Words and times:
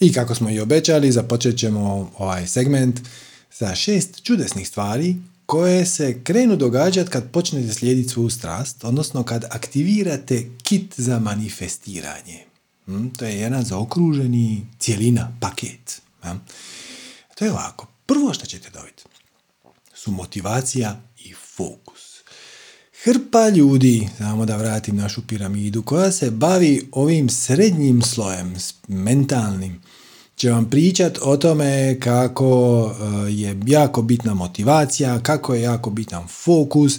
I 0.00 0.12
kako 0.12 0.34
smo 0.34 0.50
i 0.50 0.60
obećali, 0.60 1.12
započet 1.12 1.58
ćemo 1.58 2.10
ovaj 2.18 2.46
segment 2.46 3.00
sa 3.50 3.74
šest 3.74 4.22
čudesnih 4.22 4.68
stvari 4.68 5.16
koje 5.46 5.86
se 5.86 6.20
krenu 6.24 6.56
događati 6.56 7.10
kad 7.10 7.30
počnete 7.30 7.72
slijediti 7.72 8.08
svoju 8.08 8.30
strast, 8.30 8.84
odnosno 8.84 9.22
kad 9.22 9.44
aktivirate 9.44 10.50
kit 10.62 10.94
za 10.96 11.18
manifestiranje. 11.18 12.44
Hm, 12.86 13.08
to 13.08 13.24
je 13.24 13.40
jedan 13.40 13.64
zaokruženi 13.64 14.66
cijelina, 14.78 15.36
paket. 15.40 16.02
To 17.34 17.44
je 17.44 17.52
ovako. 17.52 17.86
Prvo 18.06 18.34
što 18.34 18.46
ćete 18.46 18.70
dobiti 18.70 19.02
su 19.94 20.10
motivacija 20.10 21.00
i 21.18 21.34
fokus. 21.56 22.07
Hrpa 23.02 23.48
ljudi, 23.48 24.08
samo 24.18 24.46
da 24.46 24.56
vratim 24.56 24.96
našu 24.96 25.22
piramidu, 25.26 25.82
koja 25.82 26.12
se 26.12 26.30
bavi 26.30 26.88
ovim 26.92 27.28
srednjim 27.28 28.02
slojem, 28.02 28.54
mentalnim, 28.88 29.80
će 30.36 30.50
vam 30.50 30.70
pričat 30.70 31.18
o 31.22 31.36
tome 31.36 32.00
kako 32.00 32.90
eh, 32.90 33.32
je 33.32 33.60
jako 33.66 34.02
bitna 34.02 34.34
motivacija, 34.34 35.20
kako 35.20 35.54
je 35.54 35.62
jako 35.62 35.90
bitan 35.90 36.28
fokus 36.28 36.98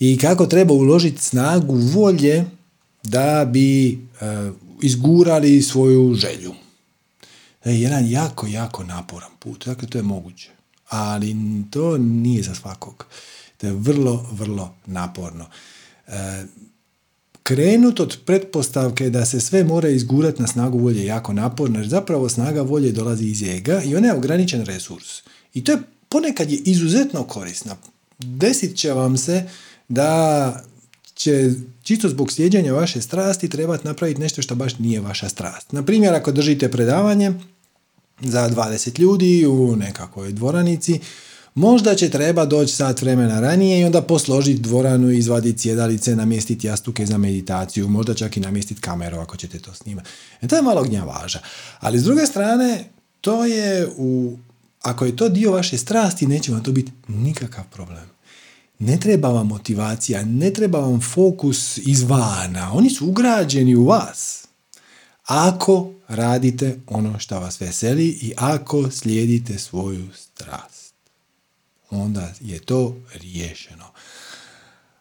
i 0.00 0.18
kako 0.18 0.46
treba 0.46 0.74
uložiti 0.74 1.22
snagu 1.22 1.74
volje 1.74 2.44
da 3.02 3.44
bi 3.44 3.92
eh, 3.92 3.96
izgurali 4.82 5.62
svoju 5.62 6.14
želju. 6.14 6.54
To 7.62 7.68
je 7.68 7.80
jedan 7.80 8.10
jako, 8.10 8.46
jako 8.46 8.84
naporan 8.84 9.30
put. 9.38 9.66
Dakle, 9.66 9.88
to 9.88 9.98
je 9.98 10.02
moguće. 10.02 10.50
Ali 10.88 11.36
to 11.70 11.98
nije 11.98 12.42
za 12.42 12.54
svakog. 12.54 13.06
To 13.56 13.66
je 13.66 13.72
vrlo, 13.72 14.26
vrlo 14.32 14.74
naporno. 14.86 15.46
E, 16.06 16.44
krenut 17.42 18.00
od 18.00 18.18
pretpostavke 18.26 19.10
da 19.10 19.24
se 19.24 19.40
sve 19.40 19.64
mora 19.64 19.88
izgurati 19.88 20.42
na 20.42 20.48
snagu 20.48 20.78
volje 20.78 21.04
jako 21.04 21.32
naporno, 21.32 21.78
jer 21.78 21.88
zapravo 21.88 22.28
snaga 22.28 22.62
volje 22.62 22.92
dolazi 22.92 23.24
iz 23.24 23.42
ega 23.42 23.82
i 23.82 23.96
ona 23.96 24.06
je 24.06 24.14
ograničen 24.14 24.64
resurs. 24.64 25.22
I 25.54 25.64
to 25.64 25.72
je 25.72 25.78
ponekad 26.08 26.50
je 26.50 26.58
izuzetno 26.58 27.22
korisna. 27.24 27.76
Desit 28.18 28.76
će 28.76 28.92
vam 28.92 29.16
se 29.16 29.48
da 29.88 30.62
će 31.14 31.50
čisto 31.82 32.08
zbog 32.08 32.32
slijeđenja 32.32 32.72
vaše 32.72 33.00
strasti 33.00 33.48
trebati 33.48 33.86
napraviti 33.86 34.20
nešto 34.20 34.42
što 34.42 34.54
baš 34.54 34.78
nije 34.78 35.00
vaša 35.00 35.28
strast. 35.28 35.72
Na 35.72 35.82
primjer, 35.82 36.14
ako 36.14 36.32
držite 36.32 36.70
predavanje 36.70 37.32
za 38.20 38.50
20 38.50 39.00
ljudi 39.00 39.46
u 39.46 39.76
nekakvoj 39.76 40.32
dvoranici, 40.32 41.00
Možda 41.54 41.94
će 41.94 42.10
treba 42.10 42.44
doći 42.46 42.74
sat 42.74 43.02
vremena 43.02 43.40
ranije 43.40 43.80
i 43.80 43.84
onda 43.84 44.02
posložiti 44.02 44.60
dvoranu, 44.60 45.10
izvaditi 45.10 45.58
sjedalice, 45.58 46.16
namjestiti 46.16 46.66
jastuke 46.66 47.06
za 47.06 47.18
meditaciju, 47.18 47.88
možda 47.88 48.14
čak 48.14 48.36
i 48.36 48.40
namjestiti 48.40 48.80
kameru 48.80 49.18
ako 49.18 49.36
ćete 49.36 49.58
to 49.58 49.74
snimati. 49.74 50.10
E, 50.40 50.48
to 50.48 50.56
je 50.56 50.62
malo 50.62 50.82
gnjavaža. 50.82 51.38
Ali 51.80 51.98
s 51.98 52.04
druge 52.04 52.26
strane, 52.26 52.84
to 53.20 53.44
je 53.44 53.88
u, 53.96 54.38
ako 54.82 55.04
je 55.04 55.16
to 55.16 55.28
dio 55.28 55.52
vaše 55.52 55.78
strasti, 55.78 56.26
neće 56.26 56.52
vam 56.52 56.62
to 56.62 56.72
biti 56.72 56.92
nikakav 57.08 57.64
problem. 57.72 58.10
Ne 58.78 59.00
treba 59.00 59.28
vam 59.28 59.46
motivacija, 59.46 60.24
ne 60.24 60.50
treba 60.50 60.78
vam 60.78 61.00
fokus 61.00 61.78
izvana. 61.78 62.72
Oni 62.72 62.90
su 62.90 63.06
ugrađeni 63.06 63.74
u 63.74 63.84
vas. 63.84 64.46
Ako 65.24 65.90
radite 66.08 66.80
ono 66.86 67.18
što 67.18 67.40
vas 67.40 67.60
veseli 67.60 68.06
i 68.06 68.32
ako 68.36 68.90
slijedite 68.90 69.58
svoju 69.58 70.08
strast 70.14 70.73
onda 71.90 72.32
je 72.40 72.58
to 72.58 72.96
riješeno. 73.14 73.84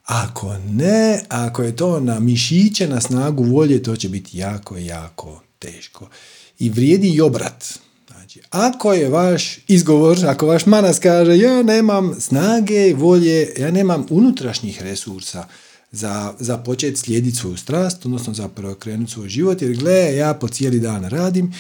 Ako 0.06 0.58
ne, 0.58 1.22
ako 1.30 1.64
je 1.64 1.76
to 1.76 2.00
na 2.00 2.20
mišiće, 2.20 2.88
na 2.88 3.02
snagu 3.02 3.44
volje, 3.44 3.84
to 3.84 3.96
će 3.96 4.10
biti 4.10 4.38
jako, 4.38 4.78
jako 4.78 5.44
teško. 5.60 6.10
I 6.60 6.70
vrijedi 6.70 7.10
i 7.10 7.22
obrat. 7.22 7.80
Znači, 8.08 8.42
ako 8.50 8.94
je 8.94 9.10
vaš 9.10 9.60
izgovor, 9.68 10.26
ako 10.26 10.48
vaš 10.48 10.66
manas 10.66 11.00
kaže 11.00 11.38
ja 11.38 11.64
nemam 11.64 12.16
snage, 12.20 12.94
volje, 12.94 13.54
ja 13.58 13.72
nemam 13.72 14.06
unutrašnjih 14.10 14.82
resursa 14.82 15.48
za, 15.92 16.34
za 16.40 16.58
početi 16.58 16.98
slijediti 16.98 17.38
svoju 17.38 17.58
strast, 17.58 18.06
odnosno 18.06 18.34
za 18.34 18.48
preokrenuti 18.48 19.12
svoj 19.12 19.30
život, 19.30 19.62
jer 19.62 19.76
gle, 19.76 20.16
ja 20.16 20.34
po 20.34 20.48
cijeli 20.48 20.80
dan 20.80 21.04
radim 21.04 21.54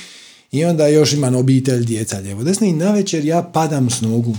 i 0.51 0.66
onda 0.66 0.88
još 0.88 1.13
imam 1.13 1.35
obitelj, 1.35 1.85
djeca, 1.85 2.19
ljevo 2.19 2.44
desno 2.44 2.67
i 2.67 2.73
navečer 2.73 3.25
ja 3.25 3.44
padam 3.44 3.89
s 3.89 4.01
nogu 4.01 4.35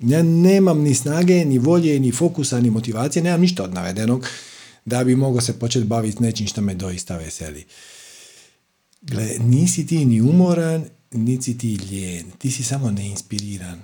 ja 0.00 0.22
nemam 0.22 0.80
ni 0.82 0.94
snage, 0.94 1.44
ni 1.44 1.58
volje, 1.58 2.00
ni 2.00 2.12
fokusa, 2.12 2.60
ni 2.60 2.70
motivacije, 2.70 3.22
nemam 3.22 3.40
ništa 3.40 3.64
od 3.64 3.74
navedenog 3.74 4.26
da 4.84 5.04
bi 5.04 5.16
mogao 5.16 5.40
se 5.40 5.58
početi 5.58 5.86
baviti 5.86 6.22
nečim 6.22 6.46
što 6.46 6.60
me 6.60 6.74
doista 6.74 7.16
veseli. 7.16 7.64
Gle, 9.02 9.28
nisi 9.38 9.86
ti 9.86 10.04
ni 10.04 10.20
umoran, 10.20 10.84
nisi 11.12 11.58
ti 11.58 11.74
ljen, 11.74 12.26
ti 12.38 12.50
si 12.50 12.64
samo 12.64 12.90
neinspiriran. 12.90 13.82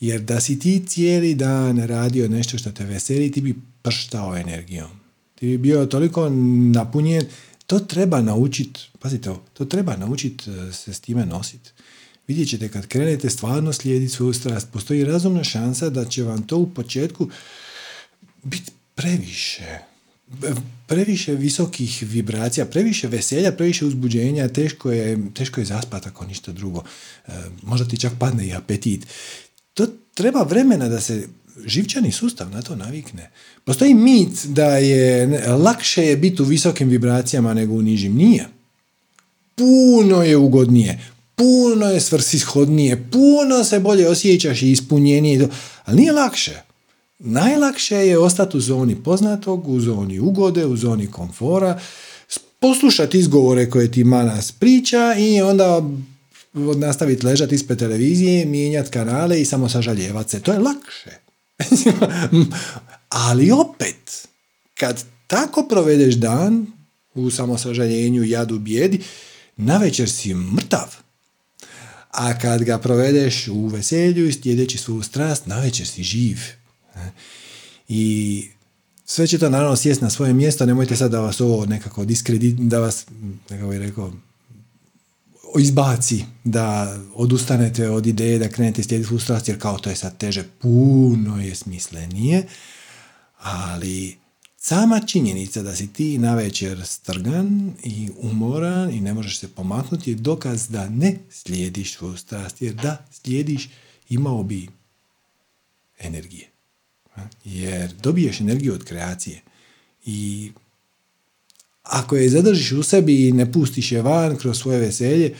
Jer 0.00 0.20
da 0.20 0.40
si 0.40 0.58
ti 0.58 0.82
cijeli 0.86 1.34
dan 1.34 1.78
radio 1.86 2.28
nešto 2.28 2.58
što 2.58 2.72
te 2.72 2.84
veseli, 2.84 3.32
ti 3.32 3.40
bi 3.40 3.54
prštao 3.82 4.36
energijom. 4.36 4.90
Ti 5.34 5.46
bi 5.46 5.58
bio 5.58 5.86
toliko 5.86 6.28
napunjen, 6.72 7.26
to 7.66 7.78
treba 7.78 8.22
naučiti, 8.22 8.80
pazite 8.98 9.30
ovo, 9.30 9.42
to 9.52 9.64
treba 9.64 9.96
naučiti 9.96 10.50
eh, 10.50 10.72
se 10.72 10.94
s 10.94 11.00
time 11.00 11.26
nositi 11.26 11.70
vidjet 12.28 12.48
ćete 12.48 12.68
kad 12.68 12.86
krenete 12.86 13.30
stvarno 13.30 13.72
slijediti 13.72 14.12
svoju 14.12 14.32
strast, 14.32 14.68
postoji 14.72 15.04
razumna 15.04 15.44
šansa 15.44 15.90
da 15.90 16.04
će 16.04 16.22
vam 16.22 16.46
to 16.46 16.58
u 16.58 16.70
početku 16.70 17.28
biti 18.42 18.70
previše. 18.94 19.78
Previše 20.86 21.34
visokih 21.34 22.02
vibracija, 22.02 22.66
previše 22.66 23.08
veselja, 23.08 23.52
previše 23.52 23.86
uzbuđenja, 23.86 24.48
teško 24.48 24.92
je, 24.92 25.18
teško 25.34 25.60
je 25.60 25.64
zaspati 25.64 26.08
ako 26.08 26.26
ništa 26.26 26.52
drugo. 26.52 26.82
E, 27.26 27.32
možda 27.62 27.88
ti 27.88 27.96
čak 27.96 28.12
padne 28.18 28.46
i 28.46 28.54
apetit. 28.54 29.06
To 29.74 29.86
treba 30.14 30.42
vremena 30.42 30.88
da 30.88 31.00
se 31.00 31.28
živčani 31.66 32.12
sustav 32.12 32.50
na 32.50 32.62
to 32.62 32.76
navikne. 32.76 33.30
Postoji 33.64 33.94
mit 33.94 34.44
da 34.44 34.76
je 34.76 35.26
lakše 35.48 36.02
je 36.02 36.16
biti 36.16 36.42
u 36.42 36.44
visokim 36.44 36.88
vibracijama 36.88 37.54
nego 37.54 37.74
u 37.74 37.82
nižim. 37.82 38.14
Nije. 38.14 38.48
Puno 39.54 40.22
je 40.22 40.36
ugodnije 40.36 40.98
puno 41.42 41.86
je 41.86 42.00
svrsishodnije, 42.00 43.08
puno 43.10 43.64
se 43.64 43.80
bolje 43.80 44.08
osjećaš 44.08 44.62
i 44.62 44.70
ispunjenije, 44.70 45.48
ali 45.84 45.96
nije 45.96 46.12
lakše. 46.12 46.62
Najlakše 47.18 47.96
je 47.96 48.18
ostati 48.18 48.56
u 48.56 48.60
zoni 48.60 49.02
poznatog, 49.02 49.68
u 49.68 49.80
zoni 49.80 50.18
ugode, 50.18 50.66
u 50.66 50.76
zoni 50.76 51.06
komfora, 51.06 51.80
poslušati 52.60 53.18
izgovore 53.18 53.70
koje 53.70 53.92
ti 53.92 54.04
manas 54.04 54.52
priča 54.52 55.14
i 55.18 55.40
onda 55.40 55.82
nastaviti 56.76 57.26
ležati 57.26 57.54
ispred 57.54 57.78
televizije, 57.78 58.46
mijenjati 58.46 58.90
kanale 58.90 59.40
i 59.40 59.44
samo 59.44 59.68
sažaljevati 59.68 60.30
se. 60.30 60.40
To 60.40 60.52
je 60.52 60.58
lakše. 60.58 61.10
Ali 63.28 63.50
opet, 63.50 64.28
kad 64.74 65.04
tako 65.26 65.66
provedeš 65.68 66.14
dan 66.14 66.66
u 67.14 67.30
samosažaljenju, 67.30 68.24
jadu, 68.24 68.58
bijedi, 68.58 69.00
navečer 69.56 70.10
si 70.10 70.34
mrtav 70.34 71.02
a 72.12 72.38
kad 72.38 72.64
ga 72.64 72.78
provedeš 72.78 73.48
u 73.48 73.66
veselju 73.66 74.28
i 74.28 74.32
sljedeći 74.32 74.78
svoju 74.78 75.02
strast, 75.02 75.46
navečer 75.46 75.86
si 75.86 76.02
živ. 76.02 76.38
I 77.88 78.44
sve 79.04 79.26
će 79.26 79.38
to 79.38 79.50
naravno 79.50 79.76
sjest 79.76 80.00
na 80.00 80.10
svoje 80.10 80.32
mjesto, 80.32 80.66
nemojte 80.66 80.96
sad 80.96 81.10
da 81.10 81.20
vas 81.20 81.40
ovo 81.40 81.66
nekako 81.66 82.04
diskredit, 82.04 82.56
da 82.56 82.78
vas, 82.78 83.06
nekako 83.50 83.70
bih 83.70 83.78
rekao, 83.78 84.12
izbaci, 85.58 86.24
da 86.44 86.98
odustanete 87.14 87.90
od 87.90 88.06
ideje 88.06 88.38
da 88.38 88.48
krenete 88.48 88.82
slijediti 88.82 89.08
svoju 89.08 89.48
jer 89.48 89.60
kao 89.60 89.78
to 89.78 89.90
je 89.90 89.96
sad 89.96 90.18
teže, 90.18 90.44
puno 90.58 91.42
je 91.42 91.54
smislenije, 91.54 92.46
ali 93.38 94.21
Sama 94.64 95.00
činjenica 95.00 95.62
da 95.62 95.76
si 95.76 95.92
ti 95.92 96.18
na 96.18 96.34
večer 96.34 96.86
strgan 96.86 97.72
i 97.84 98.08
umoran 98.16 98.90
i 98.90 99.00
ne 99.00 99.14
možeš 99.14 99.38
se 99.38 99.48
pomaknuti 99.48 100.10
je 100.10 100.16
dokaz 100.16 100.68
da 100.68 100.88
ne 100.88 101.18
slijediš 101.30 101.94
svoju 101.94 102.16
strast, 102.16 102.62
jer 102.62 102.74
da 102.74 103.06
slijediš 103.10 103.68
imao 104.08 104.42
bi 104.42 104.68
energije. 105.98 106.48
Jer 107.44 107.92
dobiješ 107.92 108.40
energiju 108.40 108.74
od 108.74 108.84
kreacije 108.84 109.40
i 110.04 110.50
ako 111.82 112.16
je 112.16 112.30
zadržiš 112.30 112.72
u 112.72 112.82
sebi 112.82 113.28
i 113.28 113.32
ne 113.32 113.52
pustiš 113.52 113.92
je 113.92 114.02
van 114.02 114.36
kroz 114.36 114.58
svoje 114.58 114.80
veselje, 114.80 115.34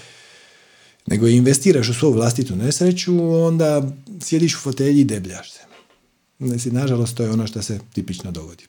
nego 1.06 1.28
investiraš 1.28 1.88
u 1.88 1.94
svoju 1.94 2.12
vlastitu 2.14 2.56
nesreću, 2.56 3.34
onda 3.34 3.92
sjediš 4.20 4.54
u 4.56 4.58
fotelji 4.58 5.00
i 5.00 5.04
debljaš 5.04 5.52
se. 5.52 6.70
Nažalost, 6.70 7.16
to 7.16 7.22
je 7.22 7.30
ono 7.30 7.46
što 7.46 7.62
se 7.62 7.80
tipično 7.92 8.30
dogodi. 8.30 8.64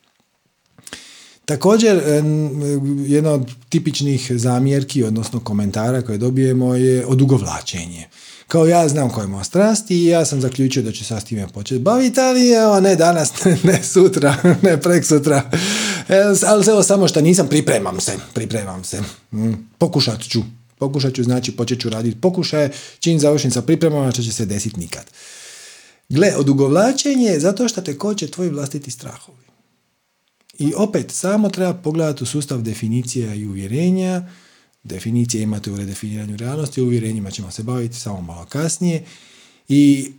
Također, 1.46 2.02
jedna 3.06 3.32
od 3.32 3.52
tipičnih 3.70 4.32
zamjerki, 4.36 5.04
odnosno 5.04 5.40
komentara 5.40 6.02
koje 6.02 6.18
dobijemo 6.18 6.76
je 6.76 7.06
odugovlačenje. 7.06 8.08
Kao 8.48 8.66
ja 8.66 8.88
znam 8.88 9.10
koja 9.10 9.24
je 9.24 9.28
moja 9.28 9.44
strast 9.44 9.92
i 9.92 10.06
ja 10.06 10.26
sam 10.26 10.42
zaključio 10.42 10.84
da 10.84 10.92
ću 10.92 11.06
sa 11.06 11.20
s 11.20 11.24
time 11.24 11.48
početi 11.48 11.82
baviti, 11.82 12.20
ali 12.20 12.50
evo, 12.50 12.80
ne 12.80 12.96
danas, 12.96 13.32
ne 13.64 13.84
sutra, 13.84 14.36
ne 14.62 14.82
prek 14.82 15.06
sutra. 15.06 15.52
E, 16.10 16.16
ali 16.48 16.66
evo 16.70 16.84
samo 16.84 17.08
što 17.08 17.22
nisam, 17.22 17.48
pripremam 17.48 18.00
se, 18.00 18.12
pripremam 18.34 18.84
se. 18.84 19.02
Mm, 19.32 19.54
pokušat 19.78 20.22
ću, 20.22 20.42
Pokušat 20.84 21.14
ću, 21.14 21.24
znači 21.24 21.52
počet 21.52 21.80
ću 21.82 21.90
raditi 21.90 22.22
pokušaje, 22.22 22.72
čim 23.00 23.20
završim 23.20 23.52
sa 23.52 23.62
pripremama, 23.62 24.12
što 24.12 24.22
će 24.22 24.34
se 24.34 24.46
desiti 24.46 24.80
nikad. 24.80 25.06
Gle, 26.10 26.34
odugovlačenje 26.38 27.26
je 27.26 27.40
zato 27.40 27.68
što 27.68 27.82
te 27.82 27.98
koče 27.98 28.28
tvoji 28.28 28.50
vlastiti 28.50 28.92
strahovi. 28.92 29.43
I 30.60 30.74
opet, 30.78 31.12
samo 31.12 31.50
treba 31.50 31.74
pogledati 31.74 32.24
u 32.24 32.28
sustav 32.28 32.62
definicija 32.62 33.34
i 33.34 33.46
uvjerenja. 33.46 34.30
Definicije 34.84 35.44
imate 35.44 35.72
u 35.72 35.78
redefiniranju 35.78 36.38
realnosti, 36.38 36.82
uvjerenjima 36.82 37.32
ćemo 37.32 37.52
se 37.52 37.64
baviti 37.64 38.00
samo 38.00 38.22
malo 38.22 38.46
kasnije. 38.46 39.04
I 39.68 40.12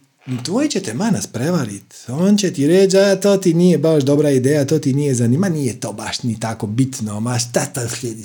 tvoj 0.45 0.69
će 0.69 0.81
te 0.81 0.95
manas 0.95 1.27
prevarit. 1.27 1.95
On 2.09 2.37
će 2.37 2.53
ti 2.53 2.67
reći, 2.67 2.99
a 2.99 3.21
to 3.21 3.37
ti 3.37 3.55
nije 3.55 3.79
baš 3.79 4.03
dobra 4.03 4.31
ideja, 4.31 4.67
to 4.67 4.79
ti 4.79 4.95
nije 4.95 5.15
zanima, 5.15 5.49
nije 5.49 5.81
to 5.81 5.93
baš 5.93 6.23
ni 6.23 6.41
tako 6.41 6.67
bitno, 6.67 7.21
ma 7.21 7.39
šta 7.39 7.67
ta 7.67 7.89
slijedi 7.89 8.25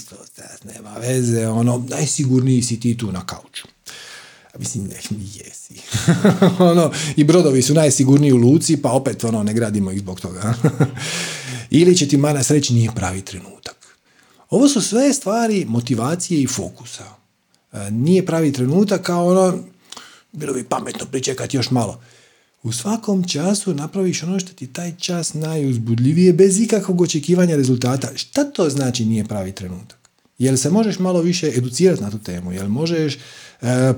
nema 0.74 0.94
veze, 0.94 1.48
ono, 1.48 1.86
najsigurniji 1.90 2.62
si 2.62 2.80
ti 2.80 2.98
tu 2.98 3.12
na 3.12 3.26
kauču. 3.26 3.68
A 4.54 4.58
mislim, 4.60 4.84
ne, 4.84 4.96
jesi. 5.34 5.74
ono, 6.72 6.92
I 7.16 7.24
brodovi 7.24 7.62
su 7.62 7.74
najsigurniji 7.74 8.32
u 8.32 8.38
luci, 8.38 8.78
pa 8.78 8.92
opet 8.92 9.24
ono, 9.24 9.44
ne 9.44 9.54
gradimo 9.54 9.92
ih 9.92 10.00
zbog 10.00 10.22
toga. 10.22 10.54
Ili 11.70 11.98
će 11.98 12.08
ti 12.08 12.18
manas 12.18 12.52
reći, 12.52 12.74
nije 12.74 12.92
pravi 12.96 13.22
trenutak. 13.22 13.98
Ovo 14.50 14.68
su 14.68 14.82
sve 14.82 15.14
stvari 15.14 15.66
motivacije 15.68 16.42
i 16.42 16.48
fokusa. 16.48 17.06
E, 17.74 17.92
nije 17.92 18.26
pravi 18.26 18.54
trenutak 18.54 19.02
kao 19.02 19.28
ono, 19.28 19.64
bilo 20.32 20.54
bi 20.54 20.64
pametno 20.64 21.06
pričekati 21.06 21.58
još 21.58 21.72
malo. 21.72 22.02
U 22.64 22.72
svakom 22.72 23.28
času 23.28 23.74
napraviš 23.74 24.24
ono 24.24 24.40
što 24.40 24.54
ti 24.54 24.68
taj 24.68 24.96
čas 24.98 25.34
najuzbudljivije 25.34 26.34
bez 26.34 26.60
ikakvog 26.60 27.02
očekivanja 27.02 27.56
rezultata. 27.56 28.10
Šta 28.16 28.44
to 28.44 28.70
znači 28.70 29.06
nije 29.06 29.26
pravi 29.26 29.52
trenutak? 29.52 30.10
Jel 30.38 30.58
se 30.58 30.70
možeš 30.70 31.00
malo 31.00 31.22
više 31.22 31.52
educirati 31.56 32.04
na 32.04 32.12
tu 32.12 32.20
temu? 32.20 32.52
Jel 32.52 32.68
možeš 32.68 33.16
e, 33.16 33.20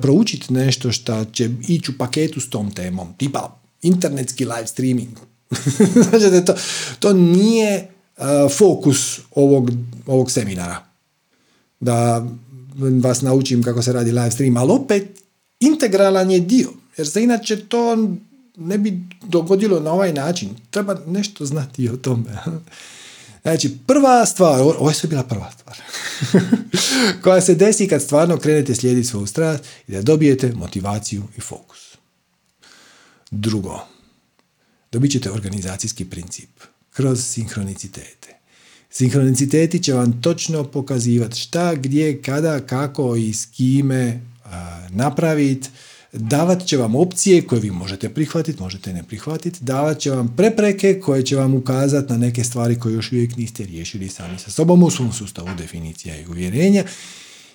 proučiti 0.02 0.54
nešto 0.54 0.92
što 0.92 1.26
će 1.26 1.50
ići 1.68 1.92
u 1.92 1.98
paketu 1.98 2.42
s 2.42 2.50
tom 2.50 2.72
temom? 2.72 3.14
Tipa 3.18 3.60
internetski 3.82 4.46
live 4.46 4.68
streaming. 4.68 5.18
znači 6.10 6.46
to, 6.46 6.54
to 7.00 7.14
nije 7.14 7.74
e, 7.74 7.88
fokus 8.58 9.20
ovog, 9.36 9.72
ovog 10.06 10.32
seminara. 10.32 10.84
Da 11.80 12.28
vas 13.02 13.22
naučim 13.22 13.64
kako 13.64 13.82
se 13.82 13.94
radi 13.94 14.12
live 14.12 14.32
stream, 14.32 14.58
ali 14.58 14.72
opet 14.72 15.22
integralan 15.60 16.32
je 16.32 16.40
dio, 16.40 16.70
jer 16.98 17.08
se 17.08 17.24
inače 17.24 17.66
to 17.66 18.08
ne 18.58 18.78
bi 18.78 19.00
dogodilo 19.24 19.80
na 19.80 19.92
ovaj 19.92 20.14
način. 20.14 20.50
Treba 20.70 20.98
nešto 21.08 21.46
znati 21.46 21.90
o 21.90 21.98
tome. 21.98 22.38
Znači, 23.44 23.78
prva 23.88 24.26
stvar, 24.26 24.62
ovo 24.62 24.90
je 24.90 24.96
sve 24.96 25.10
bila 25.10 25.24
prva 25.24 25.52
stvar, 25.52 25.78
koja 27.24 27.42
se 27.42 27.56
desi 27.56 27.88
kad 27.88 28.02
stvarno 28.02 28.38
krenete 28.38 28.76
slijediti 28.76 29.08
svoju 29.08 29.28
strast 29.28 29.64
i 29.88 29.92
da 29.92 30.02
dobijete 30.02 30.54
motivaciju 30.54 31.24
i 31.38 31.42
fokus. 31.42 31.98
Drugo, 33.32 33.80
dobit 34.92 35.12
ćete 35.12 35.32
organizacijski 35.32 36.06
princip 36.06 36.50
kroz 36.94 37.26
sinhronicitete. 37.26 38.38
Sinhroniciteti 38.90 39.84
će 39.84 39.94
vam 39.94 40.22
točno 40.22 40.64
pokazivati 40.64 41.40
šta, 41.40 41.76
gdje, 41.76 42.22
kada, 42.22 42.60
kako 42.60 43.16
i 43.16 43.34
s 43.34 43.46
kime 43.46 44.22
napraviti, 44.90 45.70
davat 46.14 46.66
će 46.66 46.78
vam 46.78 46.96
opcije 46.96 47.42
koje 47.42 47.62
vi 47.62 47.72
možete 47.72 48.10
prihvatiti, 48.10 48.62
možete 48.62 48.94
ne 48.94 49.04
prihvatiti, 49.04 49.64
davat 49.64 50.00
će 50.00 50.12
vam 50.12 50.34
prepreke 50.38 51.00
koje 51.00 51.26
će 51.26 51.36
vam 51.36 51.54
ukazati 51.54 52.12
na 52.12 52.18
neke 52.18 52.44
stvari 52.44 52.80
koje 52.80 52.94
još 52.94 53.12
uvijek 53.12 53.38
niste 53.38 53.66
riješili 53.66 54.10
sami 54.10 54.40
sa 54.40 54.52
sobom 54.52 54.84
u 54.84 54.90
svom 54.90 55.14
sustavu 55.14 55.50
definicija 55.58 56.18
i 56.18 56.26
uvjerenja 56.26 56.84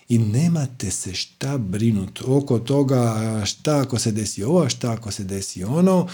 i 0.08 0.18
nemate 0.18 0.90
se 0.90 1.14
šta 1.14 1.58
brinuti 1.58 2.22
oko 2.26 2.58
toga 2.58 3.42
šta 3.46 3.80
ako 3.80 3.98
se 3.98 4.12
desi 4.12 4.44
ovo, 4.44 4.68
šta 4.68 4.92
ako 4.92 5.10
se 5.10 5.24
desi 5.24 5.64
ono. 5.64 6.08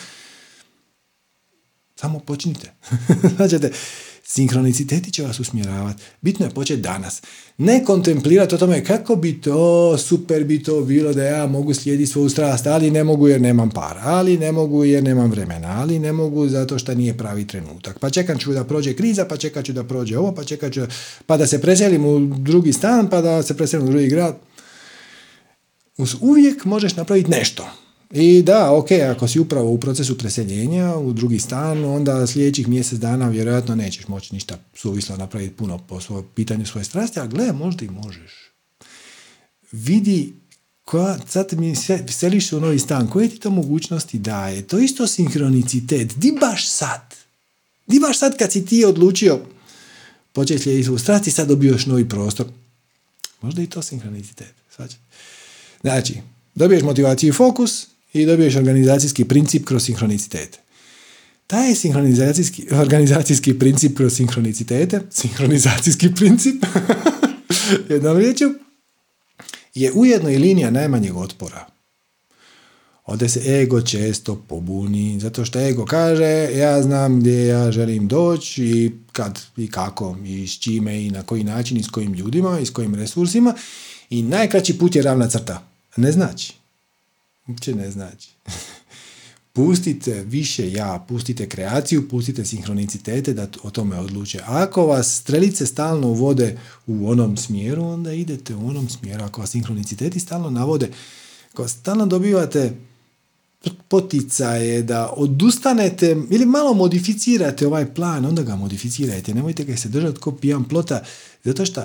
Samo 2.02 2.19
počnite. 2.19 2.72
znači, 3.37 3.56
Sinhroniciteti 4.25 5.10
će 5.10 5.22
vas 5.22 5.40
usmjeravati. 5.40 6.02
Bitno 6.20 6.46
je 6.46 6.50
početi 6.50 6.82
danas. 6.82 7.22
Ne 7.58 7.84
kontemplirati 7.84 8.54
o 8.54 8.58
tome 8.58 8.84
kako 8.84 9.16
bi 9.16 9.40
to, 9.40 9.99
super 9.99 10.44
bi 10.44 10.62
to 10.62 10.81
bilo 10.81 11.12
da 11.12 11.25
ja 11.25 11.46
mogu 11.46 11.75
slijediti 11.75 12.12
svoju 12.12 12.28
strast, 12.28 12.66
ali 12.66 12.90
ne 12.90 13.04
mogu 13.04 13.28
jer 13.28 13.40
nemam 13.40 13.70
para, 13.70 14.00
ali 14.04 14.38
ne 14.38 14.52
mogu 14.52 14.84
jer 14.84 15.04
nemam 15.04 15.31
vremena, 15.31 15.81
ali 15.81 15.99
ne 15.99 16.12
mogu 16.12 16.49
zato 16.49 16.78
što 16.78 16.94
nije 16.94 17.19
pravi 17.19 17.46
trenutak. 17.46 17.99
Pa 17.99 18.10
čekam 18.10 18.38
ću 18.38 18.52
da 18.52 18.64
prođe 18.64 18.94
kriza, 18.94 19.25
pa 19.25 19.37
čekat 19.37 19.64
ću 19.64 19.72
da 19.72 19.84
prođe 19.84 20.19
ovo, 20.19 20.34
pa 20.34 20.44
čekat 20.44 20.72
ću 20.72 20.81
pa 21.26 21.37
da 21.37 21.46
se 21.46 21.60
preselim 21.60 22.04
u 22.04 22.19
drugi 22.38 22.72
stan, 22.72 23.10
pa 23.10 23.20
da 23.20 23.43
se 23.43 23.56
preselim 23.56 23.87
u 23.87 23.90
drugi 23.90 24.08
grad. 24.08 24.38
Uvijek 26.20 26.64
možeš 26.64 26.96
napraviti 26.96 27.31
nešto. 27.31 27.66
I 28.14 28.43
da, 28.43 28.73
ok, 28.73 28.91
ako 28.91 29.29
si 29.29 29.41
upravo 29.41 29.70
u 29.70 29.81
procesu 29.81 30.19
preseljenja 30.19 30.97
u 30.97 31.12
drugi 31.12 31.38
stan, 31.38 31.85
onda 31.85 32.26
sljedećih 32.26 32.69
mjesec 32.69 32.99
dana 32.99 33.29
vjerojatno 33.29 33.75
nećeš 33.75 34.09
moći 34.09 34.35
ništa 34.35 34.59
suvislo 34.75 35.17
napraviti 35.17 35.55
puno 35.55 35.79
po 35.79 36.00
svojom 36.00 36.25
pitanju 36.35 36.67
svoje 36.67 36.85
strasti, 36.85 37.20
a 37.20 37.26
gle, 37.26 37.53
možda 37.53 37.85
i 37.85 37.91
možeš. 37.91 38.32
Vidi 39.73 40.32
koja, 40.85 41.19
sad 41.29 41.53
mi 41.53 41.75
seliš 42.09 42.49
se 42.49 42.56
u 42.56 42.61
novi 42.61 42.79
stan, 42.79 43.11
koje 43.11 43.29
ti 43.29 43.38
to 43.38 43.50
mogućnosti 43.50 44.19
daje? 44.19 44.62
To 44.62 44.79
isto 44.79 45.06
sinhronicitet. 45.06 46.12
Di 46.17 46.32
baš 46.41 46.69
sad? 46.69 47.14
Di 47.87 48.00
baš 48.00 48.19
sad 48.19 48.38
kad 48.38 48.53
si 48.53 48.67
ti 48.67 48.85
odlučio 48.85 49.41
početi 50.32 50.62
slijediti 50.62 50.85
svoju 50.85 50.99
strast 50.99 51.26
i 51.26 51.31
sad 51.31 51.49
dobiješ 51.49 51.87
novi 51.87 52.09
prostor? 52.09 52.47
Možda 53.41 53.62
i 53.62 53.67
to 53.67 53.82
sinhronicitet. 53.82 54.55
Znači, 55.81 56.14
dobiješ 56.55 56.82
motivaciju 56.82 57.29
i 57.29 57.32
fokus, 57.32 57.92
i 58.12 58.26
dobiješ 58.26 58.56
organizacijski 58.56 59.25
princip 59.25 59.64
kroz 59.64 59.85
sinhronicitete. 59.85 60.59
Taj 61.47 61.75
sinhronizacijski, 61.75 62.67
organizacijski 62.73 63.59
princip 63.59 63.97
kroz 63.97 64.17
sinhronicitete, 64.17 65.00
sinhronizacijski 65.11 66.14
princip, 66.14 66.64
jednom 67.88 68.19
riječju, 68.19 68.55
je 69.75 69.93
ujedno 69.93 70.31
i 70.31 70.38
linija 70.38 70.70
najmanjeg 70.70 71.17
otpora. 71.17 71.67
Ovdje 73.05 73.29
se 73.29 73.61
ego 73.62 73.81
često 73.81 74.44
pobuni, 74.49 75.20
zato 75.20 75.44
što 75.44 75.61
ego 75.61 75.85
kaže 75.85 76.49
ja 76.55 76.82
znam 76.82 77.20
gdje 77.20 77.47
ja 77.47 77.73
želim 77.73 78.09
doći 78.09 78.64
i 78.64 78.93
kad 79.12 79.41
i 79.56 79.70
kako 79.70 80.17
i 80.25 80.47
s 80.47 80.59
čime 80.59 81.05
i 81.06 81.11
na 81.11 81.23
koji 81.23 81.44
način 81.44 81.76
i 81.76 81.82
s 81.82 81.88
kojim 81.88 82.14
ljudima 82.14 82.59
i 82.59 82.67
s 82.67 82.70
kojim 82.70 82.94
resursima 82.94 83.55
i 84.11 84.23
najkraći 84.23 84.79
put 84.79 84.97
je 84.97 85.03
ravna 85.03 85.29
crta. 85.29 85.62
Ne 85.97 86.12
znači. 86.12 86.62
Uopće 87.46 87.75
ne 87.75 87.90
znači. 87.90 88.30
pustite 89.52 90.25
više 90.25 90.72
ja, 90.72 91.04
pustite 91.08 91.49
kreaciju, 91.49 92.08
pustite 92.08 92.44
sinhronicitete 92.44 93.32
da 93.32 93.49
o 93.62 93.70
tome 93.70 93.99
odluče. 93.99 94.40
Ako 94.46 94.87
vas 94.87 95.16
strelice 95.16 95.66
stalno 95.66 96.08
vode 96.08 96.58
u 96.87 97.11
onom 97.11 97.37
smjeru, 97.37 97.84
onda 97.84 98.12
idete 98.12 98.54
u 98.54 98.68
onom 98.68 98.88
smjeru. 98.88 99.25
Ako 99.25 99.40
vas 99.40 99.50
sinhroniciteti 99.50 100.20
stalno 100.20 100.50
navode, 100.50 100.90
ako 101.52 101.68
stalno 101.68 102.06
dobivate 102.06 102.72
poticaje 103.88 104.82
da 104.82 105.12
odustanete 105.16 106.16
ili 106.30 106.46
malo 106.46 106.75
modificirate 106.75 107.66
ovaj 107.66 107.94
plan, 107.94 108.26
onda 108.26 108.42
ga 108.42 108.56
modificirajte. 108.56 109.34
Nemojte 109.34 109.64
ga 109.64 109.76
se 109.76 109.88
držati 109.88 110.20
ko 110.20 110.32
pijan 110.32 110.64
plota, 110.64 111.04
zato 111.44 111.66
što 111.66 111.82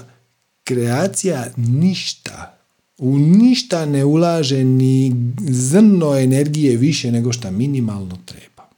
kreacija 0.63 1.47
ništa 1.55 2.56
u 2.97 3.17
ništa 3.19 3.85
ne 3.85 4.05
ulaže 4.05 4.63
ni 4.63 5.15
zrno 5.49 6.17
energije 6.17 6.77
više 6.77 7.11
nego 7.11 7.33
što 7.33 7.51
minimalno 7.51 8.17
treba. 8.25 8.69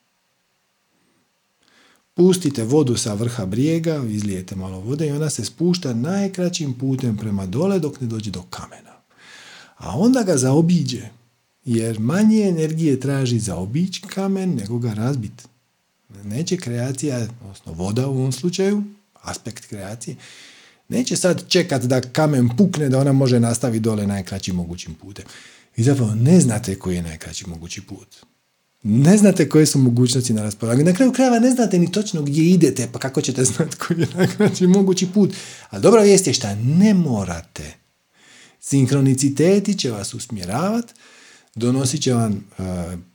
Pustite 2.14 2.64
vodu 2.64 2.98
sa 2.98 3.14
vrha 3.14 3.46
brijega, 3.46 4.04
izlijete 4.10 4.56
malo 4.56 4.80
vode 4.80 5.08
i 5.08 5.12
ona 5.12 5.30
se 5.30 5.46
spušta 5.46 5.94
najkraćim 5.94 6.74
putem 6.74 7.18
prema 7.18 7.46
dole 7.46 7.80
dok 7.80 8.02
ne 8.02 8.08
dođe 8.08 8.32
do 8.32 8.44
kamena. 8.50 8.92
A 9.78 10.00
onda 10.00 10.24
ga 10.24 10.38
zaobiđe, 10.38 11.10
jer 11.66 12.00
manje 12.00 12.42
energije 12.42 13.00
traži 13.00 13.40
zaobići 13.40 14.02
kamen 14.02 14.56
nego 14.56 14.80
ga 14.80 14.94
razbiti. 14.94 15.44
Neće 16.24 16.58
kreacija, 16.58 17.28
odnosno 17.42 17.74
voda 17.74 18.08
u 18.08 18.12
ovom 18.12 18.32
slučaju, 18.32 18.84
aspekt 19.22 19.66
kreacije, 19.66 20.16
Neće 20.90 21.16
sad 21.16 21.48
čekat 21.48 21.84
da 21.84 22.02
kamen 22.02 22.50
pukne 22.58 22.90
da 22.90 23.00
ona 23.00 23.12
može 23.12 23.40
nastaviti 23.40 23.80
dole 23.80 24.08
najkraćim 24.08 24.56
mogućim 24.56 24.96
putem. 24.96 25.26
Vi 25.78 25.84
zapravo 25.84 26.16
ne 26.16 26.40
znate 26.40 26.76
koji 26.76 26.96
je 26.96 27.02
najkraći 27.02 27.50
mogući 27.50 27.82
put. 27.82 28.08
Ne 28.84 29.18
znate 29.18 29.50
koje 29.50 29.66
su 29.66 29.80
mogućnosti 29.80 30.34
na 30.34 30.44
raspolaganju. 30.44 30.86
Na 30.86 30.94
kraju 30.94 31.12
krajeva 31.12 31.40
ne 31.40 31.52
znate 31.52 31.80
ni 31.80 31.92
točno 31.92 32.22
gdje 32.22 32.50
idete, 32.50 32.90
pa 32.94 33.00
kako 33.00 33.22
ćete 33.22 33.44
znati 33.44 33.78
koji 33.78 34.00
je 34.00 34.08
najkraći 34.16 34.68
mogući 34.68 35.08
put. 35.14 35.34
Ali 35.70 35.82
dobra 35.82 36.02
vijest 36.02 36.28
je 36.28 36.34
šta 36.34 36.56
ne 36.56 36.94
morate. 36.94 37.74
Sinkroniciteti 38.60 39.78
će 39.78 39.92
vas 39.92 40.14
usmjeravati, 40.14 40.94
donosit 41.56 42.02
će 42.02 42.14
vam 42.14 42.34
e, 42.34 42.64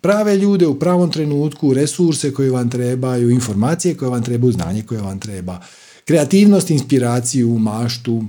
prave 0.01 0.37
ljude 0.37 0.67
u 0.67 0.79
pravom 0.79 1.11
trenutku, 1.11 1.75
resurse 1.75 2.33
koje 2.35 2.51
vam 2.51 2.71
trebaju, 2.71 3.31
informacije 3.31 3.97
koje 3.97 4.09
vam 4.11 4.23
trebaju, 4.23 4.53
znanje 4.53 4.83
koje 4.83 5.01
vam 5.01 5.21
treba 5.21 5.61
kreativnost, 6.05 6.71
inspiraciju, 6.71 7.59
maštu 7.59 8.25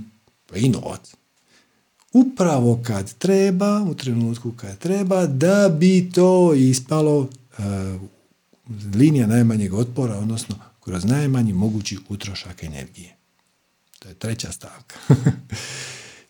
pa 0.45 0.57
i 0.57 0.69
novac. 0.69 1.15
upravo 2.13 2.79
kad 2.83 3.13
treba, 3.13 3.83
u 3.83 3.93
trenutku 3.93 4.51
kad 4.51 4.77
treba, 4.77 5.25
da 5.25 5.69
bi 5.79 6.11
to 6.13 6.53
ispalo 6.53 7.19
uh, 7.19 7.27
linija 8.95 9.27
najmanjeg 9.27 9.73
otpora, 9.73 10.17
odnosno 10.17 10.55
kroz 10.83 11.05
najmanji 11.05 11.53
mogući 11.53 11.97
utrošak 12.09 12.63
energije. 12.63 13.15
To 13.99 14.09
je 14.09 14.15
treća 14.15 14.51
stavka. 14.51 14.95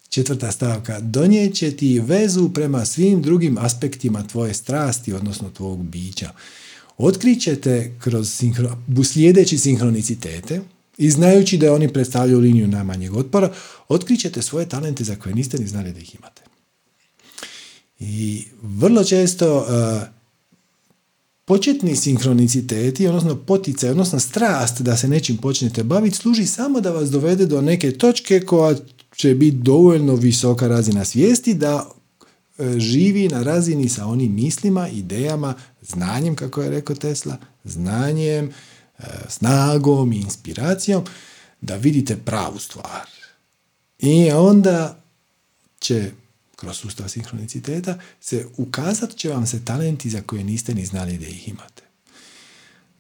Četvrta 0.10 0.52
stavka. 0.52 1.00
Donijet 1.00 1.56
će 1.56 1.72
ti 1.72 2.00
vezu 2.00 2.50
prema 2.50 2.86
svim 2.86 3.22
drugim 3.22 3.58
aspektima 3.58 4.28
tvoje 4.28 4.54
strasti, 4.54 5.14
odnosno 5.14 5.50
tvog 5.50 5.84
bića. 5.84 6.32
Otkrićete 6.98 7.96
kroz 8.00 8.34
sinhro, 8.34 8.78
slijedeći 9.04 9.58
sinhronicitete 9.58 10.62
i 10.98 11.10
znajući 11.10 11.58
da 11.58 11.74
oni 11.74 11.94
predstavljaju 11.94 12.40
liniju 12.40 12.68
najmanjeg 12.68 13.16
otpora, 13.16 13.54
otkrićete 13.88 14.42
svoje 14.42 14.70
talente 14.70 15.04
za 15.04 15.16
koje 15.16 15.36
niste 15.36 15.58
ni 15.58 15.68
znali 15.68 15.94
da 15.94 16.00
ih 16.00 16.16
imate. 16.16 16.42
I 18.00 18.46
vrlo 18.62 19.04
često 19.04 19.58
uh, 19.58 19.66
početni 21.46 21.96
sinhroniciteti, 21.96 23.08
odnosno 23.08 23.36
poticaj, 23.36 23.90
odnosno 23.90 24.20
strast 24.20 24.82
da 24.82 24.98
se 24.98 25.08
nečim 25.08 25.38
počnete 25.38 25.84
baviti, 25.84 26.18
služi 26.18 26.46
samo 26.46 26.82
da 26.82 26.92
vas 26.92 27.12
dovede 27.12 27.46
do 27.46 27.62
neke 27.62 27.92
točke 27.92 28.40
koja 28.40 28.75
će 29.16 29.36
biti 29.36 29.58
dovoljno 29.58 30.16
visoka 30.16 30.68
razina 30.68 31.06
svijesti 31.06 31.54
da 31.54 31.90
e, 32.58 32.80
živi 32.80 33.28
na 33.28 33.44
razini 33.44 33.90
sa 33.90 34.06
onim 34.06 34.36
mislima, 34.36 34.90
idejama, 34.90 35.54
znanjem, 35.82 36.36
kako 36.36 36.62
je 36.62 36.70
rekao 36.70 36.96
Tesla, 36.96 37.38
znanjem, 37.64 38.52
snagom 39.30 40.14
i 40.14 40.20
inspiracijom, 40.20 41.04
da 41.62 41.75
vidite 41.75 42.18
pravu 42.18 42.60
stvar. 42.60 43.10
I 44.00 44.32
onda 44.32 45.00
će 45.80 46.12
kroz 46.56 46.78
sustav 46.78 47.08
sinhroniciteta 47.08 48.00
se 48.22 48.46
ukazat 48.58 49.16
će 49.16 49.30
vam 49.30 49.46
se 49.46 49.66
talenti 49.66 50.10
za 50.10 50.22
koje 50.22 50.44
niste 50.44 50.75
ni 50.75 50.86
znali 50.86 51.18
da 51.18 51.28
ih 51.28 51.48
imate. 51.48 51.84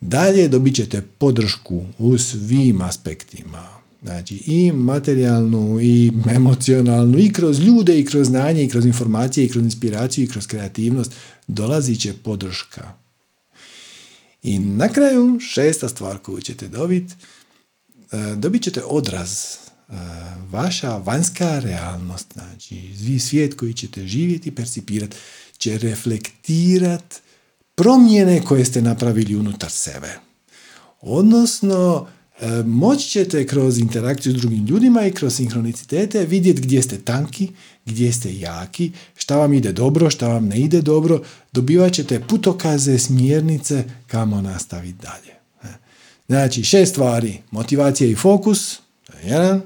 Dalje 0.01 0.47
dobit 0.47 0.75
ćete 0.75 1.01
podršku 1.01 1.85
u 1.97 2.17
svim 2.17 2.81
aspektima 2.81 3.85
Znači 4.05 4.35
i 4.35 4.71
materijalnu 4.71 5.79
i 5.81 6.11
emocionalnu 6.29 7.19
i 7.19 7.33
kroz 7.33 7.59
ljude 7.59 7.99
i 7.99 8.05
kroz 8.05 8.27
znanje 8.27 8.63
i 8.63 8.69
kroz 8.69 8.85
informacije 8.85 9.45
i 9.45 9.49
kroz 9.49 9.63
inspiraciju 9.63 10.23
i 10.23 10.27
kroz 10.27 10.47
kreativnost 10.47 11.13
dolazit 11.47 12.01
će 12.01 12.13
podrška. 12.13 12.93
I 14.45 14.59
na 14.59 14.89
kraju 14.89 15.39
šesta 15.39 15.89
stvar 15.89 16.17
koju 16.17 16.41
ćete 16.41 16.67
dobiti, 16.67 17.13
e, 18.11 18.35
dobit 18.35 18.63
ćete 18.63 18.83
odraz 18.83 19.31
e, 19.33 19.93
vaša 20.51 20.97
vanjska 20.97 21.59
realnost, 21.59 22.33
znači 22.33 23.19
svijet 23.19 23.53
koji 23.53 23.73
ćete 23.73 24.07
živjeti 24.07 24.49
i 24.49 24.55
percipirati 24.55 25.17
će 25.57 25.77
reflektirati 25.77 27.15
promjene 27.75 28.43
koje 28.43 28.65
ste 28.65 28.81
napravili 28.81 29.35
unutar 29.35 29.71
sebe. 29.71 30.19
Odnosno, 31.01 32.07
E, 32.41 32.63
moći 32.63 33.09
ćete 33.09 33.47
kroz 33.47 33.79
interakciju 33.79 34.33
s 34.33 34.35
drugim 34.35 34.65
ljudima 34.65 35.05
i 35.05 35.11
kroz 35.11 35.35
sinhronicitete 35.35 36.25
vidjeti 36.25 36.61
gdje 36.61 36.81
ste 36.81 36.97
tanki, 36.97 37.49
gdje 37.85 38.13
ste 38.13 38.39
jaki, 38.39 38.91
šta 39.15 39.37
vam 39.37 39.53
ide 39.53 39.71
dobro, 39.71 40.09
šta 40.09 40.27
vam 40.27 40.47
ne 40.47 40.59
ide 40.59 40.81
dobro, 40.81 41.21
dobivat 41.51 41.93
ćete 41.93 42.19
putokaze, 42.19 42.99
smjernice 42.99 43.83
kamo 44.07 44.41
nastaviti 44.41 44.97
dalje. 45.01 45.33
E, 45.63 45.77
znači, 46.27 46.63
šest 46.63 46.91
stvari, 46.91 47.41
motivacija 47.51 48.09
i 48.09 48.15
fokus, 48.15 48.79
jedan, 49.23 49.57
e, 49.57 49.61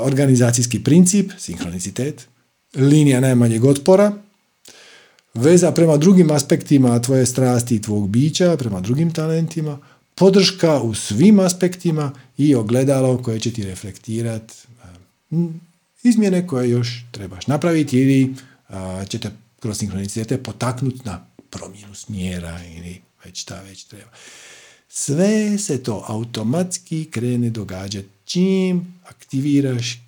organizacijski 0.00 0.84
princip, 0.84 1.32
sinhronicitet, 1.38 2.28
linija 2.74 3.20
najmanjeg 3.20 3.64
otpora, 3.64 4.12
veza 5.34 5.72
prema 5.72 5.96
drugim 5.96 6.30
aspektima 6.30 7.02
tvoje 7.02 7.26
strasti 7.26 7.76
i 7.76 7.82
tvog 7.82 8.08
bića, 8.08 8.56
prema 8.56 8.80
drugim 8.80 9.12
talentima, 9.12 9.78
podrška 10.14 10.80
u 10.80 10.94
svim 10.94 11.38
aspektima 11.38 12.12
i 12.38 12.54
ogledalo 12.54 13.22
koje 13.22 13.40
će 13.40 13.52
ti 13.52 13.64
reflektirati 13.64 14.54
izmjene 16.02 16.46
koje 16.46 16.70
još 16.70 17.04
trebaš 17.10 17.46
napraviti 17.46 17.98
ili 18.00 18.34
ćete 19.08 19.30
kroz 19.60 19.78
sinkronicitete 19.78 20.42
potaknuti 20.42 21.00
na 21.04 21.26
promjenu 21.50 21.94
smjera 21.94 22.60
ili 22.64 23.00
već 23.24 23.40
šta 23.40 23.60
već 23.60 23.84
treba. 23.84 24.10
Sve 24.88 25.58
se 25.58 25.82
to 25.82 26.04
automatski 26.08 27.04
krene 27.10 27.50
događati 27.50 28.08
čim 28.24 29.00
aktiviraš 29.04 30.00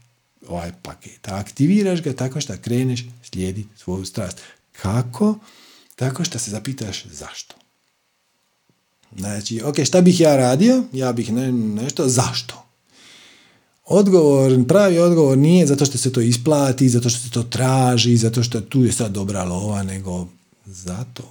ovaj 0.49 0.73
paket. 0.83 1.29
A 1.29 1.39
aktiviraš 1.39 2.03
ga 2.03 2.13
tako 2.13 2.41
što 2.41 2.55
kreneš 2.63 3.05
slijediti 3.23 3.69
svoju 3.77 4.05
strast. 4.05 4.41
Kako? 4.73 5.39
Tako 5.97 6.25
što 6.25 6.39
se 6.39 6.51
zapitaš 6.51 7.05
zašto. 7.05 7.55
Znači, 9.17 9.63
ok, 9.65 9.85
šta 9.85 10.01
bih 10.01 10.21
ja 10.21 10.37
radio? 10.37 10.85
Ja 10.93 11.13
bih 11.13 11.33
ne, 11.33 11.53
nešto, 11.53 12.09
zašto? 12.09 12.64
Odgovor, 13.85 14.67
pravi 14.69 14.99
odgovor 14.99 15.39
nije 15.39 15.67
zato 15.67 15.85
što 15.85 15.99
se 15.99 16.13
to 16.13 16.21
isplati, 16.21 16.89
zato 16.89 17.09
što 17.09 17.21
se 17.21 17.31
to 17.31 17.43
traži, 17.43 18.17
zato 18.17 18.43
što 18.43 18.61
tu 18.61 18.85
je 18.85 18.93
sad 18.93 19.13
dobra 19.13 19.45
lova, 19.45 19.83
nego 19.83 20.27
zato. 20.67 21.23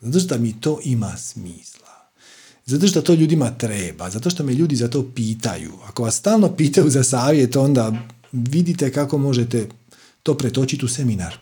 Zato 0.00 0.20
što 0.20 0.38
mi 0.38 0.60
to 0.60 0.80
ima 0.84 1.16
smisla. 1.16 1.86
Zato 2.66 2.86
što 2.86 3.02
to 3.02 3.14
ljudima 3.14 3.50
treba, 3.50 4.10
zato 4.10 4.30
što 4.30 4.44
me 4.44 4.54
ljudi 4.54 4.76
za 4.76 4.88
to 4.88 5.10
pitaju. 5.14 5.72
Ako 5.88 6.02
vas 6.02 6.16
stalno 6.16 6.56
pitaju 6.56 6.90
za 6.90 7.04
savjet, 7.04 7.56
onda 7.56 7.92
vidite 8.32 8.92
kako 8.92 9.18
možete 9.18 9.68
to 10.22 10.34
pretočiti 10.34 10.84
u 10.84 10.88
seminar. 10.88 11.38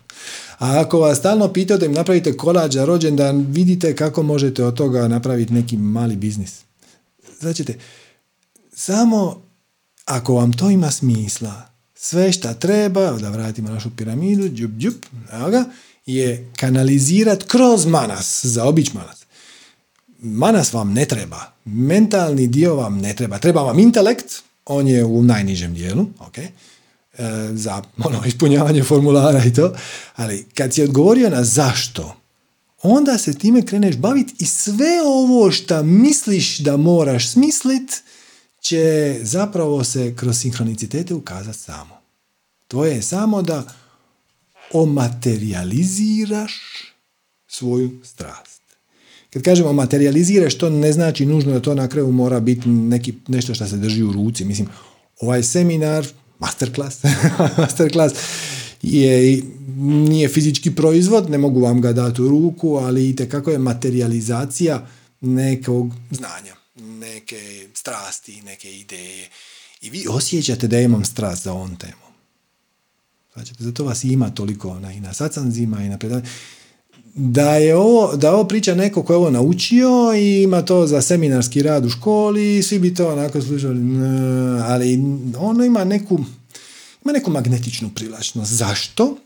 A 0.58 0.80
ako 0.80 0.98
vas 0.98 1.18
stalno 1.18 1.52
pitaju 1.52 1.78
da 1.78 1.86
im 1.86 1.92
napravite 1.92 2.36
kolađ 2.36 2.74
za 2.74 2.84
rođendan, 2.84 3.46
vidite 3.48 3.96
kako 3.96 4.22
možete 4.22 4.64
od 4.64 4.74
toga 4.74 5.08
napraviti 5.08 5.52
neki 5.52 5.76
mali 5.76 6.16
biznis. 6.16 6.60
Znači, 7.40 7.64
samo 8.72 9.43
ako 10.04 10.34
vam 10.34 10.52
to 10.52 10.70
ima 10.70 10.90
smisla, 10.90 11.62
sve 11.94 12.32
šta 12.32 12.54
treba, 12.54 13.12
da 13.12 13.30
vratimo 13.30 13.70
našu 13.70 13.90
piramidu, 13.96 14.48
džup, 14.48 14.70
džup, 14.78 15.06
ga, 15.50 15.64
je 16.06 16.50
kanalizirat 16.56 17.42
kroz 17.42 17.86
manas, 17.86 18.44
za 18.44 18.64
obić 18.64 18.92
manas. 18.92 19.24
Manas 20.18 20.72
vam 20.72 20.92
ne 20.92 21.04
treba, 21.04 21.52
mentalni 21.64 22.46
dio 22.46 22.74
vam 22.74 22.98
ne 22.98 23.16
treba, 23.16 23.38
treba 23.38 23.62
vam 23.62 23.78
intelekt, 23.78 24.42
on 24.66 24.88
je 24.88 25.04
u 25.04 25.22
najnižem 25.22 25.74
dijelu, 25.74 26.06
ok, 26.18 26.38
E, 27.18 27.50
za 27.52 27.82
ono, 28.04 28.22
ispunjavanje 28.26 28.82
formulara 28.82 29.44
i 29.44 29.52
to, 29.52 29.74
ali 30.16 30.46
kad 30.54 30.74
si 30.74 30.82
odgovorio 30.82 31.30
na 31.30 31.44
zašto, 31.44 32.16
onda 32.82 33.18
se 33.18 33.38
time 33.38 33.62
kreneš 33.62 33.96
baviti 33.96 34.34
i 34.38 34.46
sve 34.46 35.02
ovo 35.06 35.50
što 35.50 35.82
misliš 35.82 36.58
da 36.58 36.76
moraš 36.76 37.28
smislit 37.28 38.02
će 38.64 39.16
zapravo 39.22 39.84
se 39.84 40.14
kroz 40.16 40.38
sinhronicitete 40.38 41.14
ukazati 41.14 41.58
samo. 41.58 41.94
Tvoje 42.68 42.94
je 42.94 43.02
samo 43.02 43.42
da 43.42 43.64
omaterializiraš 44.72 46.52
svoju 47.46 47.90
strast. 48.04 48.62
Kad 49.30 49.42
kažemo 49.42 49.72
materializiraš, 49.72 50.58
to 50.58 50.70
ne 50.70 50.92
znači 50.92 51.26
nužno 51.26 51.52
da 51.52 51.60
to 51.60 51.74
na 51.74 51.88
kraju 51.88 52.12
mora 52.12 52.40
biti 52.40 52.68
neki, 52.68 53.14
nešto 53.28 53.54
što 53.54 53.66
se 53.66 53.76
drži 53.76 54.02
u 54.02 54.12
ruci. 54.12 54.44
Mislim, 54.44 54.68
ovaj 55.20 55.42
seminar 55.42 56.06
masterclass, 56.38 57.02
masterclass 57.58 58.14
je, 58.82 59.42
nije 60.08 60.28
fizički 60.28 60.74
proizvod, 60.74 61.30
ne 61.30 61.38
mogu 61.38 61.60
vam 61.60 61.80
ga 61.80 61.92
dati 61.92 62.22
u 62.22 62.28
ruku, 62.28 62.74
ali 62.74 63.16
kako 63.30 63.50
je 63.50 63.58
materializacija 63.58 64.86
nekog 65.20 65.92
znanja, 66.10 66.54
neke 66.74 67.68
strasti, 67.74 68.42
neke 68.42 68.78
ideje. 68.78 69.28
I 69.80 69.90
vi 69.90 70.06
osjećate 70.08 70.68
da 70.68 70.80
imam 70.80 71.04
strast 71.04 71.42
za 71.42 71.52
on 71.52 71.76
temu. 71.76 72.04
Znači, 73.34 73.54
zato 73.58 73.84
vas 73.84 74.04
ima 74.04 74.30
toliko 74.30 74.78
na, 74.80 74.92
i 74.92 75.00
na 75.00 75.14
sacanzima 75.14 75.82
i 75.82 75.88
na 75.88 75.98
predavanju 75.98 76.28
da 77.14 77.54
je 77.54 77.76
ovo, 77.76 78.16
da 78.16 78.34
ovo 78.34 78.44
priča 78.44 78.74
neko 78.74 79.02
ko 79.02 79.12
je 79.12 79.16
ovo 79.16 79.30
naučio 79.30 80.14
i 80.16 80.42
ima 80.42 80.62
to 80.62 80.86
za 80.86 81.02
seminarski 81.02 81.62
rad 81.62 81.84
u 81.84 81.90
školi 81.90 82.58
i 82.58 82.62
svi 82.62 82.78
bi 82.78 82.94
to 82.94 83.12
onako 83.12 83.42
slušali, 83.42 83.80
ali 84.62 84.98
ono 85.38 85.64
ima 85.64 85.84
neku, 85.84 86.18
ima 87.04 87.12
neku 87.12 87.30
magnetičnu 87.30 87.90
privlačnost. 87.94 88.52
Zašto? 88.52 89.16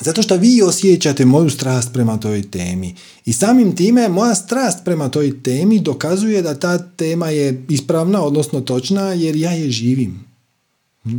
Zato 0.00 0.22
što 0.22 0.36
vi 0.36 0.62
osjećate 0.62 1.24
moju 1.24 1.50
strast 1.50 1.92
prema 1.92 2.20
toj 2.20 2.50
temi. 2.50 2.94
I 3.24 3.32
samim 3.32 3.76
time 3.76 4.08
moja 4.08 4.34
strast 4.34 4.78
prema 4.84 5.08
toj 5.08 5.42
temi 5.42 5.80
dokazuje 5.80 6.42
da 6.42 6.58
ta 6.58 6.78
tema 6.78 7.30
je 7.30 7.64
ispravna, 7.68 8.22
odnosno 8.22 8.60
točna, 8.60 9.12
jer 9.12 9.36
ja 9.36 9.50
je 9.50 9.70
živim. 9.70 10.24
Hm? 11.02 11.18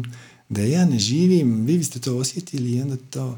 Da 0.50 0.62
ja 0.62 0.86
ne 0.86 1.00
živim, 1.00 1.66
vi 1.66 1.78
biste 1.78 2.00
to 2.00 2.18
osjetili 2.18 2.72
i 2.72 2.82
onda 2.82 2.98
to 3.10 3.38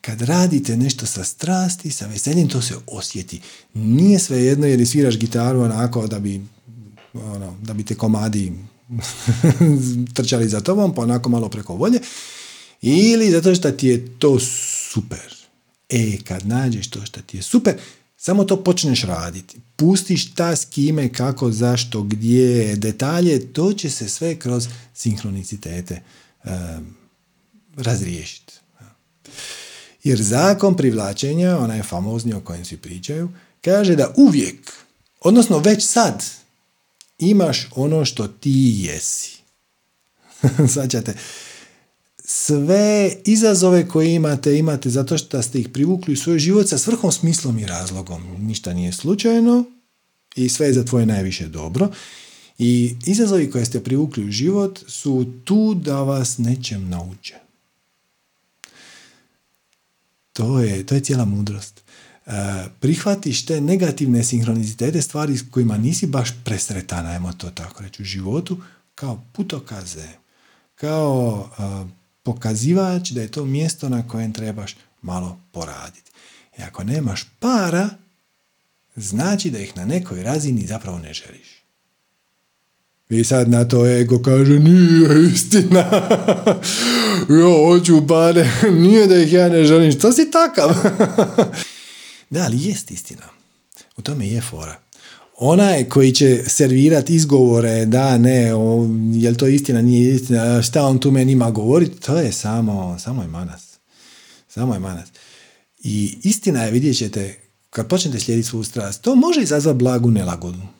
kad 0.00 0.20
radite 0.20 0.76
nešto 0.76 1.06
sa 1.06 1.24
strasti, 1.24 1.90
sa 1.90 2.06
veseljem, 2.06 2.48
to 2.48 2.62
se 2.62 2.74
osjeti. 2.86 3.40
Nije 3.74 4.18
sve 4.18 4.38
jedno 4.44 4.66
jer 4.66 4.86
sviraš 4.86 5.18
gitaru 5.18 5.60
onako 5.60 6.06
da 6.06 6.18
bi, 6.18 6.42
ono, 7.14 7.56
da 7.62 7.74
bi 7.74 7.84
te 7.84 7.94
komadi 7.94 8.52
trčali 10.14 10.48
za 10.48 10.60
tobom, 10.60 10.94
pa 10.94 11.02
onako 11.02 11.28
malo 11.28 11.48
preko 11.48 11.74
volje. 11.74 12.00
Ili 12.82 13.30
zato 13.30 13.54
što 13.54 13.70
ti 13.70 13.88
je 13.88 14.18
to 14.18 14.38
super. 14.90 15.36
E, 15.88 16.16
kad 16.24 16.46
nađeš 16.46 16.90
to 16.90 17.06
što 17.06 17.20
ti 17.22 17.36
je 17.36 17.42
super, 17.42 17.74
samo 18.16 18.44
to 18.44 18.64
počneš 18.64 19.02
raditi. 19.02 19.56
Pustiš 19.76 20.34
ta 20.34 20.56
s 20.56 20.64
kime, 20.64 21.12
kako, 21.12 21.50
zašto, 21.50 22.02
gdje, 22.02 22.76
detalje, 22.76 23.52
to 23.52 23.72
će 23.72 23.90
se 23.90 24.08
sve 24.08 24.36
kroz 24.36 24.68
sinhronicitete 24.94 26.02
razriješiti. 27.76 28.52
Jer 30.04 30.22
zakon 30.22 30.76
privlačenja, 30.76 31.58
onaj 31.58 31.82
famozni 31.82 32.32
o 32.32 32.40
kojem 32.40 32.64
svi 32.64 32.76
pričaju, 32.76 33.28
kaže 33.64 33.96
da 33.96 34.14
uvijek, 34.16 34.72
odnosno 35.20 35.58
već 35.58 35.84
sad, 35.86 36.24
imaš 37.18 37.68
ono 37.74 38.04
što 38.04 38.28
ti 38.28 38.74
jesi. 38.78 39.36
Svaćate, 40.72 41.14
sve 42.28 43.12
izazove 43.24 43.88
koje 43.88 44.14
imate, 44.14 44.58
imate 44.58 44.90
zato 44.90 45.18
što 45.18 45.42
ste 45.42 45.58
ih 45.58 45.68
privukli 45.68 46.12
u 46.12 46.16
svoj 46.16 46.38
život 46.38 46.68
sa 46.68 46.78
svrhom, 46.78 47.12
smislom 47.12 47.58
i 47.58 47.66
razlogom. 47.66 48.22
Ništa 48.38 48.72
nije 48.72 48.92
slučajno 48.92 49.64
i 50.36 50.48
sve 50.48 50.66
je 50.66 50.72
za 50.72 50.84
tvoje 50.84 51.06
najviše 51.06 51.48
dobro. 51.48 51.88
I 52.58 52.94
izazovi 53.06 53.50
koje 53.50 53.64
ste 53.64 53.84
privukli 53.84 54.24
u 54.24 54.30
život 54.30 54.80
su 54.86 55.26
tu 55.44 55.74
da 55.74 56.02
vas 56.02 56.38
nečem 56.38 56.88
nauče. 56.88 57.34
To 60.32 60.60
je, 60.60 60.86
to 60.86 60.94
je 60.94 61.00
cijela 61.00 61.24
mudrost. 61.24 61.80
E, 62.26 62.30
prihvatiš 62.80 63.46
te 63.46 63.60
negativne 63.60 64.24
sinhronizitete, 64.24 65.02
stvari 65.02 65.36
s 65.38 65.44
kojima 65.50 65.78
nisi 65.78 66.06
baš 66.06 66.30
presretan, 66.44 67.06
ajmo 67.06 67.32
to 67.32 67.50
tako 67.50 67.82
reći, 67.82 68.02
u 68.02 68.04
životu, 68.04 68.58
kao 68.94 69.22
putokaze, 69.32 70.08
kao 70.74 71.48
e, 71.58 72.05
pokazivač 72.26 73.10
da 73.10 73.20
je 73.20 73.30
to 73.30 73.44
mjesto 73.44 73.88
na 73.88 74.08
kojem 74.08 74.32
trebaš 74.32 74.76
malo 75.02 75.38
poraditi. 75.52 76.10
I 76.58 76.62
ako 76.62 76.84
nemaš 76.84 77.26
para, 77.40 77.88
znači 78.96 79.50
da 79.50 79.58
ih 79.58 79.76
na 79.76 79.84
nekoj 79.84 80.22
razini 80.22 80.66
zapravo 80.66 80.98
ne 80.98 81.14
želiš. 81.14 81.62
I 83.08 83.24
sad 83.24 83.50
na 83.50 83.68
to 83.68 83.86
ego 83.86 84.22
kaže, 84.22 84.58
nije 84.58 85.30
istina. 85.32 85.80
ja 87.40 87.66
hoću 87.66 88.06
pare, 88.06 88.50
nije 88.82 89.06
da 89.06 89.18
ih 89.18 89.32
ja 89.32 89.48
ne 89.48 89.64
želim, 89.64 89.92
što 89.92 90.12
si 90.12 90.30
takav? 90.30 90.70
da, 92.30 92.42
ali 92.42 92.68
jest 92.68 92.90
istina. 92.90 93.28
U 93.96 94.02
tome 94.02 94.28
je 94.28 94.40
fora. 94.40 94.85
Onaj 95.38 95.84
koji 95.84 96.12
će 96.12 96.42
servirati 96.46 97.14
izgovore, 97.14 97.86
da, 97.86 98.18
ne, 98.18 98.54
o, 98.54 98.88
jel 99.12 99.34
to 99.34 99.46
istina, 99.46 99.82
nije 99.82 100.14
istina, 100.14 100.62
šta 100.62 100.86
on 100.86 100.98
tu 100.98 101.10
meni 101.10 101.32
ima 101.32 101.50
govoriti, 101.50 102.00
to 102.00 102.18
je 102.18 102.32
samo, 102.32 102.96
samo 102.98 103.22
je 103.22 103.28
manas. 103.28 103.78
Samo 104.48 104.74
je 104.74 104.80
manas. 104.80 105.08
I 105.82 106.18
istina 106.22 106.62
je, 106.62 106.70
vidjet 106.70 106.96
ćete, 106.96 107.34
kad 107.70 107.88
počnete 107.88 108.20
slijediti 108.20 108.48
svu 108.48 108.64
strast, 108.64 109.02
to 109.02 109.14
može 109.14 109.42
izazvati 109.42 109.78
blagu 109.78 110.10
nelagodu 110.10 110.76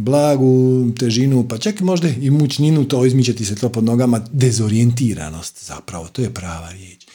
blagu 0.00 0.84
težinu, 0.98 1.48
pa 1.48 1.58
čak 1.58 1.80
možda 1.80 2.08
i 2.08 2.30
mučninu, 2.30 2.84
to 2.84 3.04
izmičeti 3.06 3.44
se 3.44 3.54
to 3.54 3.68
pod 3.68 3.84
nogama, 3.84 4.20
dezorijentiranost 4.32 5.64
zapravo, 5.64 6.08
to 6.08 6.22
je 6.22 6.34
prava 6.34 6.70
riječ. 6.70 7.06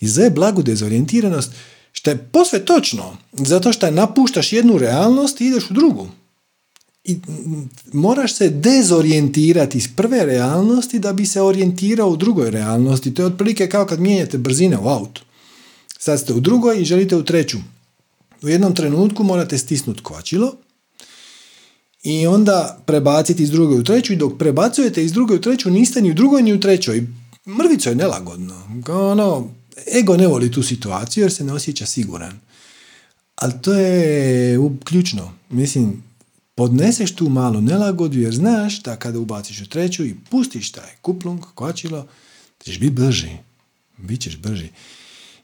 I 0.00 0.08
za 0.08 0.30
blagu 0.30 0.62
dezorijentiranost, 0.62 1.52
što 1.96 2.10
je 2.10 2.28
posve 2.32 2.64
točno, 2.64 3.16
zato 3.32 3.72
što 3.72 3.90
napuštaš 3.90 4.52
jednu 4.52 4.78
realnost 4.78 5.40
i 5.40 5.46
ideš 5.46 5.70
u 5.70 5.74
drugu. 5.74 6.08
I 7.04 7.18
moraš 7.92 8.34
se 8.34 8.48
dezorijentirati 8.48 9.78
iz 9.78 9.88
prve 9.96 10.24
realnosti 10.24 10.98
da 10.98 11.12
bi 11.12 11.26
se 11.26 11.42
orijentirao 11.42 12.08
u 12.08 12.16
drugoj 12.16 12.50
realnosti. 12.50 13.14
To 13.14 13.22
je 13.22 13.26
otprilike 13.26 13.68
kao 13.68 13.86
kad 13.86 14.00
mijenjate 14.00 14.38
brzine 14.38 14.78
u 14.78 14.88
autu. 14.88 15.22
Sad 15.98 16.20
ste 16.20 16.32
u 16.32 16.40
drugoj 16.40 16.80
i 16.80 16.84
želite 16.84 17.16
u 17.16 17.24
treću. 17.24 17.58
U 18.42 18.48
jednom 18.48 18.74
trenutku 18.74 19.24
morate 19.24 19.58
stisnuti 19.58 20.02
kvačilo 20.02 20.52
i 22.02 22.26
onda 22.26 22.82
prebaciti 22.86 23.42
iz 23.42 23.50
druge 23.50 23.74
u 23.74 23.84
treću 23.84 24.12
i 24.12 24.16
dok 24.16 24.38
prebacujete 24.38 25.04
iz 25.04 25.12
druge 25.12 25.34
u 25.34 25.40
treću 25.40 25.70
niste 25.70 26.02
ni 26.02 26.10
u 26.10 26.14
drugoj 26.14 26.42
ni 26.42 26.52
u 26.52 26.60
trećoj. 26.60 27.06
Mrvico 27.46 27.88
je 27.88 27.94
nelagodno. 27.94 28.54
Ono, 28.88 29.48
ego 29.98 30.16
ne 30.16 30.26
voli 30.26 30.52
tu 30.52 30.62
situaciju 30.62 31.24
jer 31.24 31.32
se 31.32 31.44
ne 31.44 31.52
osjeća 31.52 31.86
siguran. 31.86 32.40
Ali 33.36 33.52
to 33.62 33.74
je 33.74 34.58
ključno. 34.84 35.32
Mislim, 35.50 36.02
podneseš 36.54 37.14
tu 37.14 37.28
malu 37.28 37.60
nelagodu 37.60 38.18
jer 38.18 38.34
znaš 38.34 38.82
da 38.82 38.96
kada 38.96 39.18
ubaciš 39.18 39.60
u 39.60 39.68
treću 39.68 40.04
i 40.04 40.14
pustiš 40.30 40.72
taj 40.72 40.90
kuplung, 41.02 41.40
kočilo, 41.54 42.06
ćeš 42.64 42.78
biti 42.78 42.92
brži. 42.92 43.30
Bićeš 43.98 44.36
brži. 44.36 44.68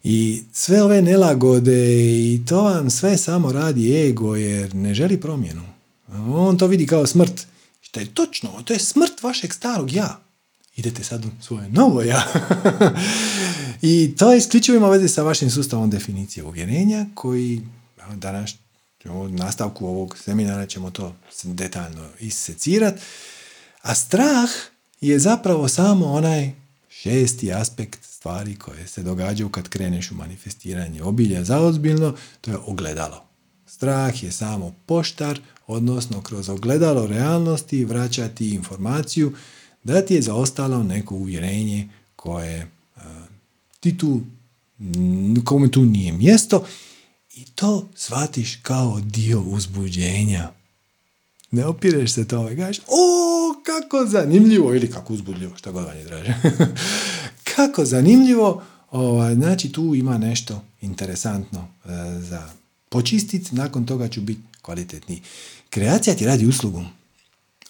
I 0.04 0.42
sve 0.52 0.82
ove 0.82 1.02
nelagode 1.02 2.02
i 2.32 2.40
to 2.48 2.62
vam 2.62 2.90
sve 2.90 3.16
samo 3.16 3.52
radi 3.52 4.08
ego 4.08 4.36
jer 4.36 4.74
ne 4.74 4.94
želi 4.94 5.20
promjenu. 5.20 5.62
On 6.28 6.58
to 6.58 6.66
vidi 6.66 6.86
kao 6.86 7.06
smrt. 7.06 7.46
Što 7.80 8.00
je 8.00 8.14
točno, 8.14 8.62
to 8.64 8.72
je 8.72 8.78
smrt 8.78 9.22
vašeg 9.22 9.52
starog 9.52 9.92
ja. 9.92 10.20
Idete 10.80 11.04
sad 11.04 11.24
u 11.24 11.28
svoje 11.40 11.68
novo 11.68 12.02
ja. 12.02 12.22
I 13.82 14.14
to 14.18 14.34
isključivo 14.34 14.76
ima 14.76 14.88
veze 14.88 15.08
sa 15.08 15.22
vašim 15.22 15.50
sustavom 15.50 15.90
definicije 15.90 16.44
uvjerenja 16.44 17.06
koji 17.14 17.62
danas 18.14 18.54
u 19.04 19.28
nastavku 19.28 19.86
ovog 19.86 20.18
seminara 20.18 20.66
ćemo 20.66 20.90
to 20.90 21.14
detaljno 21.44 22.08
isecirati. 22.20 23.00
A 23.82 23.94
strah 23.94 24.50
je 25.00 25.18
zapravo 25.18 25.68
samo 25.68 26.06
onaj 26.06 26.52
šesti 26.88 27.52
aspekt 27.52 28.04
stvari 28.04 28.56
koje 28.56 28.86
se 28.86 29.02
događaju 29.02 29.48
kad 29.48 29.68
kreneš 29.68 30.10
u 30.10 30.14
manifestiranje 30.14 31.02
obilja 31.02 31.44
za 31.44 31.60
ozbiljno, 31.60 32.16
to 32.40 32.50
je 32.50 32.58
ogledalo. 32.66 33.24
Strah 33.66 34.22
je 34.22 34.32
samo 34.32 34.74
poštar 34.86 35.40
odnosno 35.66 36.22
kroz 36.22 36.48
ogledalo 36.48 37.06
realnosti 37.06 37.84
vraćati 37.84 38.50
informaciju 38.50 39.32
da 39.84 40.06
ti 40.06 40.14
je 40.14 40.22
zaostalo 40.22 40.82
neko 40.82 41.14
uvjerenje 41.14 41.88
koje 42.16 42.70
uh, 42.96 43.02
ti 43.80 43.98
tu, 43.98 44.20
kome 45.44 45.70
tu 45.70 45.84
nije 45.84 46.12
mjesto 46.12 46.66
i 47.34 47.44
to 47.44 47.88
shvatiš 47.94 48.56
kao 48.62 49.00
dio 49.00 49.40
uzbuđenja. 49.40 50.50
Ne 51.50 51.66
opireš 51.66 52.12
se 52.12 52.28
tome, 52.28 52.56
kažeš, 52.56 52.78
o, 52.86 53.62
kako 53.66 54.06
zanimljivo, 54.06 54.74
ili 54.74 54.90
kako 54.90 55.12
uzbudljivo, 55.12 55.56
šta 55.56 55.70
god 55.70 55.84
vam 55.84 55.96
je 55.96 56.04
draže. 56.04 56.34
kako 57.54 57.84
zanimljivo, 57.84 58.62
ovaj, 58.90 59.34
znači 59.34 59.72
tu 59.72 59.94
ima 59.94 60.18
nešto 60.18 60.62
interesantno 60.80 61.60
uh, 61.84 61.90
za 62.22 62.50
počistiti, 62.88 63.54
nakon 63.54 63.86
toga 63.86 64.08
ću 64.08 64.20
biti 64.20 64.40
kvalitetniji. 64.62 65.22
Kreacija 65.70 66.16
ti 66.16 66.26
radi 66.26 66.46
uslugu. 66.46 66.84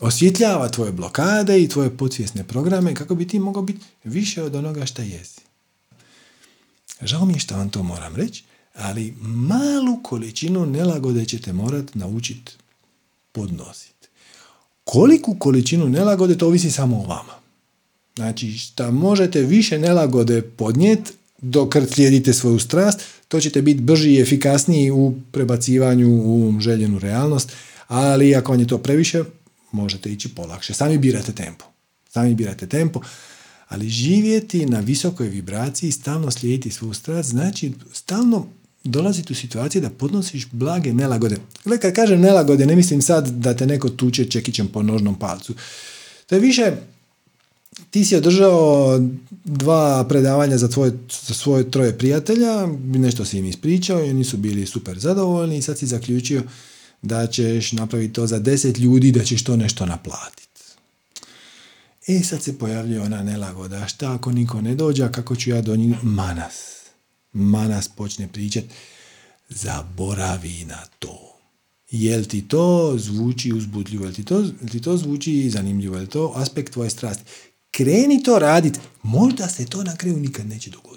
Osvjetljava 0.01 0.69
tvoje 0.69 0.93
blokade 0.93 1.63
i 1.63 1.69
tvoje 1.69 1.97
podsvjesne 1.97 2.45
programe 2.45 2.95
kako 2.95 3.15
bi 3.15 3.29
ti 3.29 3.39
mogao 3.39 3.63
biti 3.63 3.87
više 4.05 4.43
od 4.43 4.55
onoga 4.55 4.87
što 4.87 5.03
jesi. 5.03 5.41
Žao 7.03 7.25
mi 7.25 7.33
je 7.33 7.41
što 7.41 7.57
vam 7.57 7.71
to 7.71 7.83
moram 7.83 8.17
reći, 8.17 8.45
ali 8.75 9.15
malu 9.21 10.03
količinu 10.03 10.67
nelagode 10.67 11.25
ćete 11.25 11.53
morati 11.53 11.99
naučiti 11.99 12.53
podnositi. 13.33 14.09
Koliku 14.85 15.37
količinu 15.39 15.89
nelagode 15.89 16.39
to 16.39 16.47
ovisi 16.47 16.71
samo 16.71 16.97
o 16.97 17.07
vama. 17.07 17.35
Znači, 18.17 18.53
šta 18.53 18.91
možete 18.91 19.43
više 19.43 19.79
nelagode 19.79 20.43
podnijeti 20.43 21.13
dok 21.43 21.75
slijedite 21.95 22.33
svoju 22.33 22.59
strast, 22.59 23.01
to 23.29 23.41
ćete 23.41 23.63
biti 23.63 23.81
brži 23.81 24.11
i 24.11 24.21
efikasniji 24.21 24.91
u 24.91 25.15
prebacivanju 25.33 26.09
u 26.09 26.61
željenu 26.61 26.99
realnost, 26.99 27.53
ali 27.89 28.35
ako 28.35 28.53
vam 28.53 28.61
je 28.61 28.67
to 28.67 28.79
previše, 28.79 29.25
možete 29.73 30.13
ići 30.13 30.29
polakše. 30.29 30.75
Sami 30.75 30.99
birate 30.99 31.33
tempo. 31.33 31.65
Sami 32.09 32.35
birate 32.35 32.67
tempo, 32.67 33.01
ali 33.69 33.89
živjeti 33.89 34.67
na 34.67 34.81
visokoj 34.81 35.29
vibraciji, 35.29 35.93
stalno 35.93 36.31
slijediti 36.31 36.71
svu 36.71 36.95
strast, 36.95 37.31
znači 37.31 37.73
stalno 37.93 38.47
dolaziti 38.85 39.33
u 39.33 39.37
situaciju 39.37 39.83
da 39.83 39.91
podnosiš 39.91 40.49
blage 40.53 40.93
nelagode. 40.93 41.37
Gle, 41.65 41.79
kad 41.79 41.95
kažem 41.95 42.21
nelagode, 42.21 42.67
ne 42.67 42.77
mislim 42.77 43.03
sad 43.03 43.29
da 43.29 43.55
te 43.55 43.67
neko 43.67 43.89
tuče 43.89 44.25
čekićem 44.25 44.69
po 44.69 44.83
nožnom 44.83 45.19
palcu. 45.19 45.55
To 46.27 46.35
je 46.35 46.41
više, 46.41 46.73
ti 47.91 48.05
si 48.05 48.17
održao 48.17 49.01
dva 49.45 50.05
predavanja 50.09 50.59
za, 50.59 50.69
tvoje, 50.69 50.93
za 51.27 51.35
svoje 51.35 51.71
troje 51.71 51.99
prijatelja, 51.99 52.67
nešto 52.85 53.25
si 53.25 53.39
im 53.39 53.47
ispričao 53.47 54.05
i 54.05 54.11
oni 54.11 54.25
su 54.25 54.37
bili 54.37 54.67
super 54.67 54.99
zadovoljni 54.99 55.59
i 55.59 55.63
sad 55.63 55.79
si 55.79 55.87
zaključio 55.87 56.43
da 57.03 57.27
ćeš 57.27 57.73
napraviti 57.73 58.13
to 58.13 58.27
za 58.27 58.39
deset 58.39 58.79
ljudi, 58.79 59.13
da 59.13 59.25
ćeš 59.25 59.45
to 59.45 59.57
nešto 59.57 59.87
naplatiti. 59.87 60.61
E 62.07 62.21
sad 62.21 62.43
se 62.43 62.59
pojavljuje 62.59 63.01
ona 63.01 63.23
nelagoda, 63.23 63.89
šta 63.89 64.15
ako 64.15 64.33
niko 64.33 64.61
ne 64.61 64.75
dođe, 64.75 65.13
kako 65.13 65.37
ću 65.37 65.51
ja 65.51 65.63
do 65.63 65.77
njih? 65.77 66.05
Manas. 66.05 66.55
Manas 67.33 67.89
počne 67.89 68.29
pričat, 68.29 68.65
zaboravi 69.49 70.65
na 70.65 70.83
to. 70.99 71.37
Jel 71.91 72.25
ti 72.25 72.49
to 72.49 72.95
zvuči 72.99 73.53
uzbudljivo, 73.53 74.05
jel 74.05 74.15
ti 74.15 74.25
to, 74.25 74.45
ti 74.73 74.81
to 74.81 74.97
zvuči 74.97 75.51
zanimljivo, 75.51 75.97
jel 75.97 76.07
to 76.07 76.33
aspekt 76.37 76.73
tvoje 76.73 76.91
strasti? 76.91 77.25
kreni 77.71 78.23
to 78.23 78.39
raditi, 78.39 78.81
možda 79.03 79.49
se 79.49 79.67
to 79.67 79.85
na 79.85 79.97
kraju 79.97 80.17
nikad 80.17 80.47
neće 80.47 80.71
dogoditi. 80.71 80.90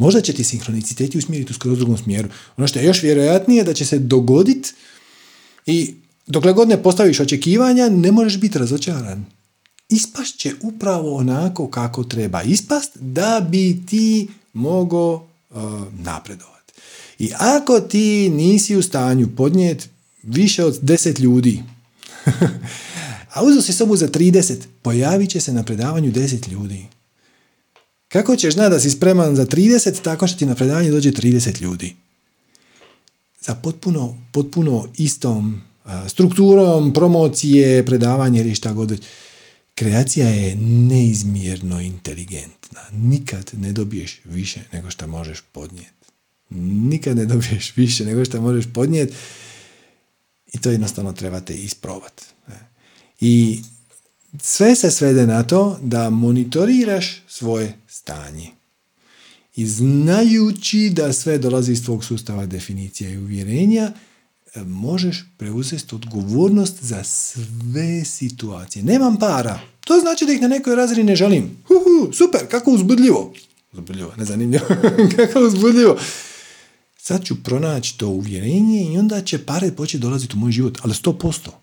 Možda 0.00 0.20
će 0.20 0.32
ti 0.32 0.44
sinhroniciteti 0.44 1.18
usmjeriti 1.18 1.52
u 1.52 1.54
skroz 1.54 1.78
drugom 1.78 1.98
smjeru. 1.98 2.28
Ono 2.56 2.66
što 2.66 2.78
je 2.78 2.84
još 2.84 3.02
vjerojatnije 3.02 3.64
da 3.64 3.74
će 3.74 3.84
se 3.84 3.98
dogoditi 3.98 4.72
i 5.66 5.94
dokle 6.26 6.52
god 6.52 6.68
ne 6.68 6.82
postaviš 6.82 7.20
očekivanja, 7.20 7.88
ne 7.88 8.12
možeš 8.12 8.40
biti 8.40 8.58
razočaran. 8.58 9.26
Ispast 9.88 10.38
će 10.38 10.52
upravo 10.62 11.16
onako 11.16 11.68
kako 11.68 12.04
treba 12.04 12.42
ispast 12.42 12.96
da 13.00 13.46
bi 13.50 13.86
ti 13.86 14.28
mogao 14.52 15.28
uh, 15.50 15.62
napredovati. 15.98 16.72
I 17.18 17.30
ako 17.38 17.80
ti 17.80 18.28
nisi 18.28 18.76
u 18.76 18.82
stanju 18.82 19.28
podnijeti 19.36 19.88
više 20.22 20.64
od 20.64 20.78
deset 20.82 21.18
ljudi, 21.18 21.62
a 23.34 23.44
uzeo 23.44 23.62
si 23.62 23.72
sobu 23.72 23.96
za 23.96 24.08
30, 24.08 24.56
pojavit 24.82 25.30
će 25.30 25.40
se 25.40 25.52
na 25.52 25.62
predavanju 25.62 26.12
10 26.12 26.52
ljudi. 26.52 26.86
Kako 28.12 28.36
ćeš 28.36 28.54
znati 28.54 28.70
da 28.70 28.80
si 28.80 28.90
spreman 28.90 29.36
za 29.36 29.46
30 29.46 30.02
tako 30.02 30.26
što 30.26 30.38
ti 30.38 30.46
na 30.46 30.54
predavanje 30.54 30.90
dođe 30.90 31.10
30 31.10 31.62
ljudi? 31.62 31.96
Za 33.40 33.54
potpuno, 33.54 34.18
potpuno 34.32 34.88
istom 34.96 35.62
strukturom, 36.08 36.92
promocije, 36.92 37.86
predavanje 37.86 38.40
ili 38.40 38.54
šta 38.54 38.72
god. 38.72 39.00
Kreacija 39.74 40.28
je 40.28 40.56
neizmjerno 40.56 41.80
inteligentna. 41.80 42.80
Nikad 42.92 43.50
ne 43.52 43.72
dobiješ 43.72 44.20
više 44.24 44.60
nego 44.72 44.90
što 44.90 45.06
možeš 45.06 45.40
podnijeti. 45.52 46.06
Nikad 46.90 47.16
ne 47.16 47.26
dobiješ 47.26 47.76
više 47.76 48.04
nego 48.04 48.24
što 48.24 48.40
možeš 48.40 48.64
podnijeti 48.74 49.14
i 50.52 50.58
to 50.58 50.70
jednostavno 50.70 51.12
trebate 51.12 51.54
isprobati. 51.54 52.22
I 53.20 53.62
sve 54.38 54.74
se 54.74 54.90
svede 54.90 55.26
na 55.26 55.42
to 55.42 55.78
da 55.82 56.10
monitoriraš 56.10 57.22
svoje 57.28 57.78
stanje. 57.88 58.50
I 59.56 59.66
znajući 59.66 60.90
da 60.94 61.12
sve 61.12 61.38
dolazi 61.38 61.72
iz 61.72 61.84
tvog 61.84 62.04
sustava 62.04 62.46
definicija 62.46 63.10
i 63.10 63.18
uvjerenja, 63.18 63.92
možeš 64.56 65.24
preuzeti 65.36 65.94
odgovornost 65.94 66.82
za 66.82 67.04
sve 67.04 68.04
situacije. 68.04 68.82
Nemam 68.82 69.16
para. 69.16 69.60
To 69.80 70.00
znači 70.00 70.26
da 70.26 70.32
ih 70.32 70.40
na 70.40 70.48
nekoj 70.48 70.74
razini 70.74 71.04
ne 71.04 71.16
želim. 71.16 71.56
Uhu, 71.64 72.12
super, 72.12 72.40
kako 72.50 72.70
uzbudljivo. 72.70 73.34
Uzbudljivo, 73.72 74.12
ne 74.16 74.24
zanimljivo. 74.24 74.64
kako 75.16 75.40
uzbudljivo. 75.40 75.98
Sad 76.98 77.24
ću 77.24 77.42
pronaći 77.42 77.98
to 77.98 78.08
uvjerenje 78.08 78.92
i 78.92 78.98
onda 78.98 79.22
će 79.22 79.46
pare 79.46 79.72
početi 79.72 80.02
dolaziti 80.02 80.36
u 80.36 80.38
moj 80.38 80.52
život, 80.52 80.78
ali 80.82 80.94
sto 80.94 81.18
posto. 81.18 81.60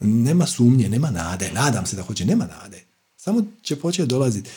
Nema 0.00 0.46
sumnje, 0.46 0.88
nema 0.88 1.10
nade. 1.10 1.50
Nadam 1.52 1.86
se 1.86 1.96
da 1.96 2.02
hoće, 2.02 2.24
nema 2.24 2.46
nade. 2.46 2.84
Samo 3.16 3.44
će 3.62 3.76
početi 3.76 4.08
dolaziti. 4.08 4.50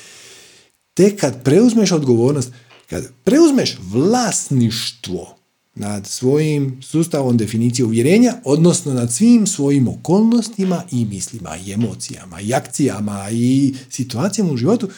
Tek 0.93 1.19
kad 1.19 1.43
preuzmeš 1.43 1.91
odgovornost, 1.91 2.51
kad 2.89 3.03
preuzmeš 3.23 3.77
vlasništvo 3.81 5.35
nad 5.75 6.07
svojim 6.07 6.81
sustavom 6.81 7.37
definicije 7.37 7.85
uvjerenja, 7.85 8.33
odnosno 8.43 8.93
nad 8.93 9.13
svim 9.13 9.47
svojim 9.47 9.87
okolnostima 9.87 10.83
i 10.91 11.05
mislima 11.05 11.57
i 11.57 11.71
emocijama 11.71 12.41
i 12.41 12.53
akcijama 12.53 13.29
i 13.31 13.73
situacijama 13.89 14.51
u 14.51 14.57
životu, 14.57 14.89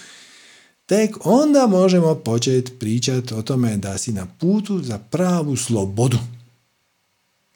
tek 0.86 1.26
onda 1.26 1.68
možemo 1.68 2.16
početi 2.16 2.72
pričati 2.72 3.34
o 3.34 3.42
tome 3.42 3.78
da 3.78 3.98
si 3.98 4.12
na 4.12 4.26
putu 4.40 4.82
za 4.84 4.98
pravu 4.98 5.56
slobodu. 5.56 6.18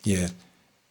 Jer 0.06 0.32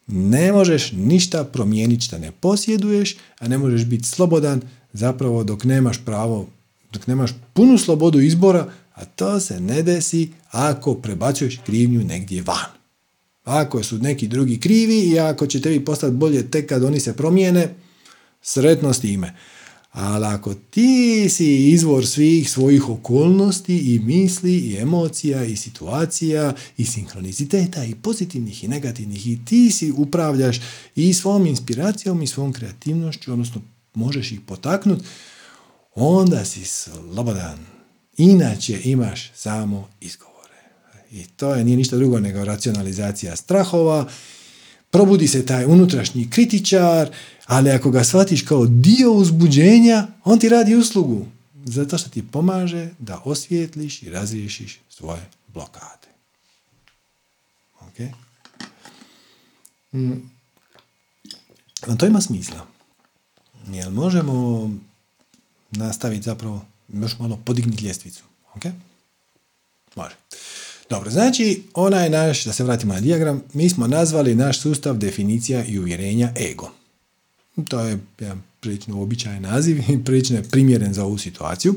ne 0.09 0.53
možeš 0.53 0.93
ništa 0.93 1.45
promijeniti 1.45 2.05
što 2.05 2.19
ne 2.19 2.33
posjeduješ, 2.33 3.17
a 3.39 3.49
ne 3.49 3.59
možeš 3.59 3.85
biti 3.85 4.05
slobodan 4.05 4.61
zapravo 4.93 5.45
dok 5.45 5.65
nemaš 5.65 6.05
pravo, 6.05 6.47
dok 6.93 7.07
nemaš 7.07 7.31
punu 7.53 7.79
slobodu 7.79 8.21
izbora, 8.21 8.73
a 8.95 9.05
to 9.05 9.41
se 9.41 9.61
ne 9.61 9.83
desi 9.83 10.29
ako 10.51 10.95
prebacuješ 10.95 11.61
krivnju 11.67 12.05
negdje 12.05 12.43
van. 12.43 12.71
Ako 13.45 13.83
su 13.83 13.99
neki 13.99 14.29
drugi 14.29 14.61
krivi 14.61 15.01
i 15.01 15.19
ako 15.19 15.47
će 15.47 15.61
tebi 15.61 15.85
postati 15.85 16.17
bolje 16.17 16.51
tek 16.51 16.69
kad 16.69 16.85
oni 16.85 17.01
se 17.01 17.17
promijene, 17.17 17.75
sretno 18.43 18.93
s 18.93 19.01
time. 19.01 19.35
Ali 19.99 20.27
ako 20.27 20.55
ti 20.55 21.29
si 21.29 21.71
izvor 21.71 22.07
svih 22.07 22.51
svojih 22.51 22.89
okolnosti 22.89 23.79
i 23.95 23.99
misli 23.99 24.57
i 24.57 24.77
emocija 24.77 25.45
i 25.45 25.57
situacija 25.57 26.55
i 26.77 26.85
sinkroniciteta 26.85 27.85
i 27.85 27.95
pozitivnih 27.95 28.65
i 28.65 28.69
negativnih 28.69 29.27
i 29.27 29.39
ti 29.45 29.71
si 29.71 29.93
upravljaš 29.97 30.61
i 30.97 31.15
svom 31.15 31.47
inspiracijom 31.47 32.23
i 32.23 32.27
svom 32.27 32.53
kreativnošću, 32.53 33.33
odnosno 33.33 33.63
možeš 33.95 34.33
ih 34.33 34.41
potaknuti, 34.41 35.05
onda 35.95 36.45
si 36.45 36.65
slobodan. 36.65 37.59
Inače 38.17 38.81
imaš 38.85 39.33
samo 39.35 39.89
izgovore. 40.01 40.59
I 41.13 41.25
to 41.25 41.55
je 41.55 41.65
nije 41.65 41.77
ništa 41.77 41.97
drugo 41.97 42.21
nego 42.21 42.45
racionalizacija 42.45 43.37
strahova, 43.37 44.09
probudi 44.91 45.29
se 45.29 45.47
taj 45.47 45.65
unutrašnji 45.65 46.31
kritičar, 46.31 47.11
ali 47.49 47.71
ako 47.71 47.91
ga 47.91 48.05
shvatiš 48.05 48.43
kao 48.43 48.67
dio 48.67 49.13
uzbuđenja, 49.13 50.07
on 50.25 50.39
ti 50.39 50.49
radi 50.49 50.75
uslugu. 50.75 51.27
Zato 51.65 51.99
što 51.99 52.11
ti 52.11 52.27
pomaže 52.33 52.91
da 52.99 53.23
osvijetliš 53.25 54.03
i 54.03 54.11
razriješiš 54.11 54.79
svoje 54.89 55.21
blokade. 55.47 56.09
Ok? 57.81 57.99
Mm. 59.93 60.13
To 61.99 62.07
ima 62.07 62.21
smisla. 62.21 62.67
Jel 63.67 63.91
možemo 63.91 64.71
nastaviti 65.71 66.23
zapravo 66.23 66.65
još 66.93 67.19
malo 67.19 67.41
podignuti 67.45 67.85
ljestvicu? 67.85 68.25
Ok? 68.55 68.63
Može. 69.97 70.15
Dobro, 70.91 71.11
znači 71.11 71.63
onaj 71.75 72.11
naš, 72.11 72.45
da 72.45 72.53
se 72.53 72.65
vratimo 72.65 72.95
na 72.95 73.01
dijagram, 73.01 73.43
mi 73.53 73.71
smo 73.71 73.87
nazvali 73.87 74.35
naš 74.35 74.61
sustav 74.61 74.97
definicija 74.97 75.65
i 75.65 75.79
uvjerenja 75.79 76.33
ego. 76.51 76.78
To 77.65 77.81
je 77.81 77.99
jedan 78.19 78.43
prilično 78.61 78.97
uobičajen 78.97 79.43
naziv 79.43 79.79
i 79.91 80.05
prilično 80.05 80.37
je 80.37 80.43
primjeren 80.43 80.95
za 80.95 81.05
ovu 81.05 81.19
situaciju. 81.19 81.75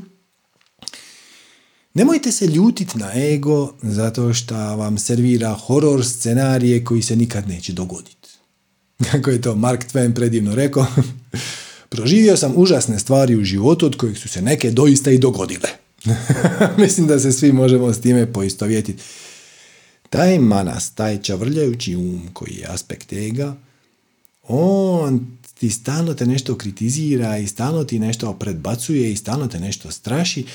Nemojte 1.93 2.31
se 2.31 2.47
ljutiti 2.47 2.97
na 2.97 3.11
ego 3.15 3.73
zato 3.81 4.33
što 4.33 4.55
vam 4.55 4.97
servira 4.97 5.53
horor 5.53 6.05
scenarije 6.05 6.85
koji 6.85 7.01
se 7.01 7.15
nikad 7.15 7.47
neće 7.47 7.73
dogoditi. 7.73 8.29
Kako 9.11 9.29
je 9.29 9.41
to 9.41 9.55
Mark 9.55 9.85
Twain 9.93 10.15
predivno 10.15 10.55
rekao, 10.55 10.85
proživio 11.89 12.37
sam 12.37 12.53
užasne 12.55 12.99
stvari 12.99 13.35
u 13.35 13.43
životu 13.43 13.85
od 13.85 13.97
kojih 13.97 14.19
su 14.19 14.29
se 14.29 14.41
neke 14.41 14.71
doista 14.71 15.11
i 15.11 15.17
dogodile. 15.17 15.69
Mislim 16.83 17.07
da 17.07 17.19
se 17.19 17.31
svi 17.31 17.51
možemo 17.51 17.93
s 17.93 18.01
time 18.01 18.33
poistovjetiti. 18.33 19.03
Taj 20.09 20.39
manas, 20.39 20.91
taj 20.91 21.21
čavrljajući 21.21 21.95
um 21.95 22.29
koji 22.33 22.53
je 22.53 22.67
aspekt 22.67 23.13
ega, 23.13 23.55
on 24.43 25.37
ti 25.61 25.69
stalno 25.69 26.13
te 26.13 26.25
nešto 26.25 26.57
kritizira 26.57 27.37
i 27.37 27.47
stalno 27.47 27.83
ti 27.83 27.99
nešto 27.99 28.33
predbacuje 28.33 29.11
i 29.11 29.17
stalno 29.17 29.47
te 29.47 29.59
nešto 29.59 29.91
straši, 29.91 30.45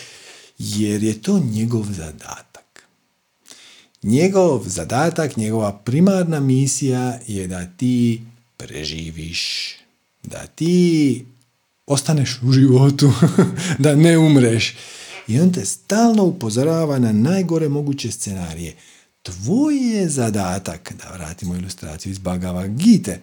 jer 0.58 1.02
je 1.02 1.22
to 1.22 1.38
njegov 1.38 1.86
zadatak. 1.92 2.82
Njegov 4.02 4.62
zadatak, 4.66 5.36
njegova 5.36 5.72
primarna 5.72 6.40
misija 6.40 7.18
je 7.26 7.46
da 7.46 7.66
ti 7.66 8.22
preživiš, 8.56 9.74
da 10.22 10.46
ti 10.46 11.24
ostaneš 11.86 12.40
u 12.42 12.52
životu, 12.52 13.12
da 13.84 13.94
ne 13.94 14.18
umreš. 14.18 14.74
I 15.28 15.40
on 15.40 15.52
te 15.52 15.64
stalno 15.64 16.24
upozorava 16.24 16.98
na 16.98 17.12
najgore 17.12 17.68
moguće 17.68 18.10
scenarije. 18.10 18.76
Tvoj 19.22 19.76
je 19.76 20.08
zadatak, 20.08 20.92
da 20.92 21.12
vratimo 21.14 21.56
ilustraciju 21.56 22.10
iz 22.12 22.18
Bagava 22.18 22.66
Gite, 22.66 23.20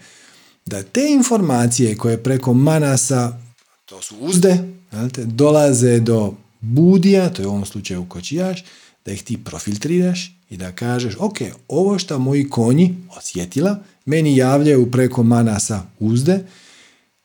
da 0.65 0.83
te 0.83 1.07
informacije 1.09 1.97
koje 1.97 2.23
preko 2.23 2.53
manasa, 2.53 3.39
to 3.85 4.01
su 4.01 4.15
uzde, 4.19 4.73
dolaze 5.17 5.99
do 5.99 6.33
budija, 6.59 7.33
to 7.33 7.41
je 7.41 7.47
u 7.47 7.51
ovom 7.51 7.65
slučaju 7.65 8.05
kočijaš, 8.09 8.63
da 9.05 9.11
ih 9.11 9.23
ti 9.23 9.43
profiltriraš 9.43 10.35
i 10.49 10.57
da 10.57 10.71
kažeš, 10.71 11.15
ok, 11.19 11.37
ovo 11.67 11.99
što 11.99 12.19
moji 12.19 12.49
konji 12.49 12.95
osjetila, 13.17 13.79
meni 14.05 14.37
javljaju 14.37 14.91
preko 14.91 15.23
manasa 15.23 15.83
uzde, 15.99 16.45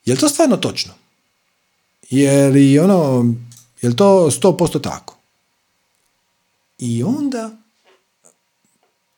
je 0.04 0.14
li 0.14 0.20
to 0.20 0.28
stvarno 0.28 0.56
točno? 0.56 0.92
Jer 2.10 2.56
i 2.56 2.78
ono, 2.78 3.34
je 3.82 3.88
li 3.88 3.96
to 3.96 4.30
100% 4.30 4.82
tako? 4.82 5.16
I 6.78 7.02
onda, 7.02 7.56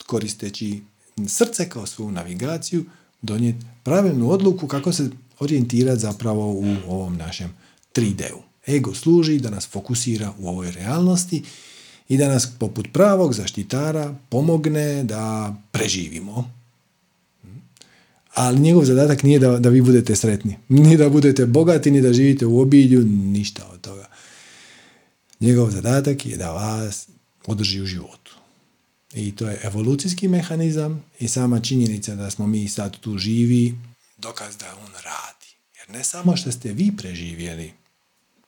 koristeći 0.07 0.83
srce 1.29 1.69
kao 1.69 1.87
svoju 1.87 2.11
navigaciju, 2.11 2.85
donijeti 3.23 3.67
pravilnu 3.83 4.31
odluku 4.31 4.67
kako 4.67 4.93
se 4.93 5.11
orijentirati 5.39 6.01
zapravo 6.01 6.53
u 6.53 6.77
ovom 6.89 7.17
našem 7.17 7.55
3D-u. 7.95 8.43
Ego 8.73 8.95
služi 8.95 9.39
da 9.39 9.51
nas 9.51 9.67
fokusira 9.67 10.33
u 10.39 10.49
ovoj 10.49 10.71
realnosti 10.73 11.43
i 12.09 12.17
da 12.17 12.29
nas 12.29 12.49
poput 12.59 12.89
pravog 12.93 13.35
zaštitara 13.35 14.15
pomogne 14.29 15.05
da 15.05 15.55
preživimo. 15.73 16.51
ali 18.35 18.61
njegov 18.61 18.85
zadatak 18.85 19.23
nije 19.23 19.39
da, 19.39 19.59
da 19.59 19.69
vi 19.69 19.83
budete 19.83 20.17
sretni. 20.17 20.57
Ni 20.69 20.97
da 20.97 21.09
budete 21.09 21.47
bogati, 21.47 21.91
ni 21.91 22.01
da 22.01 22.13
živite 22.13 22.47
u 22.47 22.61
obilju, 22.61 23.05
ništa 23.07 23.69
od 23.73 23.81
toga. 23.81 24.07
Njegov 25.41 25.71
zadatak 25.71 26.27
je 26.27 26.37
da 26.37 26.53
vas 26.53 27.09
održi 27.47 27.81
u 27.81 27.87
životu. 27.87 28.20
I 29.15 29.37
to 29.37 29.49
je 29.49 29.61
evolucijski 29.63 30.29
mehanizam 30.29 31.05
i 31.19 31.29
sama 31.29 31.61
činjenica 31.61 32.15
da 32.15 32.31
smo 32.31 32.47
mi 32.47 32.69
sad 32.69 33.01
tu 33.01 33.19
živi, 33.19 33.75
dokaz 34.19 34.57
da 34.57 34.75
on 34.77 34.93
radi. 34.93 35.47
Jer 35.79 35.91
ne 35.91 36.05
samo 36.05 36.37
što 36.37 36.53
ste 36.53 36.73
vi 36.73 36.97
preživjeli 36.97 37.73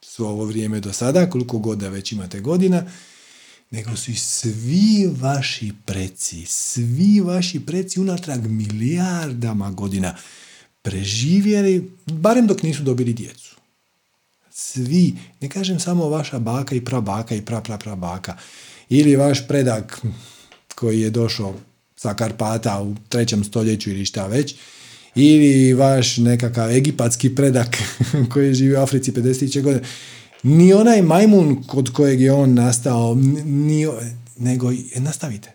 svo 0.02 0.28
ovo 0.28 0.44
vrijeme 0.44 0.80
do 0.80 0.92
sada, 0.92 1.30
koliko 1.30 1.58
god 1.58 1.78
da 1.78 1.88
već 1.88 2.12
imate 2.12 2.40
godina, 2.40 2.84
nego 3.70 3.96
su 3.96 4.10
i 4.10 4.14
svi 4.14 5.10
vaši 5.20 5.72
preci, 5.86 6.46
svi 6.46 7.20
vaši 7.20 7.66
preci 7.66 8.00
unatrag 8.00 8.46
milijardama 8.46 9.70
godina 9.70 10.16
preživjeli, 10.82 11.90
barem 12.06 12.46
dok 12.46 12.62
nisu 12.62 12.82
dobili 12.82 13.12
djecu. 13.12 13.56
Svi, 14.50 15.16
ne 15.40 15.48
kažem 15.48 15.80
samo 15.80 16.08
vaša 16.08 16.38
baka 16.38 16.74
i 16.74 16.84
prabaka 16.84 17.34
i 17.34 17.44
pra, 17.44 17.60
pra, 17.60 17.78
pra 17.78 17.96
baka, 17.96 18.36
ili 18.88 19.16
vaš 19.16 19.48
predak 19.48 20.02
koji 20.74 21.00
je 21.00 21.10
došao 21.10 21.54
sa 21.96 22.14
Karpata 22.14 22.82
u 22.82 22.94
trećem 23.08 23.44
stoljeću 23.44 23.90
ili 23.90 24.04
šta 24.04 24.26
već, 24.26 24.54
ili 25.14 25.74
vaš 25.74 26.16
nekakav 26.16 26.70
egipatski 26.70 27.34
predak 27.34 27.76
koji 28.32 28.54
živi 28.54 28.74
u 28.74 28.80
Africi 28.80 29.12
50. 29.12 29.62
godine 29.62 29.84
ni 30.42 30.72
onaj 30.72 31.02
majmun 31.02 31.62
kod 31.66 31.92
kojeg 31.92 32.20
je 32.20 32.32
on 32.32 32.54
nastao, 32.54 33.14
ni, 33.44 33.86
nego 34.38 34.72
nastavite. 34.96 35.52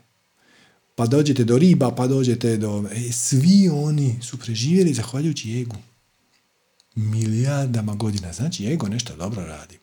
Pa 0.96 1.06
dođete 1.06 1.44
do 1.44 1.58
riba, 1.58 1.92
pa 1.92 2.08
dođete 2.08 2.58
do... 2.58 2.84
E, 2.92 3.12
svi 3.12 3.70
oni 3.70 4.16
su 4.22 4.38
preživjeli 4.38 4.94
zahvaljujući 4.94 5.62
egu. 5.62 5.76
Milijardama 6.96 7.96
godina. 7.96 8.34
Znači, 8.34 8.68
ego 8.74 8.88
nešto 8.88 9.16
dobro 9.16 9.46
radi. 9.46 9.78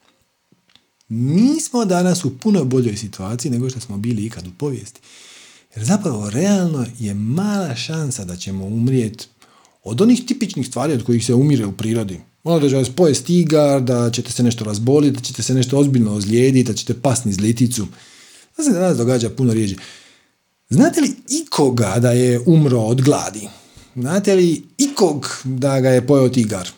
Mi 1.08 1.60
smo 1.60 1.84
danas 1.84 2.24
u 2.24 2.38
puno 2.38 2.64
boljoj 2.64 2.96
situaciji 2.96 3.50
nego 3.50 3.70
što 3.70 3.80
smo 3.80 3.96
bili 3.96 4.24
ikad 4.24 4.46
u 4.46 4.50
povijesti. 4.58 5.00
Jer 5.76 5.84
zapravo, 5.84 6.30
realno 6.30 6.86
je 6.98 7.14
mala 7.14 7.76
šansa 7.76 8.24
da 8.24 8.36
ćemo 8.36 8.66
umrijeti 8.66 9.26
od 9.82 10.00
onih 10.00 10.26
tipičnih 10.26 10.66
stvari 10.66 10.92
od 10.92 11.04
kojih 11.04 11.26
se 11.26 11.34
umire 11.34 11.66
u 11.66 11.72
prirodi. 11.72 12.20
Ono 12.44 12.58
da 12.58 12.68
će 12.68 12.76
vas 12.76 12.90
pojest 12.96 13.26
tigar, 13.26 13.82
da 13.82 14.10
ćete 14.10 14.32
se 14.32 14.42
nešto 14.42 14.64
razboliti, 14.64 15.16
da 15.16 15.20
ćete 15.20 15.42
se 15.42 15.54
nešto 15.54 15.78
ozbiljno 15.78 16.14
ozlijediti, 16.14 16.72
da 16.72 16.76
ćete 16.76 17.00
pasni 17.00 17.30
iz 17.30 17.40
liticu. 17.40 17.86
To 18.56 18.62
se 18.62 18.70
danas 18.72 18.96
događa 18.96 19.30
puno 19.30 19.52
rijeđe. 19.52 19.76
Znate 20.70 21.00
li 21.00 21.14
ikoga 21.28 21.94
da 21.98 22.10
je 22.10 22.40
umro 22.46 22.80
od 22.80 23.02
gladi? 23.02 23.48
Znate 23.96 24.34
li 24.34 24.62
ikog 24.78 25.28
da 25.44 25.80
ga 25.80 25.88
je 25.88 26.06
pojeo 26.06 26.28
tigar? 26.28 26.68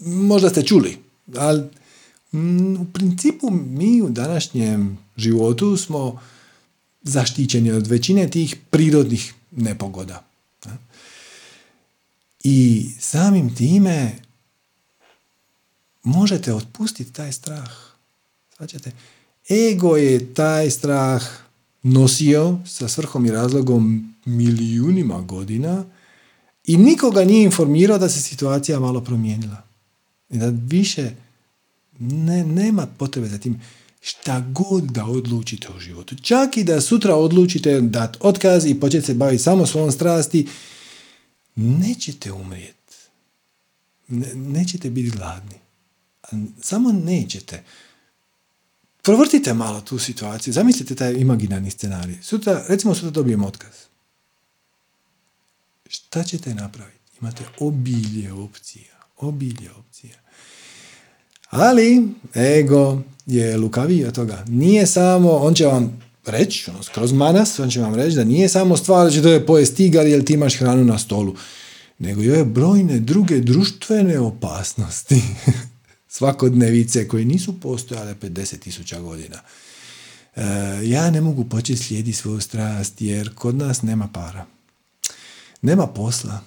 Možda 0.00 0.50
ste 0.50 0.62
čuli, 0.62 0.96
ali 1.36 1.62
u 2.80 2.84
principu 2.92 3.50
mi 3.50 4.02
u 4.02 4.08
današnjem 4.08 4.98
životu 5.16 5.76
smo 5.76 6.20
zaštićeni 7.02 7.70
od 7.70 7.86
većine 7.86 8.30
tih 8.30 8.56
prirodnih 8.70 9.34
nepogoda. 9.50 10.24
I 12.44 12.88
samim 13.00 13.54
time 13.54 14.12
možete 16.02 16.54
otpustiti 16.54 17.12
taj 17.12 17.32
strah. 17.32 17.70
Svaćate? 18.56 18.92
Ego 19.50 19.96
je 19.96 20.34
taj 20.34 20.70
strah 20.70 21.22
nosio 21.82 22.58
sa 22.66 22.88
svrhom 22.88 23.26
i 23.26 23.30
razlogom 23.30 24.14
milijunima 24.24 25.20
godina 25.20 25.84
i 26.64 26.76
nikoga 26.76 27.24
nije 27.24 27.44
informirao 27.44 27.98
da 27.98 28.08
se 28.08 28.20
situacija 28.20 28.80
malo 28.80 29.00
promijenila. 29.00 29.62
I 30.30 30.38
da 30.38 30.52
više 30.54 31.10
ne, 31.98 32.44
nema 32.44 32.86
potrebe 32.86 33.28
za 33.28 33.38
tim 33.38 33.60
šta 34.00 34.40
god 34.40 34.84
da 34.84 35.04
odlučite 35.04 35.68
u 35.76 35.80
životu. 35.80 36.16
Čak 36.22 36.56
i 36.56 36.64
da 36.64 36.80
sutra 36.80 37.14
odlučite 37.14 37.80
dati 37.80 38.18
otkaz 38.22 38.66
i 38.66 38.80
početi 38.80 39.06
se 39.06 39.14
baviti 39.14 39.42
samo 39.42 39.66
svojom 39.66 39.92
strasti, 39.92 40.48
nećete 41.54 42.32
umrijeti. 42.32 42.74
nećete 44.34 44.90
biti 44.90 45.10
gladni. 45.10 45.58
Samo 46.60 46.92
nećete. 46.92 47.64
Provrtite 49.02 49.54
malo 49.54 49.80
tu 49.80 49.98
situaciju. 49.98 50.52
Zamislite 50.54 50.94
taj 50.94 51.12
imaginarni 51.12 51.70
scenarij. 51.70 52.16
Sutra, 52.22 52.64
recimo 52.68 52.94
sutra 52.94 53.10
dobijem 53.10 53.44
otkaz. 53.44 53.74
Šta 55.88 56.24
ćete 56.24 56.54
napraviti? 56.54 56.98
Imate 57.20 57.44
obilje 57.58 58.32
opcija. 58.32 58.94
Obilje 59.16 59.70
opcija. 59.72 60.23
Ali 61.54 62.08
ego 62.34 63.02
je 63.26 63.56
lukaviji 63.56 64.04
od 64.04 64.14
toga. 64.14 64.44
Nije 64.48 64.86
samo, 64.86 65.30
on 65.30 65.54
će 65.54 65.66
vam 65.66 66.00
reći, 66.26 66.70
ono, 66.70 66.82
skroz 66.82 67.12
manas, 67.12 67.58
on 67.58 67.70
će 67.70 67.80
vam 67.80 67.94
reći 67.94 68.16
da 68.16 68.24
nije 68.24 68.48
samo 68.48 68.76
stvar 68.76 69.04
da 69.04 69.10
će 69.10 69.22
to 69.22 69.46
pojesti 69.46 69.76
tigar 69.76 70.06
jer 70.06 70.24
ti 70.24 70.32
imaš 70.32 70.58
hranu 70.58 70.84
na 70.84 70.98
stolu, 70.98 71.34
nego 71.98 72.20
ove 72.20 72.44
brojne 72.44 73.00
druge 73.00 73.40
društvene 73.40 74.18
opasnosti. 74.18 75.22
svakodnevice 76.16 77.08
koje 77.08 77.24
nisu 77.24 77.60
postojale 77.60 78.14
50.000 78.14 79.00
godina. 79.00 79.40
E, 80.36 80.42
ja 80.82 81.10
ne 81.10 81.20
mogu 81.20 81.44
početi 81.44 81.82
slijediti 81.82 82.18
svoju 82.18 82.40
strast 82.40 83.00
jer 83.00 83.34
kod 83.34 83.54
nas 83.54 83.82
nema 83.82 84.08
para. 84.08 84.46
Nema 85.62 85.86
posla. 85.86 86.40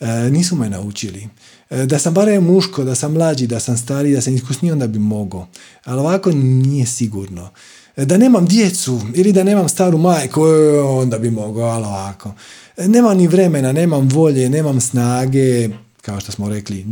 E, 0.00 0.30
nisu 0.30 0.56
me 0.56 0.70
naučili. 0.70 1.28
E, 1.70 1.86
da 1.86 1.98
sam 1.98 2.14
barem 2.14 2.44
muško, 2.44 2.84
da 2.84 2.94
sam 2.94 3.12
mlađi, 3.12 3.46
da 3.46 3.60
sam 3.60 3.76
stariji, 3.76 4.14
da 4.14 4.20
sam 4.20 4.34
iskusniji, 4.34 4.72
onda 4.72 4.86
bi 4.86 4.98
mogao. 4.98 5.48
Ali 5.84 6.00
ovako 6.00 6.30
nije 6.32 6.86
sigurno. 6.86 7.50
Da 7.96 8.16
nemam 8.16 8.46
djecu 8.46 9.00
ili 9.14 9.32
da 9.32 9.44
nemam 9.44 9.68
staru 9.68 9.98
majku, 9.98 10.42
onda 10.86 11.18
bi 11.18 11.30
mogao, 11.30 11.64
ali 11.64 11.84
ovako. 11.84 12.34
Nemam 12.78 13.16
ni 13.16 13.26
vremena, 13.26 13.72
nemam 13.72 14.08
volje, 14.08 14.48
nemam 14.48 14.80
snage, 14.80 15.68
kao 16.02 16.20
što 16.20 16.32
smo 16.32 16.48
rekli, 16.48 16.86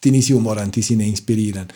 ti 0.00 0.10
nisi 0.10 0.34
umoran, 0.34 0.70
ti 0.70 0.82
si 0.82 0.96
neinspiriran. 0.96 1.68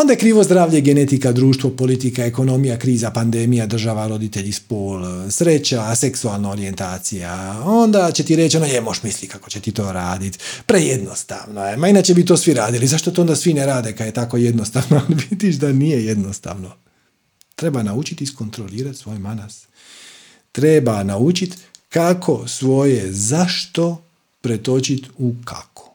Onda 0.00 0.12
je 0.12 0.18
krivo 0.18 0.44
zdravlje, 0.44 0.80
genetika, 0.80 1.32
društvo, 1.32 1.70
politika, 1.70 2.24
ekonomija, 2.24 2.78
kriza, 2.78 3.10
pandemija, 3.10 3.66
država, 3.66 4.08
roditelji, 4.08 4.52
spol, 4.52 5.02
sreća, 5.30 5.94
seksualna 5.94 6.50
orijentacija. 6.50 7.62
Onda 7.64 8.12
će 8.12 8.24
ti 8.24 8.36
reći, 8.36 8.56
ono 8.56 8.66
je, 8.66 8.80
moš 8.80 9.02
misli 9.02 9.28
kako 9.28 9.50
će 9.50 9.60
ti 9.60 9.72
to 9.72 9.92
raditi. 9.92 10.38
Prejednostavno 10.66 11.64
je. 11.64 11.76
Ma 11.76 11.88
inače 11.88 12.14
bi 12.14 12.24
to 12.24 12.36
svi 12.36 12.54
radili. 12.54 12.86
Zašto 12.86 13.10
to 13.10 13.20
onda 13.20 13.36
svi 13.36 13.54
ne 13.54 13.66
rade 13.66 13.92
kad 13.92 14.06
je 14.06 14.12
tako 14.12 14.36
jednostavno? 14.36 15.02
Vidiš 15.30 15.56
da 15.56 15.72
nije 15.72 16.04
jednostavno. 16.04 16.72
Treba 17.54 17.82
naučiti 17.82 18.24
iskontrolirati 18.24 18.98
svoj 18.98 19.18
manas. 19.18 19.66
Treba 20.52 21.02
naučiti 21.02 21.56
kako 21.88 22.48
svoje 22.48 23.12
zašto 23.12 24.02
pretočiti 24.40 25.08
u 25.18 25.34
kako 25.44 25.94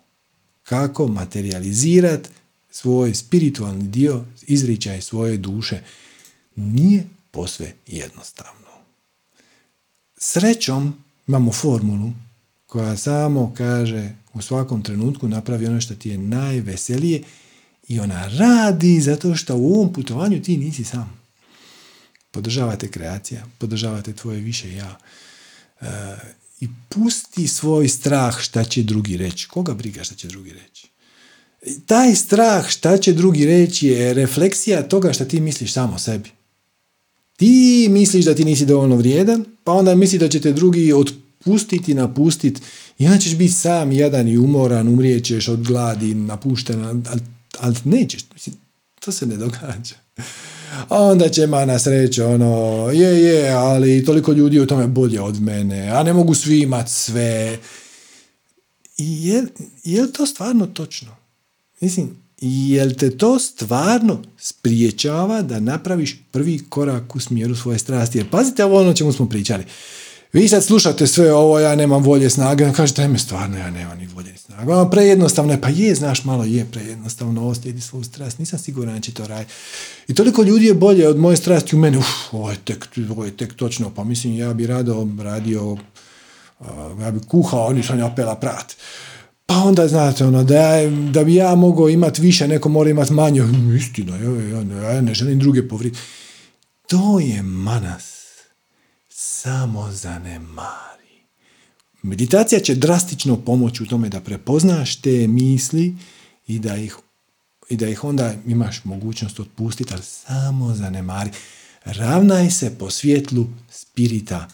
kako 0.64 1.08
materializirati 1.08 2.30
svoj 2.74 3.14
spiritualni 3.14 3.88
dio, 3.88 4.26
izričaj 4.42 5.02
svoje 5.02 5.38
duše, 5.38 5.82
nije 6.56 7.08
posve 7.32 7.74
jednostavno. 7.88 8.68
Srećom 10.18 11.04
imamo 11.28 11.52
formulu 11.52 12.12
koja 12.66 12.98
samo 12.98 13.54
kaže 13.58 14.12
u 14.34 14.42
svakom 14.42 14.84
trenutku 14.84 15.28
napravi 15.28 15.68
ono 15.68 15.82
što 15.82 15.96
ti 15.96 16.10
je 16.10 16.18
najveselije 16.18 17.24
i 17.88 18.00
ona 18.00 18.28
radi 18.28 19.02
zato 19.02 19.36
što 19.36 19.56
u 19.56 19.74
ovom 19.74 19.94
putovanju 19.94 20.42
ti 20.42 20.58
nisi 20.58 20.84
sam. 20.84 21.20
Podržavate 22.32 22.92
kreacija, 22.92 23.46
podržavate 23.58 24.14
tvoje 24.14 24.40
više 24.40 24.74
ja. 24.74 24.98
E, 25.82 25.88
i 26.60 26.68
pusti 26.90 27.48
svoj 27.48 27.90
strah 27.90 28.40
šta 28.40 28.64
će 28.64 28.84
drugi 28.84 29.18
reći. 29.18 29.48
Koga 29.48 29.74
briga 29.74 30.04
šta 30.04 30.16
će 30.16 30.28
drugi 30.28 30.54
reći? 30.54 30.93
Taj 31.86 32.16
strah 32.16 32.70
šta 32.70 32.98
će 32.98 33.14
drugi 33.14 33.46
reći 33.46 33.88
je 33.88 34.14
refleksija 34.14 34.84
toga 34.84 35.14
šta 35.14 35.26
ti 35.26 35.40
misliš 35.40 35.74
samo 35.74 36.00
sebi. 36.00 36.30
Ti 37.38 37.88
misliš 37.90 38.26
da 38.26 38.36
ti 38.36 38.46
nisi 38.46 38.66
dovoljno 38.66 38.96
vrijedan, 38.96 39.46
pa 39.64 39.72
onda 39.72 39.96
misliš 39.96 40.20
da 40.20 40.30
će 40.30 40.42
te 40.42 40.52
drugi 40.52 40.94
otpustiti, 40.94 41.94
napustiti 41.94 42.62
i 43.00 43.06
onda 43.06 43.18
ćeš 43.18 43.36
biti 43.36 43.54
sam 43.54 43.92
jedan 43.92 44.28
i 44.28 44.38
umoran, 44.38 44.88
umrijećeš 44.88 45.48
od 45.48 45.64
gladi, 45.64 46.14
napušten, 46.14 46.84
ali, 46.84 47.22
ali 47.60 47.76
nećeš. 47.84 48.22
To 49.00 49.12
se 49.12 49.26
ne 49.26 49.38
događa 49.38 50.04
onda 50.90 51.30
će 51.30 51.48
ma 51.48 51.66
na 51.66 51.80
sreću 51.80 52.24
ono, 52.24 52.90
je, 52.94 53.24
je, 53.24 53.50
ali 53.50 54.06
toliko 54.06 54.32
ljudi 54.32 54.60
u 54.60 54.68
tome 54.68 54.88
bolje 54.88 55.22
od 55.22 55.42
mene, 55.42 55.90
a 55.90 56.04
ne 56.04 56.14
mogu 56.14 56.34
svi 56.34 56.60
imat 56.60 56.90
sve. 56.90 57.60
I 58.98 59.28
je, 59.28 59.44
je 59.84 60.02
li 60.02 60.12
to 60.12 60.26
stvarno 60.26 60.66
točno? 60.66 61.23
Mislim, 61.84 62.10
jel 62.42 62.94
te 62.94 63.18
to 63.18 63.40
stvarno 63.40 64.22
spriječava 64.38 65.42
da 65.42 65.60
napraviš 65.60 66.18
prvi 66.32 66.60
korak 66.70 67.16
u 67.16 67.20
smjeru 67.20 67.56
svoje 67.56 67.80
strasti? 67.80 68.18
Jer 68.18 68.30
pazite 68.30 68.66
ovo 68.66 68.80
ono 68.80 68.90
o 68.90 68.94
čemu 68.94 69.14
smo 69.14 69.30
pričali. 69.30 69.64
Vi 70.34 70.48
sad 70.48 70.64
slušate 70.64 71.08
sve 71.08 71.34
ovo, 71.34 71.60
ja 71.60 71.76
nemam 71.76 72.04
volje 72.04 72.30
snage, 72.30 72.66
on 72.66 72.74
kaže, 72.74 73.08
me 73.08 73.20
stvarno, 73.20 73.58
ja 73.58 73.72
nemam 73.72 73.98
ni 73.98 74.08
volje 74.08 74.38
snage. 74.38 74.72
Ono, 74.72 74.90
prejednostavno 74.90 75.54
je, 75.54 75.62
pa 75.62 75.70
je, 75.70 75.96
znaš, 75.96 76.24
malo 76.24 76.44
je 76.44 76.66
prejednostavno, 76.72 77.42
ovo 77.42 77.56
slijedi 77.56 77.82
svoju 77.82 78.04
strast, 78.04 78.40
nisam 78.40 78.60
siguran 78.60 78.96
da 78.96 79.02
će 79.02 79.14
to 79.14 79.28
raditi. 79.28 79.54
I 80.08 80.14
toliko 80.14 80.44
ljudi 80.44 80.66
je 80.66 80.74
bolje 80.74 81.08
od 81.08 81.20
moje 81.20 81.38
strasti 81.38 81.76
u 81.76 81.80
mene, 81.80 81.98
uf, 81.98 82.06
ovo 82.32 82.52
je 82.52 82.58
tek, 82.66 82.88
ovo 83.10 83.26
je 83.26 83.38
tek 83.38 83.54
točno, 83.54 83.94
pa 83.96 84.04
mislim, 84.04 84.38
ja 84.38 84.54
bi 84.54 84.68
rado 84.68 85.08
radio, 85.20 85.78
ja 87.02 87.12
bi 87.12 87.20
kuhao, 87.28 87.74
nisam 87.74 88.00
ja 88.00 88.14
pela 88.16 88.36
prat. 88.36 88.76
Pa 89.46 89.56
onda, 89.56 89.88
znate, 89.88 90.26
ono, 90.26 90.44
da, 90.44 90.72
da 91.12 91.24
bi 91.24 91.36
ja 91.36 91.56
mogao 91.56 91.90
imati 91.90 92.22
više, 92.22 92.48
neko 92.48 92.70
mora 92.70 92.90
imati 92.90 93.14
manje. 93.14 93.42
Istina, 93.78 94.18
ja, 94.18 94.32
ja, 94.50 94.92
ja 94.94 95.02
ne 95.02 95.14
želim 95.14 95.40
druge 95.40 95.68
povriti. 95.68 96.00
To 96.88 97.20
je 97.20 97.42
manas. 97.42 98.14
Samo 99.10 99.92
zanemari. 99.92 100.94
Meditacija 102.04 102.60
će 102.60 102.76
drastično 102.76 103.38
pomoći 103.38 103.84
u 103.84 103.86
tome 103.86 104.10
da 104.10 104.22
prepoznaš 104.22 104.96
te 104.96 105.28
misli 105.28 105.96
i 106.48 106.60
da 106.60 106.76
ih, 106.76 106.98
i 107.70 107.78
da 107.78 107.90
ih 107.90 108.04
onda 108.04 108.34
imaš 108.48 108.84
mogućnost 108.84 109.40
otpustiti, 109.40 109.94
ali 109.94 110.04
samo 110.04 110.76
zanemari. 110.76 111.30
Ravnaj 111.86 112.52
se 112.52 112.76
po 112.80 112.90
svjetlu 112.90 113.48
spirita. 113.70 114.50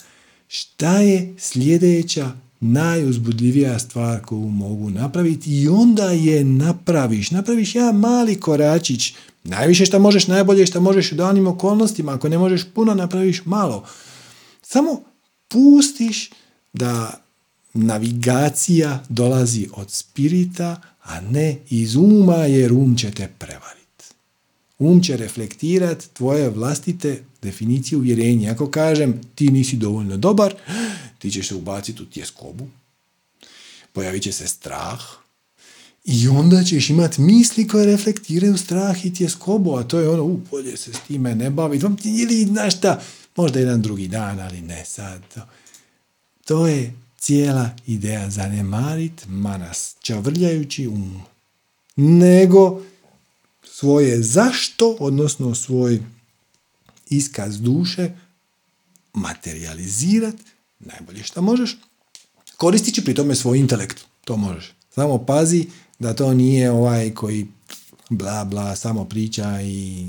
Šta 0.47 0.97
je 0.97 1.33
sljedeća 1.37 2.31
najuzbudljivija 2.59 3.79
stvar 3.79 4.21
koju 4.21 4.39
mogu 4.39 4.89
napraviti 4.89 5.61
i 5.61 5.67
onda 5.67 6.09
je 6.11 6.43
napraviš. 6.43 7.31
Napraviš 7.31 7.75
ja 7.75 7.91
mali 7.91 8.39
koračić. 8.39 9.13
Najviše 9.43 9.85
što 9.85 9.99
možeš, 9.99 10.27
najbolje 10.27 10.65
što 10.65 10.81
možeš 10.81 11.11
u 11.11 11.15
danim 11.15 11.47
okolnostima. 11.47 12.13
Ako 12.13 12.29
ne 12.29 12.37
možeš 12.37 12.65
puno, 12.73 12.93
napraviš 12.93 13.45
malo. 13.45 13.85
Samo 14.61 15.01
pustiš 15.47 16.29
da 16.73 17.21
navigacija 17.73 19.03
dolazi 19.09 19.67
od 19.73 19.91
spirita, 19.91 20.81
a 21.03 21.21
ne 21.21 21.57
iz 21.69 21.95
uma, 21.95 22.35
jer 22.35 22.73
um 22.73 22.95
će 22.97 23.11
te 23.11 23.29
prevariti. 23.37 23.79
Um 24.79 25.01
će 25.01 25.17
reflektirati 25.17 26.09
tvoje 26.13 26.49
vlastite 26.49 27.23
definicije 27.41 27.97
uvjerenja. 27.97 28.51
Ako 28.51 28.69
kažem 28.69 29.21
ti 29.35 29.51
nisi 29.51 29.75
dovoljno 29.75 30.17
dobar, 30.17 30.53
ti 31.19 31.31
ćeš 31.31 31.47
se 31.47 31.55
ubaciti 31.55 32.03
u 32.03 32.05
tjeskobu, 32.05 32.67
pojavit 33.93 34.23
će 34.23 34.31
se 34.31 34.47
strah 34.47 34.99
i 36.05 36.27
onda 36.27 36.63
ćeš 36.63 36.89
imati 36.89 37.21
misli 37.21 37.67
koje 37.67 37.85
reflektiraju 37.85 38.57
strah 38.57 39.05
i 39.05 39.13
tjeskobu, 39.13 39.75
a 39.75 39.83
to 39.83 39.99
je 39.99 40.09
ono, 40.09 40.23
u, 40.23 40.41
bolje 40.51 40.77
se 40.77 40.93
s 40.93 40.99
time 41.07 41.35
ne 41.35 41.49
bavi, 41.49 41.79
ili, 42.03 42.45
znaš 42.45 42.77
šta, 42.77 43.01
možda 43.35 43.59
jedan 43.59 43.81
drugi 43.81 44.07
dan, 44.07 44.39
ali 44.39 44.61
ne 44.61 44.85
sad. 44.85 45.21
To 46.45 46.67
je 46.67 46.93
cijela 47.19 47.69
ideja 47.87 48.29
zanemarit 48.29 49.25
manas, 49.27 49.95
čavrljajući 50.01 50.87
um. 50.87 51.21
Nego 51.95 52.81
svoje 53.63 54.23
zašto, 54.23 54.97
odnosno 54.99 55.55
svoj 55.55 55.99
iskaz 57.09 57.61
duše, 57.61 58.09
materializirat 59.13 60.35
najbolje 60.79 61.23
što 61.23 61.41
možeš, 61.41 61.77
koristići 62.57 63.03
pri 63.03 63.13
tome 63.13 63.35
svoj 63.35 63.59
intelekt. 63.59 64.01
To 64.25 64.37
možeš. 64.37 64.73
Samo 64.95 65.25
pazi 65.25 65.65
da 65.99 66.13
to 66.13 66.33
nije 66.33 66.71
ovaj 66.71 67.13
koji 67.13 67.47
bla 68.09 68.45
bla 68.45 68.75
samo 68.75 69.05
priča 69.05 69.61
i 69.61 70.07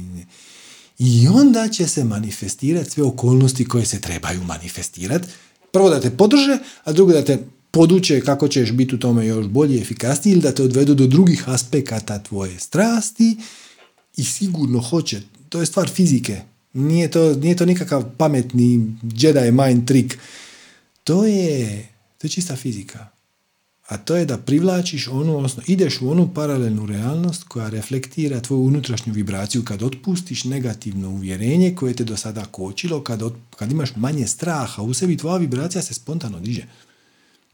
i 0.99 1.29
onda 1.29 1.69
će 1.69 1.89
se 1.89 2.05
manifestirati 2.05 2.91
sve 2.91 3.05
okolnosti 3.05 3.65
koje 3.65 3.87
se 3.87 4.01
trebaju 4.01 4.45
manifestirati. 4.45 5.29
Prvo 5.73 5.91
da 5.91 6.01
te 6.01 6.11
podrže, 6.11 6.59
a 6.85 6.93
drugo 6.93 7.13
da 7.13 7.25
te 7.25 7.39
poduče 7.71 8.21
kako 8.21 8.49
ćeš 8.49 8.73
biti 8.73 8.95
u 8.95 8.99
tome 8.99 9.27
još 9.27 9.47
bolje 9.47 9.77
i 9.77 9.81
efikasniji 9.81 10.33
ili 10.33 10.43
da 10.43 10.55
te 10.55 10.63
odvedu 10.63 10.95
do 10.95 11.07
drugih 11.07 11.49
aspekata 11.49 12.23
tvoje 12.23 12.59
strasti 12.59 13.37
i 14.17 14.25
sigurno 14.25 14.81
hoće. 14.81 15.21
To 15.49 15.61
je 15.61 15.67
stvar 15.67 15.89
fizike. 15.89 16.41
Nije 16.73 17.11
to, 17.11 17.35
nije 17.35 17.57
to 17.57 17.67
nikakav 17.67 18.05
pametni 18.17 18.97
Jedi 19.17 19.51
mind 19.51 19.89
trik. 19.89 20.19
To 21.11 21.25
je, 21.27 21.89
to 22.19 22.27
je 22.27 22.31
čista 22.31 22.57
fizika 22.57 23.11
a 23.91 23.97
to 23.97 24.17
je 24.17 24.25
da 24.25 24.39
privlačiš 24.39 25.09
onu, 25.09 25.37
odnosno 25.37 25.63
ideš 25.67 26.01
u 26.01 26.11
onu 26.11 26.35
paralelnu 26.35 26.87
realnost 26.87 27.45
koja 27.45 27.69
reflektira 27.69 28.41
tvoju 28.41 28.63
unutrašnju 28.63 29.13
vibraciju 29.13 29.65
kad 29.65 29.83
otpustiš 29.83 30.45
negativno 30.45 31.09
uvjerenje 31.11 31.75
koje 31.75 31.95
te 31.95 32.05
do 32.05 32.17
sada 32.17 32.45
kočilo, 32.45 33.03
kad, 33.05 33.23
kad 33.57 33.73
imaš 33.73 33.97
manje 33.97 34.27
straha 34.27 34.83
u 34.83 34.95
sebi, 34.95 35.17
tvoja 35.17 35.37
vibracija 35.37 35.83
se 35.83 35.95
spontano 35.95 36.41
diže. 36.41 36.67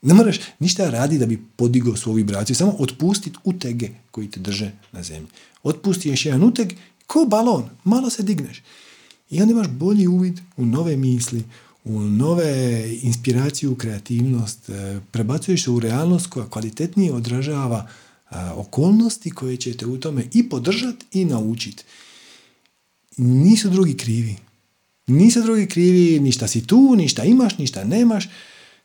Ne 0.02 0.14
moraš 0.14 0.36
ništa 0.58 0.90
radi 0.90 1.18
da 1.18 1.26
bi 1.26 1.42
podigao 1.56 1.96
svoju 1.96 2.14
vibraciju, 2.14 2.56
samo 2.56 2.76
otpustiti 2.78 3.38
utege 3.44 3.90
koji 4.10 4.30
te 4.30 4.40
drže 4.40 4.72
na 4.92 5.02
zemlji. 5.02 5.28
Otpusti 5.62 6.08
još 6.08 6.26
jedan 6.26 6.44
uteg, 6.44 6.72
ko 7.06 7.24
balon, 7.24 7.68
malo 7.84 8.10
se 8.10 8.22
digneš. 8.22 8.62
I 9.30 9.42
onda 9.42 9.52
imaš 9.52 9.68
bolji 9.68 10.06
uvid 10.06 10.40
u 10.56 10.66
nove 10.66 10.96
misli, 10.96 11.44
u 11.86 12.00
nove 12.00 12.90
inspiraciju, 13.02 13.74
kreativnost, 13.74 14.68
e, 14.68 15.00
prebacuješ 15.10 15.68
u 15.68 15.80
realnost 15.80 16.26
koja 16.26 16.48
kvalitetnije 16.48 17.12
odražava 17.12 17.88
e, 18.30 18.34
okolnosti 18.50 19.30
koje 19.30 19.56
ćete 19.56 19.86
u 19.86 20.00
tome 20.00 20.24
i 20.32 20.48
podržati 20.48 21.06
i 21.12 21.24
naučiti. 21.24 21.84
Nisu 23.16 23.70
drugi 23.70 23.96
krivi. 23.96 24.36
Nisu 25.06 25.42
drugi 25.42 25.66
krivi, 25.66 26.20
ništa 26.20 26.48
si 26.48 26.66
tu, 26.66 26.94
ništa 26.96 27.24
imaš, 27.24 27.58
ništa 27.58 27.84
nemaš. 27.84 28.28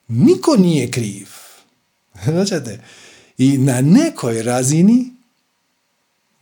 Niko 0.07 0.55
nije 0.55 0.91
kriv. 0.91 1.27
Značate? 2.25 2.83
I 3.37 3.57
na 3.57 3.81
nekoj 3.81 4.43
razini 4.43 5.05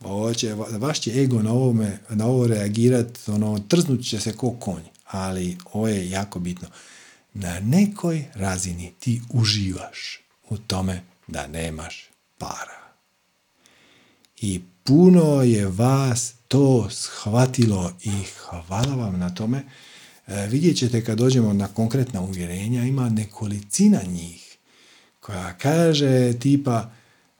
ovo 0.00 0.34
će, 0.34 0.54
vaš 0.54 1.00
će 1.00 1.22
ego 1.22 1.42
na, 1.42 1.52
ovome, 1.52 1.98
na 2.10 2.26
ovo 2.26 2.46
reagirati, 2.46 3.30
ono, 3.30 3.58
trznut 3.68 4.04
će 4.04 4.20
se 4.20 4.32
ko 4.32 4.50
konj 4.50 4.82
ali 5.10 5.58
ovo 5.72 5.88
je 5.88 6.10
jako 6.10 6.38
bitno. 6.38 6.68
Na 7.34 7.60
nekoj 7.60 8.24
razini 8.34 8.92
ti 9.00 9.22
uživaš 9.30 10.20
u 10.48 10.58
tome 10.58 11.02
da 11.26 11.46
nemaš 11.46 12.10
para. 12.38 12.80
I 14.40 14.60
puno 14.84 15.42
je 15.42 15.66
vas 15.66 16.34
to 16.48 16.90
shvatilo 16.90 17.92
i 18.02 18.12
hvala 18.38 18.94
vam 18.94 19.18
na 19.18 19.34
tome. 19.34 19.62
E, 20.26 20.46
vidjet 20.46 20.76
ćete 20.76 21.04
kad 21.04 21.18
dođemo 21.18 21.52
na 21.52 21.68
konkretna 21.68 22.20
uvjerenja, 22.20 22.84
ima 22.84 23.08
nekolicina 23.08 24.00
njih 24.02 24.56
koja 25.20 25.58
kaže 25.58 26.32
tipa 26.38 26.90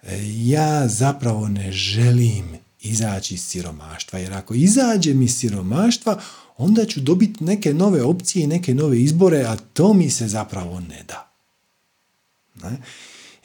e, 0.02 0.20
ja 0.24 0.88
zapravo 0.88 1.48
ne 1.48 1.72
želim 1.72 2.58
izaći 2.80 3.34
iz 3.34 3.42
siromaštva, 3.42 4.18
jer 4.18 4.32
ako 4.32 4.54
izađem 4.54 5.22
iz 5.22 5.38
siromaštva, 5.38 6.20
onda 6.60 6.84
ću 6.84 7.00
dobiti 7.00 7.44
neke 7.44 7.74
nove 7.74 8.02
opcije 8.02 8.44
i 8.44 8.46
neke 8.46 8.74
nove 8.74 9.00
izbore, 9.00 9.44
a 9.44 9.56
to 9.56 9.94
mi 9.94 10.10
se 10.10 10.28
zapravo 10.28 10.80
ne 10.80 11.04
da. 11.08 11.32
Ne? 12.62 12.76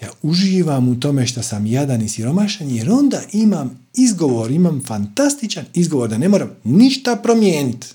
Ja 0.01 0.09
uživam 0.21 0.87
u 0.87 0.99
tome 0.99 1.27
što 1.27 1.43
sam 1.43 1.65
jadan 1.65 2.01
i 2.01 2.09
siromašan, 2.09 2.69
jer 2.69 2.91
onda 2.91 3.21
imam 3.31 3.87
izgovor, 3.93 4.51
imam 4.51 4.83
fantastičan 4.87 5.65
izgovor 5.73 6.09
da 6.09 6.17
ne 6.17 6.29
moram 6.29 6.49
ništa 6.63 7.15
promijeniti. 7.15 7.87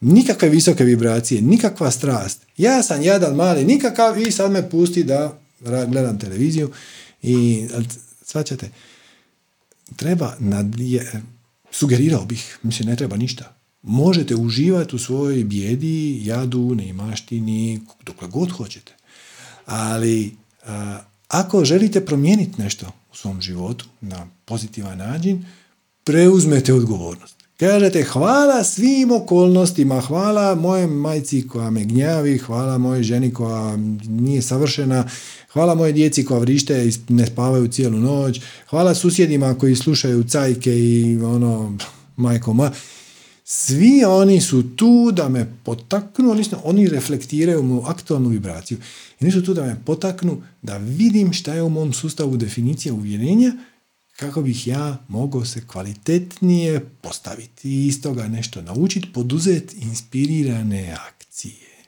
Nikakve 0.00 0.48
visoke 0.48 0.84
vibracije, 0.84 1.42
nikakva 1.42 1.90
strast. 1.90 2.40
Ja 2.56 2.82
sam 2.82 3.02
jadan 3.02 3.34
mali, 3.34 3.64
nikakav 3.64 4.20
i 4.20 4.30
sad 4.30 4.50
me 4.50 4.70
pusti 4.70 5.04
da 5.04 5.38
gledam 5.60 6.18
televiziju 6.18 6.70
i 7.22 7.66
svačate, 8.24 8.70
treba 9.96 10.36
nad, 10.38 10.66
sugerirao 11.74 12.24
bih, 12.24 12.58
mislim 12.62 12.88
ne 12.88 12.96
treba 12.96 13.16
ništa. 13.16 13.56
Možete 13.82 14.34
uživati 14.34 14.96
u 14.96 14.98
svojoj 14.98 15.44
bijedi, 15.44 16.26
jadu, 16.26 16.74
neimaštini, 16.74 17.80
dokle 18.06 18.28
god 18.28 18.50
hoćete. 18.50 18.92
Ali 19.66 20.36
ako 21.28 21.64
želite 21.64 22.06
promijeniti 22.06 22.62
nešto 22.62 22.86
u 23.12 23.16
svom 23.16 23.42
životu 23.42 23.86
na 24.00 24.26
pozitivan 24.44 24.98
način, 24.98 25.46
preuzmete 26.04 26.74
odgovornost. 26.74 27.43
Kažete 27.56 28.02
hvala 28.02 28.64
svim 28.64 29.10
okolnostima, 29.10 30.00
hvala 30.00 30.54
moje 30.54 30.86
majci 30.86 31.48
koja 31.48 31.70
me 31.70 31.84
gnjavi, 31.84 32.38
hvala 32.38 32.78
moje 32.78 33.02
ženi 33.02 33.34
koja 33.34 33.76
nije 34.08 34.42
savršena, 34.42 35.08
hvala 35.52 35.74
moje 35.74 35.92
djeci 35.92 36.24
koja 36.24 36.40
vrište 36.40 36.88
i 36.88 37.12
ne 37.12 37.26
spavaju 37.26 37.68
cijelu 37.68 37.98
noć, 37.98 38.40
hvala 38.70 38.94
susjedima 38.94 39.54
koji 39.54 39.76
slušaju 39.76 40.24
cajke 40.24 40.78
i 40.78 41.18
ono, 41.22 41.78
majko 42.16 42.52
ma. 42.52 42.70
Svi 43.44 44.04
oni 44.04 44.40
su 44.40 44.76
tu 44.76 45.12
da 45.12 45.28
me 45.28 45.54
potaknu, 45.64 46.30
odnosno 46.30 46.58
oni 46.64 46.88
reflektiraju 46.88 47.62
mu 47.62 47.82
aktualnu 47.86 48.28
vibraciju. 48.28 48.78
I 49.20 49.24
nisu 49.24 49.44
tu 49.44 49.54
da 49.54 49.62
me 49.62 49.76
potaknu 49.84 50.42
da 50.62 50.76
vidim 50.76 51.32
šta 51.32 51.54
je 51.54 51.62
u 51.62 51.68
mom 51.68 51.92
sustavu 51.92 52.36
definicija 52.36 52.94
uvjerenja 52.94 53.52
kako 54.16 54.42
bih 54.42 54.66
ja 54.66 55.04
mogao 55.08 55.44
se 55.44 55.66
kvalitetnije 55.66 56.80
postaviti 57.00 57.68
i 57.68 57.86
iz 57.86 58.02
toga 58.02 58.28
nešto 58.28 58.62
naučiti, 58.62 59.12
poduzeti 59.12 59.76
inspirirane 59.76 60.96
akcije. 61.08 61.84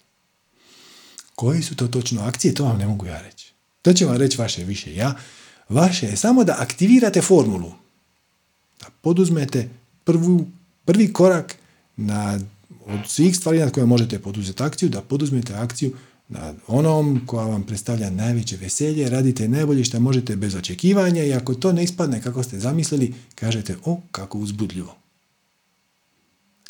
Koji 1.35 1.62
su 1.62 1.77
to 1.77 1.89
točno 1.89 2.22
akcije, 2.22 2.55
to 2.55 2.64
vam 2.64 2.79
ne 2.79 2.87
mogu 2.87 3.07
ja 3.07 3.22
reći. 3.22 3.53
To 3.83 3.93
će 3.93 4.07
vam 4.07 4.16
reći 4.16 4.39
vaše 4.39 4.64
više 4.64 4.95
ja. 4.95 5.14
Vaše 5.68 6.07
je 6.07 6.16
samo 6.16 6.45
da 6.45 6.57
aktivirate 6.59 7.22
formulu. 7.22 7.72
Da 8.81 8.87
poduzmete 9.01 9.68
prvu, 10.05 10.47
prvi 10.85 11.12
korak 11.12 11.57
na, 11.97 12.41
od 12.87 13.01
svih 13.07 13.37
stvari 13.37 13.59
na 13.59 13.70
koje 13.70 13.87
možete 13.87 14.18
poduzeti 14.18 14.62
akciju, 14.62 14.89
da 14.89 15.03
poduzmete 15.03 15.55
akciju 15.55 15.97
na 16.29 16.55
onom 16.66 17.20
koja 17.27 17.47
vam 17.47 17.62
predstavlja 17.62 18.11
najveće 18.11 18.57
veselje, 18.57 19.11
radite 19.11 19.49
najbolje 19.49 19.85
što 19.85 20.01
možete 20.01 20.37
bez 20.37 20.55
očekivanja 20.55 21.24
i 21.24 21.35
ako 21.35 21.55
to 21.55 21.72
ne 21.72 21.85
ispadne 21.85 22.22
kako 22.22 22.43
ste 22.43 22.59
zamislili, 22.59 23.14
kažete 23.35 23.77
o, 23.85 24.01
kako 24.11 24.39
uzbudljivo. 24.39 24.97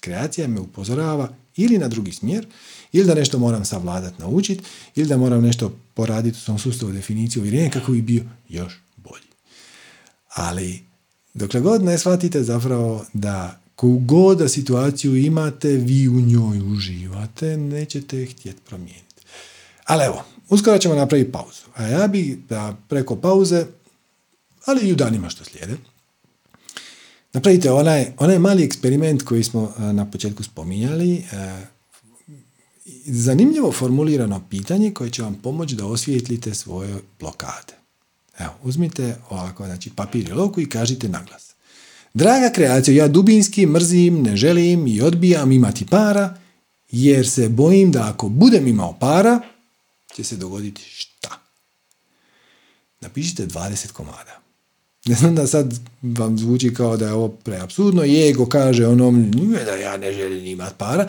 Kreacija 0.00 0.48
me 0.48 0.60
upozorava 0.60 1.32
ili 1.56 1.78
na 1.78 1.88
drugi 1.88 2.12
smjer, 2.12 2.46
ili 2.92 3.06
da 3.06 3.14
nešto 3.14 3.38
moram 3.38 3.64
savladati, 3.64 4.22
naučiti, 4.22 4.64
ili 4.94 5.08
da 5.08 5.16
moram 5.16 5.42
nešto 5.42 5.78
poraditi 5.94 6.36
u 6.36 6.40
svom 6.40 6.58
sustavu 6.58 6.92
definiciju 6.92 7.42
uvjerenja 7.42 7.70
kako 7.70 7.92
bi 7.92 8.02
bio 8.02 8.24
još 8.48 8.80
bolji. 8.96 9.26
Ali, 10.34 10.82
dokle 11.34 11.60
god 11.60 11.82
ne 11.82 11.98
shvatite 11.98 12.42
zapravo 12.42 13.06
da 13.12 13.60
god 14.00 14.38
da 14.38 14.48
situaciju 14.48 15.16
imate, 15.16 15.68
vi 15.68 16.08
u 16.08 16.20
njoj 16.20 16.58
uživate, 16.58 17.56
nećete 17.56 18.26
htjeti 18.26 18.60
promijeniti. 18.66 19.05
Ali 19.86 20.04
evo, 20.04 20.24
uskoro 20.48 20.78
ćemo 20.78 20.94
napraviti 20.94 21.32
pauzu. 21.32 21.62
A 21.74 21.82
ja 21.82 22.06
bi 22.06 22.42
da 22.48 22.76
preko 22.88 23.16
pauze, 23.16 23.66
ali 24.64 24.88
i 24.88 24.92
u 24.92 24.96
danima 24.96 25.30
što 25.30 25.44
slijede, 25.44 25.76
napravite 27.32 27.72
onaj, 27.72 28.06
onaj 28.18 28.38
mali 28.38 28.64
eksperiment 28.64 29.22
koji 29.22 29.44
smo 29.44 29.72
na 29.78 30.10
početku 30.10 30.42
spominjali, 30.42 31.24
zanimljivo 33.06 33.72
formulirano 33.72 34.42
pitanje 34.50 34.90
koje 34.90 35.10
će 35.10 35.22
vam 35.22 35.34
pomoći 35.34 35.74
da 35.74 35.86
osvijetlite 35.86 36.54
svoje 36.54 36.94
blokade. 37.20 37.72
Evo, 38.38 38.52
uzmite 38.62 39.16
ovako, 39.30 39.66
znači 39.66 39.90
papir 39.90 40.28
i 40.28 40.32
loku 40.32 40.60
i 40.60 40.68
kažite 40.68 41.08
naglas. 41.08 41.54
Draga 42.14 42.50
kreacija, 42.54 42.96
ja 42.96 43.08
dubinski 43.08 43.66
mrzim, 43.66 44.22
ne 44.22 44.36
želim 44.36 44.86
i 44.86 45.00
odbijam 45.00 45.52
imati 45.52 45.86
para, 45.86 46.38
jer 46.90 47.28
se 47.28 47.48
bojim 47.48 47.92
da 47.92 48.08
ako 48.08 48.28
budem 48.28 48.66
imao 48.66 48.98
para, 48.98 49.40
će 50.16 50.24
se 50.24 50.36
dogoditi 50.36 50.82
šta? 50.82 51.40
Napišite 53.00 53.46
20 53.46 53.92
komada. 53.92 54.40
Ne 55.06 55.14
znam 55.14 55.34
da 55.34 55.46
sad 55.46 55.74
vam 56.02 56.38
zvuči 56.38 56.74
kao 56.74 56.96
da 56.96 57.06
je 57.06 57.12
ovo 57.12 57.28
preabsurdno 57.28 58.04
i 58.04 58.28
ego 58.30 58.46
kaže 58.46 58.86
onom 58.86 59.30
da 59.64 59.76
ja 59.76 59.96
ne 59.96 60.12
želim 60.12 60.46
imati 60.46 60.74
para, 60.78 61.08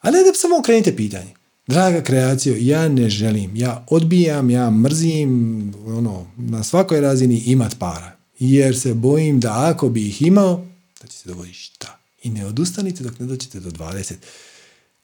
ali 0.00 0.12
da 0.12 0.34
samo 0.34 0.58
okrenite 0.58 0.96
pitanje. 0.96 1.34
Draga 1.66 2.02
kreacijo, 2.02 2.56
ja 2.58 2.88
ne 2.88 3.10
želim, 3.10 3.56
ja 3.56 3.86
odbijam, 3.90 4.50
ja 4.50 4.70
mrzim 4.70 5.74
ono, 5.86 6.26
na 6.36 6.62
svakoj 6.64 7.00
razini 7.00 7.42
imat 7.46 7.78
para. 7.78 8.16
Jer 8.38 8.80
se 8.80 8.94
bojim 8.94 9.40
da 9.40 9.70
ako 9.70 9.88
bi 9.88 10.08
ih 10.08 10.22
imao, 10.22 10.66
da 11.02 11.06
će 11.08 11.18
se 11.18 11.28
dogoditi 11.28 11.58
šta. 11.58 11.98
I 12.22 12.30
ne 12.30 12.46
odustanite 12.46 13.04
dok 13.04 13.18
ne 13.18 13.26
dođete 13.26 13.60
do 13.60 13.70
20 13.70 14.14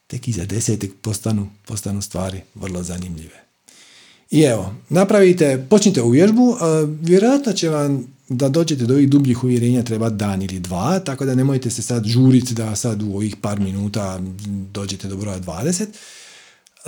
tek 0.09 0.29
iza 0.29 0.45
desetek 0.45 0.93
postanu, 1.03 1.49
postanu 1.67 2.03
stvari 2.03 2.41
vrlo 2.55 2.83
zanimljive. 2.83 3.45
I 4.31 4.41
evo, 4.41 4.75
napravite, 4.89 5.67
počnite 5.71 6.03
u 6.03 6.11
vježbu, 6.11 6.57
vjerojatno 7.01 7.53
će 7.53 7.69
vam 7.69 8.07
da 8.29 8.49
dođete 8.49 8.87
do 8.87 8.95
ovih 8.95 9.09
dubljih 9.09 9.45
uvjerenja 9.45 9.83
treba 9.83 10.11
dan 10.11 10.43
ili 10.43 10.61
dva, 10.61 10.99
tako 10.99 11.25
da 11.25 11.35
nemojte 11.35 11.71
se 11.71 11.83
sad 11.83 12.07
žuriti 12.07 12.55
da 12.55 12.77
sad 12.77 13.03
u 13.03 13.15
ovih 13.17 13.37
par 13.37 13.61
minuta 13.61 14.21
dođete 14.73 15.09
do 15.09 15.17
broja 15.17 15.41
20. 15.41 15.87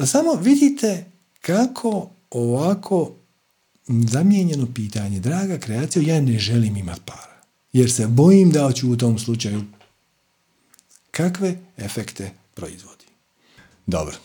Samo 0.07 0.35
vidite 0.35 1.05
kako 1.41 2.11
ovako 2.31 3.13
zamijenjeno 3.89 4.69
pitanje, 4.75 5.21
draga 5.21 5.59
kreacija, 5.59 6.15
ja 6.15 6.21
ne 6.21 6.39
želim 6.39 6.77
imati 6.77 7.01
para, 7.05 7.41
jer 7.73 7.93
se 7.93 8.07
bojim 8.07 8.51
da 8.51 8.73
ću 8.73 8.91
u 8.91 8.97
tom 8.97 9.19
slučaju 9.19 9.63
kakve 11.11 11.59
efekte 11.77 12.31
proizvodi. 12.55 13.00
Dobro. 13.91 14.17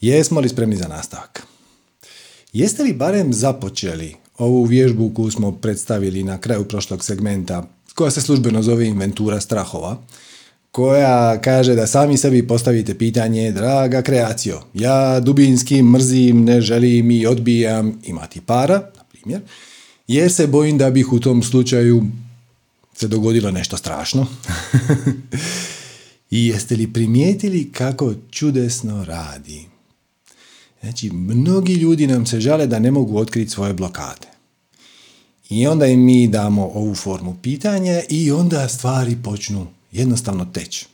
Jesmo 0.00 0.40
li 0.40 0.48
spremni 0.48 0.76
za 0.76 0.88
nastavak? 0.88 1.42
Jeste 2.52 2.82
li 2.82 2.92
barem 2.92 3.32
započeli 3.32 4.14
ovu 4.38 4.64
vježbu 4.64 5.10
koju 5.14 5.30
smo 5.30 5.52
predstavili 5.52 6.24
na 6.24 6.38
kraju 6.40 6.64
prošlog 6.68 7.04
segmenta, 7.04 7.66
koja 7.94 8.10
se 8.10 8.20
službeno 8.20 8.62
zove 8.62 8.86
inventura 8.86 9.40
strahova, 9.40 9.96
koja 10.72 11.40
kaže 11.40 11.74
da 11.74 11.86
sami 11.86 12.16
sebi 12.16 12.46
postavite 12.46 12.98
pitanje, 12.98 13.52
draga 13.52 14.02
kreacijo, 14.02 14.60
ja 14.74 15.20
dubinski 15.20 15.82
mrzim, 15.82 16.44
ne 16.44 16.60
želim 16.60 17.10
i 17.10 17.26
odbijam 17.26 18.00
imati 18.04 18.40
para, 18.40 18.74
na 18.74 19.04
primjer, 19.12 19.40
jer 20.08 20.32
se 20.32 20.46
bojim 20.46 20.78
da 20.78 20.90
bih 20.90 21.12
u 21.12 21.20
tom 21.20 21.42
slučaju 21.42 22.06
se 22.94 23.08
dogodilo 23.08 23.50
nešto 23.50 23.76
strašno. 23.76 24.26
I 26.30 26.46
jeste 26.46 26.76
li 26.76 26.92
primijetili 26.92 27.72
kako 27.72 28.14
čudesno 28.30 29.04
radi? 29.04 29.66
Znači, 30.80 31.10
mnogi 31.10 31.74
ljudi 31.74 32.06
nam 32.06 32.26
se 32.26 32.40
žale 32.40 32.66
da 32.66 32.78
ne 32.78 32.90
mogu 32.90 33.18
otkriti 33.18 33.50
svoje 33.50 33.74
blokade. 33.74 34.28
I 35.50 35.66
onda 35.66 35.86
im 35.86 36.04
mi 36.04 36.28
damo 36.28 36.70
ovu 36.74 36.94
formu 36.94 37.36
pitanja 37.42 38.02
i 38.08 38.30
onda 38.30 38.68
stvari 38.68 39.16
počnu 39.24 39.66
jednostavno 39.92 40.44
teći. 40.44 40.86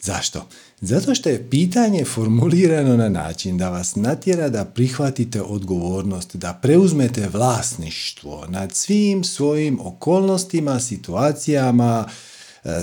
Zašto? 0.00 0.46
Zato 0.80 1.14
što 1.14 1.28
je 1.28 1.50
pitanje 1.50 2.04
formulirano 2.04 2.96
na 2.96 3.08
način 3.08 3.58
da 3.58 3.70
vas 3.70 3.96
natjera 3.96 4.48
da 4.48 4.64
prihvatite 4.64 5.42
odgovornost, 5.42 6.36
da 6.36 6.58
preuzmete 6.62 7.28
vlasništvo 7.32 8.46
nad 8.48 8.72
svim 8.72 9.24
svojim 9.24 9.80
okolnostima, 9.80 10.80
situacijama, 10.80 12.08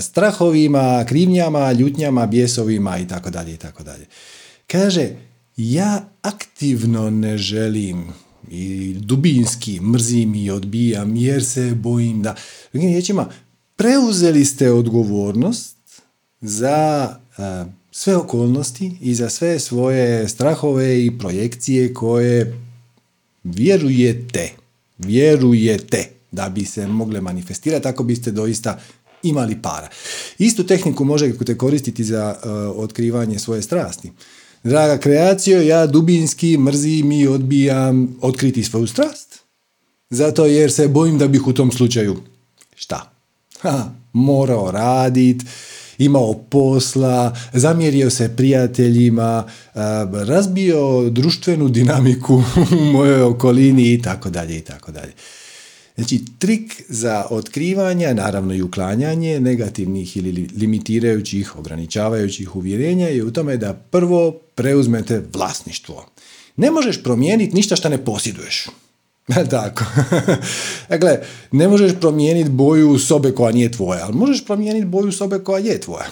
strahovima, 0.00 1.04
krivnjama, 1.08 1.72
ljutnjama, 1.72 2.26
bjesovima 2.26 2.98
i 2.98 3.08
tako 3.08 3.30
dalje 3.30 3.54
i 3.54 3.56
tako 3.56 3.82
dalje. 3.82 4.06
Kaže, 4.66 5.10
ja 5.56 6.08
aktivno 6.22 7.10
ne 7.10 7.38
želim 7.38 8.04
i 8.50 8.94
dubinski 8.98 9.80
mrzim 9.80 10.34
i 10.34 10.50
odbijam 10.50 11.16
jer 11.16 11.44
se 11.44 11.74
bojim 11.74 12.22
da... 12.22 12.34
Drugim 12.72 12.90
riječima, 12.90 13.28
preuzeli 13.76 14.44
ste 14.44 14.70
odgovornost 14.70 15.76
za 16.40 17.08
e, 17.38 17.64
sve 17.90 18.16
okolnosti 18.16 18.92
i 19.00 19.14
za 19.14 19.30
sve 19.30 19.60
svoje 19.60 20.28
strahove 20.28 21.04
i 21.04 21.18
projekcije 21.18 21.94
koje 21.94 22.60
vjerujete, 23.44 24.52
vjerujete 24.98 26.08
da 26.32 26.48
bi 26.48 26.64
se 26.64 26.86
mogle 26.86 27.20
manifestirati 27.20 27.88
ako 27.88 28.04
biste 28.04 28.30
doista 28.30 28.80
imali 29.24 29.62
para. 29.62 29.88
Istu 30.38 30.66
tehniku 30.66 31.04
možete 31.04 31.58
koristiti 31.58 32.04
za 32.04 32.36
uh, 32.36 32.50
otkrivanje 32.84 33.38
svoje 33.38 33.62
strasti. 33.62 34.12
Draga 34.64 34.98
kreacijo, 34.98 35.62
ja 35.62 35.86
dubinski 35.86 36.58
mrzim 36.58 37.12
i 37.12 37.26
odbijam 37.26 38.16
otkriti 38.20 38.62
svoju 38.62 38.86
strast. 38.86 39.40
Zato 40.10 40.46
jer 40.46 40.72
se 40.72 40.88
bojim 40.88 41.18
da 41.18 41.28
bih 41.28 41.46
u 41.46 41.52
tom 41.52 41.72
slučaju 41.72 42.16
šta? 42.74 43.12
Ha, 43.60 43.90
morao 44.12 44.70
radit, 44.70 45.42
imao 45.98 46.34
posla, 46.34 47.36
zamjerio 47.52 48.10
se 48.10 48.36
prijateljima, 48.36 49.44
uh, 49.46 49.80
razbio 50.28 51.10
društvenu 51.10 51.68
dinamiku 51.68 52.34
u 52.80 52.84
mojoj 52.84 53.22
okolini 53.22 53.92
i 53.92 54.02
tako 54.02 54.30
dalje 54.30 54.58
i 54.58 54.60
tako 54.60 54.92
dalje. 54.92 55.12
Znači, 55.94 56.20
trik 56.38 56.82
za 56.88 57.26
otkrivanje, 57.30 58.14
naravno 58.14 58.54
i 58.54 58.62
uklanjanje 58.62 59.40
negativnih 59.40 60.16
ili 60.16 60.48
limitirajućih, 60.56 61.56
ograničavajućih 61.58 62.56
uvjerenja 62.56 63.08
je 63.08 63.24
u 63.24 63.30
tome 63.30 63.56
da 63.56 63.74
prvo 63.74 64.32
preuzmete 64.54 65.22
vlasništvo. 65.34 66.06
Ne 66.56 66.70
možeš 66.70 67.02
promijeniti 67.02 67.56
ništa 67.56 67.76
što 67.76 67.88
ne 67.88 68.04
posjeduješ. 68.04 68.66
Tako. 69.50 69.84
dakle, 70.88 71.18
ne 71.52 71.68
možeš 71.68 71.92
promijeniti 72.00 72.50
boju 72.50 72.98
sobe 72.98 73.32
koja 73.32 73.52
nije 73.52 73.72
tvoja, 73.72 74.04
ali 74.04 74.16
možeš 74.16 74.44
promijeniti 74.44 74.86
boju 74.86 75.12
sobe 75.12 75.38
koja 75.38 75.58
je 75.58 75.80
tvoja. 75.80 76.06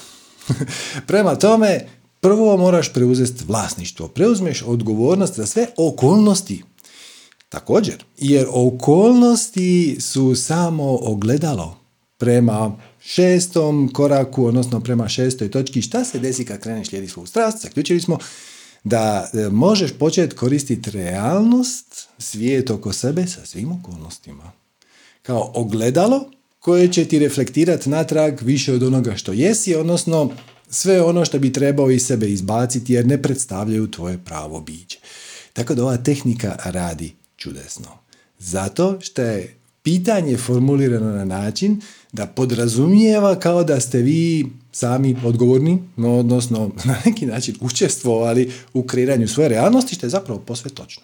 Prema 1.07 1.35
tome, 1.37 1.87
prvo 2.21 2.57
moraš 2.57 2.93
preuzeti 2.93 3.45
vlasništvo. 3.49 4.09
Preuzmeš 4.09 4.63
odgovornost 4.67 5.35
za 5.35 5.47
sve 5.47 5.67
okolnosti 5.77 6.63
Također, 7.53 8.05
jer 8.19 8.47
okolnosti 8.53 9.97
su 10.01 10.35
samo 10.35 10.99
ogledalo 11.03 11.79
prema 12.19 12.77
šestom 13.01 13.91
koraku, 13.93 14.45
odnosno 14.45 14.81
prema 14.81 15.09
šestoj 15.09 15.51
točki, 15.51 15.83
šta 15.83 16.05
se 16.05 16.19
desi 16.19 16.45
kad 16.45 16.61
kreneš 16.61 16.89
slijedi 16.89 17.09
svoju 17.09 17.27
strast, 17.27 17.63
zaključili 17.63 18.01
smo 18.01 18.19
da 18.85 19.31
e, 19.35 19.49
možeš 19.49 19.93
početi 19.99 20.37
koristiti 20.37 20.91
realnost, 20.91 22.09
svijet 22.19 22.71
oko 22.71 22.93
sebe 22.93 23.27
sa 23.27 23.47
svim 23.47 23.73
okolnostima. 23.73 24.53
Kao 25.23 25.53
ogledalo 25.55 26.31
koje 26.59 26.93
će 26.93 27.05
ti 27.05 27.19
reflektirati 27.19 27.91
natrag 27.91 28.43
više 28.43 28.73
od 28.73 28.83
onoga 28.83 29.17
što 29.17 29.33
jesi, 29.33 29.75
odnosno 29.75 30.31
sve 30.71 31.03
ono 31.03 31.25
što 31.25 31.39
bi 31.39 31.53
trebao 31.53 31.91
iz 31.91 32.07
sebe 32.07 32.29
izbaciti 32.29 32.93
jer 32.93 33.07
ne 33.07 33.23
predstavljaju 33.23 33.91
tvoje 33.91 34.19
pravo 34.25 34.61
biće. 34.61 34.99
Tako 35.53 35.75
da 35.75 35.83
ova 35.83 35.97
tehnika 35.97 36.57
radi 36.65 37.22
čudesno. 37.43 37.89
Zato 38.39 38.99
što 39.01 39.23
je 39.23 39.57
pitanje 39.83 40.37
formulirano 40.37 41.11
na 41.11 41.25
način 41.25 41.81
da 42.13 42.27
podrazumijeva 42.27 43.39
kao 43.39 43.65
da 43.65 43.81
ste 43.81 43.99
vi 43.99 44.47
sami 44.73 45.17
odgovorni, 45.25 45.79
no, 45.97 46.19
odnosno 46.19 46.71
na 46.85 46.97
neki 47.05 47.27
način 47.27 47.57
učestvovali 47.61 48.53
u 48.75 48.83
kreiranju 48.83 49.29
svoje 49.29 49.49
realnosti, 49.49 49.95
što 49.95 50.07
je 50.07 50.11
zapravo 50.11 50.41
posve 50.41 50.71
točno. 50.71 51.03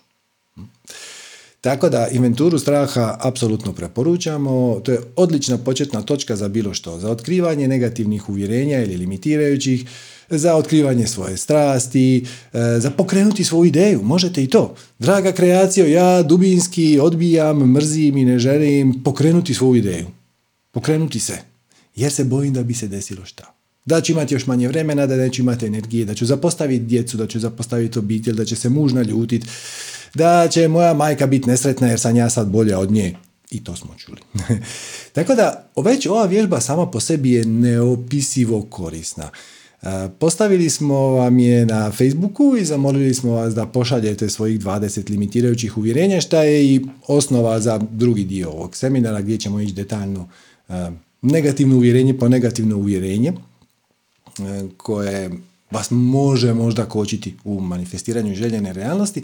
Tako 1.61 1.89
da 1.89 2.09
inventuru 2.09 2.59
straha 2.59 3.17
apsolutno 3.21 3.73
preporučamo, 3.73 4.81
to 4.85 4.93
je 4.93 5.01
odlična 5.17 5.59
početna 5.59 6.03
točka 6.03 6.37
za 6.37 6.49
bilo 6.49 6.75
što, 6.75 6.99
za 6.99 7.11
otkrivanje 7.11 7.69
negativnih 7.69 8.29
uvjerenja 8.29 8.83
ili 8.83 8.97
limitirajućih, 8.97 9.85
za 10.31 10.55
otkrivanje 10.55 11.07
svoje 11.07 11.37
strasti, 11.37 12.27
e, 12.53 12.81
za 12.81 12.91
pokrenuti 12.91 13.45
svoju 13.45 13.65
ideju, 13.65 14.03
možete 14.03 14.45
i 14.45 14.47
to. 14.47 14.75
Draga 14.99 15.33
kreacija, 15.33 15.87
ja 15.87 16.23
dubinski 16.23 16.99
odbijam, 17.03 17.73
mrzim 17.73 18.17
i 18.17 18.25
ne 18.25 18.39
želim 18.39 19.03
pokrenuti 19.05 19.55
svoju 19.55 19.75
ideju. 19.75 20.07
Pokrenuti 20.71 21.21
se, 21.21 21.39
jer 21.97 22.13
se 22.13 22.25
bojim 22.25 22.55
da 22.55 22.63
bi 22.63 22.75
se 22.75 22.89
desilo 22.89 23.25
šta. 23.25 23.55
Da 23.85 24.01
ću 24.01 24.13
imati 24.13 24.35
još 24.35 24.47
manje 24.47 24.69
vremena, 24.69 25.07
da 25.07 25.17
neću 25.17 25.43
imati 25.43 25.67
energije, 25.67 26.05
da 26.05 26.15
ću 26.15 26.27
zapostaviti 26.27 26.85
djecu, 26.85 27.17
da 27.17 27.27
ću 27.27 27.41
zapostaviti 27.41 27.99
obitelj, 27.99 28.35
da 28.35 28.45
će 28.45 28.57
se 28.57 28.69
muž 28.69 28.93
naljutiti, 28.93 29.47
da 30.15 30.49
će 30.49 30.69
moja 30.69 30.95
majka 30.95 31.27
biti 31.27 31.49
nesretna 31.49 31.87
jer 31.87 32.01
sam 32.01 32.17
ja 32.17 32.31
sad 32.31 32.49
bolja 32.49 32.79
od 32.79 32.91
nje. 32.91 33.17
I 33.51 33.65
to 33.65 33.77
smo 33.77 33.95
čuli. 33.99 34.19
Tako 35.17 35.35
da, 35.35 35.71
već 35.77 36.07
ova 36.07 36.27
vježba 36.27 36.61
sama 36.61 36.91
po 36.91 37.01
sebi 37.01 37.31
je 37.31 37.45
neopisivo 37.45 38.63
korisna. 38.63 39.31
E, 39.83 40.09
postavili 40.19 40.71
smo 40.71 40.99
vam 40.99 41.39
je 41.39 41.67
na 41.67 41.91
Facebooku 41.91 42.57
i 42.61 42.65
zamolili 42.65 43.15
smo 43.15 43.33
vas 43.33 43.55
da 43.55 43.67
pošaljete 43.67 44.29
svojih 44.29 44.61
20 44.61 45.11
limitirajućih 45.11 45.79
uvjerenja, 45.79 46.21
šta 46.21 46.43
je 46.43 46.75
i 46.75 46.81
osnova 47.07 47.61
za 47.61 47.81
drugi 47.91 48.25
dio 48.25 48.51
ovog 48.51 48.77
seminara 48.77 49.21
gdje 49.21 49.37
ćemo 49.39 49.61
ići 49.61 49.73
detaljno 49.73 50.29
e, 50.69 50.91
negativno 51.23 51.77
uvjerenje 51.77 52.19
po 52.19 52.29
negativno 52.29 52.77
uvjerenje 52.77 53.29
e, 53.29 53.33
koje 54.77 55.31
vas 55.71 55.91
može 55.91 56.55
možda 56.55 56.85
kočiti 56.85 57.35
u 57.45 57.61
manifestiranju 57.61 58.35
željene 58.35 58.73
realnosti 58.73 59.23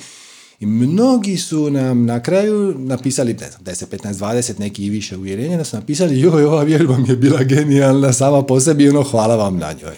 i 0.61 0.67
mnogi 0.67 1.37
su 1.37 1.71
nam 1.71 2.05
na 2.05 2.23
kraju 2.23 2.75
napisali, 2.79 3.35
ne 3.35 3.51
znam, 3.51 3.65
10, 3.65 3.87
15, 3.87 4.13
20, 4.13 4.61
neki 4.61 4.87
i 4.87 4.91
više 4.91 5.17
uvjerenja, 5.17 5.57
da 5.57 5.65
su 5.65 5.77
napisali, 5.77 6.21
joj, 6.21 6.45
ova 6.45 6.63
vježba 6.63 6.99
mi 6.99 7.09
je 7.09 7.17
bila 7.17 7.43
genijalna 7.43 8.13
sama 8.13 8.43
po 8.43 8.61
sebi, 8.61 8.89
ono, 8.89 9.03
hvala 9.03 9.37
vam 9.37 9.57
na 9.57 9.73
njoj. 9.73 9.95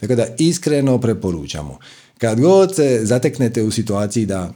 Tako 0.00 0.14
da 0.14 0.26
iskreno 0.38 1.00
preporučamo. 1.00 1.78
Kad 2.18 2.40
god 2.40 2.74
se 2.76 3.00
zateknete 3.02 3.62
u 3.62 3.70
situaciji 3.70 4.26
da 4.26 4.52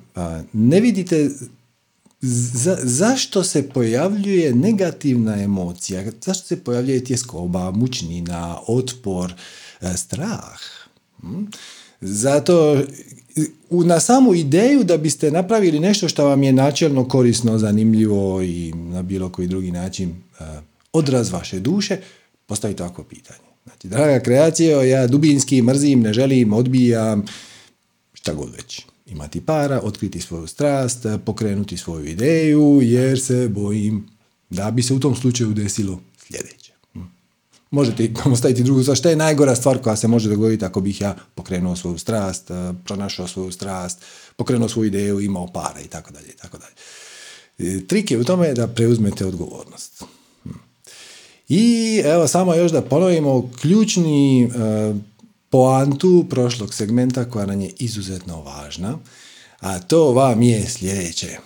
ne 0.52 0.80
vidite 0.80 1.30
zašto 2.82 3.44
se 3.44 3.68
pojavljuje 3.68 4.54
negativna 4.54 5.42
emocija, 5.42 6.04
zašto 6.24 6.46
se 6.46 6.64
pojavljuje 6.64 7.04
tjeskoba, 7.04 7.70
mučnina, 7.70 8.58
otpor, 8.66 9.34
strah. 9.96 10.60
Hm? 11.20 11.44
Zato 12.00 12.82
na 13.70 14.00
samu 14.00 14.34
ideju 14.34 14.84
da 14.84 14.96
biste 14.96 15.30
napravili 15.30 15.80
nešto 15.80 16.08
što 16.08 16.24
vam 16.24 16.42
je 16.42 16.52
načelno 16.52 17.08
korisno, 17.08 17.58
zanimljivo 17.58 18.42
i 18.42 18.72
na 18.74 19.02
bilo 19.02 19.28
koji 19.28 19.48
drugi 19.48 19.70
način 19.70 20.14
odraz 20.92 21.32
vaše 21.32 21.60
duše, 21.60 21.96
postavite 22.46 22.82
ovako 22.82 23.04
pitanje. 23.04 23.53
Znači, 23.64 23.88
draga 23.88 24.20
kreacija, 24.20 24.82
ja 24.82 25.06
dubinski 25.06 25.62
mrzim, 25.62 26.00
ne 26.00 26.12
želim, 26.12 26.52
odbijam, 26.52 27.24
šta 28.12 28.34
god 28.34 28.54
već. 28.56 28.86
Imati 29.06 29.40
para, 29.40 29.80
otkriti 29.82 30.20
svoju 30.20 30.46
strast, 30.46 31.06
pokrenuti 31.24 31.76
svoju 31.76 32.04
ideju, 32.04 32.80
jer 32.82 33.20
se 33.20 33.48
bojim 33.48 34.08
da 34.50 34.70
bi 34.70 34.82
se 34.82 34.94
u 34.94 35.00
tom 35.00 35.16
slučaju 35.16 35.52
desilo 35.52 36.00
sljedeće. 36.18 36.72
Hm. 36.92 37.00
Možete 37.70 38.10
ostaviti 38.32 38.62
drugu 38.62 38.82
stvar. 38.82 38.96
Šta 38.96 39.10
je 39.10 39.16
najgora 39.16 39.54
stvar 39.54 39.78
koja 39.78 39.96
se 39.96 40.08
može 40.08 40.28
dogoditi 40.28 40.64
ako 40.64 40.80
bih 40.80 41.00
ja 41.00 41.16
pokrenuo 41.34 41.76
svoju 41.76 41.98
strast, 41.98 42.50
pronašao 42.84 43.28
svoju 43.28 43.52
strast, 43.52 43.98
pokrenuo 44.36 44.68
svoju 44.68 44.86
ideju, 44.86 45.20
imao 45.20 45.52
para 45.52 45.80
i 45.80 45.88
tako 45.88 46.12
dalje 46.12 46.28
i 46.28 46.36
tako 46.36 46.58
dalje. 46.58 46.74
E, 47.58 47.86
trik 47.86 48.10
je 48.10 48.18
u 48.18 48.24
tome 48.24 48.54
da 48.54 48.66
preuzmete 48.66 49.26
odgovornost. 49.26 50.04
I 51.48 51.96
evo 52.04 52.28
samo 52.28 52.54
još 52.54 52.72
da 52.72 52.82
ponovimo 52.82 53.50
ključni 53.60 54.44
e, 54.44 54.48
poantu 55.50 56.26
prošlog 56.30 56.74
segmenta 56.74 57.30
koja 57.30 57.46
nam 57.46 57.60
je 57.60 57.70
izuzetno 57.78 58.42
važna, 58.42 58.98
a 59.60 59.78
to 59.78 60.12
vam 60.12 60.42
je 60.42 60.68
sljedeće. 60.68 61.38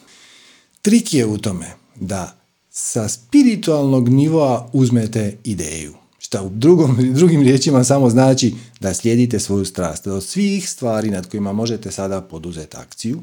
Trik 0.82 1.14
je 1.14 1.26
u 1.26 1.38
tome 1.38 1.66
da 1.94 2.36
sa 2.70 3.08
spiritualnog 3.08 4.08
nivoa 4.08 4.70
uzmete 4.72 5.36
ideju. 5.44 5.94
Šta 6.18 6.42
u 6.42 6.48
drugom, 6.48 6.96
drugim 7.18 7.42
riječima 7.42 7.84
samo 7.84 8.10
znači 8.10 8.54
da 8.80 8.94
slijedite 8.94 9.40
svoju 9.40 9.64
strast. 9.64 10.06
Od 10.06 10.24
svih 10.24 10.70
stvari 10.70 11.10
nad 11.10 11.30
kojima 11.30 11.52
možete 11.52 11.90
sada 11.90 12.20
poduzeti 12.20 12.76
akciju, 12.76 13.22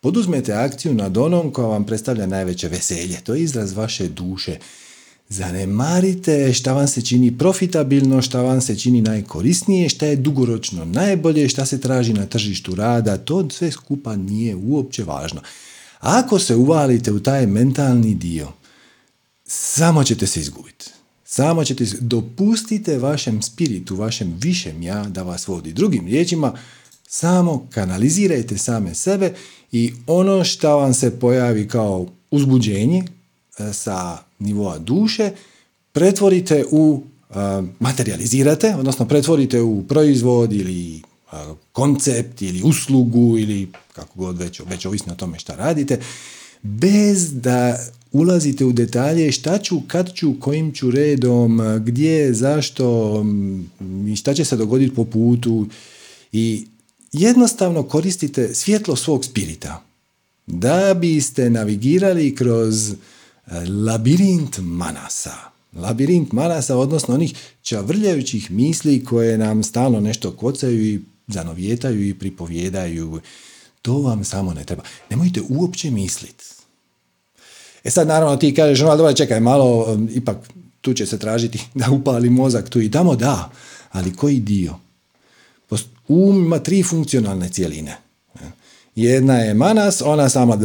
poduzmete 0.00 0.52
akciju 0.52 0.94
nad 0.94 1.16
onom 1.16 1.50
koja 1.50 1.68
vam 1.68 1.84
predstavlja 1.84 2.26
najveće 2.26 2.68
veselje. 2.68 3.20
To 3.24 3.34
je 3.34 3.42
izraz 3.42 3.72
vaše 3.72 4.08
duše 4.08 4.58
Zanemarite 5.32 6.52
šta 6.52 6.72
vam 6.72 6.88
se 6.88 7.02
čini 7.02 7.38
profitabilno, 7.38 8.22
šta 8.22 8.42
vam 8.42 8.60
se 8.60 8.78
čini 8.78 9.02
najkorisnije, 9.02 9.88
šta 9.88 10.06
je 10.06 10.16
dugoročno 10.16 10.84
najbolje, 10.84 11.48
šta 11.48 11.66
se 11.66 11.80
traži 11.80 12.12
na 12.12 12.26
tržištu 12.26 12.74
rada, 12.74 13.16
to 13.16 13.50
sve 13.50 13.70
skupa 13.70 14.16
nije 14.16 14.56
uopće 14.56 15.04
važno. 15.04 15.40
Ako 16.00 16.38
se 16.38 16.56
uvalite 16.56 17.12
u 17.12 17.20
taj 17.20 17.46
mentalni 17.46 18.14
dio, 18.14 18.48
samo 19.44 20.04
ćete 20.04 20.26
se 20.26 20.40
izgubiti. 20.40 20.90
Samo 21.24 21.64
ćete 21.64 21.86
se, 21.86 21.96
dopustite 22.00 22.98
vašem 22.98 23.42
spiritu, 23.42 23.96
vašem 23.96 24.38
višem 24.40 24.82
ja 24.82 25.04
da 25.04 25.22
vas 25.22 25.48
vodi. 25.48 25.72
Drugim 25.72 26.06
riječima, 26.06 26.54
samo 27.08 27.66
kanalizirajte 27.70 28.58
same 28.58 28.94
sebe 28.94 29.34
i 29.72 29.92
ono 30.06 30.44
što 30.44 30.76
vam 30.76 30.94
se 30.94 31.18
pojavi 31.20 31.68
kao 31.68 32.06
uzbuđenje, 32.30 33.04
sa 33.72 34.18
nivoa 34.38 34.78
duše 34.78 35.30
pretvorite 35.92 36.64
u, 36.70 37.02
e, 37.30 37.34
materializirate, 37.80 38.74
odnosno 38.78 39.08
pretvorite 39.08 39.60
u 39.60 39.82
proizvod 39.82 40.52
ili 40.52 40.96
e, 40.96 41.00
koncept 41.72 42.42
ili 42.42 42.62
uslugu 42.62 43.38
ili 43.38 43.68
kako 43.92 44.18
god 44.18 44.38
već, 44.38 44.60
već 44.66 44.86
ovisno 44.86 45.12
o 45.12 45.16
tome 45.16 45.38
šta 45.38 45.54
radite, 45.56 46.00
bez 46.62 47.40
da 47.40 47.78
ulazite 48.12 48.64
u 48.64 48.72
detalje 48.72 49.32
šta 49.32 49.58
ću, 49.58 49.80
kad 49.86 50.12
ću, 50.14 50.34
kojim 50.40 50.72
ću 50.72 50.90
redom, 50.90 51.60
gdje, 51.84 52.34
zašto 52.34 53.16
i 54.08 54.16
šta 54.16 54.34
će 54.34 54.44
se 54.44 54.56
dogoditi 54.56 54.94
po 54.94 55.04
putu. 55.04 55.66
I 56.32 56.66
jednostavno 57.12 57.82
koristite 57.82 58.54
svjetlo 58.54 58.96
svog 58.96 59.24
spirita. 59.24 59.84
Da 60.46 60.94
biste 60.94 61.50
navigirali 61.50 62.34
kroz 62.34 62.94
labirint 63.86 64.58
manasa. 64.58 65.34
Labirint 65.72 66.32
manasa, 66.32 66.76
odnosno 66.76 67.14
onih 67.14 67.34
čavrljajućih 67.62 68.50
misli 68.50 69.04
koje 69.04 69.38
nam 69.38 69.62
stalno 69.62 70.00
nešto 70.00 70.32
kocaju 70.32 70.84
i 70.84 71.00
zanovjetaju 71.26 72.08
i 72.08 72.14
pripovjedaju. 72.14 73.20
To 73.82 73.98
vam 73.98 74.24
samo 74.24 74.54
ne 74.54 74.64
treba. 74.64 74.82
Nemojte 75.10 75.40
uopće 75.48 75.90
misliti. 75.90 76.44
E 77.84 77.90
sad 77.90 78.08
naravno 78.08 78.36
ti 78.36 78.54
kažeš, 78.54 78.80
ono, 78.80 78.96
dobro, 78.96 79.12
čekaj 79.12 79.40
malo, 79.40 79.92
um, 79.92 80.08
ipak 80.12 80.36
tu 80.80 80.94
će 80.94 81.06
se 81.06 81.18
tražiti 81.18 81.60
da 81.74 81.90
upali 81.90 82.30
mozak 82.30 82.68
tu 82.68 82.80
i 82.80 82.90
tamo, 82.90 83.16
da, 83.16 83.50
ali 83.92 84.16
koji 84.16 84.40
dio? 84.40 84.74
Um 86.08 86.46
ima 86.46 86.58
tri 86.58 86.82
funkcionalne 86.82 87.48
cijeline. 87.48 87.96
Jedna 88.94 89.34
je 89.34 89.54
manas, 89.54 90.02
ona 90.04 90.28
sama 90.28 90.58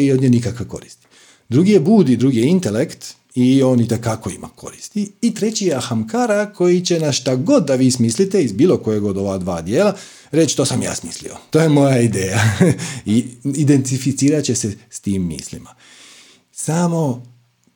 i 0.00 0.12
od 0.12 0.20
nje 0.20 0.28
nikakve 0.28 0.68
koristi. 0.68 1.06
Drugi 1.48 1.72
je 1.72 1.80
budi, 1.80 2.16
drugi 2.16 2.38
je 2.38 2.46
intelekt 2.46 3.14
i 3.34 3.62
on 3.62 3.80
i 3.80 3.88
kako 4.00 4.30
ima 4.30 4.48
koristi. 4.48 5.12
I 5.22 5.34
treći 5.34 5.66
je 5.66 5.74
ahamkara 5.74 6.52
koji 6.52 6.80
će 6.80 7.00
na 7.00 7.12
šta 7.12 7.36
god 7.36 7.66
da 7.66 7.74
vi 7.74 7.90
smislite 7.90 8.42
iz 8.42 8.52
bilo 8.52 8.78
kojeg 8.78 9.04
od 9.04 9.16
ova 9.16 9.38
dva 9.38 9.62
dijela 9.62 9.94
reći 10.30 10.56
to 10.56 10.64
sam 10.64 10.82
ja 10.82 10.94
smislio. 10.94 11.36
To 11.50 11.60
je 11.60 11.68
moja 11.68 12.00
ideja. 12.00 12.40
I 13.06 13.24
identificirat 13.44 14.44
će 14.44 14.54
se 14.54 14.76
s 14.90 15.00
tim 15.00 15.26
mislima. 15.26 15.74
Samo 16.52 17.22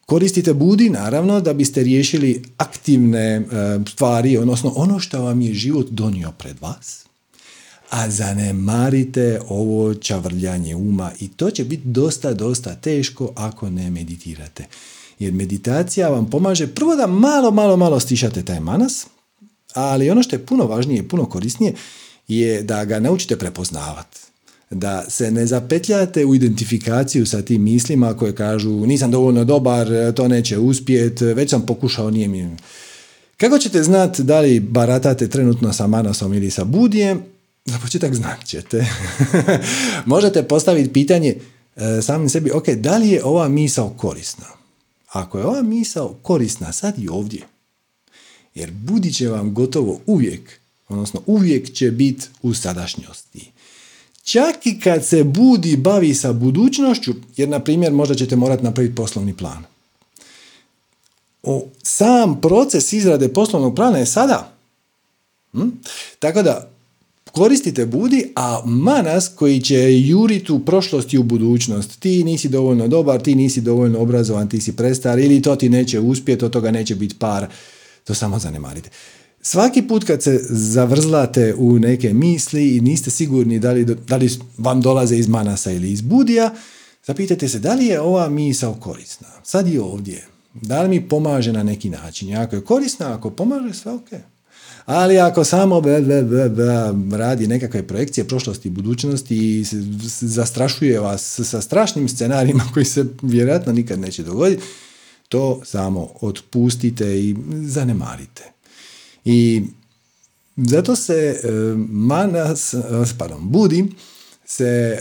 koristite 0.06 0.54
budi 0.54 0.90
naravno 0.90 1.40
da 1.40 1.54
biste 1.54 1.82
riješili 1.82 2.42
aktivne 2.56 3.36
e, 3.36 3.44
stvari, 3.88 4.36
odnosno 4.36 4.72
ono 4.76 4.98
što 4.98 5.22
vam 5.22 5.40
je 5.40 5.54
život 5.54 5.86
donio 5.90 6.32
pred 6.38 6.56
vas 6.60 7.07
a 7.90 8.10
zanemarite 8.10 9.40
ovo 9.48 9.94
čavrljanje 9.94 10.74
uma 10.76 11.12
i 11.20 11.28
to 11.28 11.50
će 11.50 11.64
biti 11.64 11.88
dosta, 11.88 12.32
dosta 12.32 12.74
teško 12.74 13.32
ako 13.36 13.70
ne 13.70 13.90
meditirate. 13.90 14.66
Jer 15.18 15.32
meditacija 15.32 16.08
vam 16.08 16.30
pomaže 16.30 16.66
prvo 16.66 16.96
da 16.96 17.06
malo, 17.06 17.50
malo, 17.50 17.76
malo 17.76 18.00
stišate 18.00 18.44
taj 18.44 18.60
manas, 18.60 19.06
Ali 19.74 20.10
ono 20.10 20.22
što 20.22 20.36
je 20.36 20.46
puno 20.46 20.66
važnije 20.66 20.98
i 20.98 21.08
puno 21.08 21.26
korisnije 21.26 21.74
je 22.28 22.62
da 22.62 22.84
ga 22.84 23.00
naučite 23.00 23.36
prepoznavati. 23.36 24.18
Da 24.70 25.04
se 25.08 25.30
ne 25.30 25.46
zapetljate 25.46 26.24
u 26.24 26.34
identifikaciju 26.34 27.26
sa 27.26 27.42
tim 27.42 27.62
mislima 27.62 28.14
koje 28.14 28.34
kažu 28.34 28.70
nisam 28.70 29.10
dovoljno 29.10 29.44
dobar, 29.44 29.88
to 30.16 30.28
neće 30.28 30.58
uspjet, 30.58 31.20
već 31.20 31.50
sam 31.50 31.66
pokušao, 31.66 32.10
nije 32.10 32.28
mi... 32.28 32.56
Kako 33.36 33.58
ćete 33.58 33.82
znati 33.82 34.22
da 34.22 34.40
li 34.40 34.60
baratate 34.60 35.28
trenutno 35.28 35.72
sa 35.72 35.86
Manasom 35.86 36.34
ili 36.34 36.50
sa 36.50 36.64
Budijem? 36.64 37.22
Za 37.68 37.78
početak 37.78 38.14
znat 38.14 38.44
ćete. 38.44 38.86
Možete 40.06 40.42
postaviti 40.42 40.92
pitanje 40.92 41.36
e, 41.76 42.02
samim 42.02 42.28
sebi, 42.28 42.50
ok, 42.50 42.68
da 42.68 42.96
li 42.96 43.08
je 43.08 43.24
ova 43.24 43.48
misao 43.48 43.94
korisna? 43.96 44.46
Ako 45.08 45.38
je 45.38 45.44
ova 45.44 45.62
misao 45.62 46.16
korisna 46.22 46.72
sad 46.72 46.98
i 46.98 47.08
ovdje, 47.08 47.42
jer 48.54 48.70
budi 48.70 49.12
će 49.12 49.28
vam 49.28 49.54
gotovo 49.54 50.00
uvijek, 50.06 50.60
odnosno 50.88 51.22
uvijek 51.26 51.72
će 51.72 51.90
biti 51.90 52.26
u 52.42 52.54
sadašnjosti. 52.54 53.50
Čak 54.22 54.66
i 54.66 54.80
kad 54.80 55.06
se 55.06 55.24
budi 55.24 55.76
bavi 55.76 56.14
sa 56.14 56.32
budućnošću, 56.32 57.14
jer 57.36 57.48
na 57.48 57.60
primjer 57.60 57.92
možda 57.92 58.14
ćete 58.14 58.36
morati 58.36 58.64
napraviti 58.64 58.94
poslovni 58.94 59.36
plan. 59.36 59.64
O, 61.42 61.66
sam 61.82 62.40
proces 62.40 62.92
izrade 62.92 63.32
poslovnog 63.32 63.76
plana 63.76 63.98
je 63.98 64.06
sada. 64.06 64.52
Hm? 65.52 65.68
Tako 66.18 66.42
da 66.42 66.67
koristite 67.38 67.86
budi, 67.86 68.32
a 68.36 68.62
manas 68.66 69.30
koji 69.36 69.60
će 69.60 69.98
juriti 69.98 70.52
u 70.52 70.58
prošlost 70.58 71.12
i 71.12 71.18
u 71.18 71.22
budućnost. 71.22 72.00
Ti 72.00 72.24
nisi 72.24 72.48
dovoljno 72.48 72.88
dobar, 72.88 73.22
ti 73.22 73.34
nisi 73.34 73.60
dovoljno 73.60 73.98
obrazovan, 73.98 74.48
ti 74.48 74.60
si 74.60 74.76
prestar 74.76 75.18
ili 75.18 75.42
to 75.42 75.56
ti 75.56 75.68
neće 75.68 76.00
uspjeti, 76.00 76.44
od 76.44 76.50
toga 76.50 76.70
neće 76.70 76.94
biti 76.94 77.14
par. 77.18 77.46
To 78.04 78.14
samo 78.14 78.38
zanemarite. 78.38 78.90
Svaki 79.42 79.82
put 79.82 80.04
kad 80.04 80.22
se 80.22 80.38
zavrzlate 80.50 81.54
u 81.58 81.78
neke 81.78 82.14
misli 82.14 82.76
i 82.76 82.80
niste 82.80 83.10
sigurni 83.10 83.58
da 83.58 83.72
li, 83.72 83.84
da 83.84 84.16
li 84.16 84.30
vam 84.58 84.80
dolaze 84.80 85.16
iz 85.16 85.28
manasa 85.28 85.72
ili 85.72 85.92
iz 85.92 86.00
budija, 86.00 86.54
zapitajte 87.06 87.48
se 87.48 87.58
da 87.58 87.74
li 87.74 87.86
je 87.86 88.00
ova 88.00 88.28
misao 88.28 88.74
korisna. 88.74 89.28
Sad 89.42 89.68
i 89.68 89.78
ovdje. 89.78 90.26
Da 90.54 90.82
li 90.82 90.88
mi 90.88 91.08
pomaže 91.08 91.52
na 91.52 91.62
neki 91.62 91.90
način? 91.90 92.36
Ako 92.36 92.56
je 92.56 92.64
korisna, 92.64 93.14
ako 93.14 93.30
pomaže, 93.30 93.74
sve 93.74 93.92
ok. 93.92 94.08
Ali 94.88 95.18
ako 95.18 95.44
samo 95.44 95.82
radi 97.16 97.46
nekakve 97.46 97.86
projekcije 97.86 98.28
prošlosti 98.28 98.68
i 98.68 98.70
budućnosti 98.70 99.36
i 99.36 99.64
zastrašuje 100.20 101.00
vas 101.00 101.40
sa 101.44 101.60
strašnim 101.60 102.08
scenarijima 102.08 102.64
koji 102.74 102.84
se 102.84 103.04
vjerojatno 103.22 103.72
nikad 103.72 104.00
neće 104.00 104.22
dogoditi, 104.22 104.62
to 105.28 105.60
samo 105.64 106.08
otpustite 106.20 107.20
i 107.20 107.36
zanemarite. 107.52 108.52
I 109.24 109.62
zato 110.56 110.96
se 110.96 111.14
e, 111.14 111.48
manas, 111.88 112.74
e, 112.74 112.80
pardon, 113.18 113.40
budi 113.42 113.84
se 114.46 114.64
e, 114.64 115.00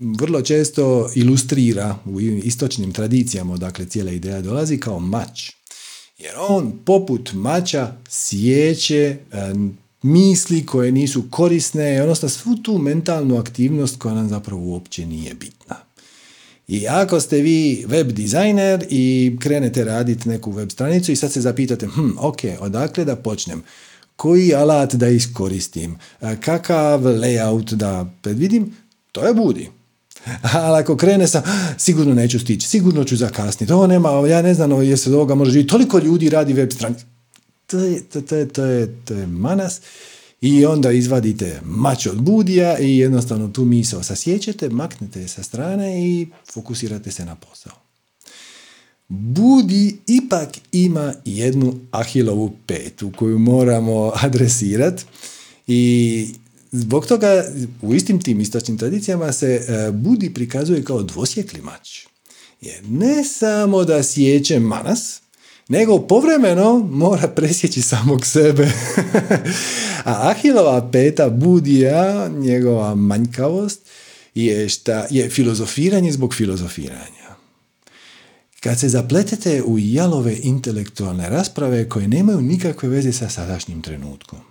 vrlo 0.00 0.42
često 0.42 1.10
ilustrira 1.14 1.98
u 2.04 2.20
istočnim 2.20 2.92
tradicijama, 2.92 3.56
dakle 3.56 3.84
cijela 3.84 4.10
ideja 4.10 4.40
dolazi 4.40 4.78
kao 4.78 4.98
mač. 4.98 5.59
Jer 6.20 6.32
on 6.48 6.72
poput 6.84 7.32
mača 7.32 7.92
sjeće 8.08 9.16
misli 10.02 10.66
koje 10.66 10.92
nisu 10.92 11.24
korisne, 11.30 12.02
odnosno 12.02 12.28
svu 12.28 12.56
tu 12.56 12.78
mentalnu 12.78 13.38
aktivnost 13.38 13.98
koja 13.98 14.14
nam 14.14 14.28
zapravo 14.28 14.62
uopće 14.62 15.06
nije 15.06 15.34
bitna. 15.34 15.76
I 16.68 16.88
ako 16.88 17.20
ste 17.20 17.36
vi 17.36 17.84
web 17.88 18.12
dizajner 18.12 18.86
i 18.90 19.36
krenete 19.40 19.84
raditi 19.84 20.28
neku 20.28 20.50
web 20.50 20.70
stranicu 20.70 21.12
i 21.12 21.16
sad 21.16 21.32
se 21.32 21.40
zapitate, 21.40 21.86
hm, 21.86 22.10
ok, 22.18 22.40
odakle 22.60 23.04
da 23.04 23.16
počnem? 23.16 23.62
Koji 24.16 24.54
alat 24.54 24.94
da 24.94 25.08
iskoristim? 25.08 25.98
Kakav 26.40 27.00
layout 27.00 27.74
da 27.74 28.10
predvidim? 28.22 28.76
To 29.12 29.26
je 29.26 29.34
budi. 29.34 29.68
Ali 30.52 30.78
ako 30.82 30.96
krene 30.96 31.26
sa, 31.26 31.42
sigurno 31.78 32.14
neću 32.14 32.38
stići, 32.38 32.68
sigurno 32.68 33.04
ću 33.04 33.16
zakasniti, 33.16 33.68
to 33.68 33.86
nema, 33.86 34.10
ja 34.28 34.42
ne 34.42 34.54
znam 34.54 34.82
je 34.82 34.96
se 34.96 35.14
ovoga 35.14 35.34
može 35.34 35.50
živjeti, 35.50 35.70
toliko 35.70 35.98
ljudi 35.98 36.30
radi 36.30 36.52
web 36.52 36.72
stranicu. 36.72 37.04
To 37.66 37.78
je, 37.78 38.02
to, 38.02 38.20
to, 38.20 38.44
to, 38.46 38.64
je, 38.64 38.94
to 39.04 39.14
je 39.14 39.26
manas 39.26 39.80
i 40.40 40.66
onda 40.66 40.90
izvadite 40.92 41.60
mač 41.64 42.06
od 42.06 42.22
budija 42.22 42.78
i 42.78 42.98
jednostavno 42.98 43.48
tu 43.48 43.64
misao 43.64 44.02
sasjećete, 44.02 44.68
maknete 44.68 45.20
je 45.20 45.28
sa 45.28 45.42
strane 45.42 46.08
i 46.08 46.28
fokusirate 46.52 47.10
se 47.10 47.24
na 47.24 47.34
posao. 47.34 47.72
Budi 49.08 49.96
ipak 50.06 50.48
ima 50.72 51.14
jednu 51.24 51.74
ahilovu 51.90 52.52
petu 52.66 53.12
koju 53.16 53.38
moramo 53.38 54.12
adresirati 54.24 55.04
i 55.66 56.34
zbog 56.72 57.06
toga 57.06 57.44
u 57.82 57.94
istim 57.94 58.20
tim 58.20 58.40
istočnim 58.40 58.78
tradicijama 58.78 59.32
se 59.32 59.46
e, 59.46 59.90
budi 59.90 60.34
prikazuje 60.34 60.84
kao 60.84 61.02
dvosjekli 61.02 61.60
mač. 61.60 62.06
Jer 62.60 62.84
ne 62.88 63.24
samo 63.24 63.84
da 63.84 64.02
sjeće 64.02 64.58
manas, 64.60 65.20
nego 65.68 65.98
povremeno 65.98 66.78
mora 66.78 67.28
presjeći 67.28 67.82
samog 67.82 68.26
sebe. 68.26 68.70
A 70.04 70.30
Ahilova 70.30 70.90
peta 70.92 71.28
budija, 71.28 72.28
njegova 72.28 72.94
manjkavost, 72.94 73.80
je, 74.34 74.68
šta, 74.68 75.06
je 75.10 75.30
filozofiranje 75.30 76.12
zbog 76.12 76.34
filozofiranja. 76.34 77.36
Kad 78.60 78.80
se 78.80 78.88
zapletete 78.88 79.62
u 79.62 79.78
jalove 79.78 80.36
intelektualne 80.42 81.30
rasprave 81.30 81.88
koje 81.88 82.08
nemaju 82.08 82.40
nikakve 82.40 82.88
veze 82.88 83.12
sa 83.12 83.28
sadašnjim 83.28 83.82
trenutkom. 83.82 84.49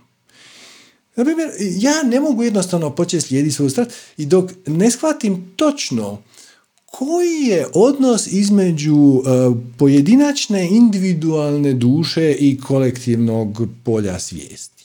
Na 1.20 1.24
primjer, 1.24 1.50
ja 1.58 2.02
ne 2.02 2.20
mogu 2.20 2.42
jednostavno 2.42 2.90
početi 2.90 3.26
slijediti 3.26 3.54
svoju 3.54 3.70
strast 3.70 3.90
i 4.16 4.26
dok 4.26 4.50
ne 4.66 4.90
shvatim 4.90 5.52
točno 5.56 6.22
koji 6.86 7.42
je 7.42 7.66
odnos 7.74 8.26
između 8.26 8.94
uh, 8.94 9.22
pojedinačne 9.78 10.68
individualne 10.68 11.72
duše 11.72 12.32
i 12.32 12.60
kolektivnog 12.60 13.68
polja 13.84 14.18
svijesti? 14.18 14.84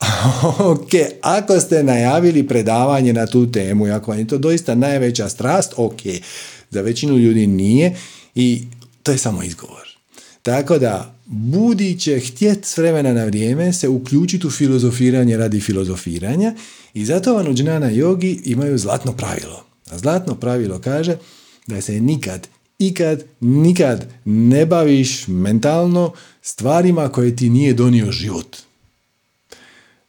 ok, 0.72 0.90
ako 1.22 1.60
ste 1.60 1.82
najavili 1.82 2.48
predavanje 2.48 3.12
na 3.12 3.26
tu 3.26 3.52
temu 3.52 3.86
ako 3.86 4.10
vam 4.10 4.20
je 4.20 4.26
to 4.26 4.38
doista 4.38 4.74
najveća 4.74 5.28
strast, 5.28 5.72
ok, 5.76 6.00
za 6.70 6.80
većinu 6.80 7.16
ljudi 7.16 7.46
nije 7.46 7.96
i 8.34 8.62
to 9.02 9.12
je 9.12 9.18
samo 9.18 9.42
izgovor. 9.42 9.88
Tako 10.42 10.78
da, 10.78 11.14
budi 11.32 11.98
će 11.98 12.20
htjet 12.20 12.64
s 12.64 12.76
vremena 12.76 13.12
na 13.12 13.24
vrijeme 13.24 13.72
se 13.72 13.88
uključiti 13.88 14.46
u 14.46 14.50
filozofiranje 14.50 15.36
radi 15.36 15.60
filozofiranja 15.60 16.54
i 16.94 17.04
zato 17.04 17.54
džnana 17.54 17.90
jogi 17.90 18.40
imaju 18.44 18.78
zlatno 18.78 19.12
pravilo. 19.12 19.64
A 19.90 19.98
zlatno 19.98 20.34
pravilo 20.34 20.78
kaže 20.78 21.16
da 21.66 21.80
se 21.80 22.00
nikad, 22.00 22.48
ikad, 22.78 23.24
nikad 23.40 24.06
ne 24.24 24.66
baviš 24.66 25.26
mentalno 25.28 26.12
stvarima 26.42 27.08
koje 27.08 27.36
ti 27.36 27.50
nije 27.50 27.74
donio 27.74 28.12
život. 28.12 28.56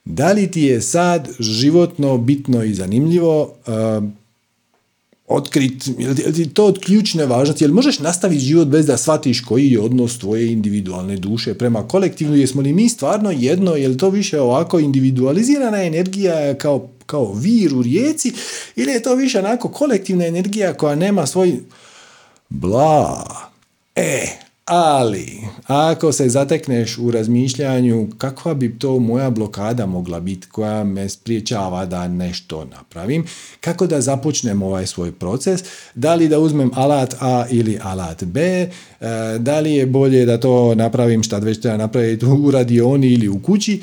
Da 0.06 0.32
li 0.32 0.52
ti 0.52 0.62
je 0.62 0.82
sad 0.82 1.30
životno, 1.40 2.18
bitno 2.18 2.64
i 2.64 2.74
zanimljivo 2.74 3.56
otkrit, 5.28 5.88
je 5.98 6.34
ti 6.34 6.50
to 6.50 6.66
od 6.66 6.80
ključne 6.80 7.26
važnosti, 7.26 7.64
jel 7.64 7.74
možeš 7.74 8.00
nastaviti 8.00 8.46
život 8.46 8.68
bez 8.68 8.86
da 8.86 8.98
shvatiš 8.98 9.42
koji 9.42 9.72
je 9.72 9.80
odnos 9.80 10.18
tvoje 10.20 10.52
individualne 10.52 11.18
duše 11.18 11.54
prema 11.54 11.88
kolektivnu, 11.88 12.36
jesmo 12.36 12.62
li 12.62 12.74
mi 12.74 12.90
stvarno 12.90 13.32
jedno, 13.32 13.76
je 13.76 13.88
li 13.88 13.98
to 13.98 14.10
više 14.10 14.42
ovako 14.42 14.80
individualizirana 14.80 15.84
energija 15.84 16.54
kao 16.54 16.90
kao 17.06 17.34
vir 17.34 17.76
u 17.76 17.82
rijeci 17.82 18.34
ili 18.76 18.92
je 18.92 19.04
to 19.04 19.16
više 19.16 19.40
onako 19.40 19.70
kolektivna 19.70 20.26
energija 20.26 20.74
koja 20.74 20.96
nema 20.96 21.26
svoj 21.26 21.60
bla. 22.50 23.26
E, 23.96 24.28
ali, 24.66 25.42
ako 25.68 26.12
se 26.12 26.30
zatekneš 26.30 26.98
u 26.98 27.12
razmišljanju 27.12 28.10
kakva 28.18 28.54
bi 28.54 28.80
to 28.80 29.00
moja 29.00 29.30
blokada 29.30 29.86
mogla 29.86 30.20
biti 30.20 30.48
koja 30.48 30.84
me 30.84 31.10
spriječava 31.10 31.86
da 31.86 32.08
nešto 32.08 32.66
napravim, 32.66 33.26
kako 33.62 33.88
da 33.88 34.02
započnem 34.02 34.62
ovaj 34.62 34.88
svoj 34.88 35.12
proces, 35.12 35.64
da 35.96 36.16
li 36.16 36.28
da 36.28 36.40
uzmem 36.40 36.72
alat 36.74 37.16
A 37.20 37.46
ili 37.52 37.80
alat 37.82 38.24
B, 38.24 38.42
e, 38.42 38.70
da 39.40 39.60
li 39.60 39.74
je 39.74 39.86
bolje 39.86 40.26
da 40.26 40.40
to 40.40 40.76
napravim 40.76 41.24
šta 41.24 41.38
već 41.38 41.62
treba 41.62 41.78
napraviti 41.78 42.26
u 42.26 42.52
radioni 42.52 43.08
ili 43.08 43.28
u 43.28 43.40
kući, 43.40 43.82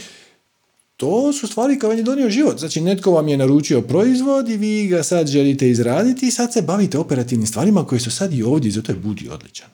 to 0.97 1.33
su 1.33 1.47
stvari 1.47 1.79
koje 1.79 1.89
vam 1.89 1.99
je 1.99 2.05
donio 2.05 2.31
život. 2.31 2.59
Znači, 2.59 2.81
netko 2.81 3.11
vam 3.11 3.29
je 3.29 3.37
naručio 3.37 3.81
proizvod 3.81 4.49
i 4.49 4.57
vi 4.57 4.87
ga 4.87 5.03
sad 5.03 5.27
želite 5.27 5.71
izraditi 5.71 6.27
i 6.27 6.31
sad 6.31 6.53
se 6.53 6.63
bavite 6.63 6.99
operativnim 6.99 7.47
stvarima 7.47 7.87
koje 7.87 8.01
su 8.01 8.11
sad 8.11 8.35
i 8.35 8.43
ovdje, 8.43 8.71
zato 8.71 8.93
je 8.93 8.99
Budi 8.99 9.29
odličan. 9.29 9.69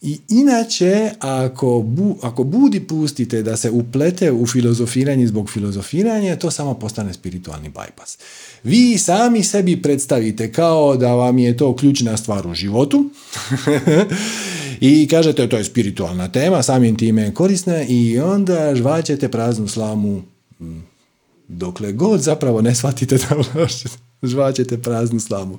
I 0.00 0.18
inače, 0.28 1.10
ako, 1.18 1.82
bu, 1.86 2.16
ako 2.22 2.44
Budi 2.44 2.80
pustite 2.80 3.42
da 3.42 3.56
se 3.56 3.70
uplete 3.70 4.32
u 4.32 4.46
filozofiranje 4.46 5.26
zbog 5.26 5.50
filozofiranja, 5.50 6.36
to 6.36 6.50
samo 6.50 6.74
postane 6.74 7.14
spiritualni 7.14 7.70
bypass. 7.70 8.18
Vi 8.62 8.98
sami 8.98 9.42
sebi 9.42 9.82
predstavite 9.82 10.52
kao 10.52 10.96
da 10.96 11.14
vam 11.14 11.38
je 11.38 11.56
to 11.56 11.76
ključna 11.76 12.16
stvar 12.16 12.46
u 12.46 12.54
životu 12.54 13.10
I 14.80 15.08
kažete, 15.08 15.48
to 15.48 15.56
je 15.56 15.64
spiritualna 15.64 16.28
tema, 16.28 16.62
samim 16.62 16.96
time 16.96 17.22
je 17.22 17.34
korisna 17.34 17.82
i 17.82 18.18
onda 18.18 18.74
žvaćete 18.74 19.28
praznu 19.28 19.68
slamu 19.68 20.22
dokle 21.48 21.92
god 21.92 22.20
zapravo 22.20 22.62
ne 22.62 22.74
shvatite 22.74 23.18
da 23.18 23.42
žvaćete 24.28 24.82
praznu 24.82 25.20
slamu. 25.20 25.58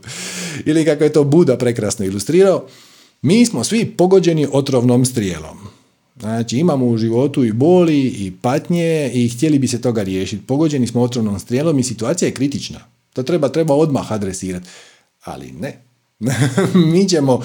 Ili 0.66 0.86
kako 0.86 1.04
je 1.04 1.14
to 1.14 1.24
Buda 1.24 1.58
prekrasno 1.58 2.06
ilustrirao, 2.06 2.68
mi 3.22 3.46
smo 3.46 3.64
svi 3.64 3.86
pogođeni 3.86 4.48
otrovnom 4.52 5.06
strijelom. 5.06 5.58
Znači 6.20 6.58
imamo 6.58 6.86
u 6.86 6.98
životu 6.98 7.44
i 7.44 7.52
boli 7.52 8.02
i 8.02 8.34
patnje 8.42 9.12
i 9.14 9.30
htjeli 9.30 9.60
bi 9.60 9.68
se 9.68 9.82
toga 9.82 10.04
riješiti. 10.04 10.46
Pogođeni 10.46 10.88
smo 10.88 11.02
otrovnom 11.02 11.40
strijelom 11.40 11.80
i 11.80 11.84
situacija 11.84 12.28
je 12.28 12.34
kritična. 12.34 12.80
To 13.14 13.24
treba, 13.24 13.50
treba 13.50 13.76
odmah 13.76 14.12
adresirati. 14.12 14.68
Ali 15.24 15.52
ne. 15.52 15.78
mi 16.94 17.10
ćemo 17.10 17.44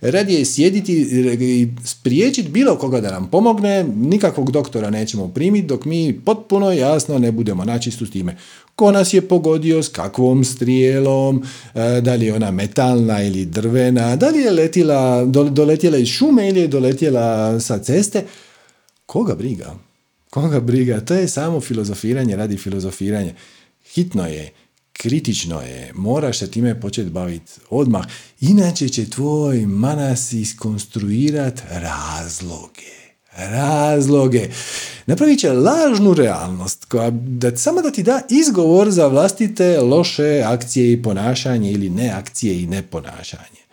radije 0.00 0.44
sjediti 0.44 0.92
i 1.40 1.68
spriječiti 1.84 2.48
bilo 2.48 2.78
koga 2.78 3.00
da 3.00 3.10
nam 3.10 3.30
pomogne, 3.30 3.84
nikakvog 3.84 4.50
doktora 4.50 4.90
nećemo 4.90 5.28
primiti 5.28 5.66
dok 5.66 5.84
mi 5.84 6.20
potpuno 6.24 6.72
jasno 6.72 7.18
ne 7.18 7.32
budemo 7.32 7.64
načistu 7.64 8.06
s 8.06 8.10
time. 8.10 8.36
Ko 8.74 8.92
nas 8.92 9.14
je 9.14 9.28
pogodio, 9.28 9.82
s 9.82 9.88
kakvom 9.88 10.44
strijelom, 10.44 11.42
e, 11.74 12.00
da 12.00 12.14
li 12.14 12.26
je 12.26 12.34
ona 12.34 12.50
metalna 12.50 13.22
ili 13.22 13.44
drvena, 13.44 14.16
da 14.16 14.28
li 14.28 14.38
je 14.38 14.50
letila, 14.50 15.24
doletjela 15.50 15.96
iz 15.96 16.08
šume 16.08 16.48
ili 16.48 16.60
je 16.60 16.68
doletjela 16.68 17.60
sa 17.60 17.78
ceste, 17.78 18.24
koga 19.06 19.34
briga? 19.34 19.74
Koga 20.30 20.60
briga? 20.60 21.00
To 21.00 21.14
je 21.14 21.28
samo 21.28 21.60
filozofiranje 21.60 22.36
radi 22.36 22.56
filozofiranje. 22.56 23.34
Hitno 23.94 24.26
je 24.26 24.52
kritično 24.98 25.60
je, 25.60 25.92
moraš 25.94 26.38
se 26.38 26.50
time 26.50 26.80
početi 26.80 27.10
baviti 27.10 27.52
odmah, 27.70 28.04
inače 28.40 28.88
će 28.88 29.10
tvoj 29.10 29.66
manas 29.66 30.32
iskonstruirati 30.32 31.62
razloge. 31.70 32.94
Razloge. 33.36 34.48
Napravit 35.06 35.40
će 35.40 35.52
lažnu 35.52 36.14
realnost, 36.14 36.84
koja 36.84 37.10
da, 37.10 37.56
samo 37.56 37.82
da 37.82 37.90
ti 37.90 38.02
da 38.02 38.20
izgovor 38.30 38.90
za 38.90 39.06
vlastite 39.06 39.80
loše 39.80 40.42
akcije 40.46 40.92
i 40.92 41.02
ponašanje 41.02 41.72
ili 41.72 41.90
ne 41.90 42.10
akcije 42.10 42.62
i 42.62 42.66
ne 42.66 42.82
ponašanje. 42.82 43.64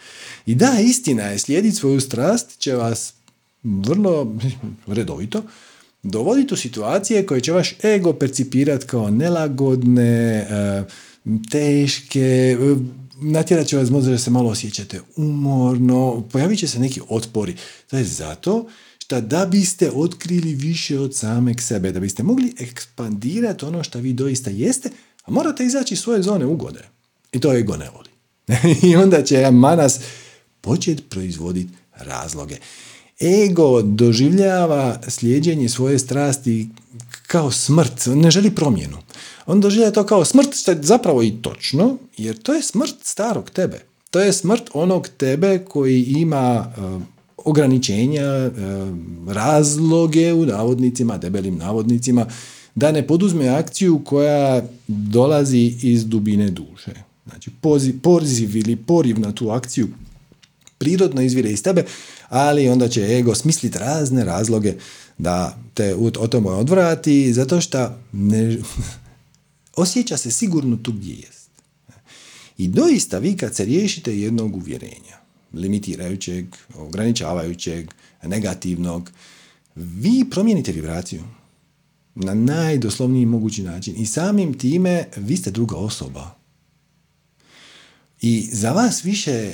I 0.45 0.55
da, 0.55 0.78
istina 0.84 1.24
je, 1.24 1.39
slijediti 1.39 1.76
svoju 1.76 2.01
strast 2.01 2.57
će 2.57 2.76
vas 2.76 3.13
vrlo 3.63 4.36
redovito 4.88 5.43
dovoditi 6.03 6.53
u 6.53 6.57
situacije 6.57 7.26
koje 7.26 7.41
će 7.41 7.51
vaš 7.51 7.76
ego 7.84 8.13
percipirati 8.13 8.88
kao 8.88 9.09
nelagodne, 9.09 10.47
eh, 10.49 10.84
teške, 11.51 12.57
natjerat 13.22 13.67
će 13.67 13.78
vas 13.78 13.89
možda 13.89 14.11
da 14.11 14.17
se 14.17 14.32
malo 14.32 14.49
osjećate 14.49 15.01
umorno, 15.15 16.24
pojavit 16.32 16.59
će 16.59 16.67
se 16.67 16.80
neki 16.80 17.01
otpori. 17.09 17.55
To 17.88 17.97
je 17.97 18.03
zato 18.03 18.67
što 18.99 19.22
da 19.22 19.45
biste 19.45 19.91
otkrili 19.91 20.53
više 20.53 20.99
od 20.99 21.15
sameg 21.15 21.61
sebe, 21.61 21.91
da 21.91 21.99
biste 21.99 22.24
mogli 22.24 22.53
ekspandirati 22.59 23.65
ono 23.65 23.84
što 23.84 23.99
vi 23.99 24.13
doista 24.13 24.49
jeste, 24.49 24.89
a 25.24 25.32
morate 25.32 25.65
izaći 25.65 25.93
iz 25.93 25.99
svoje 25.99 26.22
zone 26.22 26.45
ugode. 26.45 26.80
I 27.32 27.39
to 27.39 27.53
ego 27.53 27.78
ne 27.78 27.89
voli. 27.89 28.09
I 28.89 28.95
onda 28.95 29.24
će 29.24 29.51
manas 29.51 29.99
početi 30.61 31.03
proizvoditi 31.03 31.74
razloge. 31.93 32.57
Ego 33.22 33.82
doživljava 33.82 34.99
slijeđenje 35.07 35.69
svoje 35.69 35.99
strasti 35.99 36.69
kao 37.28 37.51
smrt, 37.51 38.05
ne 38.05 38.32
želi 38.32 38.55
promjenu 38.55 38.97
on 39.45 39.61
doživlja 39.61 39.91
to 39.91 40.03
kao 40.05 40.26
smrt, 40.26 40.55
što 40.55 40.72
je 40.72 40.78
zapravo 40.82 41.24
i 41.24 41.32
točno, 41.32 41.97
jer 42.17 42.38
to 42.38 42.53
je 42.53 42.61
smrt 42.61 42.95
starog 43.03 43.49
tebe. 43.49 43.80
To 44.11 44.19
je 44.19 44.34
smrt 44.34 44.69
onog 44.74 45.07
tebe 45.07 45.59
koji 45.69 46.03
ima 46.03 46.74
uh, 46.78 47.01
ograničenja, 47.38 48.26
uh, 48.26 48.53
razloge 49.34 50.34
u 50.34 50.45
navodnicima, 50.45 51.17
debelim 51.17 51.57
navodnicima, 51.57 52.26
da 52.76 52.91
ne 52.91 53.07
poduzme 53.07 53.47
akciju 53.47 54.01
koja 54.05 54.63
dolazi 54.88 55.76
iz 55.82 56.05
dubine 56.05 56.49
duše. 56.49 56.91
Znači, 57.30 57.49
poziv, 57.61 57.99
poziv 58.01 58.57
ili 58.57 58.76
poriv 58.76 59.19
na 59.19 59.32
tu 59.32 59.49
akciju 59.49 59.88
prirodno 60.78 61.22
izvire 61.22 61.51
iz 61.51 61.63
tebe, 61.63 61.86
ali 62.32 62.70
onda 62.70 62.88
će 62.88 63.02
ego 63.02 63.36
smisliti 63.36 63.78
razne 63.78 64.26
razloge 64.26 64.74
da 65.18 65.58
te 65.74 65.96
o 65.96 66.28
tome 66.28 66.50
odvrati, 66.50 67.34
zato 67.34 67.62
što 67.62 68.00
ne, 68.12 68.58
osjeća 69.76 70.18
se 70.18 70.32
sigurno 70.32 70.78
tu 70.78 70.92
gdje 70.92 71.14
jest. 71.14 71.50
I 72.58 72.68
doista 72.68 73.20
vi 73.20 73.38
kad 73.38 73.56
se 73.56 73.66
riješite 73.66 74.20
jednog 74.20 74.56
uvjerenja, 74.56 75.18
limitirajućeg, 75.54 76.46
ograničavajućeg, 76.76 77.94
negativnog, 78.24 79.12
vi 79.76 80.26
promijenite 80.32 80.72
vibraciju 80.72 81.24
na 82.16 82.34
najdoslovniji 82.34 83.26
mogući 83.26 83.64
način 83.64 83.96
i 83.98 84.06
samim 84.06 84.58
time 84.58 85.06
vi 85.16 85.38
ste 85.38 85.52
druga 85.52 85.76
osoba. 85.76 86.36
I 88.22 88.50
za 88.52 88.72
vas 88.72 89.06
više 89.06 89.54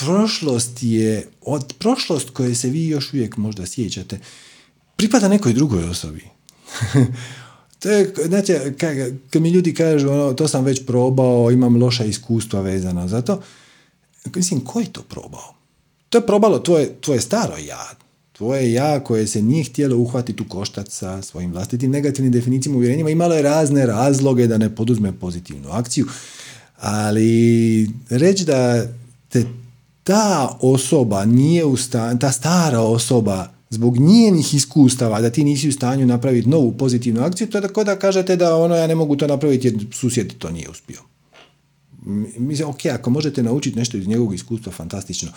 prošlost 0.00 0.82
je, 0.82 1.28
od 1.40 1.74
prošlost 1.78 2.30
koje 2.30 2.54
se 2.54 2.68
vi 2.68 2.88
još 2.88 3.12
uvijek 3.12 3.36
možda 3.36 3.66
sjećate, 3.66 4.18
pripada 4.96 5.28
nekoj 5.28 5.52
drugoj 5.52 5.84
osobi. 5.84 6.24
To 7.80 7.90
je, 7.90 8.14
znači, 8.26 8.52
kad 9.30 9.42
mi 9.42 9.50
ljudi 9.50 9.74
kažu, 9.74 10.10
ono, 10.10 10.32
to 10.32 10.48
sam 10.48 10.64
već 10.64 10.86
probao, 10.86 11.50
imam 11.50 11.82
loša 11.82 12.04
iskustva 12.04 12.60
vezana 12.60 13.08
za 13.08 13.22
to, 13.22 13.42
mislim, 14.34 14.60
ko 14.60 14.80
je 14.80 14.92
to 14.92 15.02
probao? 15.02 15.54
To 16.08 16.18
je 16.18 16.26
probalo 16.26 16.58
tvoje, 16.58 16.94
tvoje 17.00 17.20
staro 17.20 17.56
ja, 17.56 17.88
tvoje 18.32 18.72
ja 18.72 19.04
koje 19.04 19.26
se 19.26 19.42
nije 19.42 19.64
htjelo 19.64 19.96
uhvatiti 19.96 20.42
u 20.42 20.48
koštac 20.48 20.86
sa 20.90 21.22
svojim 21.22 21.52
vlastitim 21.52 21.90
negativnim 21.90 22.32
definicijama 22.32 22.78
uvjerenjima, 22.78 23.10
imalo 23.10 23.34
je 23.34 23.42
razne 23.42 23.86
razloge 23.86 24.46
da 24.46 24.58
ne 24.58 24.74
poduzme 24.74 25.12
pozitivnu 25.12 25.70
akciju, 25.70 26.06
ali 26.76 27.90
reći 28.10 28.44
da 28.44 28.86
te 29.28 29.44
ta 30.10 30.58
osoba 30.60 31.24
nije 31.24 31.64
u 31.64 31.76
stanju, 31.76 32.18
ta 32.18 32.32
stara 32.32 32.80
osoba 32.80 33.52
zbog 33.70 33.98
njenih 33.98 34.54
iskustava 34.54 35.20
da 35.20 35.30
ti 35.30 35.44
nisi 35.44 35.68
u 35.68 35.72
stanju 35.72 36.06
napraviti 36.06 36.48
novu 36.48 36.72
pozitivnu 36.72 37.22
akciju, 37.22 37.50
to 37.50 37.58
je 37.58 37.62
tako 37.62 37.84
da 37.84 37.98
kažete 37.98 38.36
da 38.36 38.56
ono 38.56 38.74
ja 38.74 38.86
ne 38.86 38.94
mogu 38.94 39.16
to 39.16 39.26
napraviti 39.26 39.68
jer 39.68 39.86
susjed 39.92 40.38
to 40.38 40.50
nije 40.50 40.70
uspio. 40.70 41.00
Mislim, 42.38 42.68
ok, 42.68 42.86
ako 42.86 43.10
možete 43.10 43.42
naučiti 43.42 43.78
nešto 43.78 43.96
iz 43.96 44.06
njegovog 44.06 44.34
iskustva, 44.34 44.72
fantastično. 44.72 45.30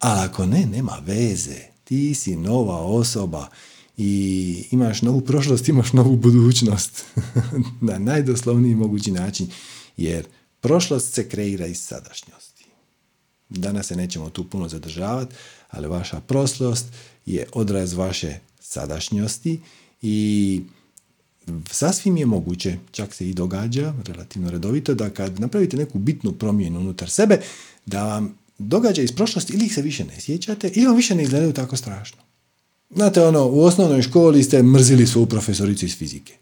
A 0.00 0.24
ako 0.24 0.46
ne, 0.46 0.66
nema 0.66 0.96
veze. 1.06 1.60
Ti 1.84 2.14
si 2.14 2.36
nova 2.36 2.76
osoba 2.76 3.48
i 3.96 4.64
imaš 4.70 5.02
novu 5.02 5.20
prošlost, 5.20 5.68
imaš 5.68 5.92
novu 5.92 6.16
budućnost. 6.16 7.04
na 7.88 7.98
najdoslovniji 7.98 8.74
mogući 8.74 9.10
način. 9.10 9.50
Jer 9.96 10.26
prošlost 10.60 11.14
se 11.14 11.28
kreira 11.28 11.66
iz 11.66 11.80
sadašnjosti. 11.80 12.39
Danas 13.50 13.86
se 13.86 13.96
nećemo 13.96 14.30
tu 14.30 14.44
puno 14.44 14.68
zadržavati, 14.68 15.34
ali 15.70 15.88
vaša 15.88 16.20
prošlost 16.20 16.86
je 17.26 17.46
odraz 17.52 17.92
vaše 17.92 18.38
sadašnjosti 18.60 19.60
i 20.02 20.60
sasvim 21.70 22.16
je 22.16 22.26
moguće, 22.26 22.76
čak 22.90 23.14
se 23.14 23.30
i 23.30 23.34
događa 23.34 23.94
relativno 24.04 24.50
redovito, 24.50 24.94
da 24.94 25.10
kad 25.10 25.40
napravite 25.40 25.76
neku 25.76 25.98
bitnu 25.98 26.32
promjenu 26.32 26.80
unutar 26.80 27.10
sebe, 27.10 27.40
da 27.86 28.04
vam 28.04 28.34
događa 28.58 29.02
iz 29.02 29.12
prošlosti 29.12 29.52
ili 29.52 29.66
ih 29.66 29.74
se 29.74 29.82
više 29.82 30.04
ne 30.04 30.20
sjećate 30.20 30.70
ili 30.74 30.86
vam 30.86 30.96
više 30.96 31.14
ne 31.14 31.22
izgledaju 31.22 31.52
tako 31.52 31.76
strašno. 31.76 32.18
Znate, 32.90 33.22
ono, 33.22 33.46
u 33.46 33.62
osnovnoj 33.62 34.02
školi 34.02 34.42
ste 34.42 34.62
mrzili 34.62 35.06
svoju 35.06 35.26
profesoricu 35.26 35.84
iz 35.84 35.96
fizike. 35.96 36.34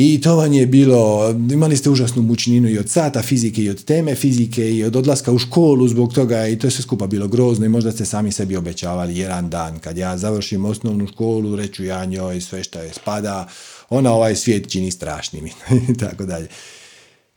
I 0.00 0.20
to 0.20 0.36
vam 0.36 0.52
je 0.52 0.66
bilo, 0.66 1.30
imali 1.50 1.76
ste 1.76 1.90
užasnu 1.90 2.22
mučninu 2.22 2.68
i 2.68 2.78
od 2.78 2.90
sata 2.90 3.22
fizike 3.22 3.62
i 3.62 3.70
od 3.70 3.84
teme 3.84 4.14
fizike 4.14 4.70
i 4.70 4.84
od 4.84 4.96
odlaska 4.96 5.32
u 5.32 5.38
školu 5.38 5.88
zbog 5.88 6.14
toga 6.14 6.46
i 6.46 6.58
to 6.58 6.66
je 6.66 6.70
sve 6.70 6.82
skupa 6.82 7.06
bilo 7.06 7.28
grozno 7.28 7.66
i 7.66 7.68
možda 7.68 7.92
ste 7.92 8.04
sami 8.04 8.32
sebi 8.32 8.56
obećavali 8.56 9.18
jedan 9.18 9.50
dan 9.50 9.78
kad 9.78 9.98
ja 9.98 10.18
završim 10.18 10.64
osnovnu 10.64 11.06
školu 11.06 11.56
reću 11.56 11.84
ja 11.84 12.04
njoj 12.04 12.40
sve 12.40 12.64
što 12.64 12.80
je 12.80 12.92
spada, 12.92 13.48
ona 13.90 14.12
ovaj 14.12 14.36
svijet 14.36 14.70
čini 14.70 14.90
strašnim 14.90 15.46
i 15.46 15.52
tako 16.00 16.26
dalje. 16.26 16.48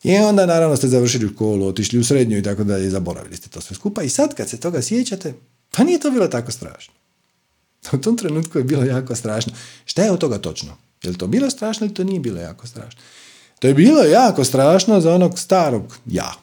I 0.03 0.16
onda 0.18 0.45
naravno 0.45 0.78
ste 0.78 0.88
završili 0.88 1.30
školu, 1.34 1.68
otišli 1.68 1.99
u 1.99 2.03
srednju 2.03 2.38
i 2.38 2.43
tako 2.43 2.64
dalje, 2.64 2.89
zaboravili 2.89 3.38
ste 3.38 3.49
to 3.49 3.62
sve 3.62 3.76
skupa 3.76 4.03
i 4.03 4.09
sad 4.09 4.36
kad 4.36 4.49
se 4.49 4.59
toga 4.59 4.82
sjećate, 4.82 5.34
pa 5.72 5.84
nije 5.84 5.99
to 5.99 6.12
bilo 6.12 6.28
tako 6.28 6.51
strašno. 6.51 6.93
U 7.93 7.97
tom 7.97 8.18
trenutku 8.18 8.57
je 8.57 8.64
bilo 8.64 8.84
jako 8.84 9.16
strašno. 9.16 9.53
Šta 9.86 10.03
je 10.03 10.12
od 10.12 10.20
toga 10.20 10.38
točno? 10.38 10.90
Je 11.04 11.10
li 11.10 11.18
to 11.18 11.28
bilo 11.28 11.49
strašno 11.49 11.86
ili 11.86 11.93
to 11.93 12.04
nije 12.04 12.20
bilo 12.20 12.39
jako 12.39 12.68
strašno? 12.68 13.02
To 13.60 13.68
je 13.68 13.74
bilo 13.74 14.04
jako 14.04 14.43
strašno 14.43 15.02
za 15.02 15.16
onog 15.16 15.39
starog 15.39 15.97
ja. 16.06 16.34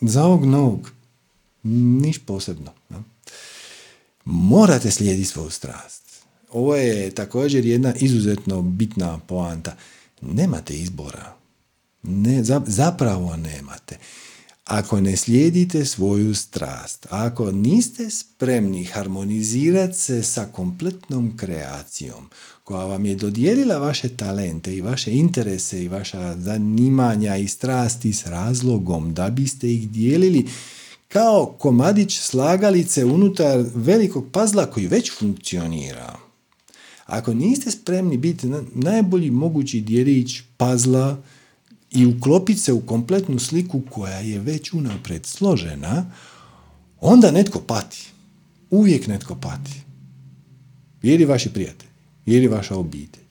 Za 0.00 0.24
ovog 0.24 0.44
novog. 0.44 0.90
Niš 1.62 2.18
posebno. 2.18 2.72
Morate 4.24 4.90
slijediti 4.90 5.28
svoju 5.28 5.50
strast. 5.50 6.02
Ovo 6.52 6.76
je 6.76 7.10
također 7.10 7.66
jedna 7.66 7.94
izuzetno 7.94 8.62
bitna 8.62 9.18
poanta. 9.18 9.76
Nemate 10.20 10.74
izbora. 10.74 11.34
Ne, 12.02 12.42
zapravo 12.66 13.36
nemate. 13.36 13.98
ako 14.70 15.00
ne 15.00 15.16
slijedite 15.16 15.84
svoju 15.84 16.34
strast, 16.34 17.06
ako 17.10 17.52
niste 17.52 18.10
spremni 18.10 18.84
harmonizirati 18.84 19.98
se 19.98 20.22
sa 20.22 20.44
kompletnom 20.52 21.36
kreacijom 21.36 22.30
koja 22.70 22.84
vam 22.84 23.06
je 23.06 23.14
dodijelila 23.14 23.78
vaše 23.78 24.08
talente 24.08 24.76
i 24.76 24.80
vaše 24.80 25.12
interese 25.12 25.84
i 25.84 25.88
vaša 25.88 26.36
zanimanja 26.36 27.36
i 27.36 27.48
strasti 27.48 28.12
s 28.12 28.26
razlogom 28.26 29.14
da 29.14 29.30
biste 29.30 29.72
ih 29.72 29.90
dijelili 29.90 30.48
kao 31.08 31.46
komadić 31.58 32.18
slagalice 32.18 33.04
unutar 33.04 33.64
velikog 33.74 34.26
pazla 34.32 34.66
koji 34.66 34.86
već 34.86 35.12
funkcionira. 35.18 36.18
Ako 37.06 37.34
niste 37.34 37.70
spremni 37.70 38.16
biti 38.16 38.46
najbolji 38.74 39.30
mogući 39.30 39.80
dijelić 39.80 40.40
pazla 40.56 41.22
i 41.90 42.06
uklopiti 42.06 42.60
se 42.60 42.72
u 42.72 42.80
kompletnu 42.80 43.38
sliku 43.38 43.82
koja 43.90 44.18
je 44.18 44.38
već 44.38 44.72
unapred 44.72 45.26
složena, 45.26 46.10
onda 47.00 47.30
netko 47.30 47.60
pati. 47.60 48.08
Uvijek 48.70 49.06
netko 49.06 49.34
pati. 49.34 49.72
Ili 51.02 51.24
vaši 51.24 51.52
prijatelji, 51.52 51.89
ili 52.30 52.48
vaša 52.48 52.76
obitelj, 52.76 53.24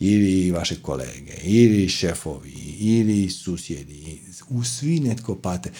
ili 0.00 0.50
vaše 0.50 0.76
kolege, 0.82 1.34
ili 1.42 1.88
šefovi, 1.88 2.74
ili 2.78 3.30
susjedi. 3.30 4.20
U 4.48 4.64
svi 4.64 5.00
netko 5.00 5.34
pate, 5.34 5.70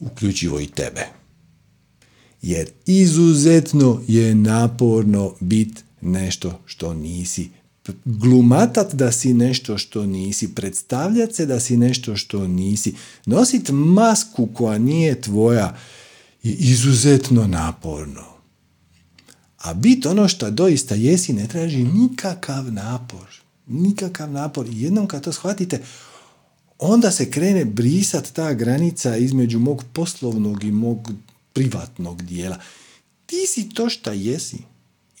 uključivo 0.00 0.60
i 0.60 0.66
tebe. 0.66 1.06
Jer 2.42 2.68
izuzetno 2.86 4.02
je 4.08 4.34
naporno 4.34 5.34
biti 5.40 5.82
nešto 6.00 6.60
što 6.66 6.94
nisi 6.94 7.48
glumatat 8.04 8.94
da 8.94 9.12
si 9.12 9.34
nešto 9.34 9.78
što 9.78 10.06
nisi, 10.06 10.54
predstavljat 10.54 11.34
se 11.34 11.46
da 11.46 11.60
si 11.60 11.76
nešto 11.76 12.16
što 12.16 12.48
nisi, 12.48 12.94
nosit 13.26 13.68
masku 13.72 14.48
koja 14.54 14.78
nije 14.78 15.20
tvoja 15.20 15.76
je 16.42 16.52
izuzetno 16.52 17.46
naporno. 17.46 18.35
A 19.66 19.74
bit 19.74 20.06
ono 20.06 20.28
što 20.28 20.50
doista 20.50 20.94
jesi 20.94 21.32
ne 21.32 21.48
traži 21.48 21.84
nikakav 21.84 22.72
napor. 22.72 23.26
Nikakav 23.66 24.30
napor. 24.30 24.66
I 24.66 24.82
jednom 24.82 25.06
kad 25.06 25.24
to 25.24 25.32
shvatite, 25.32 25.82
onda 26.78 27.10
se 27.10 27.30
krene 27.30 27.64
brisat 27.64 28.32
ta 28.32 28.52
granica 28.52 29.16
između 29.16 29.58
mog 29.58 29.84
poslovnog 29.92 30.64
i 30.64 30.70
mog 30.70 31.12
privatnog 31.52 32.22
dijela. 32.22 32.58
Ti 33.26 33.46
si 33.46 33.68
to 33.68 33.88
što 33.90 34.12
jesi 34.12 34.58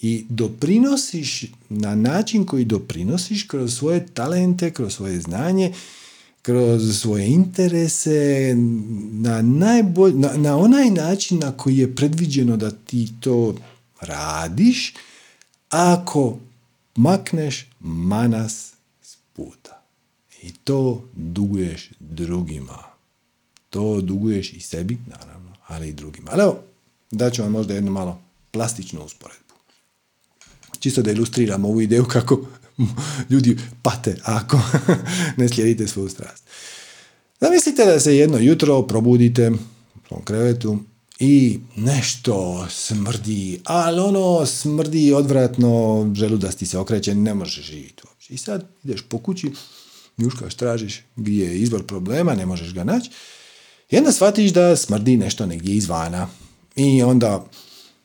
i 0.00 0.24
doprinosiš 0.28 1.44
na 1.68 1.94
način 1.94 2.44
koji 2.44 2.64
doprinosiš 2.64 3.42
kroz 3.42 3.74
svoje 3.74 4.06
talente, 4.06 4.70
kroz 4.70 4.94
svoje 4.94 5.20
znanje, 5.20 5.72
kroz 6.42 6.98
svoje 6.98 7.26
interese, 7.26 8.54
na, 9.12 9.42
najbolj, 9.42 10.12
na, 10.14 10.32
na 10.36 10.56
onaj 10.56 10.90
način 10.90 11.38
na 11.38 11.52
koji 11.52 11.78
je 11.78 11.94
predviđeno 11.94 12.56
da 12.56 12.70
ti 12.70 13.08
to 13.20 13.54
radiš, 14.00 14.94
ako 15.68 16.38
makneš 16.96 17.66
manas 17.80 18.72
s 19.02 19.16
puta. 19.32 19.82
I 20.42 20.52
to 20.52 21.04
duguješ 21.12 21.90
drugima. 22.00 22.78
To 23.70 24.00
duguješ 24.00 24.52
i 24.52 24.60
sebi, 24.60 24.98
naravno, 25.06 25.52
ali 25.66 25.88
i 25.88 25.92
drugima. 25.92 26.30
Ali 26.32 26.42
evo, 26.42 26.58
daću 27.10 27.42
vam 27.42 27.52
možda 27.52 27.74
jednu 27.74 27.92
malo 27.92 28.20
plastičnu 28.50 29.04
usporedbu. 29.04 29.54
Čisto 30.78 31.02
da 31.02 31.10
ilustriram 31.10 31.64
ovu 31.64 31.80
ideju 31.80 32.04
kako 32.04 32.40
ljudi 33.30 33.58
pate 33.82 34.16
ako 34.24 34.60
ne 35.36 35.48
slijedite 35.48 35.86
svoju 35.88 36.08
strast. 36.08 36.44
Zamislite 37.40 37.84
da 37.84 38.00
se 38.00 38.16
jedno 38.16 38.38
jutro 38.38 38.82
probudite 38.82 39.50
u 39.50 40.08
svom 40.08 40.24
krevetu 40.24 40.78
i 41.18 41.60
nešto 41.76 42.66
smrdi, 42.70 43.60
ali 43.64 44.00
ono 44.00 44.46
smrdi 44.46 45.12
odvratno, 45.12 46.10
želudac 46.14 46.54
ti 46.54 46.66
se 46.66 46.78
okreće, 46.78 47.14
ne 47.14 47.34
možeš 47.34 47.64
živjeti 47.64 48.02
uopće. 48.06 48.34
I 48.34 48.38
sad 48.38 48.68
ideš 48.84 49.02
po 49.08 49.18
kući, 49.18 49.52
njuškaš, 50.18 50.54
tražiš 50.54 51.02
gdje 51.16 51.44
je 51.44 51.58
izvor 51.58 51.86
problema, 51.86 52.34
ne 52.34 52.46
možeš 52.46 52.74
ga 52.74 52.84
naći. 52.84 53.10
I 53.90 53.98
onda 53.98 54.12
shvatiš 54.12 54.50
da 54.50 54.76
smrdi 54.76 55.16
nešto 55.16 55.46
negdje 55.46 55.74
izvana. 55.74 56.28
I 56.76 57.02
onda 57.02 57.46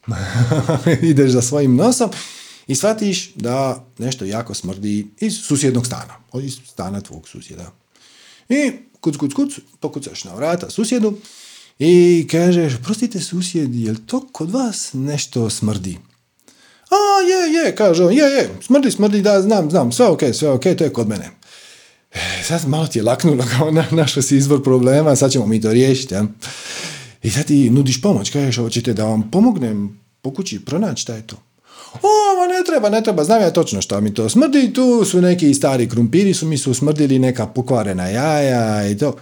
ideš 1.12 1.32
za 1.32 1.41
svojim 1.41 1.76
nosom 1.76 2.09
i 2.68 2.76
shvatiš 2.76 3.34
da 3.34 3.86
nešto 3.97 4.26
jako 4.26 4.53
smrdi 4.53 5.07
iz 5.20 5.38
susjednog 5.38 5.86
stana, 5.86 6.14
iz 6.43 6.57
stana 6.66 7.01
tvog 7.01 7.28
susjeda. 7.28 7.72
I 8.49 8.72
kuc, 8.99 9.18
kuc, 9.18 9.34
kuc, 9.34 9.53
pokucaš 9.80 10.24
na 10.24 10.36
vrata 10.36 10.70
susjedu 10.70 11.18
i 11.84 12.27
kažeš, 12.32 12.73
prostite 12.84 13.19
susjed, 13.19 13.75
jel 13.75 13.95
to 14.05 14.27
kod 14.32 14.51
vas 14.51 14.89
nešto 14.93 15.49
smrdi? 15.49 15.97
A, 16.89 16.97
je, 17.29 17.53
je, 17.53 17.75
kaže 17.75 18.05
on, 18.05 18.13
je, 18.13 18.23
je, 18.23 18.49
smrdi, 18.61 18.91
smrdi, 18.91 19.21
da, 19.21 19.41
znam, 19.41 19.71
znam, 19.71 19.91
sve 19.91 20.05
ok, 20.05 20.21
sve 20.34 20.49
ok, 20.49 20.61
to 20.77 20.84
je 20.84 20.93
kod 20.93 21.07
mene. 21.07 21.29
E, 22.13 22.43
sad 22.43 22.67
malo 22.67 22.88
ti 22.88 22.99
je 22.99 23.03
laknulo, 23.03 23.45
kao 23.57 23.71
na, 23.71 23.86
našo 23.91 24.21
si 24.21 24.38
izvor 24.38 24.63
problema, 24.63 25.15
sad 25.15 25.32
ćemo 25.32 25.47
mi 25.47 25.61
to 25.61 25.73
riješiti. 25.73 26.13
Ja? 26.13 26.25
I 27.23 27.29
sad 27.29 27.45
ti 27.45 27.69
nudiš 27.69 28.01
pomoć, 28.01 28.29
kažeš, 28.29 28.57
hoćete 28.57 28.93
da 28.93 29.05
vam 29.05 29.32
pomognem 29.32 29.99
po 30.21 30.34
kući 30.34 30.65
pronaći 30.65 31.01
šta 31.01 31.15
je 31.15 31.27
to. 31.27 31.36
O, 31.93 32.47
ne 32.57 32.65
treba, 32.65 32.89
ne 32.89 33.03
treba, 33.03 33.23
znam 33.23 33.41
ja 33.41 33.51
točno 33.51 33.82
šta 33.82 33.99
mi 33.99 34.13
to 34.13 34.29
smrdi, 34.29 34.73
tu 34.73 35.05
su 35.05 35.21
neki 35.21 35.53
stari 35.53 35.89
krumpiri, 35.89 36.34
su 36.34 36.45
mi 36.45 36.57
su 36.57 36.73
smrdili 36.73 37.19
neka 37.19 37.47
pokvarena 37.47 38.07
jaja 38.07 38.88
i 38.88 38.97
to. 38.97 39.15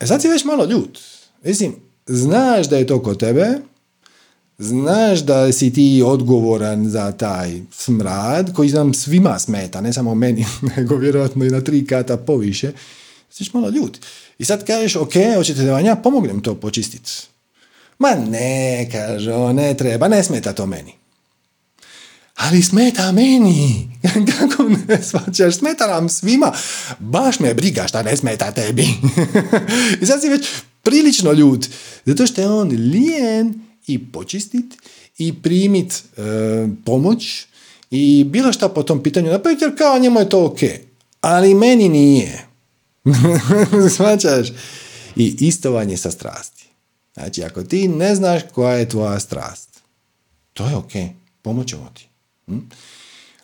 E 0.00 0.06
sad 0.06 0.22
si 0.22 0.28
već 0.28 0.44
malo 0.44 0.64
ljut. 0.64 1.17
Mislim, 1.44 1.76
znaš 2.06 2.68
da 2.68 2.76
je 2.76 2.86
to 2.86 3.02
kod 3.02 3.20
tebe, 3.20 3.46
znaš 4.58 5.20
da 5.20 5.52
si 5.52 5.72
ti 5.72 6.02
odgovoran 6.06 6.88
za 6.88 7.12
taj 7.12 7.60
smrad 7.72 8.52
koji 8.54 8.70
nam 8.70 8.94
svima 8.94 9.38
smeta, 9.38 9.80
ne 9.80 9.92
samo 9.92 10.14
meni, 10.14 10.46
nego 10.76 10.96
vjerojatno 10.96 11.44
i 11.44 11.50
na 11.50 11.60
tri 11.60 11.86
kata 11.86 12.16
poviše. 12.16 12.72
Si 13.30 13.50
malo 13.52 13.68
ljut. 13.68 13.98
I 14.38 14.44
sad 14.44 14.66
kažeš, 14.66 14.96
ok, 14.96 15.12
hoćete 15.36 15.62
da 15.62 15.72
vam 15.72 15.86
ja 15.86 15.96
pomognem 15.96 16.40
to 16.40 16.54
počistiti. 16.54 17.12
Ma 17.98 18.14
ne, 18.14 18.88
kaže 18.92 19.52
ne 19.52 19.74
treba, 19.74 20.08
ne 20.08 20.22
smeta 20.22 20.52
to 20.52 20.66
meni 20.66 20.98
ali 22.38 22.62
smeta 22.62 23.12
meni. 23.12 23.90
Kako 24.38 24.62
ne 24.88 25.02
svačaš? 25.02 25.56
Smeta 25.56 25.86
nam 25.86 26.08
svima. 26.08 26.52
Baš 26.98 27.40
me 27.40 27.54
briga 27.54 27.86
šta 27.88 28.02
ne 28.02 28.16
smeta 28.16 28.52
tebi. 28.52 28.82
I 30.02 30.06
sad 30.06 30.20
si 30.20 30.28
već 30.28 30.48
prilično 30.90 31.32
ljut. 31.32 31.66
Zato 32.04 32.26
što 32.26 32.40
je 32.40 32.50
on 32.50 32.68
lijen 32.68 33.54
i 33.86 34.12
počistit 34.12 34.74
i 35.18 35.42
primit 35.42 35.92
e, 35.92 36.22
pomoć 36.84 37.46
i 37.90 38.24
bilo 38.24 38.52
šta 38.52 38.68
po 38.68 38.82
tom 38.82 39.02
pitanju 39.02 39.30
napraviti 39.30 39.64
jer 39.64 39.78
kao 39.78 39.98
njemu 39.98 40.20
je 40.20 40.28
to 40.28 40.44
ok. 40.44 40.58
Ali 41.20 41.54
meni 41.54 41.88
nije. 41.88 42.46
Svačaš? 43.96 44.48
I 45.16 45.36
istovanje 45.40 45.96
sa 45.96 46.10
strasti. 46.10 46.64
Znači, 47.14 47.44
ako 47.44 47.62
ti 47.62 47.88
ne 47.88 48.14
znaš 48.14 48.42
koja 48.54 48.74
je 48.74 48.88
tvoja 48.88 49.20
strast, 49.20 49.80
to 50.52 50.66
je 50.66 50.76
ok. 50.76 50.92
Pomoćemo 51.42 51.92
ti. 51.94 52.08
Hm? 52.46 52.58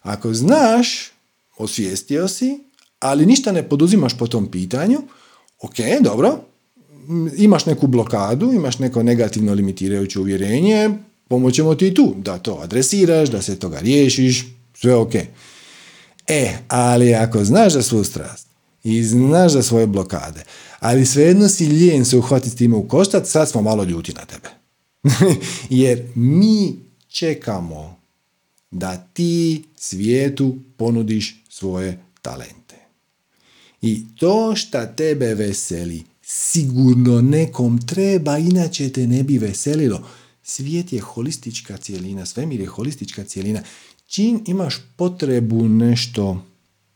Ako 0.03 0.35
znaš, 0.35 1.13
osvijestio 1.59 2.29
si, 2.29 2.59
ali 2.99 3.27
ništa 3.27 3.53
ne 3.53 3.69
poduzimaš 3.69 4.19
po 4.19 4.27
tom 4.27 4.51
pitanju, 4.51 4.99
ok, 5.61 5.75
dobro, 6.01 6.39
imaš 7.37 7.67
neku 7.67 7.87
blokadu, 7.87 8.53
imaš 8.53 8.79
neko 8.79 9.03
negativno 9.03 9.55
limitirajuće 9.55 10.21
uvjerenje, 10.21 10.91
pomoćemo 11.29 11.75
ti 11.75 11.95
tu, 11.95 12.15
da 12.19 12.39
to 12.39 12.61
adresiraš, 12.63 13.29
da 13.29 13.43
se 13.43 13.59
toga 13.59 13.79
riješiš, 13.79 14.45
sve 14.75 14.95
ok. 14.95 15.15
E, 16.27 16.57
ali 16.69 17.15
ako 17.15 17.45
znaš 17.45 17.73
za 17.73 17.83
svu 17.83 18.05
strast 18.05 18.49
i 18.85 19.03
znaš 19.03 19.53
za 19.53 19.63
svoje 19.63 19.87
blokade, 19.87 20.45
ali 20.81 21.07
svejedno 21.07 21.49
si 21.49 21.67
lijen 21.67 22.05
se 22.05 22.17
uhvatiti 22.17 22.57
time 22.57 22.77
u 22.77 22.89
koštac, 22.89 23.31
sad 23.31 23.49
smo 23.49 23.63
malo 23.63 23.85
ljuti 23.85 24.13
na 24.13 24.25
tebe. 24.25 24.49
Jer 25.71 26.03
mi 26.15 26.77
čekamo 27.09 27.97
da 28.71 28.97
ti 28.97 29.65
svijetu 29.77 30.57
ponudiš 30.77 31.45
svoje 31.49 31.99
talente. 32.23 32.77
I 33.83 34.05
to 34.17 34.57
šta 34.57 34.87
tebe 34.87 35.35
veseli, 35.35 36.03
sigurno 36.37 37.21
nekom 37.21 37.87
treba, 37.87 38.39
inače 38.39 38.93
te 38.93 39.07
ne 39.07 39.23
bi 39.23 39.39
veselilo. 39.39 40.07
Svijet 40.43 40.93
je 40.93 41.01
holistička 41.01 41.77
cijelina, 41.77 42.27
svemir 42.27 42.61
je 42.61 42.67
holistička 42.67 43.25
cijelina. 43.25 43.63
Čim 44.07 44.45
imaš 44.47 44.77
potrebu 44.97 45.69
nešto 45.69 46.45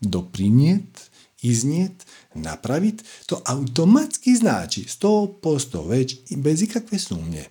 doprinijet, 0.01 1.11
iznijet, 1.43 2.07
napravit, 2.35 3.05
to 3.27 3.43
automatski 3.45 4.35
znači 4.35 4.83
100% 4.83 5.89
već 5.89 6.17
bez 6.37 6.63
ikakve 6.63 6.99
sumnje 6.99 7.45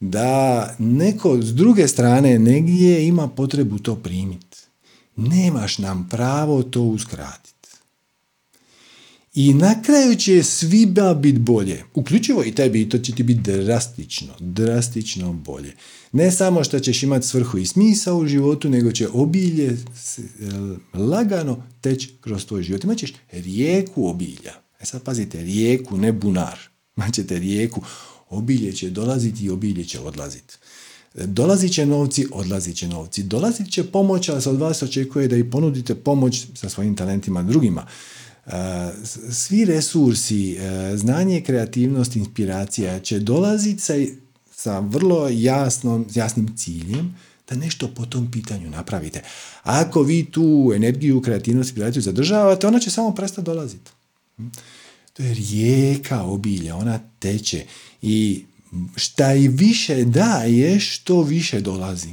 da 0.00 0.74
neko 0.78 1.42
s 1.42 1.54
druge 1.54 1.88
strane 1.88 2.38
negdje 2.38 3.06
ima 3.06 3.28
potrebu 3.28 3.78
to 3.78 3.96
primiti. 3.96 4.58
Nemaš 5.16 5.78
nam 5.78 6.08
pravo 6.10 6.62
to 6.62 6.82
uskratiti. 6.82 7.53
I 9.34 9.54
na 9.54 9.82
kraju 9.82 10.16
će 10.16 10.42
svima 10.42 11.14
biti 11.14 11.38
bolje. 11.38 11.84
Uključivo 11.94 12.44
i 12.44 12.54
tebi, 12.54 12.82
i 12.82 12.88
to 12.88 12.98
će 12.98 13.14
ti 13.14 13.22
biti 13.22 13.40
drastično, 13.40 14.34
drastično 14.40 15.32
bolje. 15.32 15.74
Ne 16.12 16.32
samo 16.32 16.64
što 16.64 16.80
ćeš 16.80 17.02
imati 17.02 17.26
svrhu 17.26 17.58
i 17.58 17.66
smisao 17.66 18.18
u 18.18 18.26
životu, 18.26 18.68
nego 18.68 18.92
će 18.92 19.08
obilje 19.12 19.66
e, 19.66 19.76
lagano 20.98 21.66
teći 21.80 22.10
kroz 22.20 22.46
tvoj 22.46 22.62
život. 22.62 22.84
Imaćeš 22.84 23.12
rijeku 23.32 24.08
obilja. 24.08 24.52
E 24.80 24.84
sad 24.86 25.02
pazite, 25.02 25.42
rijeku, 25.42 25.96
ne 25.96 26.12
bunar. 26.12 26.58
Imaćete 26.96 27.38
rijeku. 27.38 27.80
Obilje 28.28 28.72
će 28.72 28.90
dolaziti 28.90 29.44
i 29.44 29.50
obilje 29.50 29.84
će 29.84 30.00
odlaziti. 30.00 30.54
Dolazit 31.14 31.72
će 31.72 31.86
novci, 31.86 32.26
odlazit 32.32 32.76
će 32.76 32.88
novci. 32.88 33.22
Dolazit 33.22 33.72
će 33.72 33.84
pomoć, 33.84 34.28
ali 34.28 34.42
se 34.42 34.50
od 34.50 34.58
vas 34.58 34.82
očekuje 34.82 35.28
da 35.28 35.36
i 35.36 35.50
ponudite 35.50 35.94
pomoć 35.94 36.46
sa 36.54 36.68
svojim 36.68 36.96
talentima 36.96 37.42
drugima. 37.42 37.86
Svi 39.30 39.64
resursi, 39.64 40.52
e, 40.52 40.96
znanje, 40.96 41.40
kreativnost, 41.40 42.16
inspiracija 42.16 43.00
će 43.00 43.18
dolaziti 43.18 43.82
sa, 43.82 43.94
sa 44.50 44.78
vrlo 44.78 45.28
jasnom, 45.28 46.06
jasnim 46.14 46.56
ciljem 46.56 47.16
da 47.48 47.56
nešto 47.56 47.88
po 47.88 48.06
tom 48.06 48.30
pitanju 48.30 48.70
napravite. 48.70 49.22
Ako 49.62 50.02
vi 50.02 50.24
tu 50.24 50.72
energiju, 50.74 51.22
kreativnost, 51.22 51.68
inspiraciju 51.68 52.02
zadržavate, 52.02 52.66
ona 52.66 52.80
će 52.80 52.90
samo 52.90 53.14
prestati 53.14 53.44
dolaziti. 53.44 53.90
To 55.12 55.22
je 55.22 55.34
rijeka 55.34 56.22
obilja, 56.22 56.76
ona 56.76 57.00
teče 57.18 57.64
i 58.02 58.44
šta 58.96 59.34
i 59.34 59.48
više 59.48 60.04
daješ, 60.04 60.98
to 60.98 61.22
više 61.22 61.60
dolazi. 61.60 62.12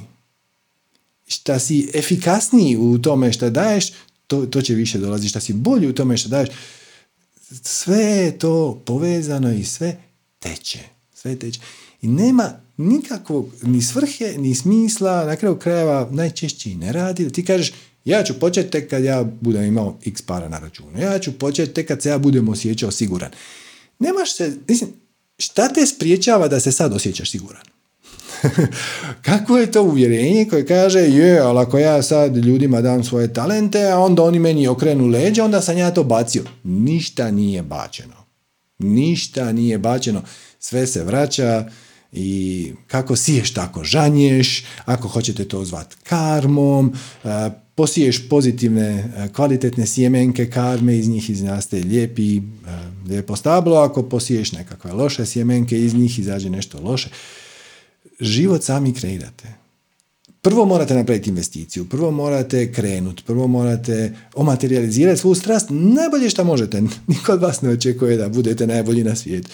Šta 1.27 1.59
si 1.59 1.91
efikasniji 1.93 2.77
u 2.77 2.97
tome 2.97 3.33
što 3.33 3.49
daješ, 3.49 3.91
to, 4.31 4.45
to 4.45 4.61
će 4.61 4.73
više 4.73 4.97
dolazi. 4.97 5.27
Šta 5.27 5.39
si 5.39 5.53
bolji 5.53 5.87
u 5.87 5.93
tome 5.93 6.17
što 6.17 6.29
daješ, 6.29 6.49
sve 7.61 7.97
je 7.97 8.39
to 8.39 8.81
povezano 8.85 9.53
i 9.53 9.63
sve 9.63 9.97
teče. 10.39 10.79
Sve 11.13 11.35
teče. 11.35 11.59
I 12.01 12.07
nema 12.07 12.53
nikakvog 12.77 13.49
ni 13.61 13.81
svrhe, 13.81 14.33
ni 14.37 14.55
smisla, 14.55 15.25
na 15.25 15.35
kraju 15.35 15.55
krajeva 15.55 16.07
najčešće 16.11 16.71
i 16.71 16.75
ne 16.75 16.91
radi. 16.91 17.29
Ti 17.31 17.45
kažeš, 17.45 17.73
ja 18.05 18.23
ću 18.23 18.39
početi 18.39 18.69
tek 18.69 18.89
kad 18.89 19.03
ja 19.03 19.23
budem 19.23 19.63
imao 19.63 19.97
x 20.05 20.21
para 20.21 20.49
na 20.49 20.59
računu. 20.59 20.99
Ja 20.99 21.19
ću 21.19 21.31
početi 21.31 21.73
tek 21.73 21.87
kad 21.87 22.01
se 22.01 22.09
ja 22.09 22.17
budem 22.17 22.49
osjećao 22.49 22.91
siguran. 22.91 23.31
Nemaš 23.99 24.35
se, 24.35 24.57
mislim, 24.67 24.89
šta 25.37 25.67
te 25.73 25.85
spriječava 25.85 26.47
da 26.47 26.59
se 26.59 26.71
sad 26.71 26.93
osjećaš 26.93 27.31
siguran? 27.31 27.63
Kako 29.27 29.57
je 29.57 29.71
to 29.71 29.83
uvjerenje 29.83 30.45
koje 30.49 30.65
kaže, 30.65 30.99
je, 30.99 31.39
ali 31.39 31.59
ako 31.59 31.77
ja 31.77 32.01
sad 32.01 32.37
ljudima 32.37 32.81
dam 32.81 33.03
svoje 33.03 33.33
talente, 33.33 33.87
a 33.87 33.99
onda 33.99 34.23
oni 34.23 34.39
meni 34.39 34.67
okrenu 34.67 35.07
leđa, 35.07 35.45
onda 35.45 35.61
sam 35.61 35.77
ja 35.77 35.91
to 35.91 36.03
bacio. 36.03 36.43
Ništa 36.63 37.31
nije 37.31 37.61
bačeno. 37.61 38.15
Ništa 38.79 39.51
nije 39.51 39.77
bačeno. 39.77 40.21
Sve 40.59 40.87
se 40.87 41.03
vraća 41.03 41.69
i 42.11 42.71
kako 42.87 43.15
siješ 43.15 43.53
tako 43.53 43.83
žanješ, 43.83 44.65
ako 44.85 45.07
hoćete 45.07 45.45
to 45.45 45.65
zvat 45.65 45.95
karmom, 46.03 46.93
posiješ 47.75 48.29
pozitivne, 48.29 49.11
kvalitetne 49.35 49.87
sjemenke 49.87 50.49
karme, 50.49 50.97
iz 50.97 51.09
njih 51.09 51.29
iznaste 51.29 51.77
lijepi, 51.77 52.41
lijepo 53.09 53.35
stablo, 53.35 53.77
ako 53.77 54.03
posiješ 54.03 54.51
nekakve 54.51 54.93
loše 54.93 55.25
sjemenke, 55.25 55.79
iz 55.79 55.93
njih 55.93 56.19
izađe 56.19 56.49
nešto 56.49 56.79
loše 56.81 57.09
život 58.21 58.63
sami 58.63 58.93
kreirate. 58.93 59.53
Prvo 60.41 60.65
morate 60.65 60.95
napraviti 60.95 61.29
investiciju, 61.29 61.89
prvo 61.89 62.11
morate 62.11 62.73
krenuti, 62.73 63.23
prvo 63.25 63.47
morate 63.47 64.15
omaterializirati 64.35 65.21
svu 65.21 65.35
strast, 65.35 65.67
najbolje 65.69 66.29
što 66.29 66.43
možete. 66.43 66.81
Niko 67.07 67.33
od 67.33 67.41
vas 67.41 67.61
ne 67.61 67.69
očekuje 67.69 68.17
da 68.17 68.29
budete 68.29 68.67
najbolji 68.67 69.03
na 69.03 69.15
svijetu. 69.15 69.49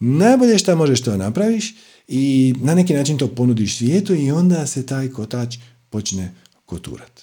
Najbolje 0.00 0.58
što 0.58 0.76
možeš 0.76 1.02
to 1.02 1.16
napraviš 1.16 1.74
i 2.08 2.54
na 2.60 2.74
neki 2.74 2.94
način 2.94 3.18
to 3.18 3.28
ponudiš 3.28 3.76
svijetu 3.76 4.14
i 4.14 4.30
onda 4.30 4.66
se 4.66 4.86
taj 4.86 5.08
kotač 5.08 5.56
počne 5.90 6.34
koturat. 6.66 7.20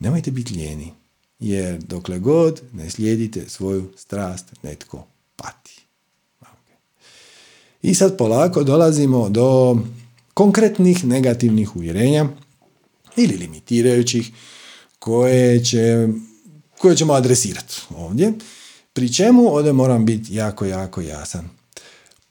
Nemojte 0.00 0.30
biti 0.30 0.54
lijeni, 0.54 0.92
jer 1.38 1.78
dokle 1.78 2.18
god 2.18 2.62
ne 2.72 2.90
slijedite 2.90 3.48
svoju 3.48 3.92
strast, 3.96 4.46
netko 4.62 5.06
pati. 5.36 5.83
I 7.84 7.94
sad 7.94 8.16
polako 8.16 8.62
dolazimo 8.62 9.28
do 9.28 9.78
konkretnih 10.34 11.04
negativnih 11.04 11.76
uvjerenja 11.76 12.28
ili 13.16 13.36
limitirajućih 13.36 14.30
koje, 14.98 15.64
će, 15.64 16.08
koje 16.78 16.96
ćemo 16.96 17.12
adresirati 17.12 17.80
ovdje. 17.96 18.32
Pri 18.92 19.12
čemu 19.12 19.54
ovdje 19.54 19.72
moram 19.72 20.06
biti 20.06 20.34
jako, 20.34 20.64
jako 20.64 21.00
jasan. 21.00 21.48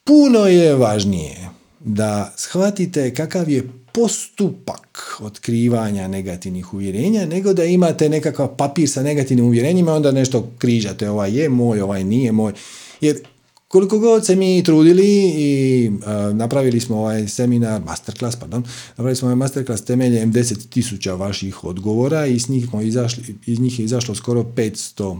Puno 0.03 0.39
je 0.39 0.75
važnije 0.75 1.49
da 1.79 2.33
shvatite 2.37 3.13
kakav 3.13 3.49
je 3.49 3.69
postupak 3.91 5.17
otkrivanja 5.19 6.07
negativnih 6.07 6.73
uvjerenja, 6.73 7.25
nego 7.25 7.53
da 7.53 7.63
imate 7.63 8.09
nekakav 8.09 8.55
papir 8.55 8.89
sa 8.89 9.03
negativnim 9.03 9.45
uvjerenjima, 9.45 9.93
onda 9.93 10.11
nešto 10.11 10.51
križate, 10.57 11.09
ovaj 11.09 11.31
je 11.41 11.49
moj, 11.49 11.81
ovaj 11.81 12.03
nije 12.03 12.31
moj. 12.31 12.53
Jer 13.01 13.19
koliko 13.73 13.99
god 13.99 14.25
se 14.25 14.35
mi 14.35 14.63
trudili 14.63 15.33
i 15.37 15.91
napravili 16.33 16.79
smo 16.79 16.97
ovaj 16.97 17.27
seminar, 17.27 17.81
masterclass, 17.81 18.35
pardon, 18.39 18.63
napravili 18.89 19.15
smo 19.15 19.27
ovaj 19.27 19.35
masterclass 19.35 19.83
temeljem 19.83 20.33
10.000 20.33 21.17
vaših 21.17 21.63
odgovora 21.63 22.27
i 22.27 22.35
iz 22.35 22.49
njih, 22.49 22.67
smo 22.69 22.81
izašli, 22.81 23.35
iz 23.45 23.59
njih 23.59 23.79
je 23.79 23.85
izašlo 23.85 24.15
skoro 24.15 24.43
500 24.43 25.19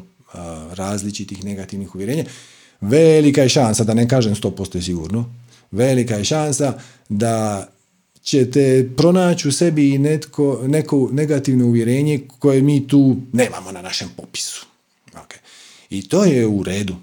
različitih 0.74 1.43
negativnih 1.43 1.95
uvjerenja. 1.95 2.26
Velika 2.82 3.41
je 3.41 3.49
šansa, 3.49 3.84
da 3.84 3.93
ne 3.93 4.08
kažem 4.10 4.36
100% 4.36 4.82
sigurno, 4.82 5.34
velika 5.72 6.16
je 6.16 6.24
šansa 6.24 6.74
da 7.10 7.68
ćete 8.22 8.89
pronaći 8.97 9.47
u 9.47 9.51
sebi 9.51 9.97
netko, 9.97 10.60
neko 10.68 11.10
negativno 11.12 11.66
uvjerenje 11.66 12.28
koje 12.39 12.62
mi 12.62 12.88
tu 12.88 13.18
nemamo 13.32 13.72
na 13.72 13.82
našem 13.82 14.10
popisu. 14.18 14.66
Okay. 15.14 15.39
I 15.89 16.10
to 16.10 16.24
je 16.24 16.47
u 16.47 16.64
redu. 16.64 16.95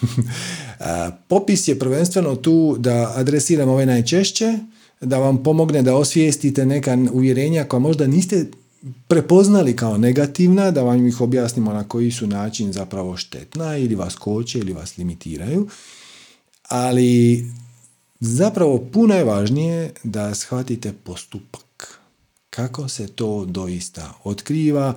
Popis 1.28 1.68
je 1.68 1.78
prvenstveno 1.78 2.36
tu 2.36 2.76
da 2.78 3.12
adresiram 3.16 3.68
ove 3.68 3.86
najčešće, 3.86 4.58
da 5.00 5.18
vam 5.18 5.42
pomogne 5.42 5.82
da 5.82 5.96
osvijestite 5.96 6.66
neka 6.66 6.98
uvjerenja 7.12 7.64
koja 7.64 7.80
možda 7.80 8.06
niste 8.06 8.46
prepoznali 9.08 9.76
kao 9.76 9.98
negativna, 9.98 10.70
da 10.70 10.82
vam 10.82 11.06
ih 11.06 11.20
objasnimo 11.20 11.72
na 11.72 11.84
koji 11.84 12.10
su 12.10 12.26
način 12.26 12.72
zapravo 12.72 13.16
štetna 13.16 13.76
ili 13.76 13.94
vas 13.94 14.14
koče 14.14 14.58
ili 14.58 14.72
vas 14.72 14.98
limitiraju. 14.98 15.68
Ali 16.68 17.44
zapravo 18.20 18.78
puno 18.92 19.14
je 19.14 19.24
važnije 19.24 19.92
da 20.02 20.34
shvatite 20.34 20.92
postupak. 20.92 21.98
Kako 22.50 22.88
se 22.88 23.06
to 23.06 23.44
doista 23.44 24.12
otkriva, 24.24 24.94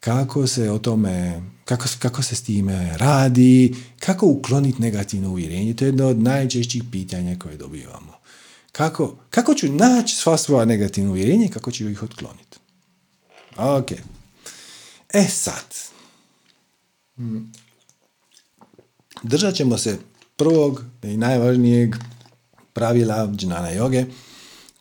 kako 0.00 0.46
se 0.46 0.70
o 0.70 0.78
tome, 0.78 1.42
kako, 1.64 1.84
kako 1.98 2.22
se 2.22 2.36
s 2.36 2.42
time 2.42 2.96
radi, 2.96 3.76
kako 4.00 4.26
ukloniti 4.26 4.82
negativno 4.82 5.30
uvjerenje. 5.30 5.74
To 5.74 5.84
je 5.84 5.88
jedno 5.88 6.06
od 6.08 6.18
najčešćih 6.18 6.82
pitanja 6.92 7.38
koje 7.38 7.56
dobivamo. 7.56 8.12
Kako, 8.72 9.16
kako 9.30 9.54
ću 9.54 9.72
naći 9.72 10.16
sva 10.16 10.38
svoja 10.38 10.64
negativna 10.64 11.10
uvjerenja 11.10 11.46
i 11.46 11.50
kako 11.50 11.70
ću 11.70 11.88
ih 11.88 12.02
otkloniti? 12.02 12.58
Ok. 13.56 13.90
E 15.12 15.24
sad. 15.24 15.74
Držat 19.22 19.54
ćemo 19.54 19.78
se 19.78 19.98
prvog 20.36 20.84
i 21.02 21.16
najvažnijeg 21.16 21.96
pravila 22.72 23.32
džnana 23.36 23.70
joge 23.70 24.04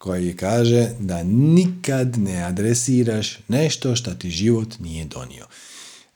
koji 0.06 0.36
kaže 0.36 0.90
da 1.00 1.24
nikad 1.24 2.18
ne 2.18 2.44
adresiraš 2.44 3.40
nešto 3.48 3.96
što 3.96 4.14
ti 4.14 4.30
život 4.30 4.80
nije 4.80 5.06
donio. 5.06 5.46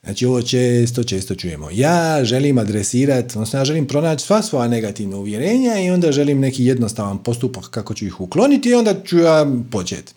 Znači 0.04 0.26
ovo 0.26 0.42
često, 0.42 1.04
često 1.04 1.34
čujemo. 1.34 1.68
Ja 1.72 2.24
želim 2.24 2.58
adresirati, 2.58 3.32
odnosno 3.34 3.58
ja 3.58 3.64
želim 3.64 3.86
pronaći 3.86 4.24
sva 4.24 4.42
svoja 4.42 4.68
negativna 4.68 5.16
uvjerenja 5.16 5.80
i 5.80 5.90
onda 5.90 6.12
želim 6.12 6.40
neki 6.40 6.64
jednostavan 6.64 7.22
postupak 7.22 7.70
kako 7.70 7.94
ću 7.94 8.06
ih 8.06 8.20
ukloniti 8.20 8.68
i 8.68 8.74
onda 8.74 8.94
ću 9.04 9.18
ja 9.18 9.46
početi. 9.70 10.12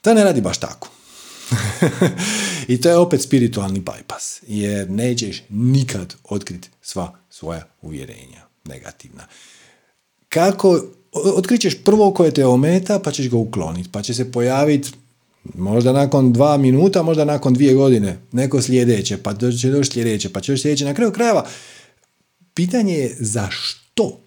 To 0.00 0.14
ne 0.14 0.24
radi 0.24 0.40
baš 0.40 0.58
tako. 0.58 0.88
I 2.72 2.80
to 2.80 2.88
je 2.88 2.96
opet 2.96 3.22
spiritualni 3.22 3.80
bypass, 3.80 4.42
jer 4.46 4.90
nećeš 4.90 5.42
nikad 5.48 6.14
otkriti 6.24 6.68
sva 6.82 7.18
svoja 7.30 7.66
uvjerenja 7.80 8.46
negativna. 8.64 9.26
Kako 10.28 10.82
otkrićeš 11.12 11.84
prvo 11.84 12.14
koje 12.14 12.34
te 12.34 12.46
ometa, 12.46 12.98
pa 12.98 13.10
ćeš 13.10 13.30
ga 13.30 13.36
ukloniti, 13.36 13.88
pa 13.92 14.02
će 14.02 14.14
se 14.14 14.32
pojaviti 14.32 14.90
možda 15.54 15.92
nakon 15.92 16.32
dva 16.32 16.56
minuta, 16.56 17.02
možda 17.02 17.24
nakon 17.24 17.54
dvije 17.54 17.74
godine, 17.74 18.18
neko 18.32 18.62
sljedeće, 18.62 19.16
pa 19.16 19.34
će 19.34 19.70
doći 19.70 19.90
sljedeće, 19.92 20.28
pa 20.28 20.40
će 20.40 20.52
doći 20.52 20.62
sljedeće. 20.62 20.84
Na 20.84 20.94
kraju 20.94 21.12
krajeva, 21.12 21.46
pitanje 22.54 22.94
je 22.94 23.16
zašto? 23.20 24.18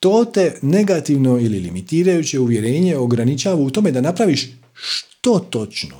To 0.00 0.24
te 0.24 0.58
negativno 0.62 1.38
ili 1.38 1.60
limitirajuće 1.60 2.38
uvjerenje 2.38 2.96
ograničava 2.96 3.60
u 3.60 3.70
tome 3.70 3.92
da 3.92 4.00
napraviš 4.00 4.48
što 4.74 5.38
točno. 5.38 5.96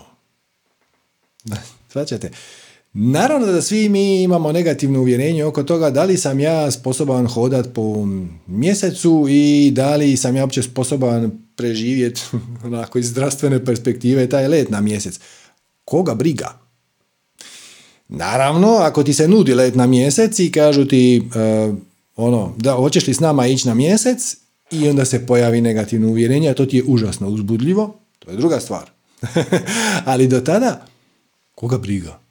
Svaćate? 1.93 2.31
Naravno 3.01 3.46
da 3.46 3.62
svi 3.62 3.88
mi 3.88 4.22
imamo 4.22 4.53
negativno 4.53 5.01
uvjerenje 5.01 5.44
oko 5.44 5.62
toga 5.62 5.90
da 5.90 6.05
li 6.05 6.16
sam 6.16 6.40
ja 6.40 6.70
sposoban 6.70 7.26
hodat 7.26 7.66
po 7.74 8.07
mjesecu 8.46 9.26
i 9.28 9.70
da 9.74 9.96
li 9.96 10.16
sam 10.16 10.36
ja 10.36 10.42
uopće 10.42 10.62
sposoban 10.62 11.30
preživjeti 11.57 12.20
onako 12.64 12.99
iz 12.99 13.07
zdravstvene 13.07 13.64
perspektive 13.64 14.28
taj 14.28 14.49
let 14.49 14.70
na 14.70 14.80
mjesec. 14.80 15.20
Koga 15.84 16.14
briga? 16.14 16.59
Naravno, 18.09 18.76
ako 18.76 19.03
ti 19.03 19.14
se 19.14 19.28
nudi 19.28 19.55
let 19.55 19.74
na 19.74 19.86
mjesec 19.86 20.38
i 20.38 20.53
kažu 20.53 20.84
ti 20.84 21.22
uh, 21.68 21.74
ono, 22.16 22.55
da 22.57 22.72
hoćeš 22.72 23.07
li 23.07 23.14
s 23.14 23.20
nama 23.20 23.46
ići 23.46 23.68
na 23.68 23.74
mjesec 23.74 24.36
i 24.70 24.88
onda 24.88 25.05
se 25.05 25.26
pojavi 25.26 25.61
negativno 25.61 26.09
uvjerenje, 26.09 26.49
a 26.51 26.55
to 26.55 26.66
ti 26.66 26.76
je 26.76 26.84
užasno 26.86 27.28
uzbudljivo, 27.28 27.94
to 28.18 28.30
je 28.30 28.36
druga 28.36 28.61
stvar. 28.61 28.90
Ali 30.11 30.28
do 30.28 30.40
tada, 30.40 30.86
koga 31.55 31.78
briga? 31.78 32.28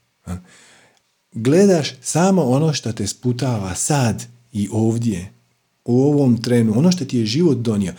Gledaš 1.31 1.93
samo 2.01 2.43
ono 2.43 2.73
što 2.73 2.91
te 2.91 3.07
sputava 3.07 3.75
sad 3.75 4.25
i 4.53 4.67
ovdje, 4.71 5.31
u 5.85 6.01
ovom 6.01 6.41
trenu, 6.43 6.77
ono 6.77 6.91
što 6.91 7.05
ti 7.05 7.17
je 7.17 7.25
život 7.25 7.57
donio. 7.57 7.93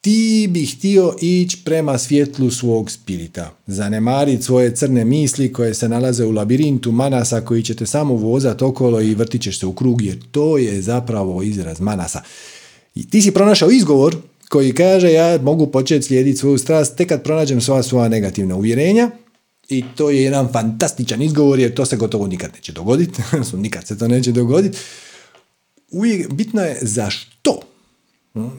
Ti 0.00 0.48
bi 0.50 0.66
htio 0.66 1.14
ići 1.20 1.58
prema 1.64 1.98
svjetlu 1.98 2.50
svog 2.50 2.90
spirita, 2.90 3.54
zanemariti 3.66 4.42
svoje 4.42 4.76
crne 4.76 5.04
misli 5.04 5.52
koje 5.52 5.74
se 5.74 5.88
nalaze 5.88 6.24
u 6.24 6.30
labirintu 6.30 6.92
manasa 6.92 7.40
koji 7.40 7.62
će 7.62 7.74
te 7.74 7.86
samo 7.86 8.14
vozati 8.14 8.64
okolo 8.64 9.00
i 9.00 9.14
vrtit 9.14 9.42
ćeš 9.42 9.60
se 9.60 9.66
u 9.66 9.72
krug, 9.72 10.02
jer 10.02 10.18
to 10.30 10.58
je 10.58 10.82
zapravo 10.82 11.42
izraz 11.42 11.80
manasa. 11.80 12.22
I 12.94 13.10
ti 13.10 13.22
si 13.22 13.30
pronašao 13.30 13.70
izgovor 13.70 14.16
koji 14.48 14.72
kaže 14.72 15.12
ja 15.12 15.38
mogu 15.42 15.66
početi 15.66 16.06
slijediti 16.06 16.38
svoju 16.38 16.58
strast 16.58 16.96
tek 16.96 17.08
kad 17.08 17.22
pronađem 17.22 17.60
sva 17.60 17.82
svoja 17.82 18.08
negativna 18.08 18.56
uvjerenja 18.56 19.10
i 19.70 19.84
to 19.96 20.10
je 20.10 20.22
jedan 20.22 20.48
fantastičan 20.52 21.22
izgovor 21.22 21.58
jer 21.58 21.74
to 21.74 21.86
se 21.86 21.96
gotovo 21.96 22.26
nikad 22.26 22.50
neće 22.54 22.72
dogoditi, 22.72 23.22
nikad 23.56 23.86
se 23.86 23.98
to 23.98 24.08
neće 24.08 24.32
dogoditi. 24.32 24.78
Uvijek 25.90 26.32
bitno 26.32 26.62
je 26.62 26.78
zašto. 26.82 27.60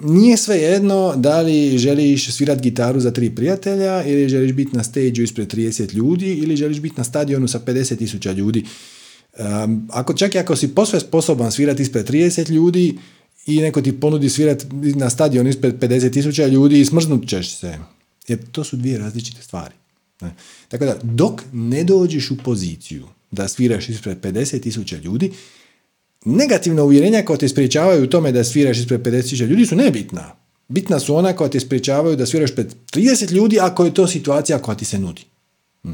Nije 0.04 0.38
sve 0.38 0.58
jedno 0.58 1.14
da 1.16 1.42
li 1.42 1.78
želiš 1.78 2.32
svirat 2.32 2.62
gitaru 2.62 3.00
za 3.00 3.12
tri 3.12 3.30
prijatelja 3.36 4.04
ili 4.04 4.30
želiš 4.30 4.52
biti 4.52 4.78
na 4.78 4.84
stage 4.84 5.24
ispred 5.24 5.54
30 5.54 5.94
ljudi 5.94 6.34
ili 6.34 6.56
želiš 6.56 6.80
biti 6.80 6.96
na 6.98 7.04
stadionu 7.04 7.48
sa 7.48 7.60
50.000 7.60 8.34
ljudi. 8.34 8.66
Ako, 9.90 10.14
čak 10.14 10.36
i 10.36 10.40
ako 10.40 10.56
si 10.56 10.76
posve 10.76 11.00
sposoban 11.00 11.52
svirati 11.52 11.82
ispred 11.82 12.10
30 12.10 12.52
ljudi 12.52 12.98
i 13.46 13.60
neko 13.60 13.82
ti 13.82 14.00
ponudi 14.00 14.30
svirati 14.30 14.66
na 14.74 15.10
stadion 15.10 15.48
ispred 15.48 15.80
50.000 15.80 16.50
ljudi 16.50 16.80
i 16.80 16.86
smrznut 16.86 17.28
ćeš 17.28 17.56
se. 17.56 17.78
Jer 18.28 18.40
to 18.52 18.64
su 18.64 18.78
dvije 18.78 18.98
različite 18.98 19.42
stvari. 19.42 19.81
Tako 20.68 20.86
da, 20.86 20.98
dok 21.04 21.42
ne 21.54 21.84
dođeš 21.84 22.32
u 22.32 22.38
poziciju 22.38 23.08
da 23.32 23.48
sviraš 23.48 23.90
ispred 23.90 24.22
50.000 24.22 25.02
ljudi, 25.02 25.32
negativna 26.26 26.84
uvjerenja 26.84 27.26
koja 27.26 27.38
te 27.38 27.48
spriječavaju 27.48 28.04
u 28.04 28.08
tome 28.08 28.32
da 28.32 28.44
sviraš 28.44 28.78
ispred 28.78 29.02
50.000 29.02 29.46
ljudi 29.46 29.66
su 29.66 29.76
nebitna. 29.76 30.36
Bitna 30.68 31.00
su 31.00 31.16
ona 31.16 31.34
koja 31.34 31.50
te 31.50 31.60
spriječavaju 31.60 32.16
da 32.16 32.26
sviraš 32.26 32.56
pred 32.56 32.76
30 32.94 33.32
ljudi 33.32 33.60
ako 33.60 33.86
je 33.86 33.94
to 33.94 34.08
situacija 34.08 34.60
koja 34.60 34.78
ti 34.78 34.86
se 34.86 35.00
nudi. 35.00 35.22
Hm. 35.84 35.92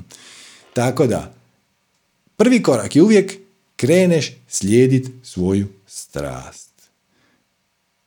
Tako 0.73 1.07
da, 1.07 1.33
prvi 2.35 2.63
korak 2.63 2.95
je 2.95 3.03
uvijek 3.03 3.33
kreneš 3.75 4.31
slijediti 4.47 5.09
svoju 5.23 5.67
strast. 5.87 6.67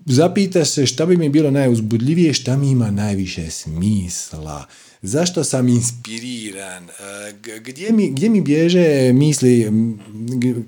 Zapitaš 0.07 0.71
se 0.71 0.87
šta 0.87 1.07
bi 1.07 1.17
mi 1.17 1.29
bilo 1.29 1.51
najuzbudljivije, 1.51 2.35
šta 2.35 2.57
mi 2.57 2.71
ima 2.71 2.91
najviše 2.91 3.51
smisla 3.51 4.67
zašto 5.03 5.45
sam 5.45 5.69
inspiriran, 5.69 6.85
e, 6.85 7.33
gdje 7.61 7.93
mi, 7.93 8.11
gdje 8.11 8.29
mi 8.29 8.41
bježe 8.41 9.13
misli 9.13 9.73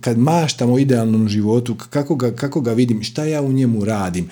kad 0.01 0.19
maštam 0.19 0.71
o 0.71 0.79
idealnom 0.79 1.29
životu, 1.29 1.77
kako 1.91 2.15
ga, 2.15 2.35
kako 2.35 2.61
ga 2.61 2.73
vidim, 2.73 3.03
šta 3.03 3.25
ja 3.25 3.43
u 3.43 3.53
njemu 3.53 3.85
radim. 3.85 4.31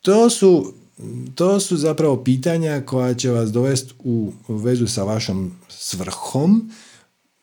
To 0.00 0.30
su, 0.30 0.74
to 1.34 1.60
su 1.60 1.76
zapravo 1.76 2.24
pitanja 2.24 2.80
koja 2.86 3.14
će 3.14 3.30
vas 3.30 3.52
dovesti 3.52 3.94
u 4.04 4.32
vezu 4.48 4.86
sa 4.86 5.04
vašom 5.04 5.52
svrhom, 5.68 6.70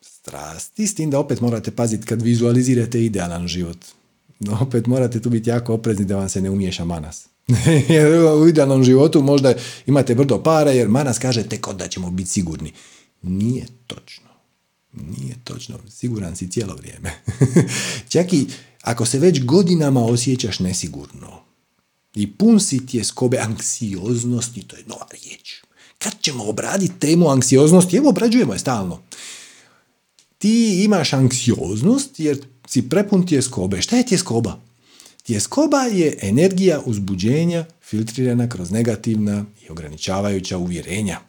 strasti, 0.00 0.86
s 0.86 0.94
tim 0.94 1.10
da 1.10 1.18
opet 1.18 1.40
morate 1.40 1.70
paziti 1.70 2.06
kad 2.06 2.22
vizualizirate 2.22 3.04
idealan 3.04 3.48
život. 3.48 3.78
Opet 4.60 4.86
morate 4.86 5.20
tu 5.20 5.30
biti 5.30 5.50
jako 5.50 5.74
oprezni 5.74 6.04
da 6.04 6.16
vam 6.16 6.28
se 6.28 6.40
ne 6.40 6.50
umiješa 6.50 6.84
manas. 6.84 7.29
jer 7.94 8.06
u 8.42 8.48
idealnom 8.48 8.84
životu 8.84 9.22
možda 9.22 9.54
imate 9.86 10.14
brdo 10.14 10.42
para 10.42 10.70
jer 10.70 10.88
Manas 10.88 11.18
kaže 11.18 11.42
tek 11.42 11.68
da 11.74 11.88
ćemo 11.88 12.10
biti 12.10 12.30
sigurni. 12.30 12.72
Nije 13.22 13.66
točno. 13.86 14.30
Nije 14.92 15.34
točno. 15.44 15.78
Siguran 15.88 16.36
si 16.36 16.50
cijelo 16.50 16.74
vrijeme. 16.74 17.22
Čak 18.12 18.32
i 18.32 18.46
ako 18.82 19.06
se 19.06 19.18
već 19.18 19.44
godinama 19.44 20.04
osjećaš 20.04 20.58
nesigurno 20.58 21.40
i 22.14 22.32
pun 22.32 22.60
si 22.60 22.86
tjeskobe 22.86 23.38
anksioznosti, 23.38 24.62
to 24.62 24.76
je 24.76 24.84
nova 24.86 25.06
riječ. 25.10 25.62
Kad 25.98 26.12
ćemo 26.20 26.44
obraditi 26.44 26.98
temu 26.98 27.28
anksioznosti? 27.28 27.96
Evo 27.96 28.08
obrađujemo 28.08 28.52
je 28.52 28.58
stalno. 28.58 29.02
Ti 30.38 30.84
imaš 30.84 31.12
anksioznost 31.12 32.20
jer 32.20 32.44
si 32.68 32.88
prepun 32.88 33.26
tjeskobe. 33.26 33.82
Šta 33.82 33.96
je 33.96 34.06
tjeskoba? 34.06 34.60
Tjeskoba 35.22 35.82
je 35.82 36.18
energija 36.22 36.80
uzbuđenja 36.84 37.64
filtrirana 37.82 38.48
kroz 38.48 38.70
negativna 38.70 39.44
i 39.66 39.70
ograničavajuća 39.70 40.58
uvjerenja. 40.58 41.20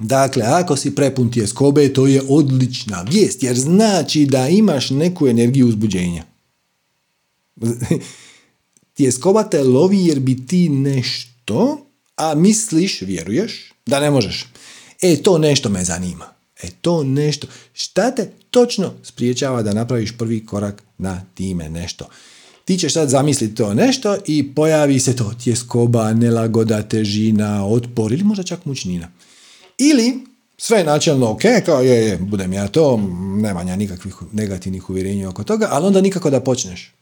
Dakle, 0.00 0.42
ako 0.42 0.76
si 0.76 0.94
prepun 0.94 1.32
tjeskobe, 1.32 1.92
to 1.92 2.06
je 2.06 2.22
odlična 2.28 3.02
vijest, 3.02 3.42
jer 3.42 3.58
znači 3.58 4.26
da 4.26 4.48
imaš 4.48 4.90
neku 4.90 5.28
energiju 5.28 5.68
uzbuđenja. 5.68 6.24
Tjeskoba 8.96 9.42
te 9.42 9.62
lovi 9.62 10.06
jer 10.06 10.20
bi 10.20 10.46
ti 10.46 10.68
nešto, 10.68 11.86
a 12.16 12.34
misliš, 12.34 13.00
vjeruješ, 13.00 13.72
da 13.86 14.00
ne 14.00 14.10
možeš. 14.10 14.46
E, 15.02 15.16
to 15.16 15.38
nešto 15.38 15.68
me 15.68 15.84
zanima. 15.84 16.26
E, 16.62 16.68
to 16.80 17.04
nešto. 17.04 17.46
Šta 17.72 18.10
te 18.10 18.30
točno 18.50 18.94
spriječava 19.02 19.62
da 19.62 19.74
napraviš 19.74 20.12
prvi 20.18 20.46
korak 20.46 20.82
na 20.98 21.24
time 21.34 21.68
nešto? 21.68 22.08
Ti 22.64 22.78
ćeš 22.78 22.92
sad 22.92 23.08
zamisliti 23.08 23.54
to 23.54 23.74
nešto 23.74 24.16
i 24.26 24.54
pojavi 24.54 25.00
se 25.00 25.16
to 25.16 25.34
tjeskoba, 25.44 26.12
nelagoda, 26.12 26.82
težina, 26.82 27.66
otpor 27.66 28.12
ili 28.12 28.24
možda 28.24 28.42
čak 28.42 28.64
mučnina. 28.64 29.08
Ili 29.78 30.26
sve 30.56 30.78
je 30.78 30.84
načelno 30.84 31.30
ok, 31.30 31.42
kao 31.66 31.80
je, 31.80 32.06
je, 32.06 32.16
budem 32.16 32.52
ja 32.52 32.68
to, 32.68 33.00
nema 33.36 33.62
ja 33.62 33.76
nikakvih 33.76 34.14
negativnih 34.32 34.90
uvjerenja 34.90 35.28
oko 35.28 35.44
toga, 35.44 35.68
ali 35.70 35.86
onda 35.86 36.00
nikako 36.00 36.30
da 36.30 36.40
počneš. 36.40 36.92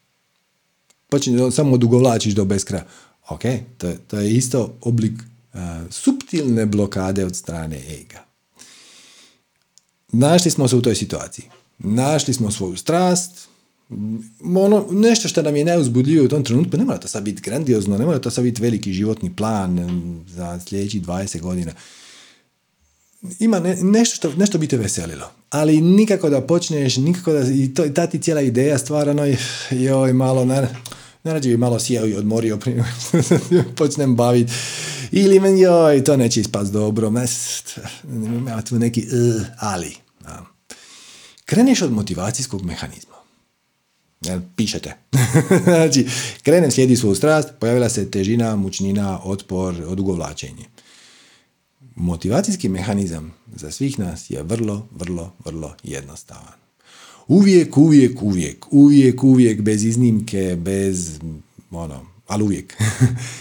Počneš, 1.08 1.54
samo 1.54 1.74
odugovlačiš 1.74 2.34
do 2.34 2.44
beskraja. 2.44 2.86
Ok, 3.28 3.42
to, 3.78 3.92
to 4.08 4.18
je 4.18 4.30
isto 4.30 4.74
oblik 4.80 5.12
uh, 5.12 5.61
subtilne 5.90 6.66
blokade 6.66 7.24
od 7.24 7.36
strane 7.36 7.76
ega. 7.76 8.24
Našli 10.12 10.50
smo 10.50 10.68
se 10.68 10.76
u 10.76 10.82
toj 10.82 10.94
situaciji. 10.94 11.44
Našli 11.78 12.35
smo 12.35 12.51
svoju 12.51 12.76
strast, 12.76 13.49
ono, 14.56 14.86
nešto 14.90 15.28
što 15.28 15.42
nam 15.42 15.56
je 15.56 15.64
najuzbudljivije 15.64 16.24
u 16.24 16.28
tom 16.28 16.44
trenutku, 16.44 16.76
ne 16.76 16.84
mora 16.84 16.98
to 16.98 17.08
sad 17.08 17.22
biti 17.22 17.42
grandiozno, 17.42 17.98
ne 17.98 18.06
mora 18.06 18.18
to 18.18 18.30
sad 18.30 18.44
biti 18.44 18.62
veliki 18.62 18.92
životni 18.92 19.36
plan 19.36 19.78
za 20.28 20.60
sljedećih 20.60 21.02
20 21.02 21.40
godina. 21.40 21.72
Ima 23.38 23.60
nešto, 23.82 24.16
što, 24.16 24.32
nešto 24.36 24.58
bi 24.58 24.66
te 24.66 24.76
veselilo, 24.76 25.30
ali 25.50 25.80
nikako 25.80 26.30
da 26.30 26.40
počneš, 26.40 26.96
nikako 26.96 27.32
da, 27.32 27.40
i 27.40 27.74
to, 27.74 27.88
ta 27.88 28.06
ti 28.06 28.18
cijela 28.18 28.40
ideja 28.40 28.78
stvarano, 28.78 29.22
joj, 29.70 30.12
malo, 30.12 30.44
na, 30.44 30.68
narađe 31.22 31.48
bi 31.48 31.56
malo 31.56 31.78
sjeo 31.78 32.06
i 32.06 32.14
odmorio 32.14 32.56
prije 32.56 32.84
počnem 33.78 34.16
baviti. 34.16 34.52
Ili 35.12 35.40
men, 35.40 35.58
joj, 35.58 36.04
to 36.04 36.16
neće 36.16 36.40
ispast 36.40 36.72
dobro, 36.72 37.12
ima 38.14 38.62
tu 38.62 38.78
neki, 38.78 39.00
uh, 39.00 39.42
ali. 39.58 39.96
Kreneš 41.44 41.82
od 41.82 41.92
motivacijskog 41.92 42.64
mehanizma. 42.64 43.19
Pišete. 44.56 44.97
znači, 45.64 46.06
krenem 46.42 46.70
slijedi 46.70 46.97
svoju 46.97 47.14
strast, 47.14 47.48
pojavila 47.60 47.88
se 47.88 48.10
težina, 48.10 48.56
mučnina, 48.56 49.20
otpor, 49.24 49.74
odugovlačenje. 49.86 50.64
Motivacijski 51.94 52.68
mehanizam 52.68 53.34
za 53.56 53.70
svih 53.70 53.98
nas 53.98 54.30
je 54.30 54.42
vrlo, 54.42 54.88
vrlo, 54.90 55.32
vrlo 55.44 55.74
jednostavan. 55.82 56.60
Uvijek, 57.28 57.76
uvijek, 57.76 58.22
uvijek, 58.22 58.66
uvijek, 58.70 59.24
uvijek, 59.24 59.60
bez 59.60 59.84
iznimke, 59.84 60.56
bez, 60.59 61.18
ono, 61.70 62.06
ali 62.26 62.42
uvijek. 62.44 62.76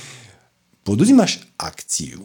Poduzimaš 0.84 1.40
akciju 1.58 2.20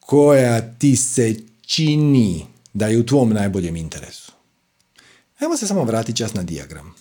koja 0.00 0.74
ti 0.78 0.96
se 0.96 1.34
čini 1.66 2.46
da 2.74 2.86
je 2.86 2.98
u 2.98 3.06
tvom 3.06 3.30
najboljem 3.30 3.76
interesu. 3.76 4.23
Ajmo 5.44 5.56
se 5.56 5.66
samo 5.66 5.84
vratiti 5.84 6.16
čas 6.16 6.34
na 6.34 6.42
dijagram. 6.42 6.94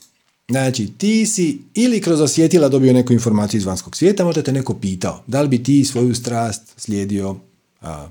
Znači, 0.49 0.87
ti 0.97 1.25
si 1.25 1.61
ili 1.73 2.01
kroz 2.01 2.21
osjetila 2.21 2.69
dobio 2.69 2.93
neku 2.93 3.13
informaciju 3.13 3.57
iz 3.57 3.65
vanjskog 3.65 3.95
svijeta, 3.95 4.25
možda 4.25 4.43
te 4.43 4.51
neko 4.51 4.73
pitao 4.73 5.23
da 5.27 5.41
li 5.41 5.47
bi 5.47 5.63
ti 5.63 5.85
svoju 5.85 6.15
strast 6.15 6.61
slijedio 6.77 7.35
a, 7.81 8.07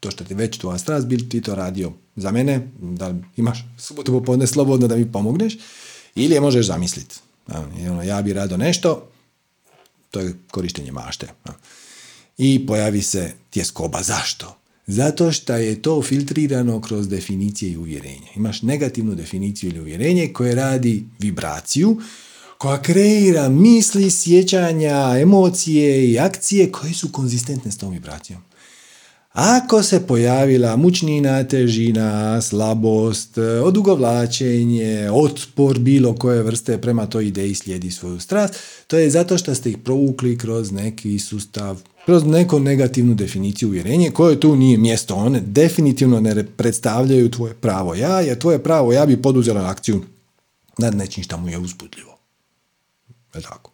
to 0.00 0.10
što 0.10 0.24
ti 0.24 0.34
već 0.34 0.58
tvoja 0.58 0.78
strast, 0.78 1.06
bil 1.06 1.20
ti 1.28 1.40
to 1.40 1.54
radio 1.54 1.92
za 2.16 2.30
mene, 2.30 2.68
da 2.80 3.14
imaš 3.36 3.66
subotu 3.78 4.12
popodne 4.12 4.46
slobodno 4.46 4.88
da 4.88 4.96
mi 4.96 5.12
pomogneš, 5.12 5.58
ili 6.14 6.34
je 6.34 6.40
možeš 6.40 6.66
zamisliti. 6.66 7.16
Ono, 7.90 8.02
ja 8.02 8.22
bi 8.22 8.32
rado 8.32 8.56
nešto, 8.56 9.08
to 10.10 10.20
je 10.20 10.34
korištenje 10.50 10.92
mašte. 10.92 11.28
I 12.38 12.66
pojavi 12.66 13.02
se 13.02 13.32
tjeskoba. 13.50 14.02
Zašto? 14.02 14.57
Zato 14.88 15.32
što 15.32 15.54
je 15.54 15.82
to 15.82 16.02
filtrirano 16.02 16.80
kroz 16.80 17.08
definicije 17.08 17.72
i 17.72 17.76
uvjerenje. 17.76 18.28
Imaš 18.36 18.62
negativnu 18.62 19.14
definiciju 19.14 19.70
ili 19.70 19.80
uvjerenje 19.80 20.32
koje 20.32 20.54
radi 20.54 21.04
vibraciju, 21.18 22.00
koja 22.58 22.82
kreira 22.82 23.48
misli, 23.48 24.10
sjećanja, 24.10 25.18
emocije 25.20 26.10
i 26.10 26.18
akcije 26.18 26.72
koje 26.72 26.94
su 26.94 27.12
konzistentne 27.12 27.72
s 27.72 27.78
tom 27.78 27.92
vibracijom. 27.92 28.40
Ako 29.32 29.82
se 29.82 30.06
pojavila 30.06 30.76
mučnina, 30.76 31.44
težina, 31.44 32.42
slabost, 32.42 33.38
odugovlačenje, 33.38 35.10
otpor 35.12 35.78
bilo 35.78 36.14
koje 36.14 36.42
vrste 36.42 36.80
prema 36.80 37.06
toj 37.06 37.26
ideji 37.26 37.54
slijedi 37.54 37.90
svoju 37.90 38.20
strast, 38.20 38.54
to 38.86 38.98
je 38.98 39.10
zato 39.10 39.38
što 39.38 39.54
ste 39.54 39.70
ih 39.70 39.78
provukli 39.78 40.38
kroz 40.38 40.72
neki 40.72 41.18
sustav, 41.18 41.82
kroz 42.08 42.24
neku 42.24 42.60
negativnu 42.60 43.14
definiciju 43.14 43.68
uvjerenje 43.68 44.10
koje 44.10 44.40
tu 44.40 44.56
nije 44.56 44.78
mjesto. 44.78 45.14
One 45.14 45.40
definitivno 45.40 46.20
ne 46.20 46.46
predstavljaju 46.46 47.30
tvoje 47.30 47.54
pravo 47.54 47.94
ja, 47.94 48.20
jer 48.20 48.38
tvoje 48.38 48.62
pravo 48.62 48.92
ja 48.92 49.06
bi 49.06 49.22
poduzela 49.22 49.70
akciju 49.70 50.04
nad 50.78 50.94
nečim 50.94 51.24
što 51.24 51.38
mu 51.38 51.48
je 51.48 51.58
uzbudljivo. 51.58 52.18
Je 53.34 53.42
tako? 53.42 53.72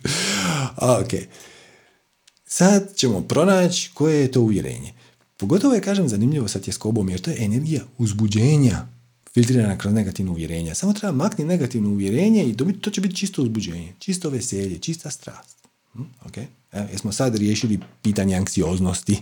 ok. 1.00 1.12
Sad 2.46 2.94
ćemo 2.96 3.20
pronaći 3.20 3.90
koje 3.94 4.20
je 4.20 4.32
to 4.32 4.40
uvjerenje. 4.40 4.92
Pogotovo 5.36 5.74
je, 5.74 5.80
kažem, 5.80 6.08
zanimljivo 6.08 6.48
sa 6.48 6.58
tjeskobom, 6.58 7.08
jer 7.08 7.20
to 7.20 7.30
je 7.30 7.44
energija 7.44 7.82
uzbuđenja 7.98 8.86
filtrirana 9.34 9.78
kroz 9.78 9.94
negativno 9.94 10.32
uvjerenje. 10.32 10.74
Samo 10.74 10.92
treba 10.92 11.12
maknuti 11.12 11.44
negativno 11.44 11.90
uvjerenje 11.90 12.44
i 12.44 12.52
dobiti, 12.52 12.80
to 12.80 12.90
će 12.90 13.00
biti 13.00 13.16
čisto 13.16 13.42
uzbuđenje, 13.42 13.94
čisto 13.98 14.30
veselje, 14.30 14.78
čista 14.78 15.10
strast. 15.10 15.59
Hm? 15.92 16.02
Okay. 16.26 16.44
Evo, 16.72 16.86
jesmo 16.92 17.12
sad 17.12 17.36
riješili 17.36 17.80
pitanje 18.02 18.36
anksioznosti. 18.36 19.16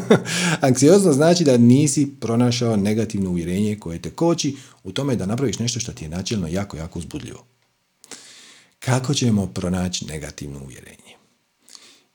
Anksioznost 0.60 1.16
znači 1.16 1.44
da 1.44 1.56
nisi 1.56 2.10
pronašao 2.20 2.76
negativno 2.76 3.30
uvjerenje 3.30 3.76
koje 3.76 4.02
te 4.02 4.10
koči 4.10 4.56
u 4.84 4.92
tome 4.92 5.16
da 5.16 5.26
napraviš 5.26 5.58
nešto 5.58 5.80
što 5.80 5.92
ti 5.92 6.04
je 6.04 6.08
načelno 6.08 6.48
jako, 6.48 6.76
jako 6.76 6.98
uzbudljivo. 6.98 7.44
Kako 8.78 9.14
ćemo 9.14 9.46
pronaći 9.46 10.06
negativno 10.06 10.60
uvjerenje? 10.64 11.16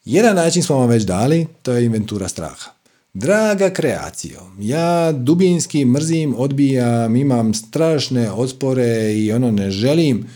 Jedan 0.06 0.36
način 0.36 0.64
smo 0.64 0.76
vam 0.76 0.90
već 0.90 1.04
dali, 1.04 1.48
to 1.62 1.72
je 1.72 1.86
inventura 1.86 2.28
straha. 2.28 2.72
Draga 3.14 3.70
kreacijo, 3.70 4.42
ja 4.60 5.12
dubinski 5.12 5.86
mrzim, 5.86 6.36
odbijam, 6.38 7.16
imam 7.16 7.54
strašne 7.54 8.32
otpore 8.32 9.14
i 9.14 9.32
ono 9.32 9.52
ne 9.52 9.72
želim 9.72 10.28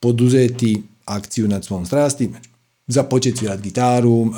poduzeti 0.00 0.82
akciju 1.04 1.48
nad 1.48 1.64
svom 1.64 1.86
strasti, 1.86 2.30
započeti 2.86 3.38
svirati 3.38 3.62
gitaru, 3.62 4.32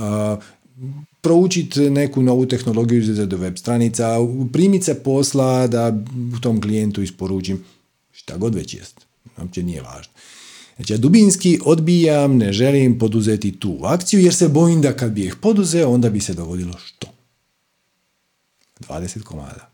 proučiti 1.20 1.90
neku 1.90 2.22
novu 2.22 2.46
tehnologiju 2.46 3.14
za 3.14 3.24
web 3.24 3.56
stranica, 3.56 4.16
primiti 4.52 4.84
se 4.84 5.02
posla 5.02 5.66
da 5.66 5.92
tom 6.40 6.60
klijentu 6.60 7.02
isporučim 7.02 7.64
šta 8.12 8.36
god 8.36 8.54
već 8.54 8.74
jest. 8.74 9.00
Uopće 9.38 9.62
nije 9.62 9.82
važno. 9.82 10.12
Znači 10.76 10.92
ja 10.92 10.96
dubinski 10.96 11.60
odbijam, 11.64 12.36
ne 12.36 12.52
želim 12.52 12.98
poduzeti 12.98 13.58
tu 13.58 13.78
akciju 13.84 14.20
jer 14.20 14.34
se 14.34 14.48
bojim 14.48 14.82
da 14.82 14.96
kad 14.96 15.12
bi 15.12 15.24
ih 15.24 15.36
poduzeo 15.36 15.90
onda 15.90 16.10
bi 16.10 16.20
se 16.20 16.34
dogodilo 16.34 16.74
što? 16.84 17.06
20 18.88 19.22
komada. 19.22 19.70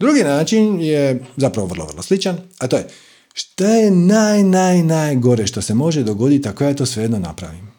Drugi 0.00 0.20
način 0.20 0.80
je 0.80 1.24
zapravo 1.36 1.68
vrlo, 1.68 1.86
vrlo 1.86 2.02
sličan, 2.02 2.38
a 2.58 2.66
to 2.66 2.76
je 2.76 2.88
šta 3.32 3.66
je 3.66 3.90
naj, 3.90 4.42
naj, 4.42 4.82
najgore 4.82 5.46
što 5.46 5.62
se 5.62 5.74
može 5.74 6.02
dogoditi 6.02 6.48
ako 6.48 6.64
ja 6.64 6.74
to 6.74 6.86
svejedno 6.86 7.18
napravim. 7.18 7.72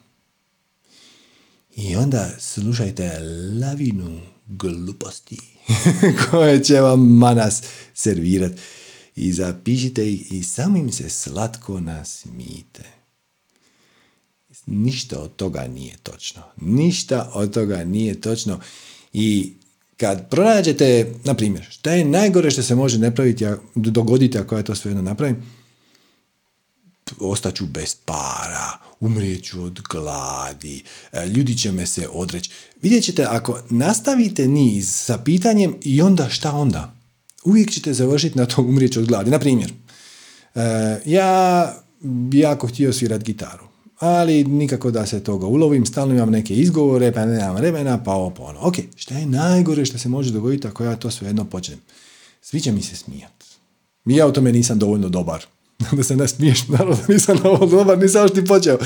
I 1.76 1.96
onda 1.96 2.30
slušajte 2.40 3.20
lavinu 3.62 4.22
gluposti 4.48 5.38
koje 6.30 6.64
će 6.64 6.80
vam 6.80 7.18
manas 7.18 7.64
servirati 7.94 8.62
i 9.16 9.34
zapišite 9.34 10.12
ih 10.12 10.32
i 10.32 10.44
samim 10.44 10.92
se 10.92 11.10
slatko 11.10 11.80
nasmijite. 11.80 12.84
Ništa 14.66 15.20
od 15.20 15.36
toga 15.36 15.68
nije 15.68 15.98
točno. 16.04 16.42
Ništa 16.62 17.32
od 17.34 17.54
toga 17.54 17.84
nije 17.84 18.22
točno. 18.22 18.60
I 19.14 19.54
kad 20.04 20.30
pronađete, 20.30 21.14
na 21.24 21.34
primjer, 21.34 21.66
šta 21.70 21.92
je 21.92 22.06
najgore 22.06 22.52
što 22.52 22.64
se 22.64 22.76
može 22.76 22.98
napraviti, 22.98 23.46
dogoditi 23.76 24.38
ako 24.38 24.58
ja 24.58 24.64
to 24.64 24.76
sve 24.76 24.92
jedno 24.92 25.02
napravim, 25.02 25.44
ostaću 27.20 27.66
bez 27.66 27.96
para, 27.96 28.80
umrijeću 29.00 29.64
od 29.64 29.82
gladi, 29.90 30.84
e, 31.12 31.28
ljudi 31.28 31.58
će 31.58 31.72
me 31.72 31.86
se 31.86 32.08
odreći. 32.12 32.50
Vidjet 32.82 33.04
ćete, 33.04 33.26
ako 33.30 33.60
nastavite 33.70 34.48
niz 34.48 34.90
sa 34.90 35.18
pitanjem 35.18 35.76
i 35.82 36.02
onda 36.02 36.30
šta 36.30 36.52
onda? 36.52 37.04
uvijek 37.44 37.72
ćete 37.72 37.94
završiti 37.94 38.38
na 38.38 38.46
to 38.46 38.62
umrijeći 38.62 39.00
od 39.00 39.06
gladi. 39.06 39.32
Na 39.32 39.40
primjer, 39.40 39.74
e, 40.56 40.62
ja 41.06 41.74
bi 42.00 42.40
jako 42.40 42.68
htio 42.68 42.94
svirat 42.94 43.24
gitaru, 43.24 43.66
ali 44.04 44.44
nikako 44.44 44.92
da 44.92 45.06
se 45.06 45.24
toga 45.24 45.48
ulovim, 45.48 45.86
stalno 45.86 46.14
imam 46.14 46.30
neke 46.30 46.56
izgovore, 46.56 47.12
pa 47.12 47.26
nemam 47.26 47.56
vremena, 47.56 48.04
pa 48.04 48.12
ovo 48.12 48.30
pa 48.30 48.44
ono. 48.44 48.60
Ok, 48.62 48.76
šta 48.96 49.18
je 49.18 49.26
najgore 49.26 49.86
što 49.86 49.98
se 49.98 50.10
može 50.10 50.32
dogoditi 50.32 50.68
ako 50.68 50.84
ja 50.84 50.96
to 50.96 51.12
svejedno 51.12 51.46
počnem? 51.46 51.80
Svi 52.42 52.62
će 52.62 52.72
mi 52.72 52.82
se 52.82 52.96
smijat. 52.96 53.44
Ja 54.06 54.28
u 54.28 54.32
tome 54.32 54.52
nisam 54.52 54.80
dovoljno 54.80 55.10
dobar. 55.10 55.46
da 55.98 56.04
se 56.04 56.16
ne 56.16 56.28
smiješ, 56.28 56.68
naravno 56.68 56.98
nisam 57.08 57.38
dovoljno 57.44 57.66
dobar, 57.66 58.00
nisam 58.00 58.22
još 58.22 58.34
ti 58.34 58.46
počeo. 58.46 58.78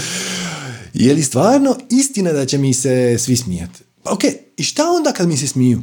Je 0.94 1.14
li 1.14 1.24
stvarno 1.24 1.78
istina 1.90 2.34
da 2.34 2.46
će 2.46 2.58
mi 2.58 2.74
se 2.74 3.18
svi 3.20 3.36
smijati? 3.36 3.80
Ok, 4.04 4.24
i 4.58 4.64
šta 4.64 4.84
onda 4.92 5.12
kad 5.12 5.28
mi 5.28 5.38
se 5.38 5.48
smiju? 5.48 5.82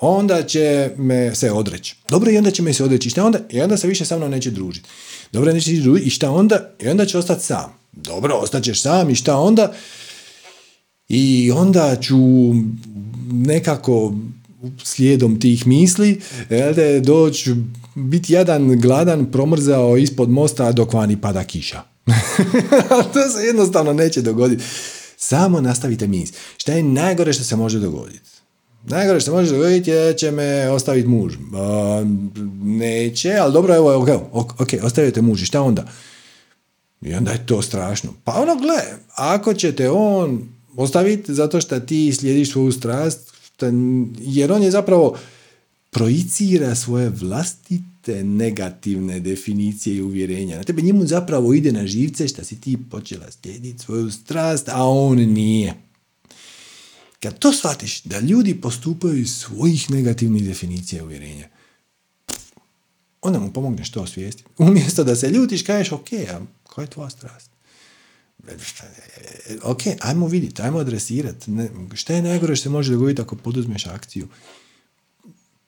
onda 0.00 0.42
će 0.42 0.90
me 0.96 1.34
se 1.34 1.52
odreći. 1.52 1.96
Dobro, 2.08 2.30
i 2.30 2.38
onda 2.38 2.50
će 2.50 2.62
me 2.62 2.72
se 2.72 2.84
odreći. 2.84 3.08
I 3.08 3.10
šta 3.10 3.24
onda? 3.24 3.38
I 3.50 3.60
onda 3.60 3.76
se 3.76 3.88
više 3.88 4.04
sa 4.04 4.16
mnom 4.16 4.30
neće 4.30 4.50
družiti. 4.50 4.88
Dobro, 5.32 5.52
neće 5.52 5.72
družiti. 5.72 6.06
I 6.06 6.10
šta 6.10 6.30
onda? 6.30 6.70
I 6.80 6.88
onda 6.88 7.06
će 7.06 7.18
ostati 7.18 7.44
sam. 7.44 7.79
Dobro, 7.92 8.34
ostaćeš 8.34 8.82
sam. 8.82 9.10
I 9.10 9.14
šta 9.14 9.36
onda? 9.36 9.72
I 11.08 11.52
onda 11.54 11.96
ću 12.00 12.16
nekako 13.32 14.14
slijedom 14.84 15.40
tih 15.40 15.66
misli 15.66 16.20
doći 17.02 17.54
biti 17.94 18.32
jedan 18.32 18.80
gladan 18.80 19.26
promrzao 19.32 19.96
ispod 19.96 20.30
mosta 20.30 20.72
dok 20.72 20.92
vani 20.92 21.20
pada 21.20 21.44
kiša. 21.44 21.82
to 23.12 23.28
se 23.28 23.46
jednostavno 23.46 23.92
neće 23.92 24.22
dogoditi. 24.22 24.64
Samo 25.16 25.60
nastavite 25.60 26.06
mis. 26.06 26.32
Šta 26.56 26.72
je 26.72 26.82
najgore 26.82 27.32
što 27.32 27.44
se 27.44 27.56
može 27.56 27.78
dogoditi? 27.78 28.30
Najgore 28.86 29.20
što 29.20 29.32
može 29.32 29.52
dogoditi 29.52 29.90
je 29.90 30.14
će 30.14 30.30
me 30.30 30.68
ostaviti 30.68 31.08
muž. 31.08 31.34
neće, 32.62 33.36
ali 33.40 33.52
dobro, 33.52 33.74
evo, 33.74 33.92
evo, 34.08 34.28
ok, 34.32 34.68
ostavite 34.82 35.22
muž 35.22 35.44
šta 35.44 35.62
onda? 35.62 35.84
I 37.02 37.14
onda 37.14 37.30
je 37.30 37.46
to 37.46 37.62
strašno. 37.62 38.14
Pa 38.24 38.32
ono, 38.32 38.56
gle, 38.56 38.82
ako 39.14 39.54
ćete 39.54 39.90
on 39.90 40.48
ostaviti 40.76 41.34
zato 41.34 41.60
što 41.60 41.80
ti 41.80 42.12
slijediš 42.12 42.52
svoju 42.52 42.72
strast, 42.72 43.30
jer 44.18 44.52
on 44.52 44.62
je 44.62 44.70
zapravo 44.70 45.18
projicira 45.90 46.74
svoje 46.74 47.08
vlastite 47.08 48.24
negativne 48.24 49.20
definicije 49.20 49.96
i 49.96 50.02
uvjerenja. 50.02 50.56
Na 50.56 50.64
tebe 50.64 50.82
njemu 50.82 51.06
zapravo 51.06 51.54
ide 51.54 51.72
na 51.72 51.86
živce 51.86 52.28
što 52.28 52.44
si 52.44 52.60
ti 52.60 52.78
počela 52.90 53.30
slijediti 53.30 53.78
svoju 53.78 54.10
strast, 54.10 54.68
a 54.68 54.84
on 54.84 55.18
nije. 55.18 55.74
Kad 57.20 57.38
to 57.38 57.52
shvatiš, 57.52 58.02
da 58.02 58.20
ljudi 58.20 58.60
postupaju 58.60 59.18
iz 59.18 59.30
svojih 59.30 59.90
negativnih 59.90 60.44
definicija 60.44 61.04
uvjerenja, 61.04 61.48
onda 63.22 63.38
mu 63.38 63.52
pomogneš 63.52 63.90
to 63.90 64.02
osvijestiti. 64.02 64.48
Umjesto 64.58 65.04
da 65.04 65.16
se 65.16 65.30
ljutiš, 65.30 65.62
kažeš, 65.62 65.92
ok, 65.92 66.12
a 66.12 66.40
koja 66.70 66.82
je 66.82 66.90
tvoja 66.90 67.10
strast? 67.10 67.50
Ok, 69.62 69.80
ajmo 70.00 70.26
vidjeti, 70.26 70.62
ajmo 70.62 70.78
adresirati. 70.78 71.50
Šta 71.94 72.14
je 72.14 72.22
najgore 72.22 72.56
što 72.56 72.62
se 72.62 72.68
može 72.68 72.92
dogoditi 72.92 73.22
ako 73.22 73.36
poduzmeš 73.36 73.86
akciju? 73.86 74.28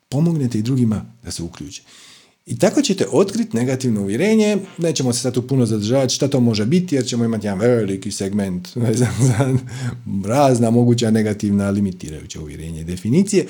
Pomognete 0.09 0.59
i 0.59 0.63
drugima 0.63 1.05
da 1.23 1.31
se 1.31 1.43
uključe. 1.43 1.83
I 2.47 2.59
tako 2.59 2.83
ćete 2.83 3.07
otkriti 3.13 3.57
negativno 3.57 4.01
uvjerenje, 4.01 4.59
nećemo 4.79 5.13
se 5.13 5.21
sad 5.21 5.35
tu 5.35 5.47
puno 5.47 5.67
zadržavati 5.67 6.15
šta 6.15 6.29
to 6.29 6.41
može 6.41 6.67
biti, 6.67 6.95
jer 6.95 7.07
ćemo 7.07 7.25
imati 7.25 7.47
jedan 7.47 7.59
veliki 7.59 8.11
segment 8.11 8.69
za 9.01 9.09
razna 10.25 10.71
moguća 10.71 11.11
negativna 11.11 11.71
limitirajuća 11.71 12.41
uvjerenja 12.41 12.81
i 12.81 12.85
definicije. 12.85 13.47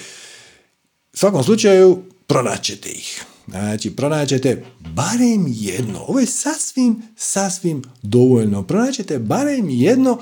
U 1.13 1.17
svakom 1.17 1.45
slučaju, 1.45 2.03
pronaćete 2.27 2.89
ih. 2.89 3.25
Znači, 3.49 3.91
pronaćete 3.91 4.65
barem 4.95 5.47
jedno. 5.49 6.01
Ovo 6.09 6.21
je 6.21 6.27
sasvim, 6.27 7.03
sasvim 7.17 7.83
dovoljno. 8.03 8.63
Pronaćete 8.63 9.19
barem 9.19 9.69
jedno 9.71 10.19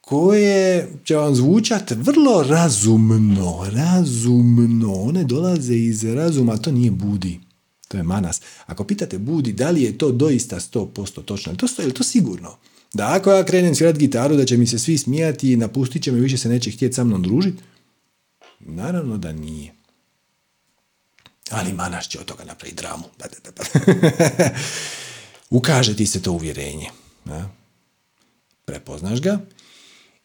koje 0.00 0.88
će 1.04 1.16
vam 1.16 1.34
zvučati 1.34 1.94
vrlo 1.94 2.42
razumno, 2.42 3.66
razumno. 3.72 4.94
One 4.94 5.24
dolaze 5.24 5.74
iz 5.74 6.04
razuma, 6.04 6.56
to 6.56 6.72
nije 6.72 6.90
budi. 6.90 7.40
To 7.88 7.96
je 7.96 8.02
manas. 8.02 8.40
Ako 8.66 8.84
pitate 8.84 9.18
budi, 9.18 9.52
da 9.52 9.70
li 9.70 9.82
je 9.82 9.98
to 9.98 10.12
doista 10.12 10.60
100% 10.60 11.24
točno, 11.24 11.54
to, 11.54 11.82
je 11.82 11.94
to 11.94 12.02
sigurno? 12.02 12.56
Da 12.94 13.14
ako 13.14 13.30
ja 13.30 13.44
krenem 13.44 13.74
svirat 13.74 13.98
gitaru, 13.98 14.36
da 14.36 14.44
će 14.44 14.56
mi 14.56 14.66
se 14.66 14.78
svi 14.78 14.98
smijati 14.98 15.52
i 15.52 15.56
napustit 15.56 16.02
će 16.02 16.12
me, 16.12 16.20
više 16.20 16.38
se 16.38 16.48
neće 16.48 16.70
htjeti 16.70 16.94
sa 16.94 17.04
mnom 17.04 17.22
družiti? 17.22 17.62
Naravno 18.60 19.18
da 19.18 19.32
nije. 19.32 19.81
Ali 21.52 21.72
manas 21.72 22.08
će 22.08 22.20
od 22.20 22.24
toga 22.24 22.44
napraviti 22.44 22.76
dramu. 22.76 23.04
Ukaže 25.50 25.96
ti 25.96 26.06
se 26.06 26.22
to 26.22 26.32
uvjerenje. 26.32 26.90
Prepoznaš 28.64 29.20
ga 29.20 29.40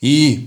i 0.02 0.40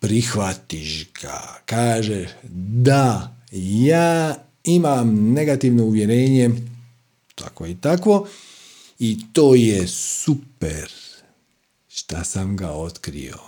prihvatiš 0.00 1.12
ga. 1.22 1.60
Kažeš 1.66 2.30
da, 2.52 3.36
ja 3.52 4.36
imam 4.64 5.32
negativno 5.32 5.84
uvjerenje, 5.84 6.50
tako 7.34 7.66
i 7.66 7.76
tako, 7.80 8.28
i 8.98 9.18
to 9.32 9.54
je 9.54 9.88
super 9.88 10.90
šta 11.88 12.24
sam 12.24 12.56
ga 12.56 12.70
otkrio. 12.70 13.38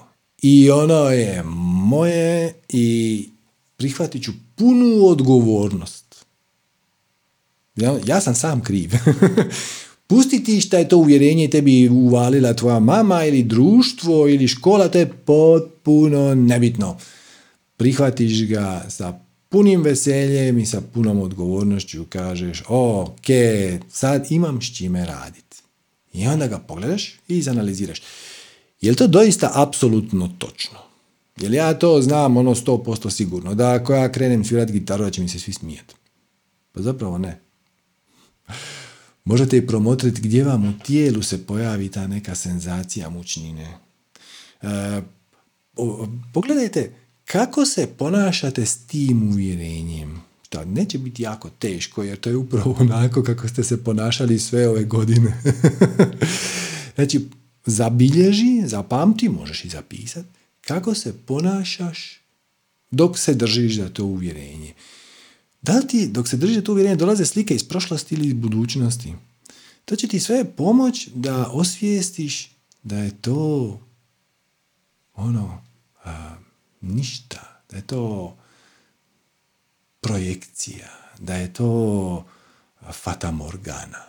I 0.43 0.71
ono 0.71 1.11
je 1.11 1.43
moje 1.45 2.55
i 2.69 3.29
prihvatit 3.77 4.25
ću 4.25 4.33
punu 4.57 5.07
odgovornost. 5.07 6.04
Ja, 7.77 7.99
ja 8.07 8.21
sam 8.21 8.35
sam 8.35 8.63
kriv. 8.63 8.91
Pustiti 10.07 10.61
šta 10.61 10.79
je 10.79 10.89
to 10.89 10.99
uvjerenje 10.99 11.51
tebi 11.51 11.89
uvalila 11.89 12.55
tvoja 12.55 12.79
mama 12.79 13.25
ili 13.25 13.43
društvo 13.43 14.29
ili 14.29 14.49
škola, 14.49 14.89
to 14.89 14.99
je 14.99 15.13
potpuno 15.13 16.35
nebitno. 16.35 16.99
Prihvatiš 17.77 18.47
ga 18.49 18.85
sa 18.89 19.19
punim 19.49 19.83
veseljem 19.83 20.59
i 20.59 20.67
sa 20.67 20.81
punom 20.95 21.21
odgovornošću 21.21 22.05
kažeš 22.09 22.63
ok, 22.69 23.27
sad 23.89 24.27
imam 24.31 24.63
s 24.63 24.77
čime 24.77 25.07
raditi. 25.07 25.57
I 26.13 26.27
onda 26.27 26.47
ga 26.47 26.59
pogledaš 26.59 27.19
i 27.29 27.39
izanaliziraš. 27.39 28.03
Je 28.81 28.91
li 28.91 28.97
to 28.97 29.07
doista 29.07 29.51
apsolutno 29.55 30.31
točno? 30.39 30.79
Je 31.41 31.49
li 31.49 31.57
ja 31.57 31.75
to 31.79 32.03
znam 32.03 32.37
ono 32.37 32.55
100% 32.55 33.11
sigurno? 33.11 33.55
Da 33.55 33.73
ako 33.73 33.95
ja 33.95 34.13
krenem 34.13 34.45
svirati 34.45 34.73
gitaru 34.73 35.05
da 35.05 35.11
će 35.11 35.23
mi 35.23 35.29
se 35.29 35.39
svi 35.39 35.53
smijeti? 35.53 35.95
Pa 36.73 36.83
zapravo 36.83 37.19
ne. 37.19 37.44
Možete 39.25 39.57
i 39.57 39.67
promotriti 39.67 40.21
gdje 40.21 40.45
vam 40.45 40.65
u 40.65 40.79
tijelu 40.85 41.23
se 41.23 41.47
pojavi 41.47 41.89
ta 41.89 42.07
neka 42.07 42.35
senzacija 42.35 43.11
mučnine. 43.11 43.79
E, 44.63 45.03
pogledajte 46.33 46.93
kako 47.25 47.67
se 47.67 47.87
ponašate 47.99 48.67
s 48.67 48.87
tim 48.87 49.23
uvjerenjem. 49.23 50.23
To 50.49 50.65
neće 50.65 50.99
biti 50.99 51.23
jako 51.23 51.51
teško 51.51 52.03
jer 52.03 52.21
to 52.21 52.31
je 52.31 52.37
upravo 52.37 52.77
onako 52.81 53.23
kako 53.23 53.49
ste 53.49 53.65
se 53.65 53.85
ponašali 53.85 54.39
sve 54.39 54.69
ove 54.69 54.85
godine. 54.85 55.43
znači, 56.95 57.29
zabilježi, 57.67 58.63
zapamti, 58.67 59.29
možeš 59.29 59.65
i 59.65 59.69
zapisati 59.69 60.29
kako 60.61 60.95
se 60.95 61.13
ponašaš 61.27 62.21
dok 62.91 63.19
se 63.19 63.35
držiš 63.35 63.77
za 63.77 63.89
to 63.89 64.05
uvjerenje. 64.05 64.73
Da 65.65 65.73
li 65.73 65.87
ti, 65.87 66.09
dok 66.09 66.29
se 66.29 66.37
držiš 66.37 66.57
za 66.57 66.63
to 66.63 66.73
uvjerenje, 66.73 66.97
dolaze 66.97 67.25
slike 67.25 67.55
iz 67.55 67.65
prošlosti 67.65 68.15
ili 68.15 68.27
iz 68.27 68.35
budućnosti? 68.35 69.15
To 69.85 69.97
će 69.97 70.09
ti 70.09 70.21
sve 70.21 70.45
pomoć 70.57 71.09
da 71.15 71.51
osvijestiš 71.53 72.51
da 72.83 72.99
je 72.99 73.11
to 73.21 73.81
ono, 75.15 75.63
a, 76.05 76.37
ništa, 76.81 77.63
da 77.71 77.77
je 77.77 77.87
to 77.87 78.37
projekcija, 80.01 80.89
da 81.19 81.35
je 81.35 81.53
to 81.53 82.25
fatamorgana 82.93 84.05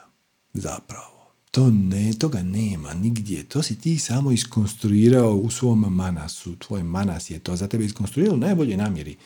zapravo. 0.54 1.32
To 1.52 1.70
ne, 1.70 2.14
toga 2.20 2.44
nema 2.44 2.94
nigdje. 2.94 3.44
To 3.44 3.64
si 3.64 3.80
ti 3.80 4.00
samo 4.00 4.32
iskonstruirao 4.32 5.36
u 5.36 5.52
svom 5.52 5.80
manasu. 5.80 6.56
Tvoj 6.56 6.84
manas 6.84 7.30
je 7.30 7.40
to 7.40 7.56
za 7.56 7.68
tebe 7.68 7.86
iskonstruirao 7.86 8.34
u 8.34 8.38
najboljoj 8.38 8.78
namjeri. 8.78 9.18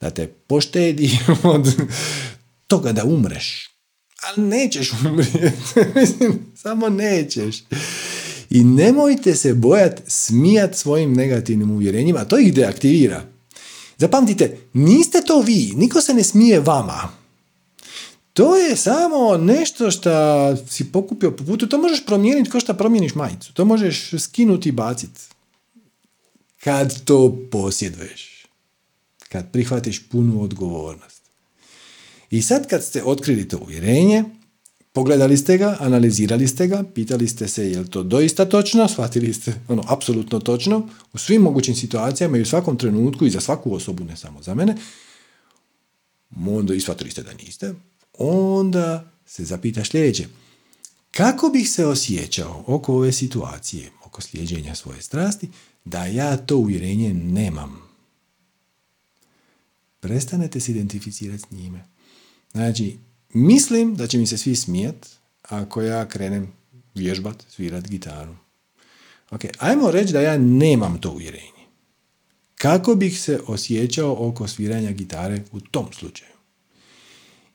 Da 0.00 0.10
te 0.10 0.26
poštedi 0.26 1.18
od 1.42 1.74
toga 2.66 2.92
da 2.92 3.04
umreš. 3.04 3.70
Ali 4.22 4.46
nećeš 4.46 4.92
umrijeti. 4.92 5.58
samo 6.62 6.88
nećeš. 6.88 7.56
I 8.50 8.64
nemojte 8.64 9.34
se 9.34 9.54
bojati 9.54 10.02
smijat 10.06 10.76
svojim 10.76 11.12
negativnim 11.12 11.70
uvjerenjima. 11.70 12.24
To 12.24 12.38
ih 12.38 12.54
deaktivira. 12.54 13.24
Zapamtite, 13.98 14.58
niste 14.72 15.22
to 15.26 15.40
vi. 15.40 15.72
Niko 15.76 16.00
se 16.00 16.14
ne 16.14 16.24
smije 16.24 16.60
vama. 16.60 17.08
To 18.32 18.56
je 18.56 18.76
samo 18.76 19.36
nešto 19.36 19.90
što 19.90 20.10
si 20.56 20.92
pokupio 20.92 21.30
po 21.30 21.44
putu. 21.44 21.66
To 21.66 21.78
možeš 21.78 22.06
promijeniti 22.06 22.50
kao 22.50 22.60
što 22.60 22.74
promijeniš 22.74 23.14
majicu. 23.14 23.54
To 23.54 23.64
možeš 23.64 24.10
skinuti 24.18 24.68
i 24.68 24.72
baciti. 24.72 25.20
Kad 26.64 27.04
to 27.04 27.38
posjeduješ. 27.50 28.29
Kad 29.32 29.52
prihvatiš 29.52 30.08
punu 30.08 30.42
odgovornost. 30.42 31.22
I 32.30 32.42
sad 32.42 32.68
kad 32.68 32.84
ste 32.84 33.02
otkrili 33.04 33.48
to 33.48 33.58
uvjerenje, 33.58 34.24
pogledali 34.92 35.36
ste 35.36 35.58
ga, 35.58 35.76
analizirali 35.80 36.48
ste 36.48 36.66
ga, 36.66 36.84
pitali 36.94 37.28
ste 37.28 37.48
se 37.48 37.70
je 37.70 37.78
li 37.80 37.90
to 37.90 38.02
doista 38.02 38.44
točno, 38.44 38.88
shvatili 38.88 39.32
ste 39.32 39.54
ono 39.68 39.84
apsolutno 39.88 40.40
točno 40.40 40.88
u 41.12 41.18
svim 41.18 41.42
mogućim 41.42 41.74
situacijama 41.74 42.36
i 42.36 42.42
u 42.42 42.46
svakom 42.46 42.78
trenutku 42.78 43.26
i 43.26 43.30
za 43.30 43.40
svaku 43.40 43.74
osobu, 43.74 44.04
ne 44.04 44.16
samo 44.16 44.42
za 44.42 44.54
mene, 44.54 44.76
onda 46.46 46.74
i 46.74 46.80
shvatili 46.80 47.10
ste 47.10 47.22
da 47.22 47.32
niste, 47.32 47.74
onda 48.18 49.12
se 49.26 49.44
zapitaš 49.44 49.90
sljedeće. 49.90 50.26
Kako 51.10 51.48
bih 51.48 51.70
se 51.70 51.86
osjećao 51.86 52.64
oko 52.66 52.94
ove 52.94 53.12
situacije, 53.12 53.90
oko 54.04 54.22
slijeđenja 54.22 54.74
svoje 54.74 55.02
strasti, 55.02 55.48
da 55.84 56.06
ja 56.06 56.36
to 56.36 56.56
uvjerenje 56.56 57.14
nemam? 57.14 57.89
Prestanete 60.00 60.60
se 60.60 60.72
identificirati 60.72 61.42
s 61.42 61.50
njime. 61.50 61.84
Znači, 62.52 62.98
mislim 63.34 63.94
da 63.96 64.06
će 64.06 64.18
mi 64.18 64.26
se 64.26 64.38
svi 64.38 64.56
smijat 64.56 65.06
ako 65.42 65.82
ja 65.82 66.08
krenem 66.08 66.52
vježbat, 66.94 67.44
svirat 67.48 67.88
gitaru. 67.88 68.36
Ok, 69.30 69.40
ajmo 69.58 69.90
reći 69.90 70.12
da 70.12 70.20
ja 70.20 70.38
nemam 70.38 71.00
to 71.00 71.10
uvjerenje. 71.10 71.60
Kako 72.54 72.94
bih 72.94 73.20
se 73.20 73.40
osjećao 73.46 74.28
oko 74.28 74.48
sviranja 74.48 74.90
gitare 74.90 75.42
u 75.52 75.60
tom 75.60 75.86
slučaju? 75.92 76.30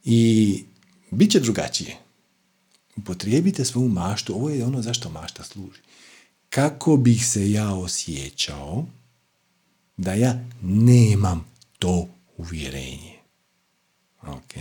I 0.04 0.64
bit 1.12 1.32
će 1.32 1.40
drugačije. 1.40 1.98
Upotrijebite 2.96 3.66
svoju 3.66 3.90
maštu. 3.90 4.36
Ovo 4.36 4.50
je 4.50 4.66
ono 4.66 4.82
zašto 4.82 5.10
mašta 5.10 5.44
služi. 5.44 5.80
Kako 6.50 6.98
bih 6.98 7.28
se 7.28 7.52
ja 7.52 7.74
osjećao 7.74 8.86
da 9.98 10.14
ja 10.14 10.48
nemam 10.62 11.46
to 11.80 12.10
uvjerenje. 12.38 13.16
Ok. 14.22 14.54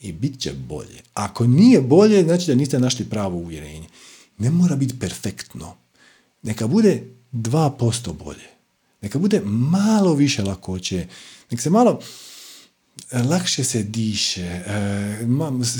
I 0.00 0.12
bit 0.12 0.40
će 0.40 0.52
bolje. 0.52 1.02
Ako 1.14 1.46
nije 1.46 1.80
bolje, 1.80 2.22
znači 2.22 2.46
da 2.46 2.54
niste 2.54 2.78
našli 2.78 3.04
pravo 3.04 3.36
uvjerenje. 3.36 3.88
Ne 4.38 4.50
mora 4.50 4.76
biti 4.76 4.98
perfektno. 4.98 5.76
Neka 6.42 6.66
bude 6.66 7.02
2% 7.32 8.12
bolje. 8.12 8.48
Neka 9.00 9.18
bude 9.18 9.40
malo 9.44 10.14
više 10.14 10.42
lakoće. 10.42 11.06
Neka 11.50 11.62
se 11.62 11.70
malo 11.70 12.00
lakše 13.12 13.64
se 13.64 13.82
diše, 13.82 14.62
e, 14.66 15.26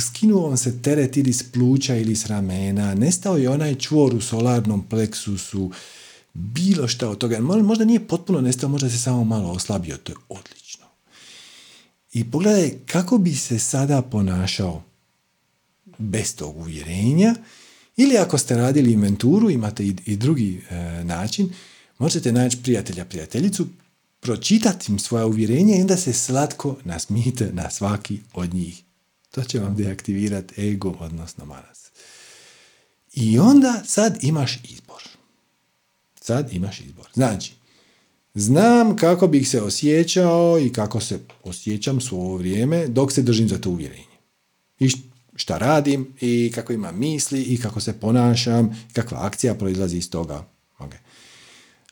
skinuo 0.00 0.48
vam 0.48 0.56
se 0.56 0.82
teret 0.82 1.16
ili 1.16 1.32
s 1.32 1.42
pluća 1.52 1.96
ili 1.96 2.16
s 2.16 2.26
ramena, 2.26 2.94
nestao 2.94 3.36
je 3.36 3.48
onaj 3.48 3.74
čvor 3.74 4.14
u 4.14 4.20
solarnom 4.20 4.82
pleksusu, 4.88 5.70
bilo 6.34 6.88
šta 6.88 7.08
od 7.08 7.18
toga. 7.18 7.40
Možda 7.40 7.84
nije 7.84 8.06
potpuno 8.06 8.40
nestao, 8.40 8.68
možda 8.68 8.90
se 8.90 8.98
samo 8.98 9.24
malo 9.24 9.50
oslabio, 9.50 9.96
to 9.96 10.12
je 10.12 10.16
odlično. 10.28 10.84
I 12.12 12.30
pogledaj 12.30 12.72
kako 12.86 13.18
bi 13.18 13.34
se 13.34 13.58
sada 13.58 14.02
ponašao 14.02 14.82
bez 15.98 16.36
tog 16.36 16.56
uvjerenja, 16.56 17.34
ili 17.96 18.16
ako 18.16 18.38
ste 18.38 18.56
radili 18.56 18.92
inventuru, 18.92 19.50
imate 19.50 19.86
i, 19.86 20.16
drugi 20.16 20.62
e, 20.70 21.04
način, 21.04 21.52
možete 21.98 22.32
naći 22.32 22.58
prijatelja, 22.62 23.04
prijateljicu, 23.04 23.66
pročitati 24.20 24.92
im 24.92 24.98
svoje 24.98 25.24
uvjerenje 25.24 25.78
i 25.78 25.80
onda 25.80 25.96
se 25.96 26.12
slatko 26.12 26.76
nasmijete 26.84 27.50
na 27.52 27.70
svaki 27.70 28.18
od 28.32 28.54
njih. 28.54 28.82
To 29.30 29.44
će 29.44 29.60
vam 29.60 29.76
deaktivirati 29.76 30.68
ego, 30.68 30.96
odnosno 31.00 31.44
manas. 31.44 31.90
I 33.12 33.38
onda 33.38 33.82
sad 33.86 34.18
imaš 34.24 34.58
izbor. 34.64 35.02
Sad 36.26 36.52
imaš 36.52 36.80
izbor. 36.80 37.08
Znači, 37.14 37.54
znam 38.34 38.96
kako 38.96 39.26
bih 39.26 39.48
se 39.48 39.62
osjećao 39.62 40.58
i 40.58 40.72
kako 40.72 41.00
se 41.00 41.20
osjećam 41.42 42.00
svo 42.00 42.18
ovo 42.18 42.36
vrijeme 42.36 42.86
dok 42.86 43.12
se 43.12 43.22
držim 43.22 43.48
za 43.48 43.58
to 43.58 43.70
uvjerenje. 43.70 44.16
I 44.78 44.90
šta 45.36 45.58
radim 45.58 46.14
i 46.20 46.52
kako 46.54 46.72
imam 46.72 46.98
misli 46.98 47.42
i 47.42 47.60
kako 47.60 47.80
se 47.80 48.00
ponašam, 48.00 48.86
kakva 48.92 49.18
akcija 49.26 49.54
proizlazi 49.54 49.96
iz 49.96 50.10
toga. 50.10 50.48
Okay. 50.78 50.98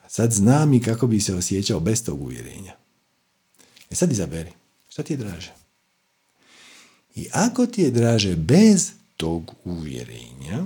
sad 0.09 0.33
znam 0.33 0.75
i 0.75 0.83
kako 0.83 1.07
bi 1.07 1.21
se 1.21 1.35
osjećao 1.35 1.81
bez 1.81 2.05
tog 2.05 2.23
uvjerenja. 2.23 2.77
E 3.91 3.95
sad 3.95 4.13
izaberi, 4.13 4.51
šta 4.89 5.03
ti 5.03 5.13
je 5.13 5.17
draže? 5.17 5.53
I 7.15 7.27
ako 7.33 7.67
ti 7.67 7.83
je 7.83 7.91
draže 7.91 8.37
bez 8.37 8.91
tog 9.17 9.55
uvjerenja, 9.65 10.65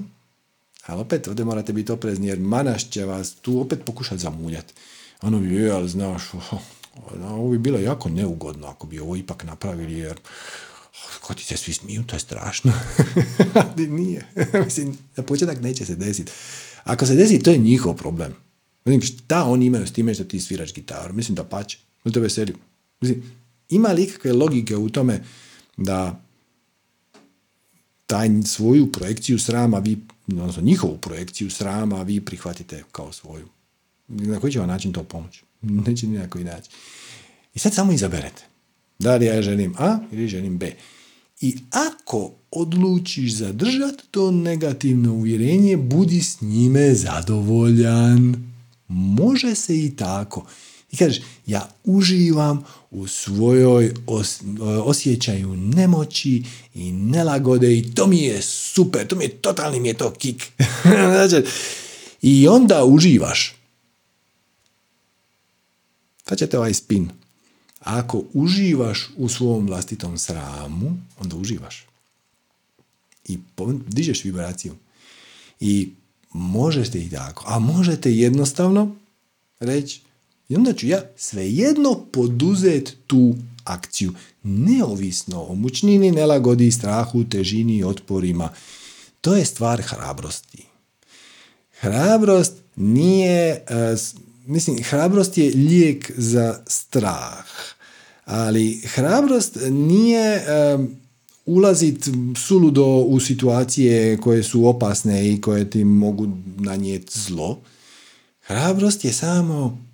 ali 0.86 1.00
opet 1.00 1.28
ovdje 1.28 1.44
morate 1.44 1.72
biti 1.72 1.92
oprezni 1.92 2.26
jer 2.26 2.38
manaš 2.38 2.90
će 2.90 3.04
vas 3.04 3.34
tu 3.34 3.60
opet 3.60 3.84
pokušati 3.84 4.22
zamuljati. 4.22 4.74
Ono 5.22 5.40
bi, 5.40 5.54
je, 5.54 5.70
ali 5.70 5.88
znaš, 5.88 6.22
ovo 7.30 7.50
bi 7.50 7.58
bilo 7.58 7.78
jako 7.78 8.08
neugodno 8.08 8.66
ako 8.66 8.86
bi 8.86 9.00
ovo 9.00 9.16
ipak 9.16 9.44
napravili 9.44 9.92
jer 9.92 10.16
ko 11.20 11.34
ti 11.34 11.44
se 11.44 11.56
svi 11.56 11.72
smiju, 11.72 12.04
to 12.06 12.16
je 12.16 12.20
strašno. 12.20 12.72
ali 13.76 13.86
nije. 13.86 14.26
Mislim, 14.64 14.98
za 15.16 15.22
početak 15.22 15.60
neće 15.60 15.86
se 15.86 15.94
desiti. 15.96 16.32
Ako 16.84 17.06
se 17.06 17.14
desi, 17.14 17.42
to 17.42 17.50
je 17.50 17.58
njihov 17.58 17.94
problem. 17.96 18.34
Mislim, 18.84 19.02
šta 19.02 19.44
oni 19.44 19.66
imaju 19.66 19.86
s 19.86 19.92
time 19.92 20.14
što 20.14 20.24
ti 20.24 20.40
sviraš 20.40 20.74
gitaru? 20.74 21.14
Mislim 21.14 21.34
da 21.34 21.44
pače. 21.44 21.78
Da 22.04 22.12
te 22.12 22.20
veseli. 22.20 22.54
Mislim, 23.00 23.22
ima 23.68 23.88
li 23.88 24.02
ikakve 24.02 24.32
logike 24.32 24.76
u 24.76 24.90
tome 24.90 25.24
da 25.76 26.22
taj 28.06 28.28
svoju 28.44 28.92
projekciju 28.92 29.38
srama 29.38 29.78
vi, 29.78 29.98
odnosno 30.28 30.62
njihovu 30.62 30.98
projekciju 30.98 31.50
srama 31.50 32.02
vi 32.02 32.20
prihvatite 32.20 32.84
kao 32.92 33.12
svoju. 33.12 33.48
Na 34.08 34.40
koji 34.40 34.52
će 34.52 34.58
vam 34.58 34.68
način 34.68 34.92
to 34.92 35.02
pomoći? 35.02 35.42
Neće 35.62 36.06
ni 36.06 36.18
na 36.18 36.30
koji 36.30 36.44
način. 36.44 36.72
I 37.54 37.58
sad 37.58 37.74
samo 37.74 37.92
izaberete. 37.92 38.44
Da 38.98 39.16
li 39.16 39.26
ja 39.26 39.42
želim 39.42 39.74
A 39.78 39.98
ili 40.12 40.28
želim 40.28 40.58
B. 40.58 40.72
I 41.40 41.56
ako 41.70 42.32
odlučiš 42.50 43.34
zadržati 43.34 44.04
to 44.10 44.30
negativno 44.30 45.12
uvjerenje, 45.12 45.76
budi 45.76 46.22
s 46.22 46.40
njime 46.40 46.94
zadovoljan. 46.94 48.52
Može 48.88 49.54
se 49.54 49.84
i 49.84 49.96
tako. 49.96 50.46
I 50.92 50.96
kažeš, 50.96 51.22
ja 51.46 51.68
uživam 51.84 52.64
u 52.90 53.06
svojoj 53.06 53.94
osjećaju 54.84 55.56
nemoći 55.56 56.44
i 56.74 56.92
nelagode 56.92 57.78
i 57.78 57.94
to 57.94 58.06
mi 58.06 58.18
je 58.18 58.42
super, 58.42 59.06
to 59.06 59.16
mi 59.16 59.24
je 59.24 59.28
totalni 59.28 59.80
mi 59.80 59.88
je 59.88 59.94
to 59.94 60.10
kik. 60.10 60.52
znači, 60.82 61.48
I 62.22 62.48
onda 62.48 62.84
uživaš. 62.84 63.54
Sad 66.28 66.38
ćete 66.38 66.58
ovaj 66.58 66.74
spin. 66.74 67.10
Ako 67.80 68.24
uživaš 68.32 69.10
u 69.16 69.28
svom 69.28 69.66
vlastitom 69.66 70.18
sramu, 70.18 70.96
onda 71.18 71.36
uživaš. 71.36 71.86
I 73.28 73.38
dižeš 73.86 74.24
vibraciju. 74.24 74.74
I 75.60 75.90
možete 76.32 77.00
i 77.00 77.10
tako. 77.10 77.44
A 77.46 77.58
možete 77.58 78.12
jednostavno 78.12 78.96
reći, 79.60 80.00
i 80.48 80.56
onda 80.56 80.72
ću 80.72 80.86
ja 80.86 81.02
svejedno 81.16 82.06
poduzet 82.12 82.96
tu 83.06 83.34
akciju, 83.64 84.12
neovisno 84.42 85.42
o 85.42 85.54
mučnini, 85.54 86.10
nelagodi, 86.10 86.70
strahu, 86.70 87.24
težini, 87.24 87.84
otporima. 87.84 88.48
To 89.20 89.36
je 89.36 89.44
stvar 89.44 89.82
hrabrosti. 89.82 90.62
Hrabrost 91.80 92.52
nije, 92.76 93.64
e, 93.68 93.96
mislim, 94.46 94.82
hrabrost 94.82 95.38
je 95.38 95.52
lijek 95.54 96.12
za 96.16 96.60
strah, 96.66 97.46
ali 98.26 98.80
hrabrost 98.84 99.58
nije 99.70 100.36
uh, 100.36 100.84
ulazit 101.46 102.08
suludo 102.36 102.84
u 102.84 103.20
situacije 103.20 104.16
koje 104.16 104.42
su 104.42 104.68
opasne 104.68 105.32
i 105.32 105.40
koje 105.40 105.70
ti 105.70 105.84
mogu 105.84 106.28
nanijeti 106.58 107.20
zlo. 107.20 107.58
Hrabrost 108.40 109.04
je 109.04 109.12
samo 109.12 109.85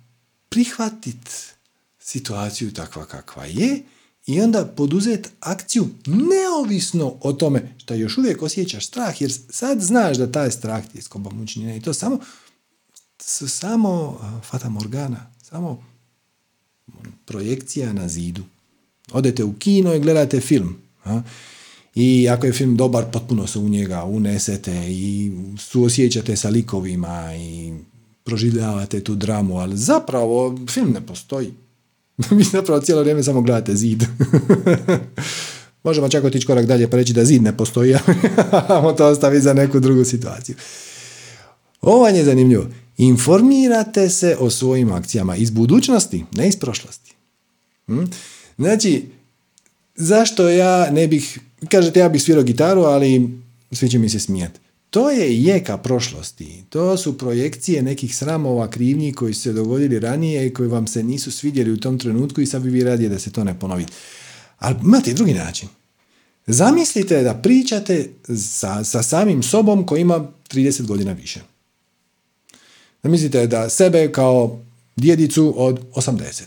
prihvatit 0.53 1.53
situaciju 1.99 2.73
takva 2.73 3.05
kakva 3.05 3.45
je 3.45 3.83
i 4.25 4.41
onda 4.41 4.65
poduzeti 4.65 5.29
akciju 5.39 5.87
neovisno 6.05 7.15
o 7.21 7.33
tome 7.33 7.75
što 7.77 7.93
još 7.93 8.17
uvijek 8.17 8.41
osjećaš 8.41 8.87
strah, 8.87 9.21
jer 9.21 9.31
sad 9.49 9.81
znaš 9.81 10.17
da 10.17 10.31
taj 10.31 10.51
strah 10.51 10.85
ti 10.91 10.97
je 10.97 11.01
skoba 11.01 11.31
i 11.77 11.81
to 11.81 11.93
samo 11.93 12.19
samo 13.47 14.19
fata 14.49 14.69
morgana, 14.69 15.31
samo 15.41 15.85
projekcija 17.25 17.93
na 17.93 18.07
zidu. 18.07 18.43
Odete 19.11 19.43
u 19.43 19.53
kino 19.53 19.93
i 19.93 19.99
gledate 19.99 20.39
film. 20.39 20.77
I 21.95 22.29
ako 22.29 22.45
je 22.45 22.53
film 22.53 22.77
dobar, 22.77 23.05
potpuno 23.11 23.47
se 23.47 23.59
u 23.59 23.69
njega 23.69 24.03
unesete 24.03 24.91
i 24.91 25.31
suosjećate 25.59 26.35
sa 26.35 26.49
likovima 26.49 27.35
i 27.35 27.73
proživljavate 28.23 29.03
tu 29.03 29.15
dramu, 29.15 29.57
ali 29.57 29.77
zapravo 29.77 30.57
film 30.69 30.91
ne 30.91 31.05
postoji. 31.05 31.53
Vi 32.31 32.43
zapravo 32.43 32.81
cijelo 32.81 33.01
vrijeme 33.01 33.23
samo 33.23 33.41
gledate 33.41 33.75
zid. 33.75 34.03
Možemo 35.83 36.09
čak 36.09 36.23
otići 36.23 36.47
korak 36.47 36.65
dalje 36.65 36.89
pa 36.89 36.97
reći 36.97 37.13
da 37.13 37.25
zid 37.25 37.41
ne 37.41 37.57
postoji, 37.57 37.95
a 38.51 38.93
to 38.97 39.07
ostaviti 39.07 39.43
za 39.43 39.53
neku 39.53 39.79
drugu 39.79 40.03
situaciju. 40.03 40.55
Ovo 41.81 42.07
je 42.07 42.23
zanimljivo. 42.23 42.65
Informirate 42.97 44.09
se 44.09 44.37
o 44.39 44.49
svojim 44.49 44.91
akcijama 44.91 45.35
iz 45.35 45.49
budućnosti, 45.49 46.25
ne 46.35 46.47
iz 46.47 46.57
prošlosti. 46.57 47.15
Hm? 47.87 48.03
Znači, 48.57 49.05
zašto 49.95 50.49
ja 50.49 50.91
ne 50.91 51.07
bih, 51.07 51.39
kažete 51.69 51.99
ja 51.99 52.09
bih 52.09 52.23
svirao 52.23 52.43
gitaru, 52.43 52.81
ali 52.81 53.29
svi 53.71 53.89
će 53.89 53.99
mi 53.99 54.09
se 54.09 54.19
smijati. 54.19 54.59
To 54.93 55.09
je 55.09 55.43
jeka 55.43 55.77
prošlosti. 55.77 56.63
To 56.69 56.97
su 56.97 57.17
projekcije 57.17 57.81
nekih 57.81 58.15
sramova, 58.15 58.69
krivnji 58.69 59.13
koji 59.13 59.33
su 59.33 59.41
se 59.41 59.53
dogodili 59.53 59.99
ranije 59.99 60.47
i 60.47 60.53
koji 60.53 60.69
vam 60.69 60.87
se 60.87 61.03
nisu 61.03 61.31
svidjeli 61.31 61.71
u 61.71 61.79
tom 61.79 61.99
trenutku 61.99 62.41
i 62.41 62.45
sad 62.45 62.61
bi 62.61 62.69
vi 62.69 62.83
radije 62.83 63.09
da 63.09 63.19
se 63.19 63.31
to 63.31 63.43
ne 63.43 63.59
ponovi. 63.59 63.85
Ali 64.59 64.75
imate 64.83 65.11
i 65.11 65.13
drugi 65.13 65.33
način. 65.33 65.69
Zamislite 66.47 67.23
da 67.23 67.33
pričate 67.33 68.09
sa, 68.37 68.83
sa 68.83 69.03
samim 69.03 69.43
sobom 69.43 69.85
koji 69.85 70.01
ima 70.01 70.27
30 70.49 70.85
godina 70.85 71.11
više. 71.13 71.41
Zamislite 73.03 73.47
da 73.47 73.69
sebe 73.69 74.11
kao 74.11 74.59
djedicu 74.95 75.53
od 75.57 75.79
80. 75.95 76.43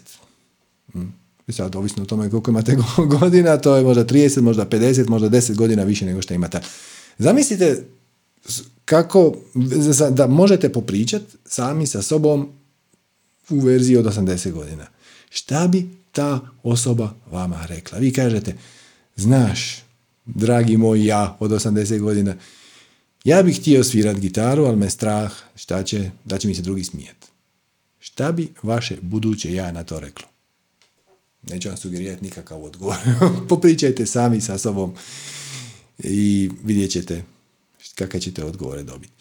Hmm. 0.93 1.15
Sad, 1.49 1.77
ovisno 1.77 2.03
o 2.03 2.07
tome 2.07 2.31
koliko 2.31 2.51
imate 2.51 2.77
godina, 3.21 3.57
to 3.57 3.77
je 3.77 3.83
možda 3.83 4.05
30, 4.05 4.41
možda 4.41 4.67
50, 4.67 5.09
možda 5.09 5.29
10 5.29 5.55
godina 5.55 5.83
više 5.83 6.07
nego 6.07 6.23
što 6.23 6.35
imate. 6.35 6.61
Zamislite 7.19 7.83
kako 8.85 9.35
da 10.11 10.27
možete 10.27 10.73
popričati 10.73 11.37
sami 11.45 11.87
sa 11.87 12.03
sobom 12.03 12.49
u 13.51 13.61
verziji 13.61 13.97
od 13.97 14.05
80 14.05 14.53
godina. 14.53 14.87
Šta 15.31 15.69
bi 15.69 15.89
ta 16.13 16.41
osoba 16.63 17.15
vama 17.31 17.67
rekla? 17.67 17.99
Vi 17.99 18.13
kažete, 18.13 18.57
znaš, 19.17 19.83
dragi 20.27 20.77
moj 20.77 21.07
ja 21.07 21.37
od 21.41 21.51
80 21.51 22.01
godina, 22.01 22.37
ja 23.25 23.43
bih 23.43 23.61
htio 23.61 23.85
svirati 23.85 24.21
gitaru, 24.21 24.65
ali 24.65 24.77
me 24.77 24.91
strah 24.91 25.33
šta 25.55 25.83
će, 25.83 26.11
da 26.25 26.39
će 26.39 26.49
mi 26.49 26.55
se 26.55 26.63
drugi 26.63 26.85
smijeti. 26.85 27.27
Šta 27.99 28.33
bi 28.33 28.53
vaše 28.63 28.97
buduće 29.03 29.55
ja 29.55 29.73
na 29.73 29.85
to 29.85 30.01
reklo? 30.01 30.27
Neću 31.43 31.69
vam 31.69 31.77
sugerirati 31.77 32.25
nikakav 32.25 32.65
odgovor. 32.65 32.97
Popričajte 33.49 34.07
sami 34.07 34.41
sa 34.41 34.59
sobom 34.59 34.95
i 35.99 36.51
vidjet 36.65 36.91
ćete 36.91 37.25
kakve 37.97 38.21
ćete 38.21 38.45
odgovore 38.45 38.83
dobiti. 38.83 39.13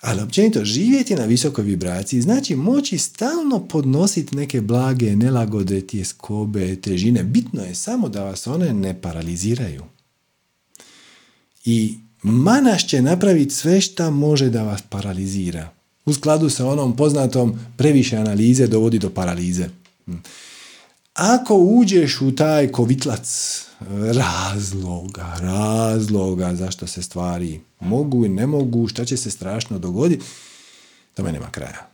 Ali 0.00 0.22
općenito, 0.22 0.64
živjeti 0.64 1.14
na 1.14 1.24
visokoj 1.24 1.64
vibraciji 1.64 2.20
znači 2.20 2.56
moći 2.56 2.98
stalno 2.98 3.68
podnositi 3.68 4.36
neke 4.36 4.60
blage, 4.60 5.16
nelagode, 5.16 5.80
tjeskobe, 5.80 6.76
težine. 6.76 7.22
Bitno 7.22 7.64
je 7.64 7.74
samo 7.74 8.08
da 8.08 8.24
vas 8.24 8.46
one 8.46 8.72
ne 8.72 9.00
paraliziraju. 9.00 9.82
I 11.64 11.94
Manaš 12.22 12.88
će 12.88 13.02
napraviti 13.02 13.54
sve 13.54 13.80
šta 13.80 14.10
može 14.10 14.50
da 14.50 14.62
vas 14.62 14.82
paralizira. 14.88 15.70
U 16.04 16.12
skladu 16.12 16.50
sa 16.50 16.66
onom 16.66 16.96
poznatom 16.96 17.58
previše 17.76 18.16
analize 18.16 18.66
dovodi 18.66 18.98
do 18.98 19.10
paralize. 19.10 19.68
Ako 21.14 21.54
uđeš 21.56 22.20
u 22.20 22.34
taj 22.36 22.68
kovitlac 22.68 23.58
razloga, 23.90 25.36
razloga 25.40 26.54
zašto 26.54 26.86
se 26.86 27.02
stvari 27.02 27.60
mogu 27.80 28.26
i 28.26 28.28
ne 28.28 28.46
mogu, 28.46 28.88
šta 28.88 29.04
će 29.04 29.16
se 29.16 29.30
strašno 29.30 29.78
dogoditi, 29.78 30.24
tome 31.14 31.32
nema 31.32 31.50
kraja. 31.50 31.88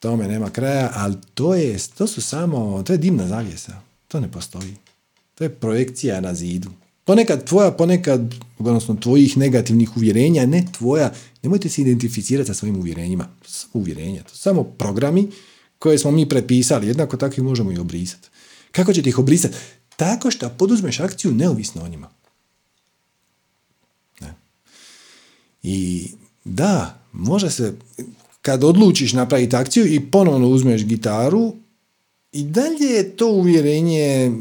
Tome 0.00 0.28
nema 0.28 0.50
kraja, 0.50 0.90
ali 0.94 1.16
to, 1.34 1.54
je, 1.54 1.78
to 1.98 2.06
su 2.06 2.22
samo, 2.22 2.82
to 2.82 2.92
je 2.92 2.98
dimna 2.98 3.26
zavjesa. 3.26 3.72
To 4.08 4.20
ne 4.20 4.32
postoji. 4.32 4.74
To 5.34 5.44
je 5.44 5.54
projekcija 5.54 6.20
na 6.20 6.34
zidu. 6.34 6.70
Ponekad 7.04 7.44
tvoja, 7.44 7.70
ponekad, 7.70 8.34
odnosno 8.58 8.94
tvojih 8.94 9.36
negativnih 9.36 9.96
uvjerenja, 9.96 10.46
ne 10.46 10.64
tvoja, 10.78 11.12
nemojte 11.42 11.68
se 11.68 11.82
identificirati 11.82 12.46
sa 12.46 12.54
svojim 12.54 12.76
uvjerenjima. 12.76 13.24
To 13.42 13.50
su 13.50 13.66
uvjerenja, 13.72 14.22
to 14.22 14.30
su 14.30 14.38
samo 14.38 14.64
programi 14.64 15.30
koje 15.78 15.98
smo 15.98 16.10
mi 16.10 16.28
prepisali, 16.28 16.86
jednako 16.86 17.16
tako 17.16 17.34
ih 17.34 17.42
možemo 17.42 17.72
i 17.72 17.78
obrisati. 17.78 18.28
Kako 18.76 18.92
ćete 18.92 19.08
ih 19.08 19.18
obrisati? 19.18 19.54
Tako 19.96 20.30
što 20.30 20.48
poduzmeš 20.48 21.00
akciju 21.00 21.32
neovisno 21.32 21.82
o 21.82 21.88
njima. 21.88 22.08
Ne. 24.20 24.34
I 25.62 26.08
da, 26.44 26.98
može 27.12 27.50
se, 27.50 27.74
kad 28.42 28.64
odlučiš 28.64 29.12
napraviti 29.12 29.56
akciju 29.56 29.86
i 29.86 30.10
ponovno 30.10 30.48
uzmeš 30.48 30.84
gitaru, 30.84 31.54
i 32.32 32.44
dalje 32.44 32.86
je 32.86 33.16
to 33.16 33.28
uvjerenje 33.28 34.32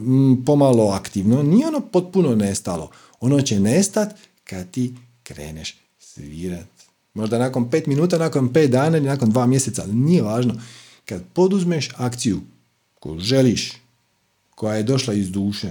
pomalo 0.46 0.90
aktivno, 0.90 1.44
nije 1.44 1.68
ono 1.68 1.80
potpuno 1.80 2.36
nestalo. 2.36 2.90
Ono 3.20 3.42
će 3.42 3.60
nestat 3.60 4.16
kad 4.44 4.72
ti 4.72 4.96
kreneš 5.24 5.78
svirat. 6.00 6.68
Možda 7.14 7.40
nakon 7.40 7.70
pet 7.70 7.88
minuta, 7.88 8.18
nakon 8.18 8.54
pet 8.54 8.72
dana 8.72 8.98
ili 8.98 9.06
nakon 9.06 9.30
dva 9.30 9.46
mjeseca, 9.46 9.82
ali 9.82 9.94
nije 9.94 10.22
važno. 10.22 10.62
Kad 11.06 11.24
poduzmeš 11.34 11.90
akciju 11.98 12.42
koju 13.00 13.20
želiš, 13.20 13.72
koja 14.64 14.76
je 14.76 14.84
došla 14.84 15.14
iz 15.14 15.32
duše, 15.32 15.70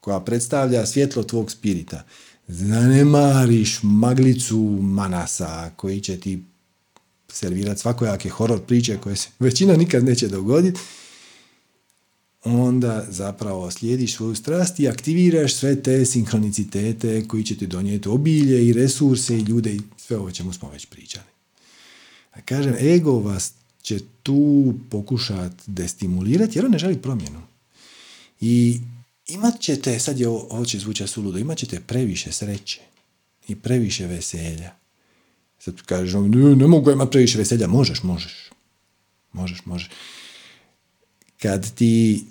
koja 0.00 0.20
predstavlja 0.20 0.86
svjetlo 0.86 1.22
tvog 1.22 1.50
spirita, 1.50 2.04
zanemariš 2.48 3.78
maglicu 3.82 4.78
manasa 4.80 5.70
koji 5.76 6.00
će 6.00 6.20
ti 6.20 6.42
servirati 7.28 7.80
svakojake 7.80 8.28
horor 8.28 8.60
priče 8.60 8.98
koje 8.98 9.16
se 9.16 9.28
većina 9.46 9.76
nikad 9.76 10.04
neće 10.04 10.28
dogoditi, 10.28 10.80
onda 12.44 13.06
zapravo 13.08 13.70
slijediš 13.70 14.16
svoju 14.16 14.34
strast 14.34 14.80
i 14.80 14.88
aktiviraš 14.88 15.54
sve 15.54 15.82
te 15.82 16.04
sinhronicitete 16.04 17.28
koji 17.28 17.44
će 17.44 17.56
ti 17.56 17.66
donijeti 17.66 18.08
obilje 18.08 18.66
i 18.66 18.72
resurse 18.72 19.36
i 19.36 19.42
ljude 19.42 19.74
i 19.74 19.80
sve 19.96 20.16
ovo 20.16 20.30
čemu 20.30 20.52
smo 20.52 20.70
već 20.70 20.86
pričali. 20.86 21.26
A 22.32 22.40
kažem, 22.40 22.74
ego 22.80 23.18
vas 23.18 23.52
će 23.82 23.98
tu 24.22 24.74
pokušati 24.90 25.56
destimulirati 25.66 26.58
jer 26.58 26.64
on 26.64 26.72
ne 26.72 26.78
želi 26.78 26.98
promjenu. 26.98 27.47
I 28.40 28.80
imat 29.26 29.60
ćete, 29.60 29.98
sad 29.98 30.20
je 30.20 30.28
ovo, 30.28 30.46
ovo 30.50 30.64
će 30.64 30.78
zvučati 30.78 31.10
suludo, 31.10 31.38
imat 31.38 31.58
ćete 31.58 31.80
previše 31.80 32.32
sreće 32.32 32.80
i 33.48 33.56
previše 33.56 34.06
veselja. 34.06 34.70
Sad 35.58 35.82
kažeš, 35.82 36.12
ne, 36.12 36.56
ne 36.56 36.66
mogu 36.66 36.90
imati 36.90 37.10
previše 37.10 37.38
veselja. 37.38 37.66
Možeš, 37.66 38.02
možeš. 38.02 38.50
Možeš, 39.32 39.64
možeš. 39.64 39.90
Kad 41.42 41.74
ti, 41.74 42.24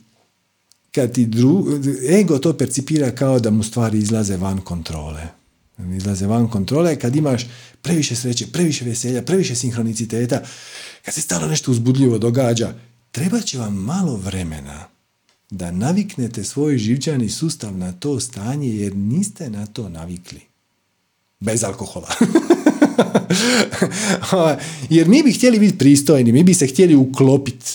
kad 0.92 1.14
ti 1.14 1.26
dru, 1.26 1.66
ego 2.10 2.40
to 2.40 2.58
percipira 2.58 3.12
kao 3.12 3.40
da 3.40 3.52
mu 3.52 3.64
stvari 3.64 3.98
izlaze 3.98 4.38
van 4.38 4.62
kontrole. 4.62 5.28
Izlaze 5.98 6.28
van 6.28 6.50
kontrole 6.50 7.00
kad 7.00 7.16
imaš 7.16 7.46
previše 7.82 8.16
sreće, 8.16 8.48
previše 8.48 8.86
veselja, 8.86 9.22
previše 9.22 9.56
sinhroniciteta, 9.56 10.42
kad 11.06 11.14
se 11.14 11.22
stalo 11.22 11.48
nešto 11.48 11.72
uzbudljivo 11.72 12.18
događa, 12.18 12.74
treba 13.12 13.42
će 13.42 13.60
vam 13.60 13.76
malo 13.76 14.16
vremena 14.16 14.97
da 15.50 15.72
naviknete 15.72 16.44
svoj 16.44 16.78
živčani 16.78 17.30
sustav 17.30 17.78
na 17.78 17.92
to 17.92 18.20
stanje 18.20 18.70
jer 18.70 18.96
niste 18.96 19.50
na 19.50 19.66
to 19.66 19.90
navikli. 19.90 20.40
Bez 21.40 21.64
alkohola. 21.64 22.08
jer 24.90 25.08
mi 25.08 25.24
bi 25.24 25.32
htjeli 25.32 25.60
biti 25.60 25.78
pristojni, 25.78 26.32
mi 26.32 26.44
bi 26.44 26.54
se 26.54 26.68
htjeli 26.68 26.96
uklopiti. 26.96 27.66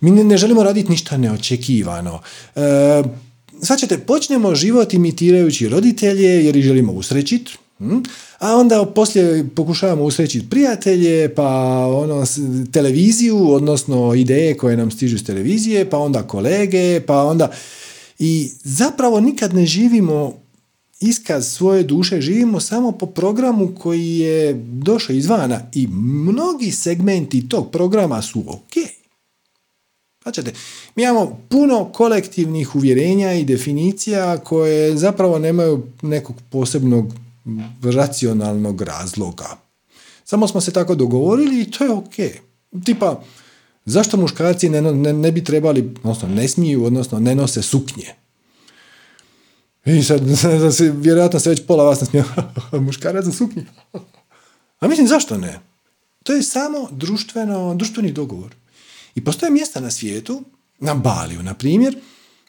Mi 0.00 0.10
ne, 0.10 0.36
želimo 0.36 0.62
raditi 0.62 0.90
ništa 0.90 1.16
neočekivano. 1.16 2.20
E, 2.54 2.60
sad 3.62 3.78
ćete, 3.80 3.98
počnemo 3.98 4.54
život 4.54 4.94
imitirajući 4.94 5.68
roditelje 5.68 6.44
jer 6.44 6.56
ih 6.56 6.64
želimo 6.64 6.92
usrećiti? 6.92 7.56
A 8.38 8.56
onda 8.56 8.92
poslije 8.94 9.48
pokušavamo 9.56 10.04
usrećiti 10.04 10.50
prijatelje, 10.50 11.34
pa 11.34 11.48
ono, 11.86 12.24
televiziju, 12.72 13.50
odnosno 13.50 14.14
ideje 14.14 14.56
koje 14.56 14.76
nam 14.76 14.90
stižu 14.90 15.18
s 15.18 15.24
televizije, 15.24 15.90
pa 15.90 15.98
onda 15.98 16.22
kolege, 16.22 17.00
pa 17.00 17.22
onda... 17.22 17.50
I 18.18 18.50
zapravo 18.64 19.20
nikad 19.20 19.54
ne 19.54 19.66
živimo 19.66 20.32
iskaz 21.00 21.52
svoje 21.52 21.82
duše, 21.82 22.20
živimo 22.20 22.60
samo 22.60 22.92
po 22.92 23.06
programu 23.06 23.74
koji 23.78 24.18
je 24.18 24.54
došao 24.64 25.14
izvana 25.14 25.60
i 25.74 25.86
mnogi 25.86 26.70
segmenti 26.70 27.48
tog 27.48 27.70
programa 27.70 28.22
su 28.22 28.44
ok. 28.48 28.72
Znači, 30.22 30.42
mi 30.96 31.02
imamo 31.02 31.38
puno 31.48 31.84
kolektivnih 31.92 32.76
uvjerenja 32.76 33.32
i 33.32 33.44
definicija 33.44 34.38
koje 34.38 34.96
zapravo 34.96 35.38
nemaju 35.38 35.82
nekog 36.02 36.36
posebnog 36.50 37.23
racionalnog 37.82 38.82
razloga. 38.82 39.56
Samo 40.24 40.48
smo 40.48 40.60
se 40.60 40.72
tako 40.72 40.94
dogovorili 40.94 41.60
i 41.60 41.70
to 41.70 41.84
je 41.84 41.90
ok. 41.90 42.14
Tipa, 42.84 43.22
zašto 43.84 44.16
muškarci 44.16 44.68
ne, 44.68 44.82
ne, 44.82 45.12
ne 45.12 45.32
bi 45.32 45.44
trebali, 45.44 45.94
odnosno 45.96 46.28
ne 46.28 46.48
smiju, 46.48 46.84
odnosno 46.84 47.20
ne 47.20 47.34
nose 47.34 47.62
suknje? 47.62 48.14
I 49.84 50.02
sad, 50.02 50.20
vjerojatno 51.04 51.40
se 51.40 51.50
već 51.50 51.66
pola 51.66 51.84
vas 51.84 52.00
nasmije, 52.00 52.24
muškarac 52.86 53.24
za 53.24 53.32
suknje. 53.32 53.66
A 54.80 54.88
mislim, 54.88 55.06
zašto 55.06 55.38
ne? 55.38 55.60
To 56.22 56.32
je 56.32 56.42
samo 56.42 56.88
društveno, 56.90 57.74
društveni 57.74 58.12
dogovor. 58.12 58.54
I 59.14 59.24
postoje 59.24 59.52
mjesta 59.52 59.80
na 59.80 59.90
svijetu, 59.90 60.42
na 60.78 60.94
Baliju, 60.94 61.42
na 61.42 61.54
primjer, 61.54 61.96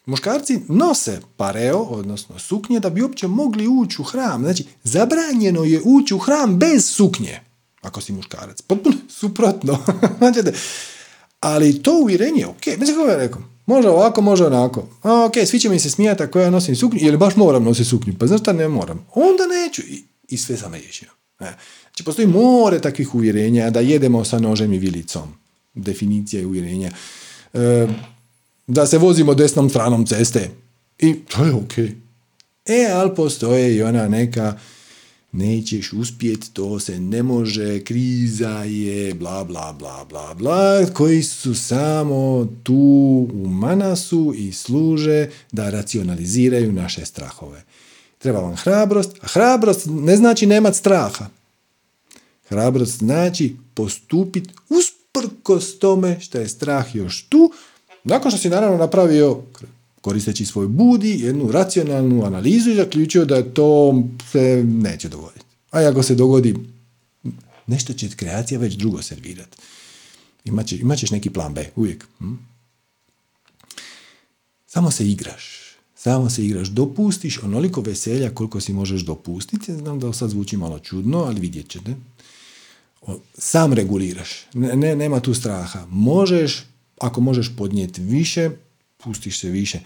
muškarci 0.05 0.59
nose 0.67 1.21
pareo, 1.37 1.79
odnosno 1.79 2.39
suknje, 2.39 2.79
da 2.79 2.89
bi 2.89 3.01
uopće 3.01 3.27
mogli 3.27 3.67
ući 3.67 4.01
u 4.01 4.03
hram. 4.03 4.43
Znači, 4.43 4.65
zabranjeno 4.83 5.63
je 5.63 5.81
ući 5.85 6.13
u 6.13 6.19
hram 6.19 6.59
bez 6.59 6.85
suknje, 6.85 7.39
ako 7.81 8.01
si 8.01 8.13
muškarac. 8.13 8.61
Potpuno 8.61 8.95
suprotno. 9.19 9.79
Ali 11.39 11.83
to 11.83 11.99
uvjerenje 12.01 12.39
je 12.39 12.47
ok. 12.47 12.65
Mislim 12.65 12.97
kako 12.97 13.09
je 13.09 13.17
rekao, 13.17 13.41
može 13.65 13.89
ovako, 13.89 14.21
može 14.21 14.45
onako. 14.45 14.87
A, 15.03 15.25
ok, 15.25 15.33
svi 15.47 15.59
će 15.59 15.69
mi 15.69 15.79
se 15.79 15.89
smijati 15.89 16.23
ako 16.23 16.39
ja 16.39 16.49
nosim 16.49 16.75
suknju, 16.75 16.99
ili 17.01 17.17
baš 17.17 17.35
moram 17.35 17.63
nositi 17.63 17.89
suknju. 17.89 18.13
Pa 18.19 18.27
znaš 18.27 18.41
šta 18.41 18.53
ne 18.53 18.67
moram? 18.67 19.05
Onda 19.13 19.43
neću. 19.45 19.81
I, 19.81 20.03
i 20.27 20.37
sve 20.37 20.57
sam 20.57 20.73
riješio. 20.73 21.09
E. 21.39 21.53
Znači, 21.81 22.03
postoji 22.03 22.27
more 22.27 22.79
takvih 22.79 23.15
uvjerenja 23.15 23.69
da 23.69 23.79
jedemo 23.79 24.25
sa 24.25 24.39
nožem 24.39 24.73
i 24.73 24.77
vilicom 24.77 25.33
definicija 25.73 26.41
i 26.41 26.45
uvjerenja. 26.45 26.91
E, 27.53 27.87
da 28.67 28.85
se 28.85 28.97
vozimo 28.97 29.33
desnom 29.33 29.69
stranom 29.69 30.05
ceste. 30.05 30.49
I 30.99 31.13
to 31.13 31.45
je 31.45 31.53
ok. 31.53 31.77
E, 32.65 32.91
ali 32.93 33.15
postoje 33.15 33.75
i 33.75 33.81
ona 33.81 34.07
neka 34.07 34.57
nećeš 35.31 35.93
uspjeti, 35.93 36.53
to 36.53 36.79
se 36.79 36.99
ne 36.99 37.23
može, 37.23 37.83
kriza 37.83 38.63
je, 38.63 39.13
bla, 39.13 39.43
bla, 39.43 39.75
bla, 39.79 40.05
bla, 40.09 40.33
bla, 40.33 40.85
koji 40.93 41.23
su 41.23 41.55
samo 41.55 42.47
tu 42.63 42.73
u 43.33 43.47
manasu 43.47 44.33
i 44.37 44.51
služe 44.51 45.29
da 45.51 45.69
racionaliziraju 45.69 46.71
naše 46.71 47.05
strahove. 47.05 47.63
Treba 48.17 48.39
vam 48.39 48.55
hrabrost, 48.55 49.11
a 49.21 49.27
hrabrost 49.27 49.85
ne 49.89 50.17
znači 50.17 50.45
nemat 50.45 50.75
straha. 50.75 51.27
Hrabrost 52.47 52.97
znači 52.97 53.55
postupiti 53.73 54.53
uz 54.69 54.85
usprkos 55.15 55.79
tome 55.79 56.19
što 56.19 56.37
je 56.37 56.49
strah 56.49 56.95
još 56.95 57.25
tu, 57.29 57.51
nakon 58.05 58.31
što 58.31 58.37
si 58.37 58.49
naravno 58.49 58.77
napravio 58.77 59.41
koristeći 60.01 60.45
svoj 60.45 60.67
budi, 60.67 61.19
jednu 61.19 61.51
racionalnu 61.51 62.25
analizu 62.25 62.71
i 62.71 62.75
zaključio 62.75 63.25
da 63.25 63.53
to 63.53 64.03
se 64.31 64.63
neće 64.67 65.09
dogoditi. 65.09 65.45
A 65.71 65.79
ako 65.89 66.03
se 66.03 66.15
dogodi, 66.15 66.55
nešto 67.67 67.93
će 67.93 68.09
kreacija 68.09 68.59
već 68.59 68.73
drugo 68.73 69.01
servirati. 69.01 69.57
Imaće, 70.45 70.77
imaćeš 70.77 71.11
neki 71.11 71.29
plan 71.29 71.53
B, 71.53 71.69
uvijek. 71.75 72.05
Hm? 72.19 72.33
Samo 74.67 74.91
se 74.91 75.09
igraš. 75.09 75.61
Samo 75.95 76.29
se 76.29 76.45
igraš. 76.45 76.67
Dopustiš 76.67 77.43
onoliko 77.43 77.81
veselja 77.81 78.29
koliko 78.29 78.61
si 78.61 78.73
možeš 78.73 79.01
dopustiti. 79.01 79.73
Znam 79.73 79.99
da 79.99 80.13
sad 80.13 80.29
zvuči 80.29 80.57
malo 80.57 80.79
čudno, 80.79 81.17
ali 81.17 81.39
vidjet 81.39 81.69
ćete 81.69 81.95
sam 83.37 83.73
reguliraš. 83.73 84.29
Ne, 84.53 84.95
nema 84.95 85.19
tu 85.19 85.33
straha. 85.33 85.85
Možeš, 85.89 86.63
ako 87.01 87.21
možeš 87.21 87.51
podnijeti 87.57 88.01
više, 88.01 88.49
pustiš 88.97 89.39
se 89.39 89.49
više. 89.49 89.79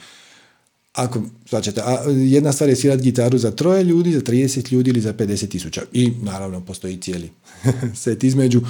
Ako, 0.94 1.22
znači, 1.50 1.72
a 1.78 2.04
jedna 2.10 2.54
stvar 2.54 2.70
je 2.70 2.76
svirati 2.76 3.04
gitaru 3.04 3.38
za 3.38 3.52
troje 3.52 3.84
ljudi, 3.84 4.14
za 4.14 4.22
30 4.22 4.74
ljudi 4.74 4.90
ili 4.90 5.02
za 5.02 5.14
50 5.14 5.50
tisuća. 5.50 5.82
I 5.94 6.12
naravno 6.22 6.66
postoji 6.66 7.02
cijeli 7.02 7.30
set 8.04 8.24
između. 8.24 8.62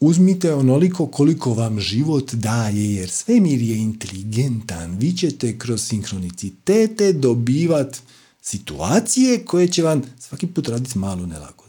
Uzmite 0.00 0.54
onoliko 0.54 1.06
koliko 1.06 1.54
vam 1.54 1.80
život 1.80 2.34
daje, 2.34 2.94
jer 2.94 3.08
svemir 3.08 3.62
je 3.62 3.76
inteligentan. 3.76 4.96
Vi 4.98 5.12
ćete 5.12 5.58
kroz 5.58 5.82
sinhronicitete 5.82 7.12
dobivati 7.12 7.98
situacije 8.42 9.44
koje 9.44 9.68
će 9.68 9.82
vam 9.82 10.02
svaki 10.18 10.46
put 10.46 10.68
raditi 10.68 10.98
malu 10.98 11.26
nelagodu 11.26 11.67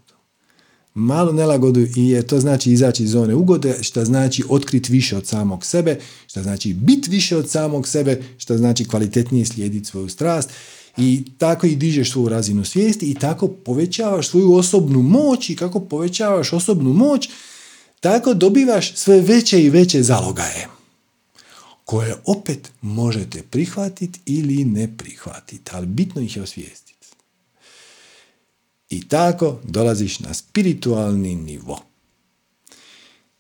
malu 0.94 1.34
nelagodu 1.34 1.80
i 1.96 2.10
je 2.10 2.28
to 2.28 2.40
znači 2.40 2.72
izaći 2.72 3.04
iz 3.04 3.10
zone 3.10 3.36
ugode, 3.36 3.78
što 3.82 4.06
znači 4.06 4.44
otkriti 4.50 4.92
više 4.92 5.18
od 5.18 5.28
samog 5.28 5.66
sebe, 5.66 6.00
što 6.28 6.44
znači 6.44 6.74
biti 6.74 7.10
više 7.10 7.38
od 7.38 7.50
samog 7.50 7.88
sebe, 7.88 8.22
što 8.38 8.58
znači 8.58 8.86
kvalitetnije 8.86 9.46
slijediti 9.46 9.86
svoju 9.86 10.10
strast 10.10 10.50
i 10.98 11.24
tako 11.38 11.68
i 11.68 11.76
dižeš 11.76 12.12
svoju 12.12 12.30
razinu 12.30 12.66
svijesti 12.66 13.06
i 13.06 13.14
tako 13.14 13.48
povećavaš 13.48 14.30
svoju 14.30 14.54
osobnu 14.54 15.02
moć 15.02 15.50
i 15.50 15.56
kako 15.56 15.80
povećavaš 15.80 16.54
osobnu 16.54 16.94
moć, 16.94 17.30
tako 18.00 18.34
dobivaš 18.34 18.96
sve 18.96 19.22
veće 19.22 19.64
i 19.64 19.70
veće 19.70 20.04
zalogaje 20.04 20.68
koje 21.86 22.16
opet 22.26 22.72
možete 22.82 23.42
prihvatiti 23.42 24.20
ili 24.26 24.66
ne 24.66 24.98
prihvatiti, 24.98 25.72
ali 25.74 25.88
bitno 25.88 26.22
ih 26.22 26.36
je 26.36 26.44
osvijestiti. 26.44 26.89
I 28.90 29.08
tako 29.08 29.60
dolaziš 29.64 30.20
na 30.20 30.34
spiritualni 30.34 31.36
nivo. 31.36 31.80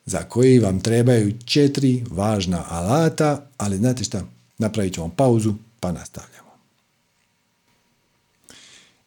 za 0.05 0.23
koji 0.23 0.59
vam 0.59 0.79
trebaju 0.79 1.33
četiri 1.45 2.03
važna 2.11 2.65
alata, 2.69 3.45
ali 3.57 3.77
znate 3.77 4.03
šta, 4.03 4.21
napravit 4.57 4.93
ćemo 4.93 5.09
pauzu 5.15 5.53
pa 5.79 5.91
nastavljamo. 5.91 6.49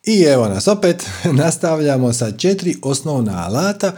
I 0.05 0.21
evo 0.21 0.49
nas 0.49 0.69
opet, 0.69 1.07
nastavljamo 1.43 2.13
sa 2.13 2.33
četiri 2.33 2.77
osnovna 2.83 3.45
alata 3.47 3.97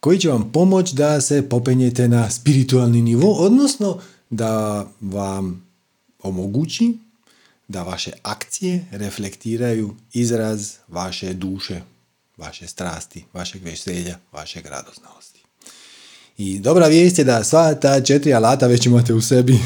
koji 0.00 0.18
će 0.18 0.28
vam 0.28 0.52
pomoći 0.52 0.94
da 0.94 1.20
se 1.20 1.48
popenjete 1.48 2.08
na 2.08 2.30
spiritualni 2.30 3.02
nivo, 3.02 3.32
odnosno 3.32 3.98
da 4.30 4.86
vam 5.00 5.66
omogući 6.22 6.98
da 7.72 7.82
vaše 7.82 8.12
akcije 8.22 8.84
reflektiraju 8.90 9.96
izraz 10.12 10.72
vaše 10.88 11.32
duše, 11.32 11.80
vaše 12.36 12.68
strasti, 12.68 13.24
vašeg 13.32 13.62
veselja, 13.62 14.18
vašeg 14.32 14.66
radoznalosti. 14.66 15.42
I 16.38 16.58
dobra 16.58 16.86
vijest 16.86 17.18
je 17.18 17.24
da 17.24 17.44
sva 17.44 17.74
ta 17.74 18.00
četiri 18.00 18.34
alata 18.34 18.66
već 18.66 18.86
imate 18.86 19.14
u 19.14 19.20
sebi, 19.20 19.52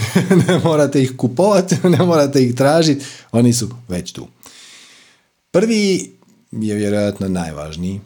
ne 0.49 0.59
morate 0.65 1.03
ih 1.03 1.13
kupovati, 1.17 1.77
ne 1.99 2.05
morate 2.05 2.43
ih 2.43 2.55
tražiti, 2.55 3.05
oni 3.33 3.53
su 3.53 3.71
već 3.89 4.13
tu. 4.13 4.29
Prvi 5.51 6.13
je 6.53 6.75
vjerojatno 6.75 7.29
najvažniji, 7.29 8.01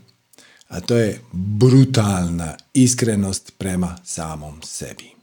a 0.69 0.81
to 0.81 0.97
je 0.97 1.21
brutalna 1.33 2.57
iskrenost 2.75 3.53
prema 3.59 3.99
samom 4.05 4.63
sebi. 4.63 5.20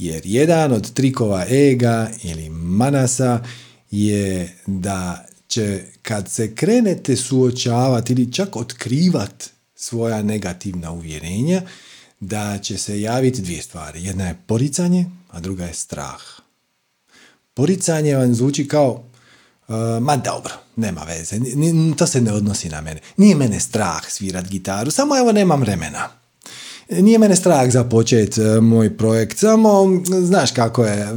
Jer 0.00 0.22
jedan 0.24 0.72
od 0.72 0.92
trikova 0.92 1.46
ega 1.48 2.10
ili 2.22 2.48
manasa 2.50 3.44
je 3.90 4.56
da 4.66 5.26
će 5.48 5.82
kad 6.02 6.30
se 6.30 6.54
krenete 6.54 7.16
suočavati 7.16 8.12
ili 8.12 8.32
čak 8.32 8.56
otkrivati 8.56 9.46
svoja 9.74 10.22
negativna 10.22 10.90
uvjerenja, 10.90 11.62
da 12.20 12.58
će 12.58 12.78
se 12.78 13.00
javiti 13.00 13.42
dvije 13.42 13.62
stvari. 13.62 14.04
Jedna 14.04 14.28
je 14.28 14.38
poricanje, 14.46 15.06
a 15.30 15.40
druga 15.40 15.64
je 15.64 15.74
strah. 15.74 16.22
Poricanje 17.54 18.16
vam 18.16 18.34
zvuči 18.34 18.68
kao 18.68 19.04
Uh, 19.68 20.02
ma 20.02 20.16
dobro, 20.16 20.52
nema 20.76 21.00
veze, 21.00 21.36
to 21.96 22.06
se 22.06 22.20
ne 22.20 22.32
odnosi 22.32 22.68
na 22.68 22.80
mene. 22.80 23.00
Nije 23.16 23.34
mene 23.34 23.60
strah 23.60 24.10
svirat 24.10 24.48
gitaru, 24.48 24.90
samo 24.90 25.18
evo 25.18 25.32
nemam 25.32 25.60
vremena. 25.60 26.19
Nije 26.90 27.18
mene 27.18 27.36
strah 27.36 27.70
za 27.70 27.84
počet 27.84 28.38
uh, 28.38 28.62
moj 28.62 28.96
projekt, 28.96 29.38
samo 29.38 30.02
znaš 30.22 30.52
kako 30.52 30.84
je, 30.84 31.08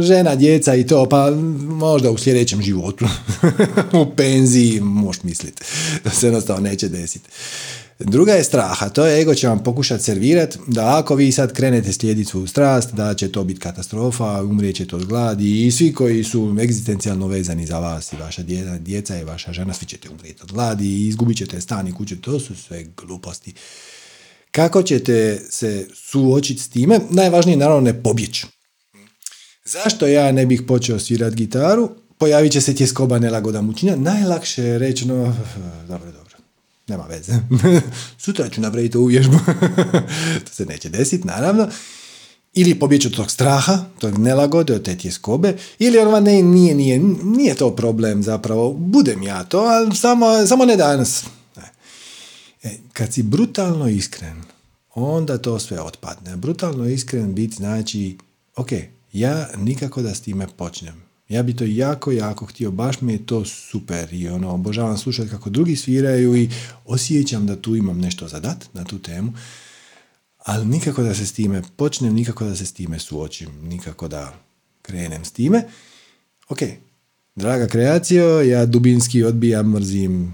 žena, 0.00 0.34
djeca 0.34 0.74
i 0.74 0.86
to, 0.86 1.08
pa 1.08 1.30
možda 1.60 2.10
u 2.10 2.18
sljedećem 2.18 2.62
životu, 2.62 3.04
u 4.02 4.16
penziji, 4.16 4.80
možeš 4.80 5.22
misliti, 5.22 5.62
da 6.04 6.10
se 6.10 6.26
jednostavno 6.26 6.68
neće 6.68 6.88
desiti. 6.88 7.28
Druga 7.98 8.32
je 8.32 8.44
strah, 8.44 8.82
a 8.82 8.88
to 8.88 9.06
je 9.06 9.20
ego 9.20 9.34
će 9.34 9.48
vam 9.48 9.62
pokušati 9.62 10.04
servirati 10.04 10.58
da 10.66 10.98
ako 10.98 11.14
vi 11.14 11.32
sad 11.32 11.52
krenete 11.52 11.92
slijediti 11.92 12.30
svoju 12.30 12.46
strast, 12.46 12.94
da 12.94 13.14
će 13.14 13.32
to 13.32 13.44
biti 13.44 13.60
katastrofa, 13.60 14.42
umrijećete 14.42 14.96
od 14.96 15.04
gladi 15.04 15.66
i 15.66 15.70
svi 15.70 15.92
koji 15.92 16.24
su 16.24 16.56
egzistencijalno 16.60 17.26
vezani 17.26 17.66
za 17.66 17.78
vas 17.78 18.12
i 18.12 18.16
vaša 18.16 18.42
djeca, 18.42 18.78
djeca 18.78 19.18
i 19.18 19.24
vaša 19.24 19.52
žena, 19.52 19.74
svi 19.74 19.86
ćete 19.86 20.08
umrijeti 20.10 20.42
od 20.42 20.52
gladi 20.52 20.86
i 20.86 21.08
izgubit 21.08 21.36
ćete 21.36 21.60
stan 21.60 21.88
i 21.88 21.94
kuću, 21.94 22.16
to 22.16 22.40
su 22.40 22.56
sve 22.56 22.84
gluposti. 22.96 23.54
Kako 24.52 24.82
ćete 24.82 25.40
se 25.50 25.86
suočiti 25.94 26.62
s 26.62 26.68
time? 26.68 27.00
Najvažnije 27.10 27.52
je 27.52 27.58
naravno 27.58 27.80
ne 27.80 28.02
pobjeći. 28.02 28.46
Zašto 29.64 30.06
ja 30.06 30.32
ne 30.32 30.46
bih 30.46 30.62
počeo 30.68 30.98
svirati 30.98 31.36
gitaru? 31.36 31.90
Pojavit 32.18 32.52
će 32.52 32.60
se 32.60 32.74
tjeskoba 32.74 33.18
nelagoda 33.18 33.60
mučinja. 33.60 33.96
Najlakše 33.96 34.62
je 34.62 34.78
reći, 34.78 35.08
no, 35.08 35.36
dobro, 35.88 36.12
dobro 36.12 36.22
nema 36.88 37.04
veze. 37.08 37.32
Sutra 38.24 38.48
ću 38.48 38.60
napraviti 38.60 38.96
ovu 38.96 39.06
vježbu. 39.06 39.38
to 40.44 40.52
se 40.52 40.66
neće 40.66 40.88
desiti, 40.88 41.26
naravno. 41.26 41.68
Ili 42.52 42.78
pobjeći 42.78 43.06
od 43.06 43.16
tog 43.16 43.30
straha, 43.30 43.78
tog 43.98 44.18
nelagode, 44.18 44.74
od 44.74 44.82
te 44.82 44.96
tjeskobe, 44.98 45.56
ili 45.78 45.98
ono 45.98 46.20
ne, 46.20 46.42
nije, 46.42 46.74
nije, 46.74 46.98
nije 47.22 47.54
to 47.54 47.76
problem 47.76 48.22
zapravo, 48.22 48.72
budem 48.72 49.22
ja 49.22 49.44
to, 49.44 49.58
ali 49.58 49.96
samo, 49.96 50.46
samo 50.46 50.64
ne 50.64 50.76
danas. 50.76 51.24
E, 52.62 52.76
kad 52.92 53.12
si 53.12 53.22
brutalno 53.22 53.88
iskren, 53.88 54.42
onda 54.94 55.38
to 55.38 55.58
sve 55.58 55.80
otpadne. 55.80 56.36
Brutalno 56.36 56.86
iskren 56.86 57.34
biti 57.34 57.56
znači, 57.56 58.18
ok, 58.56 58.68
ja 59.12 59.48
nikako 59.56 60.02
da 60.02 60.14
s 60.14 60.20
time 60.20 60.46
počnem. 60.56 61.02
Ja 61.28 61.42
bi 61.42 61.56
to 61.56 61.64
jako, 61.64 62.12
jako 62.12 62.46
htio, 62.46 62.70
baš 62.70 63.00
mi 63.00 63.12
je 63.12 63.26
to 63.26 63.44
super 63.44 64.14
i 64.14 64.28
ono, 64.28 64.50
obožavam 64.50 64.98
slušati 64.98 65.30
kako 65.30 65.50
drugi 65.50 65.76
sviraju 65.76 66.36
i 66.36 66.50
osjećam 66.84 67.46
da 67.46 67.56
tu 67.56 67.76
imam 67.76 67.98
nešto 67.98 68.28
za 68.28 68.40
dat 68.40 68.68
na 68.72 68.84
tu 68.84 68.98
temu, 68.98 69.32
ali 70.38 70.66
nikako 70.66 71.02
da 71.02 71.14
se 71.14 71.26
s 71.26 71.32
time 71.32 71.62
počnem, 71.76 72.14
nikako 72.14 72.44
da 72.44 72.56
se 72.56 72.66
s 72.66 72.72
time 72.72 72.98
suočim, 72.98 73.48
nikako 73.62 74.08
da 74.08 74.34
krenem 74.82 75.24
s 75.24 75.30
time. 75.30 75.64
Ok, 76.48 76.58
draga 77.34 77.66
kreacijo, 77.66 78.40
ja 78.40 78.66
dubinski 78.66 79.24
odbijam, 79.24 79.70
mrzim 79.70 80.32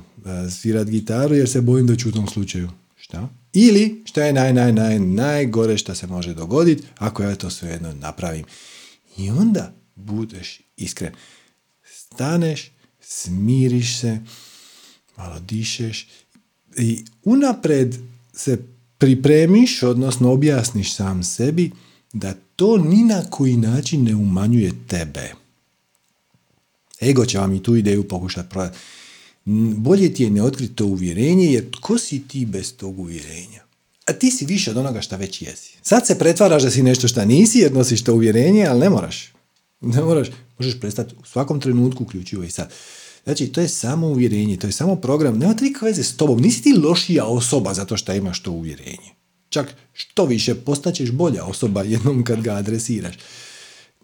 svirat 0.50 0.88
gitaru 0.88 1.34
jer 1.34 1.48
se 1.48 1.60
bojim 1.60 1.86
da 1.86 1.96
ću 1.96 2.08
u 2.08 2.12
tom 2.12 2.28
slučaju. 2.28 2.68
Šta? 2.96 3.28
Ili, 3.52 4.02
što 4.04 4.20
je 4.20 4.32
naj, 4.32 4.52
naj, 4.52 4.72
naj, 4.72 4.98
najgore 4.98 5.78
što 5.78 5.94
se 5.94 6.06
može 6.06 6.34
dogoditi 6.34 6.82
ako 6.98 7.22
ja 7.22 7.34
to 7.34 7.50
svejedno 7.50 7.92
napravim. 7.92 8.44
I 9.16 9.30
onda 9.30 9.72
budeš 9.94 10.60
iskren. 10.76 11.12
Staneš, 11.84 12.70
smiriš 13.00 13.98
se, 13.98 14.18
malo 15.16 15.40
dišeš 15.40 16.08
i 16.76 17.04
unapred 17.24 17.96
se 18.32 18.58
pripremiš, 18.98 19.82
odnosno 19.82 20.32
objasniš 20.32 20.94
sam 20.94 21.22
sebi 21.22 21.70
da 22.12 22.34
to 22.56 22.76
ni 22.76 23.04
na 23.04 23.30
koji 23.30 23.56
način 23.56 24.04
ne 24.04 24.14
umanjuje 24.14 24.72
tebe. 24.88 25.32
Ego 27.02 27.26
će 27.26 27.38
vam 27.38 27.54
i 27.54 27.62
tu 27.62 27.76
ideju 27.76 28.08
pokušati 28.08 28.48
prodati. 28.48 28.78
Bolje 29.76 30.14
ti 30.14 30.22
je 30.22 30.30
ne 30.30 30.42
otkriti 30.42 30.74
to 30.74 30.86
uvjerenje, 30.86 31.46
jer 31.52 31.70
tko 31.70 31.98
si 31.98 32.28
ti 32.28 32.46
bez 32.46 32.76
tog 32.76 32.98
uvjerenja? 32.98 33.62
A 34.06 34.12
ti 34.12 34.30
si 34.30 34.46
više 34.46 34.70
od 34.70 34.76
onoga 34.76 35.00
što 35.00 35.16
već 35.16 35.42
jesi. 35.42 35.78
Sad 35.82 36.06
se 36.06 36.18
pretvaraš 36.18 36.62
da 36.62 36.70
si 36.70 36.82
nešto 36.82 37.08
što 37.08 37.24
nisi, 37.24 37.58
jer 37.58 37.72
nosiš 37.72 38.04
to 38.04 38.14
uvjerenje, 38.14 38.66
ali 38.66 38.80
ne 38.80 38.90
moraš. 38.90 39.32
Ne 39.80 40.02
moraš, 40.02 40.28
možeš 40.58 40.80
prestati 40.80 41.14
u 41.20 41.24
svakom 41.24 41.60
trenutku, 41.60 42.04
uključivo 42.04 42.44
i 42.44 42.50
sad. 42.50 42.72
Znači, 43.24 43.46
to 43.46 43.60
je 43.60 43.68
samo 43.68 44.06
uvjerenje, 44.06 44.56
to 44.56 44.66
je 44.66 44.72
samo 44.72 44.96
program, 44.96 45.38
nema 45.38 45.54
nikakve 45.60 45.88
veze 45.88 46.02
s 46.02 46.16
tobom, 46.16 46.40
nisi 46.40 46.62
ti 46.62 46.72
lošija 46.72 47.24
osoba 47.24 47.74
zato 47.74 47.96
što 47.96 48.14
imaš 48.14 48.42
to 48.42 48.50
uvjerenje. 48.50 49.10
Čak 49.48 49.74
što 49.92 50.24
više, 50.24 50.54
postaćeš 50.54 51.10
bolja 51.10 51.44
osoba 51.44 51.82
jednom 51.82 52.24
kad 52.24 52.40
ga 52.40 52.54
adresiraš. 52.54 53.14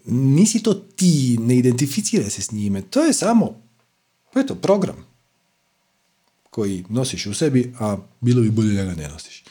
Nisi 0.06 0.62
to 0.62 0.74
ti, 0.74 1.38
ne 1.40 1.56
identificiraj 1.56 2.30
se 2.30 2.42
s 2.42 2.52
njime, 2.52 2.82
to 2.82 3.04
je 3.04 3.12
samo, 3.12 3.62
eto, 4.36 4.54
program 4.54 5.13
koji 6.54 6.84
nosiš 6.88 7.26
u 7.26 7.34
sebi, 7.34 7.72
a 7.78 7.96
bilo 8.20 8.42
bi 8.42 8.50
bolje 8.50 8.74
da 8.74 8.84
ga 8.84 8.94
ne 8.94 9.08
nosiš. 9.08 9.44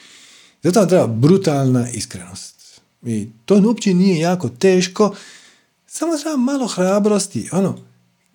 Zato 0.63 0.79
vam 0.79 0.89
treba 0.89 1.07
brutalna 1.07 1.89
iskrenost. 1.89 2.81
I 3.05 3.27
to 3.45 3.61
uopće 3.65 3.93
nije 3.93 4.19
jako 4.19 4.49
teško, 4.49 5.15
samo 5.87 6.17
treba 6.17 6.37
malo 6.37 6.67
hrabrosti. 6.67 7.49
Ono, 7.51 7.79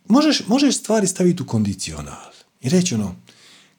možeš, 0.08 0.42
možeš 0.46 0.76
stvari 0.76 1.06
staviti 1.06 1.42
u 1.42 1.46
kondicional. 1.46 2.32
I 2.60 2.68
reći 2.68 2.94
ono, 2.94 3.16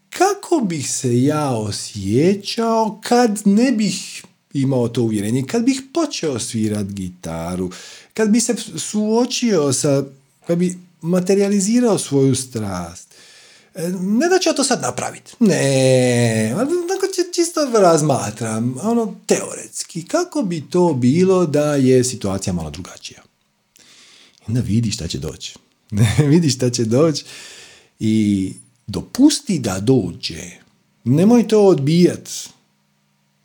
kako 0.09 0.59
bih 0.65 0.91
se 0.91 1.23
ja 1.23 1.49
osjećao 1.49 3.01
kad 3.03 3.41
ne 3.45 3.71
bih 3.71 4.23
imao 4.53 4.87
to 4.87 5.01
uvjerenje, 5.01 5.43
kad 5.47 5.63
bih 5.63 5.81
počeo 5.93 6.39
svirat 6.39 6.87
gitaru, 6.87 7.71
kad 8.13 8.29
bi 8.29 8.39
se 8.39 8.55
suočio 8.77 9.73
sa, 9.73 10.03
kad 10.47 10.57
bi 10.57 10.77
materializirao 11.01 11.97
svoju 11.97 12.35
strast. 12.35 13.08
Ne 13.99 14.29
da 14.29 14.39
ću 14.39 14.49
to 14.55 14.63
sad 14.63 14.81
napraviti. 14.81 15.33
Ne, 15.39 16.55
tako 16.87 17.07
čisto 17.35 17.79
razmatram, 17.79 18.75
ono, 18.83 19.15
teoretski. 19.25 20.05
Kako 20.05 20.41
bi 20.41 20.69
to 20.69 20.93
bilo 20.93 21.45
da 21.45 21.75
je 21.75 22.03
situacija 22.03 22.53
malo 22.53 22.69
drugačija? 22.69 23.21
onda 24.49 24.61
vidi 24.61 24.91
šta 24.91 25.07
će 25.07 25.19
doći. 25.19 25.55
vidi 26.31 26.49
šta 26.49 26.69
će 26.69 26.85
doći 26.85 27.25
i 27.99 28.53
dopusti 28.87 29.59
da 29.59 29.79
dođe. 29.79 30.41
Nemoj 31.03 31.47
to 31.47 31.65
odbijat. 31.65 32.29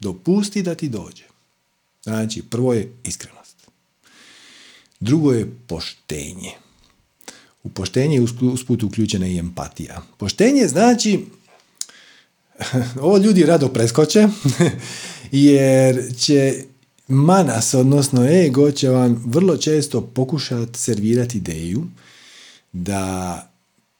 Dopusti 0.00 0.62
da 0.62 0.74
ti 0.74 0.88
dođe. 0.88 1.24
Znači, 2.02 2.42
prvo 2.42 2.74
je 2.74 2.92
iskrenost. 3.04 3.56
Drugo 5.00 5.32
je 5.32 5.50
poštenje. 5.66 6.52
U 7.64 7.68
poštenje 7.68 8.16
je 8.16 8.26
usput 8.52 8.82
uključena 8.82 9.26
i 9.26 9.38
empatija. 9.38 10.02
Poštenje 10.16 10.68
znači, 10.68 11.24
ovo 13.00 13.18
ljudi 13.18 13.46
rado 13.46 13.68
preskoče, 13.68 14.28
jer 15.32 16.14
će 16.16 16.64
manas, 17.08 17.74
odnosno 17.74 18.24
ego, 18.24 18.70
će 18.70 18.88
vam 18.88 19.22
vrlo 19.26 19.56
često 19.56 20.00
pokušati 20.00 20.78
servirati 20.78 21.38
ideju 21.38 21.84
da 22.72 23.50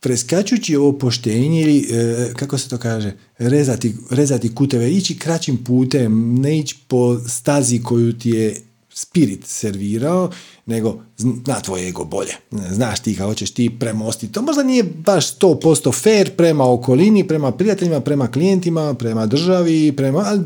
preskačući 0.01 0.77
ovo 0.77 0.99
poštenje 0.99 1.63
ili, 1.63 1.89
e, 1.91 2.33
kako 2.37 2.59
se 2.59 2.69
to 2.69 2.79
kaže, 2.79 3.13
rezati, 3.39 3.95
rezati 4.11 4.55
kuteve, 4.55 4.93
ići 4.93 5.19
kraćim 5.19 5.65
putem, 5.65 6.35
ne 6.41 6.59
ići 6.59 6.77
po 6.89 7.21
stazi 7.29 7.83
koju 7.83 8.19
ti 8.19 8.31
je 8.31 8.57
spirit 8.95 9.47
servirao, 9.47 10.31
nego 10.67 11.03
zna 11.17 11.61
tvoj 11.61 11.89
ego 11.89 12.05
bolje. 12.05 12.33
Znaš 12.71 13.01
ti 13.01 13.17
kako 13.17 13.35
ćeš 13.35 13.51
ti 13.51 13.79
premostiti. 13.79 14.33
To 14.33 14.43
možda 14.43 14.63
nije 14.63 14.83
baš 14.83 15.39
100% 15.39 16.03
fair 16.03 16.37
prema 16.37 16.73
okolini, 16.73 17.29
prema 17.29 17.53
prijateljima, 17.53 18.01
prema 18.01 18.31
klijentima, 18.31 18.95
prema 18.95 19.27
državi, 19.27 19.93
prema... 19.97 20.45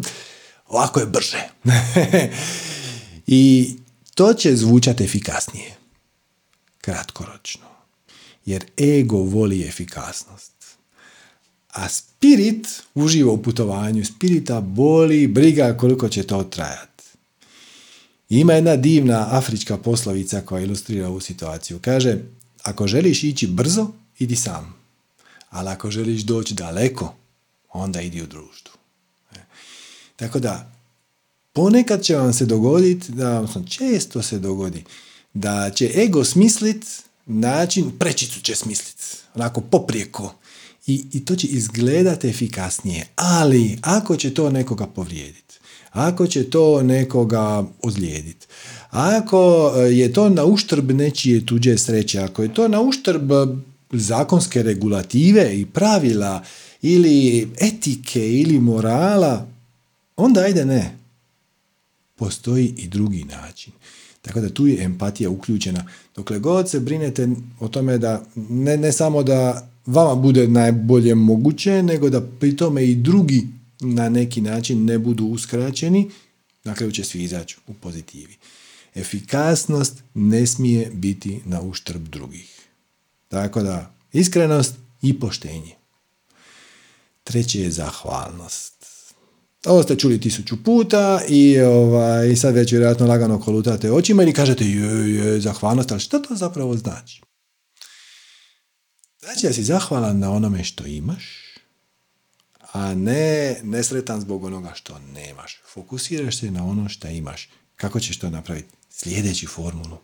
Ovako 0.68 1.00
je 1.00 1.06
brže. 1.06 1.48
I 3.26 3.74
to 4.14 4.34
će 4.34 4.56
zvučati 4.56 5.04
efikasnije. 5.04 5.76
Kratkoročno. 6.80 7.66
Jer 8.44 8.64
ego 8.78 9.16
voli 9.16 9.68
efikasnost. 9.68 10.52
A 11.72 11.88
spirit 11.88 12.66
uživa 12.94 13.32
u 13.32 13.42
putovanju. 13.42 14.04
Spirita 14.04 14.60
boli 14.60 15.26
briga 15.26 15.76
koliko 15.76 16.08
će 16.08 16.22
to 16.22 16.42
trajati. 16.42 16.87
Ima 18.28 18.52
jedna 18.52 18.76
divna 18.76 19.26
afrička 19.30 19.76
poslovica 19.76 20.40
koja 20.40 20.62
ilustrira 20.62 21.08
ovu 21.08 21.20
situaciju. 21.20 21.78
Kaže, 21.78 22.18
ako 22.62 22.86
želiš 22.86 23.24
ići 23.24 23.46
brzo, 23.46 23.86
idi 24.18 24.36
sam. 24.36 24.74
Ali 25.50 25.68
ako 25.68 25.90
želiš 25.90 26.22
doći 26.22 26.54
daleko, 26.54 27.14
onda 27.72 28.00
idi 28.00 28.22
u 28.22 28.26
društvu. 28.26 28.74
E, 29.32 29.38
tako 30.16 30.38
da, 30.38 30.72
ponekad 31.52 32.02
će 32.02 32.16
vam 32.16 32.32
se 32.32 32.46
dogoditi, 32.46 33.12
da, 33.12 33.36
odnosno 33.36 33.64
često 33.68 34.22
se 34.22 34.38
dogodi, 34.38 34.84
da 35.34 35.70
će 35.70 35.90
ego 35.96 36.24
smislit 36.24 36.84
način, 37.26 37.90
prečicu 37.98 38.40
će 38.40 38.54
smislit, 38.54 39.16
onako 39.34 39.60
poprijeko. 39.60 40.34
I, 40.86 41.04
I 41.12 41.24
to 41.24 41.36
će 41.36 41.46
izgledati 41.46 42.28
efikasnije. 42.28 43.06
Ali, 43.16 43.78
ako 43.82 44.16
će 44.16 44.34
to 44.34 44.50
nekoga 44.50 44.86
povrijediti, 44.86 45.47
ako 45.90 46.26
će 46.26 46.50
to 46.50 46.82
nekoga 46.82 47.64
ozlijediti, 47.82 48.46
ako 48.90 49.72
e, 49.76 49.80
je 49.80 50.12
to 50.12 50.28
na 50.28 50.44
uštrb 50.44 50.90
nečije 50.90 51.46
tuđe 51.46 51.78
sreće, 51.78 52.20
ako 52.20 52.42
je 52.42 52.54
to 52.54 52.68
na 52.68 52.80
uštrb 52.80 53.32
zakonske 53.92 54.62
regulative 54.62 55.60
i 55.60 55.66
pravila 55.66 56.42
ili 56.82 57.48
etike 57.60 58.32
ili 58.32 58.60
morala, 58.60 59.46
onda 60.16 60.40
ajde 60.40 60.64
ne. 60.64 60.98
Postoji 62.16 62.74
i 62.76 62.88
drugi 62.88 63.24
način. 63.24 63.72
Tako 64.22 64.40
da 64.40 64.48
tu 64.48 64.66
je 64.66 64.84
empatija 64.84 65.30
uključena. 65.30 65.84
Dokle 66.16 66.38
god 66.38 66.70
se 66.70 66.80
brinete 66.80 67.28
o 67.60 67.68
tome 67.68 67.98
da 67.98 68.22
ne, 68.36 68.76
ne 68.76 68.92
samo 68.92 69.22
da 69.22 69.68
vama 69.86 70.14
bude 70.14 70.48
najbolje 70.48 71.14
moguće, 71.14 71.82
nego 71.82 72.10
da 72.10 72.20
pri 72.20 72.56
tome 72.56 72.86
i 72.86 72.94
drugi 72.94 73.46
na 73.80 74.08
neki 74.08 74.40
način 74.40 74.84
ne 74.84 74.98
budu 74.98 75.24
uskraćeni, 75.24 76.10
na 76.64 76.74
kraju 76.74 76.92
će 76.92 77.04
svi 77.04 77.22
izaći 77.22 77.56
u 77.66 77.74
pozitivi. 77.74 78.36
Efikasnost 78.94 80.02
ne 80.14 80.46
smije 80.46 80.90
biti 80.94 81.40
na 81.44 81.60
uštrb 81.60 82.08
drugih. 82.08 82.58
Tako 83.28 83.62
da, 83.62 83.94
iskrenost 84.12 84.74
i 85.02 85.20
poštenje. 85.20 85.74
Treće 87.24 87.60
je 87.60 87.70
zahvalnost. 87.70 88.86
Ovo 89.66 89.82
ste 89.82 89.96
čuli 89.96 90.20
tisuću 90.20 90.64
puta 90.64 91.20
i 91.28 91.60
ovaj, 91.60 92.36
sad 92.36 92.54
već 92.54 92.72
vjerojatno 92.72 93.06
lagano 93.06 93.40
kolutate 93.40 93.92
očima 93.92 94.22
ili 94.22 94.32
kažete 94.32 94.64
je, 94.64 95.14
je, 95.14 95.40
zahvalnost, 95.40 95.92
ali 95.92 96.00
što 96.00 96.18
to 96.18 96.34
zapravo 96.34 96.76
znači? 96.76 97.22
Znači 99.20 99.46
da 99.46 99.52
si 99.52 99.64
zahvalan 99.64 100.18
na 100.18 100.32
onome 100.32 100.64
što 100.64 100.86
imaš, 100.86 101.47
a 102.72 102.94
ne 102.94 103.56
nesretan 103.62 104.20
zbog 104.20 104.44
onoga 104.44 104.72
što 104.74 104.98
nemaš. 104.98 105.60
Fokusiraš 105.74 106.38
se 106.38 106.50
na 106.50 106.64
ono 106.64 106.88
što 106.88 107.08
imaš. 107.08 107.48
Kako 107.76 108.00
ćeš 108.00 108.18
to 108.18 108.30
napraviti? 108.30 108.68
Sljedeći 108.90 109.46
formulu. 109.46 109.98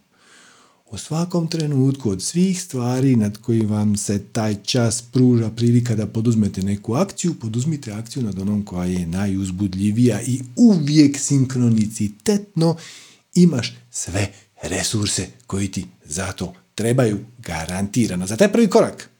U 0.90 0.98
svakom 0.98 1.48
trenutku 1.48 2.10
od 2.10 2.22
svih 2.22 2.62
stvari 2.62 3.16
nad 3.16 3.38
koji 3.38 3.60
vam 3.60 3.96
se 3.96 4.24
taj 4.32 4.54
čas 4.62 5.02
pruža 5.12 5.50
prilika 5.50 5.94
da 5.94 6.06
poduzmete 6.06 6.62
neku 6.62 6.94
akciju, 6.94 7.34
poduzmite 7.34 7.92
akciju 7.92 8.22
nad 8.22 8.38
onom 8.38 8.64
koja 8.64 8.84
je 8.84 9.06
najuzbudljivija 9.06 10.22
i 10.22 10.40
uvijek 10.56 11.18
sinkronicitetno 11.18 12.76
imaš 13.34 13.76
sve 13.90 14.32
resurse 14.62 15.26
koji 15.46 15.68
ti 15.68 15.86
za 16.04 16.32
to 16.32 16.54
trebaju 16.74 17.18
garantirano. 17.38 18.26
Za 18.26 18.36
taj 18.36 18.52
prvi 18.52 18.68
korak. 18.68 19.10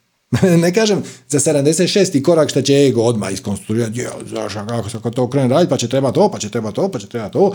ne 0.62 0.74
kažem 0.74 1.02
za 1.28 1.38
76. 1.38 2.22
korak 2.22 2.50
što 2.50 2.62
će 2.62 2.74
ego 2.74 3.02
odmah 3.02 3.32
iskonstruirati, 3.32 3.98
je, 3.98 4.08
znaš, 4.28 4.54
kako 4.54 4.90
se 4.90 4.98
to 5.14 5.30
krene 5.30 5.48
raditi, 5.48 5.70
pa 5.70 5.76
će 5.76 5.88
treba 5.88 6.12
to, 6.12 6.30
pa 6.30 6.38
će 6.38 6.50
treba 6.50 6.72
to, 6.72 6.88
pa 6.88 6.98
će 6.98 7.06
treba 7.06 7.28
to, 7.28 7.52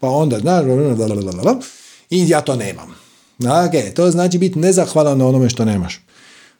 pa 0.00 0.08
onda, 0.08 0.38
znaš, 0.38 0.64
i 2.10 2.28
ja 2.28 2.40
to 2.40 2.56
nemam. 2.56 2.94
Ok, 3.38 3.94
to 3.94 4.10
znači 4.10 4.38
biti 4.38 4.58
nezahvalan 4.58 5.18
na 5.18 5.26
onome 5.26 5.50
što 5.50 5.64
nemaš. 5.64 6.00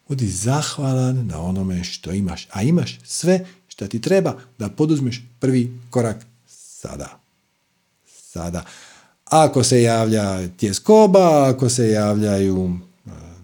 Budi 0.09 0.27
zahvalan 0.27 1.27
na 1.27 1.43
onome 1.43 1.85
što 1.85 2.13
imaš, 2.13 2.49
a 2.51 2.63
imaš 2.63 2.99
sve 3.05 3.47
što 3.69 3.87
ti 3.87 4.01
treba 4.01 4.35
da 4.59 4.69
poduzmeš 4.69 5.23
prvi 5.41 5.79
korak 5.91 6.17
sada. 6.47 7.21
Sada. 8.33 8.65
Ako 9.25 9.65
se 9.65 9.83
javlja 9.83 10.49
tjeskoba, 10.49 11.49
ako 11.49 11.69
se 11.69 11.91
javljaju 11.91 12.79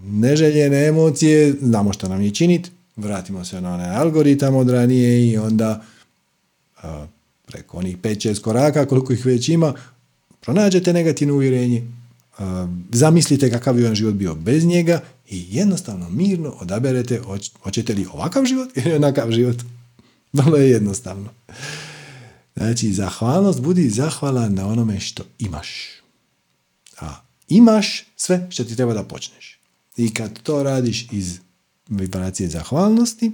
neželjene 0.06 0.86
emocije, 0.86 1.54
znamo 1.62 1.92
što 1.92 2.08
nam 2.08 2.22
je 2.22 2.30
činiti, 2.30 2.70
vratimo 2.96 3.44
se 3.44 3.60
na 3.60 3.74
onaj 3.74 3.96
algoritam 3.96 4.56
od 4.56 4.70
ranije 4.70 5.28
i 5.28 5.36
onda 5.36 5.82
preko 7.46 7.78
onih 7.78 7.98
5-6 7.98 8.40
koraka, 8.40 8.86
koliko 8.86 9.12
ih 9.12 9.26
već 9.26 9.48
ima, 9.48 9.74
pronađete 10.40 10.92
negativno 10.92 11.34
uvjerenje, 11.34 11.82
zamislite 12.92 13.50
kakav 13.50 13.74
bi 13.74 13.82
vam 13.82 13.94
život 13.94 14.14
bio 14.14 14.34
bez 14.34 14.64
njega 14.64 15.00
i 15.28 15.46
jednostavno 15.50 16.10
mirno 16.10 16.54
odaberete 16.60 17.20
hoćete 17.62 17.94
li 17.94 18.06
ovakav 18.12 18.44
život 18.44 18.76
ili 18.76 18.94
onakav 18.94 19.30
život. 19.30 19.56
Vrlo 20.32 20.56
je 20.56 20.70
jednostavno. 20.70 21.28
Znači, 22.56 22.92
zahvalnost, 22.92 23.60
budi 23.60 23.90
zahvalan 23.90 24.54
na 24.54 24.66
onome 24.66 25.00
što 25.00 25.24
imaš. 25.38 25.86
A 27.00 27.14
imaš 27.48 28.04
sve 28.16 28.46
što 28.50 28.64
ti 28.64 28.76
treba 28.76 28.94
da 28.94 29.02
počneš. 29.02 29.55
I 29.96 30.14
kad 30.14 30.42
to 30.42 30.62
radiš 30.62 31.06
iz 31.12 31.38
vibracije 31.88 32.48
zahvalnosti, 32.48 33.32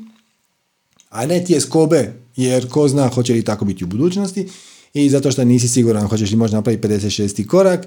a 1.11 1.27
ne 1.27 1.45
tije 1.45 1.61
skobe, 1.61 2.13
jer 2.37 2.69
ko 2.69 2.89
zna 2.89 3.09
hoće 3.09 3.33
li 3.33 3.45
tako 3.45 3.65
biti 3.65 3.85
u 3.85 3.87
budućnosti, 3.87 4.49
i 4.95 5.11
zato 5.11 5.33
što 5.33 5.45
nisi 5.45 5.69
siguran 5.69 6.09
hoćeš 6.09 6.31
li 6.31 6.37
možda 6.37 6.57
napraviti 6.57 6.89
56. 6.89 7.47
korak, 7.47 7.87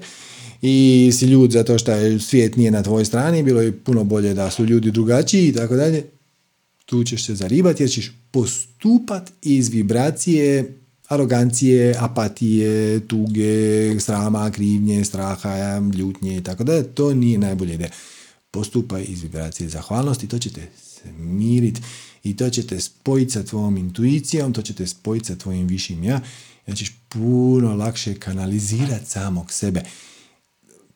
i 0.62 1.10
si 1.12 1.26
ljud 1.26 1.50
zato 1.50 1.78
što 1.78 1.92
je 1.92 2.20
svijet 2.20 2.56
nije 2.56 2.70
na 2.70 2.82
tvojoj 2.82 3.04
strani, 3.04 3.42
bilo 3.42 3.60
je 3.60 3.72
puno 3.72 4.04
bolje 4.04 4.34
da 4.34 4.50
su 4.50 4.64
ljudi 4.64 4.90
drugačiji 4.90 5.48
i 5.48 5.52
tako 5.52 5.76
dalje, 5.76 6.04
tu 6.84 7.04
ćeš 7.04 7.26
se 7.26 7.34
zaribati 7.34 7.82
jer 7.82 7.90
ćeš 7.90 8.12
postupat 8.30 9.32
iz 9.42 9.68
vibracije 9.68 10.74
arogancije, 11.08 11.94
apatije, 11.98 13.00
tuge, 13.00 14.00
srama, 14.00 14.50
krivnje, 14.50 15.04
straha, 15.04 15.82
ljutnje 15.98 16.36
i 16.36 16.42
tako 16.42 16.64
dalje. 16.64 16.82
To 16.82 17.14
nije 17.14 17.38
najbolje 17.38 17.74
ideja 17.74 17.90
postupaj 18.50 19.04
iz 19.08 19.22
vibracije 19.22 19.68
zahvalnosti, 19.68 20.28
to 20.28 20.38
ćete 20.38 20.68
smiriti 20.76 21.80
i 22.22 22.36
to 22.36 22.50
ćete 22.50 22.80
spojiti 22.80 23.30
sa 23.30 23.42
tvojom 23.42 23.76
intuicijom, 23.76 24.52
to 24.52 24.62
ćete 24.62 24.86
spojiti 24.86 25.26
sa 25.26 25.36
tvojim 25.36 25.66
višim 25.66 26.04
ja, 26.04 26.20
ja 26.66 26.74
ćeš 26.74 26.92
puno 27.08 27.74
lakše 27.74 28.14
kanalizirati 28.14 29.10
samog 29.10 29.52
sebe. 29.52 29.82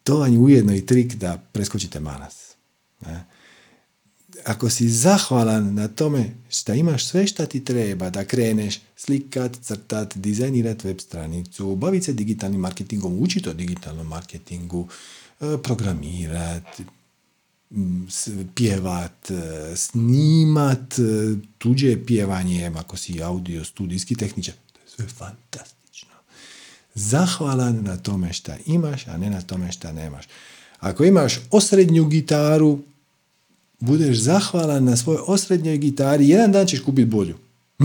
To 0.02 0.18
vam 0.18 0.32
je 0.32 0.38
ujedno 0.38 0.74
i 0.74 0.86
trik 0.86 1.14
da 1.14 1.42
preskočite 1.52 2.00
manas. 2.00 2.50
Ako 4.44 4.70
si 4.70 4.88
zahvalan 4.88 5.74
na 5.74 5.88
tome 5.88 6.30
što 6.48 6.74
imaš 6.74 7.06
sve 7.06 7.26
što 7.26 7.46
ti 7.46 7.64
treba 7.64 8.10
da 8.10 8.24
kreneš 8.24 8.80
slikat, 8.96 9.56
crtat, 9.62 10.16
dizajnirat 10.16 10.84
web 10.84 10.98
stranicu, 11.00 11.76
baviti 11.76 12.04
se 12.04 12.12
digitalnim 12.12 12.60
marketingom, 12.60 13.18
učiti 13.18 13.48
o 13.48 13.52
digitalnom 13.52 14.06
marketingu, 14.06 14.88
e, 15.40 15.56
programirat, 15.62 16.80
pjevat, 18.54 19.30
e, 19.30 19.76
snimat 19.76 20.98
e, 20.98 21.02
tuđe 21.58 22.06
pjevanje, 22.06 22.72
ako 22.76 22.96
si 22.96 23.22
audio 23.22 23.64
studijski 23.64 24.14
tehničar. 24.14 24.54
To 24.72 24.80
je 24.80 24.88
sve 24.88 25.06
fantastično. 25.06 26.14
Zahvalan 26.94 27.82
na 27.82 27.96
tome 27.96 28.32
šta 28.32 28.56
imaš, 28.66 29.06
a 29.06 29.16
ne 29.16 29.30
na 29.30 29.40
tome 29.40 29.72
šta 29.72 29.92
nemaš. 29.92 30.24
Ako 30.80 31.04
imaš 31.04 31.40
osrednju 31.50 32.04
gitaru, 32.04 32.78
budeš 33.80 34.18
zahvalan 34.18 34.84
na 34.84 34.96
svojoj 34.96 35.22
osrednjoj 35.26 35.78
gitari, 35.78 36.28
jedan 36.28 36.52
dan 36.52 36.66
ćeš 36.66 36.80
kupiti 36.80 37.10
bolju. 37.10 37.36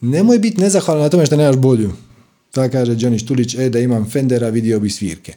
Nemoj 0.00 0.38
biti 0.38 0.60
nezahvalan 0.60 1.02
na 1.02 1.08
tome 1.08 1.26
što 1.26 1.36
nemaš 1.36 1.56
bolju. 1.56 1.92
Tako 2.50 2.72
kaže 2.72 2.92
Johnny 2.92 3.18
Štulić, 3.18 3.54
e 3.54 3.68
da 3.68 3.78
imam 3.78 4.10
Fendera, 4.10 4.48
vidio 4.48 4.80
bi 4.80 4.90
svirke. 4.90 5.34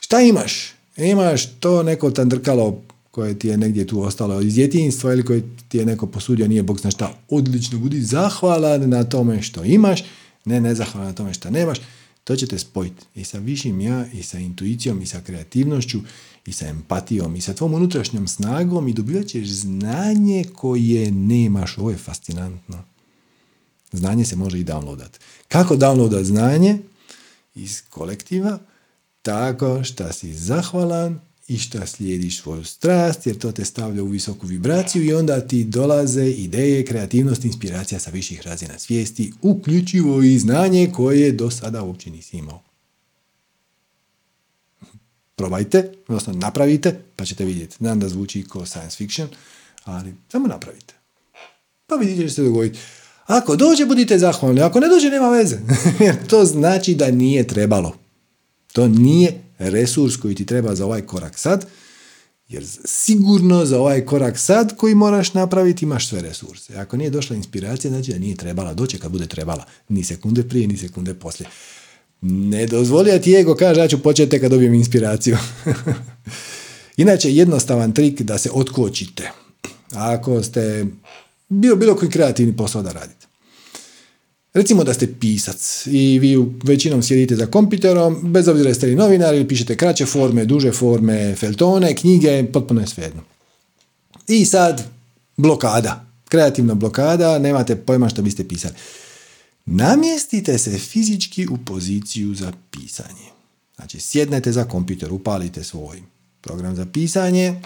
Šta 0.00 0.20
imaš? 0.20 0.74
Imaš 0.96 1.46
to 1.60 1.82
neko 1.82 2.10
tandrkalo 2.10 2.82
koje 3.10 3.38
ti 3.38 3.48
je 3.48 3.56
negdje 3.56 3.86
tu 3.86 4.02
ostalo 4.02 4.40
iz 4.40 4.54
djetinjstva 4.54 5.12
ili 5.12 5.24
koje 5.24 5.42
ti 5.68 5.78
je 5.78 5.86
neko 5.86 6.06
posudio, 6.06 6.48
nije 6.48 6.62
Bog 6.62 6.80
zna 6.80 6.90
šta, 6.90 7.18
odlično, 7.28 7.78
budi 7.78 8.02
zahvalan 8.02 8.88
na 8.88 9.04
tome 9.04 9.42
što 9.42 9.64
imaš, 9.64 10.04
ne 10.44 10.60
nezahvalan 10.60 11.08
na 11.08 11.14
tome 11.14 11.34
što 11.34 11.50
nemaš, 11.50 11.78
to 12.24 12.36
ćete 12.36 12.58
spojiti 12.58 13.04
i 13.14 13.24
sa 13.24 13.38
višim 13.38 13.80
ja, 13.80 14.06
i 14.12 14.22
sa 14.22 14.38
intuicijom, 14.38 15.02
i 15.02 15.06
sa 15.06 15.20
kreativnošću, 15.20 16.00
i 16.46 16.52
sa 16.52 16.66
empatijom, 16.66 17.36
i 17.36 17.40
sa 17.40 17.54
tvom 17.54 17.74
unutrašnjom 17.74 18.28
snagom 18.28 18.88
i 18.88 18.92
dobivat 18.92 19.26
ćeš 19.26 19.48
znanje 19.48 20.44
koje 20.54 21.10
nemaš. 21.10 21.78
Ovo 21.78 21.90
je 21.90 21.96
fascinantno. 21.96 22.84
Znanje 23.92 24.24
se 24.24 24.36
može 24.36 24.60
i 24.60 24.64
downloadat. 24.64 25.18
Kako 25.48 25.76
downloadat 25.76 26.22
znanje? 26.22 26.78
Iz 27.54 27.82
kolektiva, 27.90 28.58
tako 29.24 29.84
što 29.84 30.12
si 30.12 30.34
zahvalan 30.34 31.20
i 31.48 31.58
što 31.58 31.86
slijediš 31.86 32.40
svoju 32.40 32.64
strast, 32.64 33.26
jer 33.26 33.38
to 33.38 33.52
te 33.52 33.64
stavlja 33.64 34.02
u 34.02 34.06
visoku 34.06 34.46
vibraciju 34.46 35.04
i 35.04 35.14
onda 35.14 35.40
ti 35.40 35.64
dolaze 35.64 36.30
ideje, 36.30 36.84
kreativnost, 36.84 37.44
inspiracija 37.44 38.00
sa 38.00 38.10
viših 38.10 38.42
razina 38.42 38.78
svijesti, 38.78 39.32
uključivo 39.42 40.22
i 40.22 40.38
znanje 40.38 40.90
koje 40.94 41.32
do 41.32 41.50
sada 41.50 41.82
uopće 41.82 42.10
nisi 42.10 42.36
imao. 42.36 42.62
Probajte, 45.36 45.92
odnosno 46.08 46.32
napravite, 46.32 47.00
pa 47.16 47.24
ćete 47.24 47.44
vidjeti. 47.44 47.76
Znam 47.78 48.00
da 48.00 48.08
zvuči 48.08 48.44
kao 48.52 48.66
science 48.66 48.96
fiction, 48.96 49.28
ali 49.84 50.14
samo 50.28 50.48
napravite. 50.48 50.94
Pa 51.86 51.94
vidite 51.94 52.28
će 52.28 52.34
se 52.34 52.42
dogoditi. 52.42 52.78
Ako 53.26 53.56
dođe, 53.56 53.86
budite 53.86 54.18
zahvalni. 54.18 54.60
Ako 54.60 54.80
ne 54.80 54.88
dođe, 54.88 55.10
nema 55.10 55.28
veze. 55.28 55.58
To 56.30 56.44
znači 56.44 56.94
da 56.94 57.10
nije 57.10 57.46
trebalo. 57.46 58.03
To 58.74 58.88
nije 58.88 59.32
resurs 59.58 60.16
koji 60.16 60.34
ti 60.34 60.46
treba 60.46 60.74
za 60.74 60.84
ovaj 60.84 61.02
korak 61.02 61.38
sad, 61.38 61.66
jer 62.48 62.64
sigurno 62.84 63.64
za 63.64 63.80
ovaj 63.80 64.04
korak 64.06 64.38
sad 64.38 64.76
koji 64.76 64.94
moraš 64.94 65.34
napraviti 65.34 65.84
imaš 65.84 66.08
sve 66.08 66.22
resurse. 66.22 66.76
Ako 66.76 66.96
nije 66.96 67.10
došla 67.10 67.36
inspiracija, 67.36 67.90
znači 67.90 68.12
da 68.12 68.18
nije 68.18 68.36
trebala, 68.36 68.74
doće 68.74 68.98
kad 68.98 69.12
bude 69.12 69.26
trebala. 69.26 69.64
Ni 69.88 70.04
sekunde 70.04 70.42
prije, 70.48 70.66
ni 70.66 70.76
sekunde 70.76 71.14
poslije. 71.14 71.48
Ne 72.20 72.66
dozvoli 72.66 73.20
ti 73.22 73.34
ego 73.34 73.54
kaže 73.54 73.80
ja 73.80 73.88
ću 73.88 74.02
početi 74.02 74.40
kad 74.40 74.50
dobijem 74.50 74.74
inspiraciju. 74.74 75.36
Inače, 76.96 77.32
jednostavan 77.32 77.92
trik 77.92 78.22
da 78.22 78.38
se 78.38 78.50
otkočite. 78.52 79.30
Ako 79.92 80.42
ste 80.42 80.86
bilo, 81.48 81.76
bilo 81.76 81.96
koji 81.96 82.10
kreativni 82.10 82.56
posao 82.56 82.82
da 82.82 82.92
radite. 82.92 83.26
Recimo 84.54 84.84
da 84.84 84.94
ste 84.94 85.14
pisac 85.20 85.86
i 85.86 86.18
vi 86.18 86.36
većinom 86.64 87.02
sjedite 87.02 87.36
za 87.36 87.46
kompjuterom, 87.46 88.32
bez 88.32 88.48
obzira 88.48 88.68
jeste 88.68 88.86
li 88.86 88.94
novinar 88.94 89.34
ili 89.34 89.48
pišete 89.48 89.76
kraće 89.76 90.06
forme, 90.06 90.44
duže 90.44 90.72
forme, 90.72 91.34
feltone, 91.36 91.94
knjige, 91.96 92.44
potpuno 92.52 92.80
je 92.80 92.86
svejedno. 92.86 93.22
I 94.28 94.44
sad 94.44 94.84
blokada, 95.36 96.06
kreativna 96.28 96.74
blokada, 96.74 97.38
nemate 97.38 97.76
pojma 97.76 98.08
što 98.08 98.22
biste 98.22 98.48
pisali. 98.48 98.74
Namjestite 99.66 100.58
se 100.58 100.78
fizički 100.78 101.46
u 101.46 101.58
poziciju 101.64 102.34
za 102.34 102.52
pisanje. 102.70 103.28
Znači 103.76 104.00
sjednete 104.00 104.52
za 104.52 104.64
kompjuter, 104.64 105.12
upalite 105.12 105.64
svoj 105.64 106.02
program 106.40 106.76
za 106.76 106.86
pisanje 106.86 107.60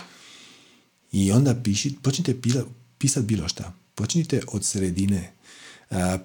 i 1.12 1.32
onda 1.32 1.55
pišite, 1.65 1.97
počnite 2.02 2.35
pisati 2.98 3.27
bilo 3.27 3.48
šta. 3.48 3.73
Počnite 3.94 4.40
od 4.52 4.65
sredine 4.65 5.32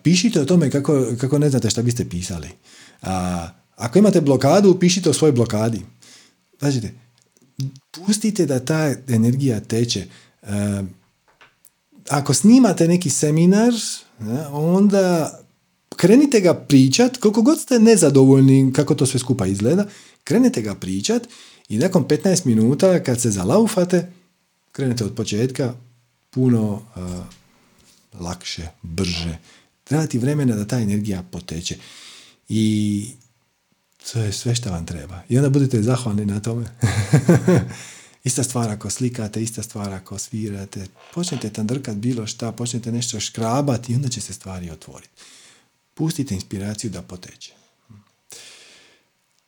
pišite 0.03 0.41
o 0.41 0.45
tome 0.45 0.72
kako, 0.72 1.06
kako 1.22 1.40
ne 1.40 1.49
znate 1.49 1.69
šta 1.69 1.81
biste 1.81 2.10
pisali. 2.10 2.49
A, 3.02 3.48
ako 3.76 3.99
imate 3.99 4.22
blokadu, 4.22 4.80
pišite 4.80 5.10
o 5.10 5.14
svojoj 5.14 5.31
blokadi. 5.31 5.81
Znači, 6.60 6.81
pustite 7.91 8.45
da 8.45 8.60
ta 8.60 8.94
energija 9.07 9.60
teče. 9.60 10.06
ako 12.10 12.34
snimate 12.34 12.88
neki 12.88 13.10
seminar, 13.10 13.73
onda 14.52 15.40
krenite 15.95 16.40
ga 16.41 16.53
pričat, 16.53 17.18
koliko 17.18 17.41
god 17.41 17.60
ste 17.60 17.80
nezadovoljni 17.80 18.73
kako 18.73 18.95
to 18.95 19.06
sve 19.06 19.19
skupa 19.19 19.45
izgleda, 19.45 19.85
krenite 20.23 20.61
ga 20.61 20.76
pričat 20.76 21.27
i 21.69 21.77
nakon 21.77 22.03
15 22.03 22.45
minuta 22.45 23.03
kad 23.03 23.22
se 23.22 23.31
zalaufate, 23.31 24.11
krenete 24.72 25.03
od 25.03 25.15
početka 25.15 25.73
puno 26.30 26.81
lakše, 28.19 28.68
brže. 28.81 29.38
Treba 29.84 30.07
ti 30.07 30.18
vremena 30.18 30.56
da 30.56 30.68
ta 30.68 30.80
energija 30.80 31.23
poteče. 31.23 31.77
I 32.49 33.07
to 34.11 34.19
je 34.19 34.31
sve 34.31 34.56
što 34.56 34.72
vam 34.72 34.85
treba. 34.85 35.22
I 35.30 35.38
onda 35.38 35.49
budete 35.49 35.81
zahvalni 35.81 36.26
na 36.26 36.40
tome. 36.40 36.65
ista 38.23 38.44
stvar 38.44 38.69
ako 38.69 38.90
slikate, 38.90 39.44
ista 39.44 39.64
stvar 39.64 39.94
ako 39.94 40.18
svirate. 40.18 40.85
Počnete 41.14 41.49
tandrkat 41.49 41.95
bilo 41.95 42.27
šta, 42.27 42.52
počnete 42.52 42.91
nešto 42.91 43.19
škrabati 43.19 43.91
i 43.91 43.95
onda 43.95 44.10
će 44.10 44.22
se 44.22 44.34
stvari 44.34 44.69
otvoriti. 44.69 45.14
Pustite 45.94 46.35
inspiraciju 46.35 46.91
da 46.91 47.02
poteče. 47.02 47.53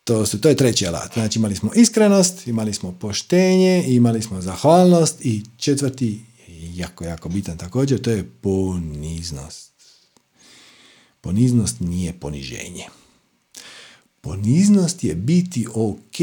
To, 0.03 0.25
su, 0.25 0.41
to 0.41 0.49
je 0.49 0.55
treći 0.55 0.87
alat. 0.87 1.13
Znači 1.13 1.39
imali 1.39 1.55
smo 1.55 1.71
iskrenost, 1.75 2.47
imali 2.47 2.73
smo 2.73 2.91
poštenje, 2.91 3.83
imali 3.87 4.21
smo 4.21 4.41
zahvalnost 4.41 5.25
i 5.25 5.43
četvrti 5.57 6.25
jako, 6.73 7.03
jako 7.03 7.29
bitan 7.29 7.57
također, 7.57 8.01
to 8.01 8.11
je 8.11 8.29
poniznost. 8.41 9.71
Poniznost 11.21 11.79
nije 11.79 12.13
poniženje. 12.13 12.85
Poniznost 14.21 15.03
je 15.03 15.15
biti 15.15 15.67
ok 15.73 16.15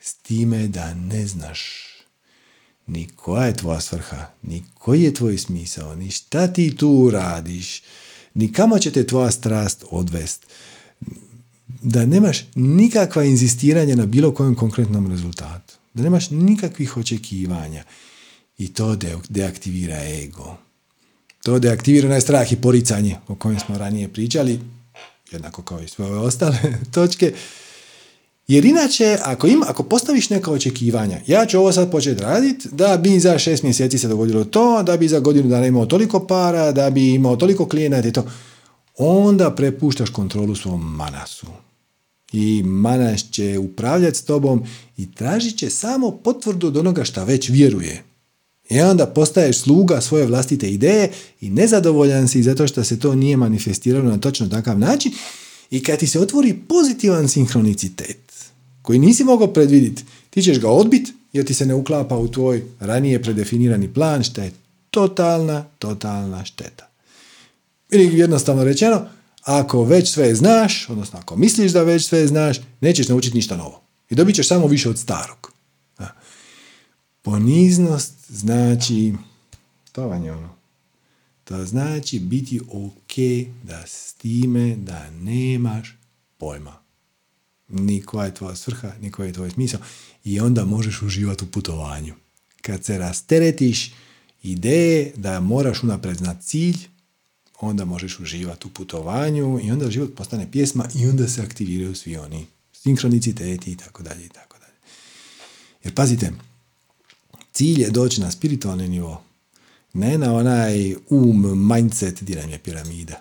s 0.00 0.14
time 0.14 0.68
da 0.68 0.94
ne 0.94 1.26
znaš 1.26 1.88
ni 2.86 3.08
koja 3.16 3.46
je 3.46 3.56
tvoja 3.56 3.80
svrha, 3.80 4.30
ni 4.42 4.64
koji 4.74 5.02
je 5.02 5.14
tvoj 5.14 5.38
smisao, 5.38 5.94
ni 5.94 6.10
šta 6.10 6.46
ti 6.46 6.76
tu 6.76 7.10
radiš, 7.10 7.82
ni 8.34 8.52
kamo 8.52 8.78
će 8.78 8.90
te 8.90 9.06
tvoja 9.06 9.30
strast 9.30 9.84
odvest. 9.90 10.46
Da 11.82 12.06
nemaš 12.06 12.38
nikakva 12.54 13.24
inzistiranja 13.24 13.96
na 13.96 14.06
bilo 14.06 14.34
kojem 14.34 14.54
konkretnom 14.54 15.10
rezultatu. 15.10 15.74
Da 15.94 16.02
nemaš 16.02 16.30
nikakvih 16.30 16.96
očekivanja. 16.96 17.84
I 18.58 18.72
to 18.72 18.96
deaktivira 19.28 19.96
ego. 20.04 20.56
To 21.42 21.58
deaktivira 21.58 22.08
onaj 22.08 22.20
strah 22.20 22.52
i 22.52 22.56
poricanje 22.56 23.16
o 23.28 23.34
kojem 23.34 23.60
smo 23.60 23.78
ranije 23.78 24.08
pričali, 24.08 24.60
jednako 25.32 25.62
kao 25.62 25.80
i 25.80 25.88
sve 25.88 26.06
ove 26.06 26.18
ostale 26.18 26.58
točke. 26.94 27.32
Jer 28.48 28.64
inače, 28.64 29.18
ako, 29.22 29.46
ima, 29.46 29.66
ako 29.68 29.82
postaviš 29.82 30.30
neka 30.30 30.50
očekivanja, 30.50 31.20
ja 31.26 31.46
ću 31.46 31.58
ovo 31.58 31.72
sad 31.72 31.90
početi 31.90 32.22
raditi, 32.22 32.68
da 32.72 32.96
bi 32.96 33.20
za 33.20 33.38
šest 33.38 33.62
mjeseci 33.62 33.98
se 33.98 34.08
dogodilo 34.08 34.44
to, 34.44 34.82
da 34.82 34.96
bi 34.96 35.08
za 35.08 35.20
godinu 35.20 35.48
dana 35.48 35.66
imao 35.66 35.86
toliko 35.86 36.26
para, 36.26 36.72
da 36.72 36.90
bi 36.90 37.14
imao 37.14 37.36
toliko 37.36 37.68
klijenata 37.68 38.08
i 38.08 38.12
to, 38.12 38.24
onda 38.96 39.54
prepuštaš 39.54 40.10
kontrolu 40.10 40.54
svom 40.54 40.96
manasu. 40.96 41.46
I 42.32 42.62
manas 42.62 43.30
će 43.30 43.58
upravljati 43.58 44.18
s 44.18 44.24
tobom 44.24 44.64
i 44.96 45.14
tražit 45.14 45.58
će 45.58 45.70
samo 45.70 46.10
potvrdu 46.10 46.66
od 46.66 46.76
onoga 46.76 47.04
šta 47.04 47.24
već 47.24 47.48
vjeruje. 47.48 48.07
I 48.70 48.80
onda 48.80 49.06
postaješ 49.06 49.58
sluga 49.58 50.00
svoje 50.00 50.26
vlastite 50.26 50.70
ideje 50.70 51.10
i 51.40 51.50
nezadovoljan 51.50 52.28
si 52.28 52.42
zato 52.42 52.66
što 52.66 52.84
se 52.84 52.98
to 52.98 53.14
nije 53.14 53.36
manifestiralo 53.36 54.10
na 54.10 54.18
točno 54.18 54.48
takav 54.48 54.78
način. 54.78 55.12
I 55.70 55.82
kad 55.82 55.98
ti 55.98 56.06
se 56.06 56.20
otvori 56.20 56.54
pozitivan 56.68 57.28
sinhronicitet 57.28 58.18
koji 58.82 58.98
nisi 58.98 59.24
mogao 59.24 59.52
predvidjeti, 59.52 60.04
ti 60.30 60.42
ćeš 60.42 60.60
ga 60.60 60.68
odbiti 60.68 61.12
jer 61.32 61.44
ti 61.44 61.54
se 61.54 61.66
ne 61.66 61.74
uklapa 61.74 62.16
u 62.16 62.28
tvoj 62.28 62.64
ranije 62.80 63.22
predefinirani 63.22 63.94
plan 63.94 64.22
što 64.22 64.40
je 64.40 64.52
totalna, 64.90 65.64
totalna 65.78 66.44
šteta. 66.44 66.88
Ili 67.90 68.18
jednostavno 68.18 68.64
rečeno, 68.64 69.06
ako 69.42 69.84
već 69.84 70.12
sve 70.12 70.34
znaš, 70.34 70.88
odnosno 70.88 71.18
ako 71.18 71.36
misliš 71.36 71.72
da 71.72 71.82
već 71.82 72.06
sve 72.06 72.26
znaš, 72.26 72.56
nećeš 72.80 73.08
naučiti 73.08 73.36
ništa 73.36 73.56
novo. 73.56 73.80
I 74.10 74.14
dobit 74.14 74.36
ćeš 74.36 74.48
samo 74.48 74.66
više 74.66 74.88
od 74.88 74.98
starog. 74.98 75.52
Poniznost 77.22 78.14
znači, 78.28 79.14
to 79.92 80.06
vam 80.08 80.24
je 80.24 80.32
ono, 80.32 80.54
to 81.44 81.64
znači 81.64 82.18
biti 82.18 82.60
ok 82.60 83.12
da 83.62 83.86
s 83.86 84.14
time 84.14 84.76
da 84.76 85.10
nemaš 85.10 85.98
pojma. 86.38 86.78
Ni 87.68 88.02
koja 88.02 88.26
je 88.26 88.34
tvoja 88.34 88.56
svrha, 88.56 88.92
ni 89.00 89.10
koji 89.10 89.28
je 89.28 89.32
tvoj 89.32 89.50
smisao. 89.50 89.80
I 90.24 90.40
onda 90.40 90.64
možeš 90.64 91.02
uživati 91.02 91.44
u 91.44 91.50
putovanju. 91.50 92.14
Kad 92.62 92.84
se 92.84 92.98
rasteretiš 92.98 93.92
ideje 94.42 95.12
da 95.16 95.40
moraš 95.40 95.82
unapred 95.82 96.16
znati 96.16 96.46
cilj, 96.46 96.76
onda 97.60 97.84
možeš 97.84 98.20
uživati 98.20 98.66
u 98.66 98.70
putovanju 98.70 99.60
i 99.62 99.70
onda 99.70 99.90
život 99.90 100.14
postane 100.16 100.50
pjesma 100.52 100.88
i 100.94 101.06
onda 101.06 101.28
se 101.28 101.42
aktiviraju 101.42 101.94
svi 101.94 102.16
oni 102.16 102.46
sinkroniciteti 102.72 103.72
i 103.72 103.76
tako 103.76 104.02
dalje 104.02 104.24
i 104.24 104.28
tako 104.28 104.58
dalje. 104.58 104.74
Jer 105.84 105.94
pazite, 105.94 106.32
Cilj 107.58 107.80
je 107.80 107.90
doći 107.90 108.20
na 108.20 108.30
spiritualni 108.30 108.88
nivo. 108.88 109.22
Ne 109.92 110.18
na 110.18 110.34
onaj 110.34 110.94
um, 111.08 111.68
mindset 111.74 112.22
diranje 112.22 112.58
piramide. 112.58 113.14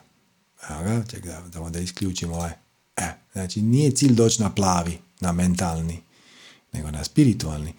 Evo 0.70 0.84
ga, 0.84 1.04
čekaj 1.10 1.32
da, 1.54 1.70
da 1.70 1.80
isključimo 1.80 2.36
ovaj. 2.36 2.52
E, 2.98 3.08
znači 3.34 3.62
nije 3.62 3.92
cilj 3.92 4.14
doći 4.14 4.42
na 4.42 4.50
plavi, 4.50 4.98
na 5.20 5.32
mentalni, 5.32 6.00
nego 6.74 6.92
na 6.92 7.04
spiritualni. 7.04 7.74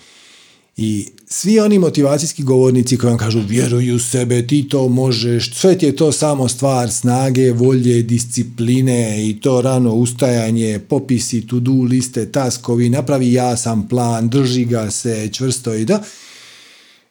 I 0.76 1.08
svi 1.26 1.60
oni 1.60 1.78
motivacijski 1.78 2.42
govornici 2.42 2.96
koji 2.96 3.08
vam 3.08 3.18
kažu 3.18 3.40
vjeruj 3.40 3.92
u 3.92 3.98
sebe, 3.98 4.46
ti 4.46 4.68
to 4.68 4.88
možeš, 4.88 5.54
sve 5.54 5.78
ti 5.78 5.86
je 5.86 5.96
to 5.96 6.12
samo 6.12 6.48
stvar 6.48 6.90
snage, 6.90 7.52
volje, 7.52 8.02
discipline 8.02 9.28
i 9.28 9.40
to 9.40 9.60
rano 9.60 9.92
ustajanje, 9.92 10.80
popisi, 10.88 11.46
to-do 11.46 11.72
liste, 11.72 12.32
taskovi, 12.32 12.88
napravi 12.88 13.32
jasan 13.32 13.88
plan, 13.88 14.28
drži 14.28 14.64
ga 14.64 14.90
se 14.90 15.28
čvrsto 15.32 15.74
i 15.74 15.84
da. 15.84 16.02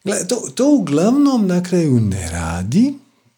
Gle, 0.07 0.27
to, 0.27 0.35
to 0.55 0.69
uglavnom 0.69 1.47
na 1.47 1.63
kraju 1.63 1.99
ne 1.99 2.31
radi, 2.31 2.93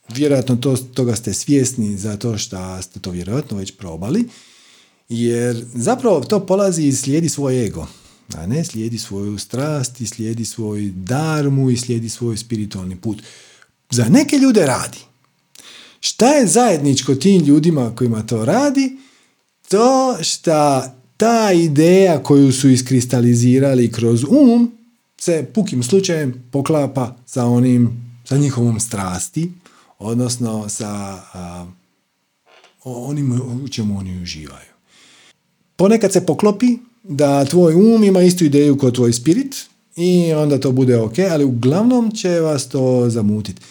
vjerojatno 0.10 0.56
to, 0.56 0.78
toga 0.78 1.16
ste 1.16 1.34
svjesni 1.34 1.98
zato 1.98 2.38
što 2.38 2.82
ste 2.82 3.00
to 3.00 3.12
vjerojatno 3.12 3.58
već 3.58 3.72
probali, 3.78 4.30
jer 5.10 5.66
zapravo 5.74 6.20
to 6.20 6.46
polazi 6.46 6.84
i 6.84 6.94
slijedi 6.94 7.30
svoj 7.30 7.66
ego 7.66 7.88
a 8.38 8.46
ne 8.46 8.64
slijedi 8.66 8.98
svoju 8.98 9.38
strast 9.38 10.02
i 10.02 10.08
slijedi 10.08 10.46
svoj 10.46 10.92
darmu 10.96 11.70
i 11.70 11.78
slijedi 11.78 12.10
svoj 12.10 12.38
spiritualni 12.38 12.96
put. 12.96 13.22
Za 13.90 14.06
neke 14.06 14.38
ljude 14.38 14.66
radi. 14.66 14.98
Šta 16.00 16.28
je 16.32 16.48
zajedničko 16.48 17.16
tim 17.16 17.46
ljudima 17.46 17.96
kojima 17.96 18.26
to 18.26 18.46
radi? 18.46 18.98
To 19.70 20.18
šta 20.24 20.96
ta 21.18 21.52
ideja 21.52 22.24
koju 22.24 22.52
su 22.52 22.70
iskristalizirali 22.70 23.92
kroz 23.92 24.24
um 24.30 24.79
se 25.20 25.46
pukim 25.54 25.84
slučajem 25.84 26.44
poklapa 26.52 27.16
sa 27.26 27.46
onim, 27.46 28.12
sa 28.26 28.38
njihovom 28.38 28.80
strasti, 28.80 29.52
odnosno 30.00 30.70
sa 30.70 31.22
a, 31.34 31.68
onim 32.84 33.42
u 33.64 33.68
čemu 33.68 33.98
oni 33.98 34.22
uživaju. 34.22 34.70
Ponekad 35.76 36.14
se 36.14 36.26
poklopi 36.26 36.78
da 37.04 37.46
tvoj 37.46 37.76
um 37.76 38.04
ima 38.04 38.22
istu 38.22 38.46
ideju 38.46 38.78
kao 38.78 38.92
tvoj 38.92 39.14
spirit 39.14 39.56
i 39.96 40.34
onda 40.34 40.60
to 40.60 40.72
bude 40.72 40.98
ok, 40.98 41.20
ali 41.32 41.44
uglavnom 41.44 42.12
će 42.12 42.30
vas 42.30 42.70
to 42.70 43.10
zamutiti. 43.10 43.62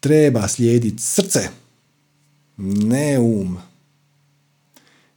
Treba 0.00 0.48
slijediti 0.48 1.02
srce, 1.02 1.48
ne 2.56 3.18
um. 3.18 3.58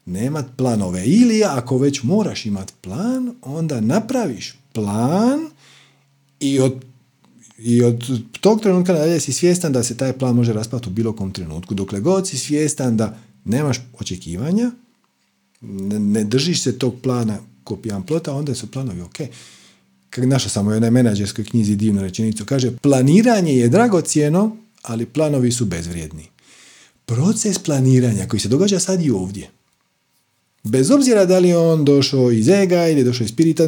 Nemat 0.06 0.46
planove. 0.58 1.06
Ili 1.06 1.44
ako 1.44 1.78
već 1.78 2.04
moraš 2.04 2.46
imat 2.46 2.74
plan, 2.82 3.36
onda 3.42 3.82
napraviš 3.82 4.58
plan 4.74 5.50
i 6.40 6.60
od, 6.60 6.86
i 7.58 7.84
od 7.84 8.04
tog 8.42 8.62
trenutka 8.62 8.94
nadalje 8.94 9.20
si 9.20 9.34
svjestan 9.34 9.74
da 9.74 9.84
se 9.84 9.98
taj 9.98 10.14
plan 10.14 10.36
može 10.36 10.54
raspati 10.54 10.90
u 10.90 10.92
bilo 10.92 11.14
kom 11.14 11.32
trenutku. 11.32 11.74
Dokle 11.74 12.00
god 12.00 12.28
si 12.28 12.38
svjestan 12.38 12.98
da 12.98 13.18
nemaš 13.46 13.78
očekivanja, 14.00 14.72
ne, 15.62 16.24
držiš 16.24 16.64
se 16.64 16.80
tog 16.80 16.96
plana 17.04 17.38
ko 17.64 17.76
pijan 17.76 18.04
plota, 18.04 18.34
onda 18.34 18.56
su 18.56 18.72
planovi 18.72 19.02
ok. 19.02 19.18
Kako 20.10 20.28
našao 20.28 20.50
sam 20.50 20.68
u 20.68 20.72
jednoj 20.72 20.92
menadžerskoj 20.92 21.46
knjizi 21.46 21.76
divnu 21.76 22.02
rečenicu, 22.02 22.46
kaže 22.46 22.78
planiranje 22.78 23.54
je 23.54 23.70
dragocjeno, 23.70 24.58
ali 24.82 25.06
planovi 25.06 25.52
su 25.52 25.66
bezvrijedni. 25.66 26.28
Proces 27.06 27.60
planiranja 27.60 28.28
koji 28.28 28.40
se 28.40 28.48
događa 28.48 28.80
sad 28.80 29.02
i 29.02 29.12
ovdje, 29.12 29.50
bez 30.66 30.92
obzira 30.92 31.26
da 31.26 31.40
li 31.40 31.54
on 31.54 31.86
došao 31.86 32.32
iz 32.32 32.48
ega 32.48 32.88
ili 32.88 33.04
došao 33.04 33.26
iz 33.26 33.30
spirita, 33.30 33.64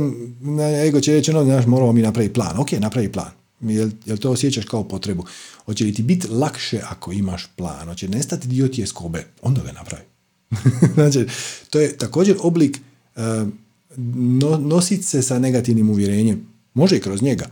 ego 0.87 1.01
će 1.01 1.13
reći, 1.13 1.33
no, 1.33 1.43
znaš, 1.43 1.65
moramo 1.65 1.91
mi 1.91 2.01
napraviti 2.01 2.33
plan. 2.33 2.59
Ok, 2.59 2.71
napravi 2.71 3.11
plan. 3.11 3.31
Jel, 3.61 3.89
jel 4.05 4.17
to 4.17 4.31
osjećaš 4.31 4.65
kao 4.65 4.83
potrebu? 4.83 5.25
Hoće 5.65 5.83
li 5.83 5.93
ti 5.93 6.03
biti 6.03 6.27
lakše 6.27 6.79
ako 6.89 7.11
imaš 7.11 7.47
plan? 7.55 7.87
Hoće 7.87 8.07
nestati 8.07 8.47
dio 8.47 8.67
ti 8.67 8.85
skobe? 8.85 9.25
Onda 9.41 9.61
ga 9.61 9.71
napravi. 9.71 10.03
znači, 10.95 11.25
to 11.69 11.79
je 11.79 11.97
također 11.97 12.35
oblik 12.39 12.81
uh, 13.15 13.23
no, 14.15 14.57
nositi 14.57 15.03
se 15.03 15.21
sa 15.21 15.39
negativnim 15.39 15.89
uvjerenjem. 15.89 16.47
Može 16.73 16.97
i 16.97 17.01
kroz 17.01 17.21
njega. 17.21 17.45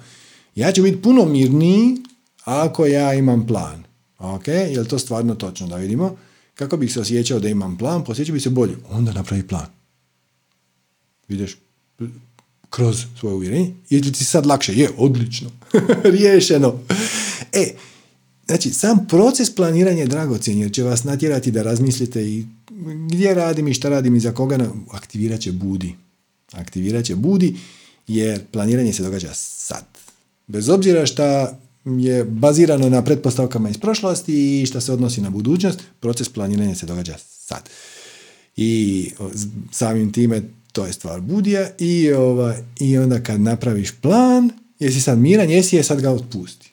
Ja 0.56 0.72
ću 0.72 0.84
biti 0.84 1.02
puno 1.02 1.26
mirniji 1.26 1.98
ako 2.44 2.86
ja 2.86 3.14
imam 3.14 3.48
plan. 3.48 3.84
Ok, 4.18 4.48
je 4.48 4.80
li 4.80 4.88
to 4.88 5.00
stvarno 5.00 5.36
točno? 5.36 5.68
Da 5.68 5.76
vidimo. 5.76 6.16
Kako 6.56 6.78
bih 6.78 6.94
se 6.94 7.00
osjećao 7.00 7.40
da 7.40 7.50
imam 7.50 7.78
plan? 7.78 8.04
Posjećao 8.04 8.34
bi 8.34 8.40
se 8.40 8.50
bolje. 8.50 8.76
Onda 8.90 9.14
napravi 9.14 9.48
plan. 9.48 9.66
Vidiš, 11.28 11.58
kroz 12.70 13.06
svoje 13.20 13.36
uvjerenje. 13.36 13.74
Je 13.90 14.02
li 14.02 14.12
ti 14.12 14.26
sad 14.26 14.46
lakše? 14.46 14.74
Je, 14.76 14.90
odlično. 14.98 15.52
Riješeno. 16.14 16.80
E, 17.54 17.74
Znači, 18.46 18.70
sam 18.70 19.06
proces 19.08 19.56
planiranja 19.56 20.00
je 20.00 20.08
dragocjen 20.08 20.60
jer 20.60 20.72
će 20.72 20.84
vas 20.84 21.04
natjerati 21.04 21.52
da 21.52 21.64
razmislite 21.64 22.24
i 22.24 22.46
gdje 23.12 23.34
radim 23.34 23.68
i 23.68 23.74
šta 23.74 23.90
radim 23.90 24.16
i 24.16 24.20
za 24.20 24.32
koga 24.32 24.70
aktivirat 24.92 25.40
će 25.40 25.52
budi. 25.52 25.96
Aktivirat 26.52 27.06
će 27.06 27.16
budi 27.16 27.56
jer 28.08 28.46
planiranje 28.52 28.94
se 28.94 29.04
događa 29.04 29.34
sad. 29.34 29.86
Bez 30.48 30.70
obzira 30.70 31.06
šta 31.06 31.60
je 31.86 32.24
bazirano 32.24 32.90
na 32.90 33.02
pretpostavkama 33.02 33.70
iz 33.70 33.78
prošlosti 33.78 34.62
i 34.62 34.66
šta 34.66 34.82
se 34.82 34.94
odnosi 34.94 35.22
na 35.22 35.30
budućnost, 35.30 35.80
proces 36.00 36.30
planiranja 36.30 36.76
se 36.76 36.86
događa 36.86 37.16
sad. 37.18 37.70
I 38.56 39.12
samim 39.72 40.12
time 40.12 40.42
to 40.72 40.86
je 40.86 40.94
stvar 40.94 41.22
budija 41.22 41.70
i, 41.80 42.12
ovaj, 42.12 42.58
i 42.80 42.98
onda 42.98 43.24
kad 43.24 43.42
napraviš 43.42 43.92
plan, 44.02 44.50
jesi 44.80 45.02
sad 45.02 45.20
miran, 45.20 45.50
jesi 45.50 45.76
je 45.76 45.84
sad 45.84 46.02
ga 46.02 46.12
otpusti. 46.12 46.72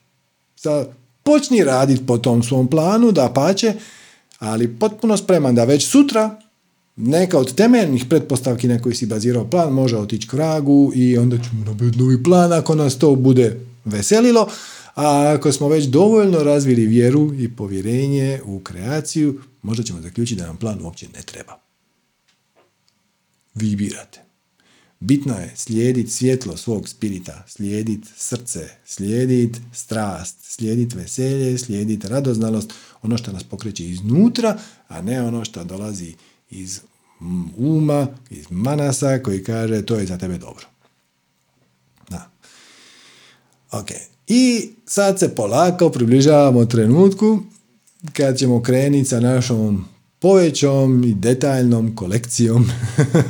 Sad 0.56 0.89
počni 1.22 1.64
raditi 1.64 2.06
po 2.06 2.18
tom 2.18 2.43
svom 2.43 2.68
planu, 2.68 3.12
da 3.12 3.32
pače, 3.34 3.74
ali 4.39 4.78
potpuno 4.78 5.16
spreman 5.16 5.55
da 5.55 5.64
već 5.64 5.86
sutra 5.86 6.40
neka 6.97 7.39
od 7.39 7.55
temeljnih 7.55 8.05
pretpostavki 8.09 8.68
na 8.68 8.82
koji 8.82 8.94
si 8.94 9.06
bazirao 9.06 9.51
plan 9.51 9.72
može 9.72 9.97
otići 9.97 10.28
k 10.28 10.32
vragu 10.32 10.93
i 10.94 11.18
onda 11.18 11.36
ćemo 11.36 11.64
nabiti 11.64 11.98
novi 11.98 12.22
plan 12.22 12.52
ako 12.52 12.74
nas 12.74 12.98
to 12.98 13.14
bude 13.14 13.60
veselilo, 13.84 14.48
a 14.94 15.35
ako 15.36 15.52
smo 15.52 15.69
već 15.69 15.85
dovoljno 15.85 16.39
razvili 16.39 16.86
vjeru 16.86 17.35
i 17.35 17.56
povjerenje 17.56 18.40
u 18.44 18.60
kreaciju, 18.60 19.40
možda 19.62 19.85
ćemo 19.85 20.01
zaključiti 20.01 20.40
da 20.40 20.47
nam 20.47 20.56
plan 20.56 20.82
uopće 20.82 21.06
ne 21.14 21.23
treba. 21.23 21.59
Vi 23.55 23.77
birate. 23.77 24.23
Bitno 25.01 25.35
je 25.35 25.52
slijediti 25.56 26.10
svjetlo 26.10 26.56
svog 26.56 26.89
spirita, 26.89 27.44
slijediti 27.48 28.09
srce, 28.16 28.69
slijediti 28.85 29.60
strast, 29.73 30.36
slijediti 30.40 30.97
veselje, 30.97 31.59
slijediti 31.59 32.09
radoznalost, 32.09 32.73
ono 33.02 33.19
što 33.19 33.32
nas 33.32 33.44
pokreće 33.44 33.85
iznutra, 33.85 34.59
a 34.89 35.02
ne 35.02 35.23
ono 35.23 35.44
što 35.44 35.64
dolazi 35.64 36.14
iz 36.51 36.81
uma, 37.56 38.06
iz 38.31 38.47
manasa 38.51 39.19
koji 39.19 39.44
kaže 39.44 39.86
to 39.86 39.97
je 39.97 40.06
za 40.06 40.19
tebe 40.19 40.39
dobro. 40.39 40.66
Da. 42.10 42.31
Ok. 43.70 44.11
I 44.27 44.70
sad 44.86 45.19
se 45.19 45.35
polako 45.35 45.90
približavamo 45.90 46.65
trenutku 46.65 47.39
kad 48.12 48.39
ćemo 48.39 48.62
krenuti 48.62 49.05
sa 49.05 49.20
našom 49.20 49.85
povećom 50.19 51.05
i 51.05 51.15
detaljnom 51.15 51.97
kolekcijom 51.97 52.70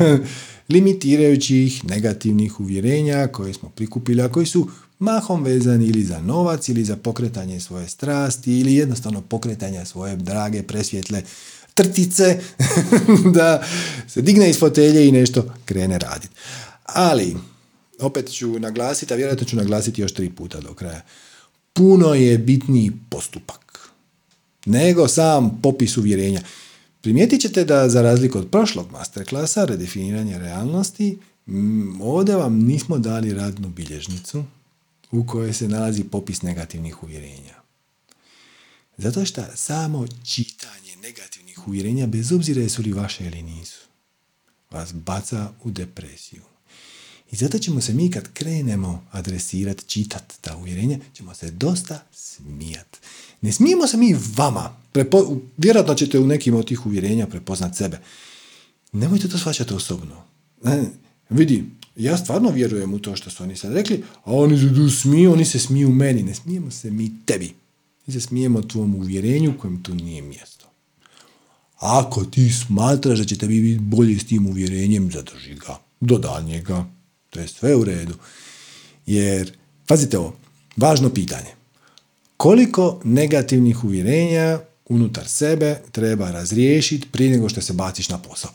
limitirajućih 0.72 1.84
negativnih 1.84 2.60
uvjerenja 2.60 3.26
koje 3.26 3.54
smo 3.54 3.68
prikupili, 3.68 4.22
a 4.22 4.28
koji 4.28 4.46
su 4.46 4.68
mahom 4.98 5.44
vezani 5.44 5.86
ili 5.86 6.04
za 6.04 6.20
novac 6.20 6.68
ili 6.68 6.84
za 6.84 6.96
pokretanje 6.96 7.60
svoje 7.60 7.88
strasti 7.88 8.58
ili 8.58 8.74
jednostavno 8.74 9.20
pokretanje 9.20 9.84
svoje 9.84 10.16
drage 10.16 10.62
presvjetle 10.62 11.22
trtice 11.74 12.40
da 13.34 13.62
se 14.08 14.22
digne 14.22 14.50
iz 14.50 14.58
fotelje 14.58 15.08
i 15.08 15.12
nešto 15.12 15.44
krene 15.64 15.98
raditi. 15.98 16.34
Ali, 16.84 17.36
opet 18.02 18.32
ću 18.32 18.58
naglasiti, 18.58 19.14
a 19.14 19.16
vjerojatno 19.16 19.46
ću 19.46 19.56
naglasiti 19.56 20.00
još 20.00 20.14
tri 20.14 20.30
puta 20.30 20.60
do 20.60 20.74
kraja. 20.74 21.02
Puno 21.72 22.14
je 22.14 22.38
bitniji 22.38 22.92
postupak 23.10 23.62
nego 24.66 25.08
sam 25.08 25.60
popis 25.62 25.96
uvjerenja. 25.96 26.42
Primijetit 27.00 27.40
ćete 27.40 27.64
da 27.64 27.88
za 27.88 28.02
razliku 28.02 28.38
od 28.38 28.50
prošlog 28.50 28.90
masterklasa, 28.92 29.64
redefiniranje 29.64 30.38
realnosti, 30.38 31.18
ovdje 32.00 32.36
vam 32.36 32.58
nismo 32.58 32.98
dali 32.98 33.34
radnu 33.34 33.68
bilježnicu 33.68 34.44
u 35.10 35.26
kojoj 35.26 35.52
se 35.52 35.68
nalazi 35.68 36.04
popis 36.04 36.42
negativnih 36.42 37.02
uvjerenja. 37.02 37.54
Zato 38.96 39.24
što 39.24 39.42
samo 39.54 40.06
čitanje 40.24 40.96
negativnih 41.02 41.68
uvjerenja, 41.68 42.06
bez 42.06 42.32
obzira 42.32 42.62
jesu 42.62 42.82
li 42.82 42.92
vaše 42.92 43.26
ili 43.26 43.42
nisu, 43.42 43.80
vas 44.70 44.92
baca 44.92 45.52
u 45.64 45.70
depresiju. 45.70 46.42
I 47.32 47.36
zato 47.36 47.58
ćemo 47.58 47.80
se 47.80 47.94
mi 47.94 48.10
kad 48.10 48.32
krenemo 48.32 49.04
adresirati, 49.10 49.84
čitati 49.86 50.34
ta 50.40 50.56
uvjerenja, 50.56 50.98
ćemo 51.12 51.34
se 51.34 51.50
dosta 51.50 52.02
smijati. 52.12 52.98
Ne 53.40 53.52
smijemo 53.52 53.86
se 53.86 53.96
mi 53.96 54.16
vama. 54.36 54.76
Prepo, 54.92 55.36
vjerojatno 55.56 55.94
ćete 55.94 56.18
u 56.18 56.26
nekim 56.26 56.54
od 56.54 56.66
tih 56.66 56.86
uvjerenja 56.86 57.26
prepoznat 57.26 57.76
sebe. 57.76 58.00
Nemojte 58.92 59.28
to 59.28 59.38
shvaćati 59.38 59.74
osobno. 59.74 60.24
Ne, 60.64 60.84
vidi, 61.30 61.64
ja 61.96 62.16
stvarno 62.16 62.50
vjerujem 62.50 62.94
u 62.94 62.98
to 62.98 63.16
što 63.16 63.30
su 63.30 63.42
oni 63.42 63.56
sad 63.56 63.72
rekli, 63.72 64.04
a 64.24 64.32
oni 64.32 64.58
se 64.58 64.96
smiju, 65.00 65.32
oni 65.32 65.44
se 65.44 65.58
smiju 65.58 65.88
meni. 65.90 66.22
Ne 66.22 66.34
smijemo 66.34 66.70
se 66.70 66.90
mi 66.90 67.26
tebi. 67.26 67.54
Mi 68.06 68.12
se 68.12 68.20
smijemo 68.20 68.62
tvom 68.62 68.94
uvjerenju 68.94 69.58
kojem 69.58 69.82
tu 69.82 69.94
nije 69.94 70.22
mjesto. 70.22 70.66
Ako 71.78 72.24
ti 72.24 72.50
smatraš 72.50 73.18
da 73.18 73.24
će 73.24 73.38
tebi 73.38 73.60
biti 73.60 73.80
bolje 73.80 74.18
s 74.18 74.26
tim 74.26 74.46
uvjerenjem, 74.46 75.10
zadrži 75.12 75.54
ga 75.54 75.80
do 76.00 76.18
daljnjega. 76.18 76.86
To 77.32 77.40
je 77.40 77.48
sve 77.48 77.76
u 77.76 77.84
redu. 77.84 78.14
Jer, 79.06 79.52
pazite 79.86 80.18
ovo, 80.18 80.36
važno 80.76 81.10
pitanje. 81.10 81.54
Koliko 82.36 83.00
negativnih 83.04 83.84
uvjerenja 83.84 84.60
unutar 84.88 85.28
sebe 85.28 85.80
treba 85.92 86.30
razriješiti 86.30 87.08
prije 87.12 87.30
nego 87.30 87.48
što 87.48 87.60
se 87.60 87.72
baciš 87.72 88.08
na 88.08 88.18
posao? 88.18 88.50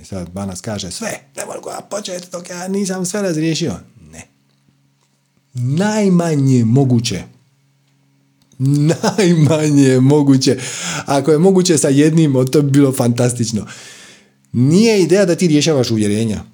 I 0.00 0.04
sad 0.04 0.30
Banas 0.30 0.60
kaže, 0.60 0.90
sve, 0.90 1.20
ne 1.36 1.42
mogu 1.46 1.70
ja 1.70 1.80
početi 1.90 2.26
dok 2.32 2.50
ja 2.50 2.68
nisam 2.68 3.06
sve 3.06 3.22
razriješio. 3.22 3.74
Ne. 4.10 4.26
Najmanje 5.54 6.64
moguće. 6.64 7.22
Najmanje 8.58 10.00
moguće. 10.00 10.58
Ako 11.06 11.32
je 11.32 11.38
moguće 11.38 11.78
sa 11.78 11.88
jednim, 11.88 12.46
to 12.52 12.62
bi 12.62 12.70
bilo 12.70 12.92
fantastično. 12.92 13.66
Nije 14.54 15.02
ideja 15.02 15.24
da 15.24 15.34
ti 15.34 15.46
rješavaš 15.46 15.90
uvjerenja. 15.90 16.44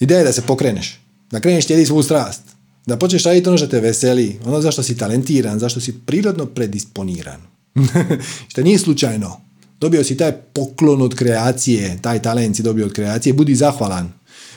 Ideja 0.00 0.18
je 0.18 0.24
da 0.24 0.32
se 0.32 0.42
pokreneš. 0.42 1.00
Da 1.30 1.40
kreneš 1.40 1.66
tijeli 1.66 1.86
svu 1.86 2.02
strast. 2.02 2.42
Da 2.86 2.96
počneš 2.96 3.24
raditi 3.24 3.48
ono 3.48 3.58
što 3.58 3.66
te 3.66 3.80
veseli. 3.80 4.38
Ono 4.44 4.60
zašto 4.60 4.82
si 4.82 4.96
talentiran, 4.96 5.58
zašto 5.58 5.80
si 5.80 5.94
prirodno 6.06 6.46
predisponiran. 6.46 7.40
što 8.50 8.62
nije 8.62 8.78
slučajno. 8.78 9.40
Dobio 9.80 10.04
si 10.04 10.16
taj 10.16 10.32
poklon 10.32 11.02
od 11.02 11.14
kreacije, 11.14 11.98
taj 12.02 12.22
talent 12.22 12.56
si 12.56 12.62
dobio 12.62 12.86
od 12.86 12.92
kreacije, 12.92 13.32
budi 13.32 13.54
zahvalan, 13.54 14.12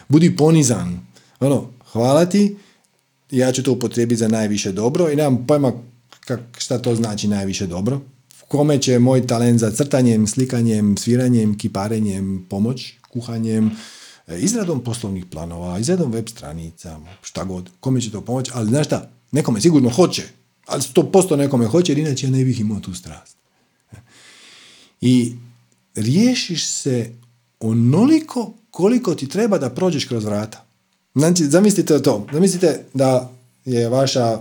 budi 0.08 0.36
ponizan. 0.36 1.00
Ono, 1.40 1.70
hvala 1.92 2.26
ti, 2.26 2.56
ja 3.32 3.52
ću 3.52 3.64
to 3.64 3.72
upotrijebiti 3.72 4.20
za 4.20 4.28
najviše 4.28 4.72
dobro 4.72 5.10
i 5.10 5.16
nemam 5.16 5.46
pojma 5.48 5.74
kak, 6.20 6.40
šta 6.58 6.78
to 6.78 6.96
znači 6.96 7.28
najviše 7.28 7.68
dobro. 7.68 8.02
Kome 8.48 8.82
će 8.82 9.00
moj 9.00 9.28
talent 9.28 9.60
za 9.60 9.72
crtanjem, 9.72 10.28
slikanjem, 10.28 10.98
sviranjem, 10.98 11.58
kiparenjem, 11.58 12.46
pomoć, 12.50 12.94
kuhanjem, 13.10 13.72
e, 14.28 14.40
izradom 14.40 14.84
poslovnih 14.84 15.26
planova, 15.26 15.80
izradom 15.80 16.12
web 16.12 16.28
stranica, 16.30 17.00
šta 17.22 17.44
god, 17.44 17.70
kome 17.80 18.02
će 18.02 18.12
to 18.12 18.22
pomoći, 18.22 18.52
ali 18.54 18.70
znaš 18.70 18.86
šta, 18.86 19.10
nekome 19.32 19.62
sigurno 19.62 19.90
hoće, 19.90 20.24
ali 20.66 20.82
100% 20.82 21.36
nekome 21.36 21.68
hoće, 21.68 21.92
jer 21.92 22.00
inače 22.00 22.28
ja 22.28 22.32
ne 22.32 22.44
bih 22.44 22.60
imao 22.60 22.80
tu 22.80 22.94
strast. 22.94 23.38
I 25.02 25.36
riješiš 25.96 26.68
se 26.68 27.12
onoliko 27.60 28.54
koliko 28.72 29.16
ti 29.16 29.30
treba 29.30 29.58
da 29.58 29.70
prođeš 29.70 30.06
kroz 30.06 30.26
vrata. 30.26 30.66
Znači, 31.16 31.46
zamislite 31.46 32.02
to. 32.02 32.28
Zamislite 32.34 32.86
da 32.94 33.32
je 33.66 33.90
vaša, 33.90 34.40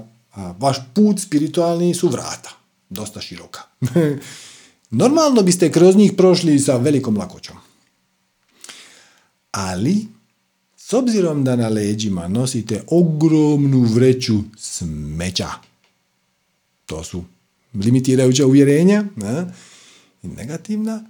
vaš 0.58 0.76
put 0.94 1.20
spiritualni 1.20 1.94
su 1.94 2.08
vrata. 2.08 2.50
Dosta 2.88 3.20
široka. 3.20 3.60
Normalno 4.90 5.42
biste 5.42 5.72
kroz 5.72 5.96
njih 5.96 6.12
prošli 6.16 6.58
sa 6.58 6.76
velikom 6.76 7.16
lakoćom. 7.16 7.56
Ali, 9.50 10.06
s 10.76 10.92
obzirom 10.92 11.44
da 11.44 11.56
na 11.56 11.68
leđima 11.68 12.28
nosite 12.28 12.84
ogromnu 12.86 13.80
vreću 13.80 14.34
smeća, 14.56 15.48
to 16.86 17.04
su 17.04 17.24
limitirajuća 17.74 18.46
uvjerenja, 18.46 19.04
ne? 19.16 19.44
i 20.22 20.28
negativna, 20.28 21.04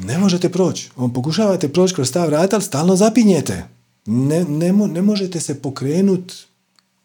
ne 0.00 0.18
možete 0.18 0.48
proći. 0.48 0.90
On 0.96 1.12
pokušavate 1.12 1.68
proći 1.68 1.94
kroz 1.94 2.12
ta 2.12 2.26
vrata, 2.26 2.56
ali 2.56 2.64
stalno 2.64 2.96
zapinjete. 2.96 3.68
Ne, 4.06 4.44
ne, 4.44 4.72
ne 4.72 5.02
možete 5.02 5.40
se 5.40 5.62
pokrenut, 5.62 6.32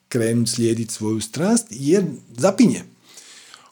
krenut 0.07 0.49
slijediti 0.49 0.93
svoju 0.93 1.21
strast, 1.21 1.67
jer 1.69 2.05
zapinje. 2.37 2.83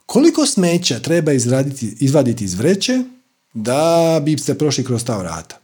Koliko 0.09 0.45
smeća 0.45 0.99
treba 0.99 1.31
izraditi, 1.31 1.95
izvaditi 1.99 2.43
iz 2.43 2.53
vreće 2.53 3.03
da 3.53 4.21
bi 4.25 4.37
ste 4.37 4.57
prošli 4.57 4.83
kroz 4.83 5.03
ta 5.03 5.17
vrata? 5.17 5.59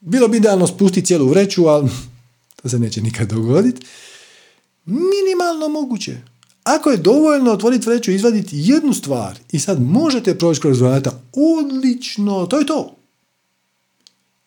Bilo 0.00 0.28
bi 0.28 0.36
idealno 0.36 0.66
spustiti 0.66 1.06
cijelu 1.06 1.28
vreću, 1.28 1.66
ali 1.66 1.90
to 2.62 2.68
se 2.68 2.78
neće 2.78 3.02
nikad 3.02 3.28
dogoditi. 3.28 3.86
Minimalno 4.84 5.68
moguće. 5.68 6.16
Ako 6.64 6.90
je 6.90 6.96
dovoljno 6.96 7.52
otvoriti 7.52 7.88
vreću 7.88 8.10
i 8.10 8.14
izvaditi 8.14 8.56
jednu 8.58 8.92
stvar 8.92 9.38
i 9.52 9.58
sad 9.58 9.82
možete 9.82 10.38
proći 10.38 10.60
kroz 10.60 10.80
vrata, 10.80 11.22
odlično, 11.32 12.46
to 12.46 12.58
je 12.58 12.66
to. 12.66 12.96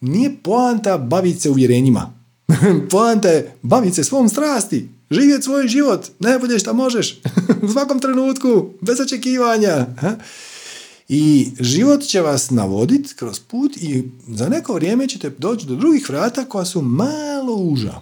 Nije 0.01 0.35
poanta 0.43 0.97
baviti 0.97 1.39
se 1.39 1.49
uvjerenjima. 1.49 2.13
poanta 2.91 3.29
je 3.29 3.55
baviti 3.61 3.95
se 3.95 4.03
svom 4.03 4.29
strasti, 4.29 4.89
živjeti 5.11 5.43
svoj 5.43 5.67
život, 5.67 6.07
najbolje 6.19 6.59
što 6.59 6.73
možeš, 6.73 7.21
u 7.63 7.67
svakom 7.67 7.99
trenutku, 7.99 8.69
bez 8.81 8.99
očekivanja. 8.99 9.85
I 11.09 11.51
život 11.59 12.03
će 12.03 12.21
vas 12.21 12.49
navoditi 12.49 13.13
kroz 13.15 13.39
put 13.39 13.77
i 13.77 14.03
za 14.27 14.49
neko 14.49 14.73
vrijeme 14.73 15.07
ćete 15.07 15.29
doći 15.29 15.65
do 15.65 15.75
drugih 15.75 16.09
vrata 16.09 16.45
koja 16.45 16.65
su 16.65 16.81
malo 16.81 17.55
uža. 17.55 18.01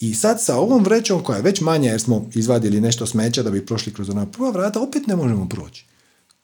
I 0.00 0.14
sad 0.14 0.42
sa 0.42 0.56
ovom 0.56 0.84
vrećom 0.84 1.22
koja 1.22 1.36
je 1.36 1.42
već 1.42 1.60
manja 1.60 1.90
jer 1.90 2.00
smo 2.00 2.30
izvadili 2.34 2.80
nešto 2.80 3.06
smeća 3.06 3.42
da 3.42 3.50
bi 3.50 3.66
prošli 3.66 3.94
kroz 3.94 4.10
ona 4.10 4.26
prva 4.26 4.50
vrata, 4.50 4.80
opet 4.80 5.06
ne 5.06 5.16
možemo 5.16 5.48
proći. 5.48 5.86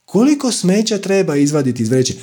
Koliko 0.04 0.52
smeća 0.52 0.98
treba 0.98 1.36
izvaditi 1.36 1.82
iz 1.82 1.88
vreće? 1.88 2.14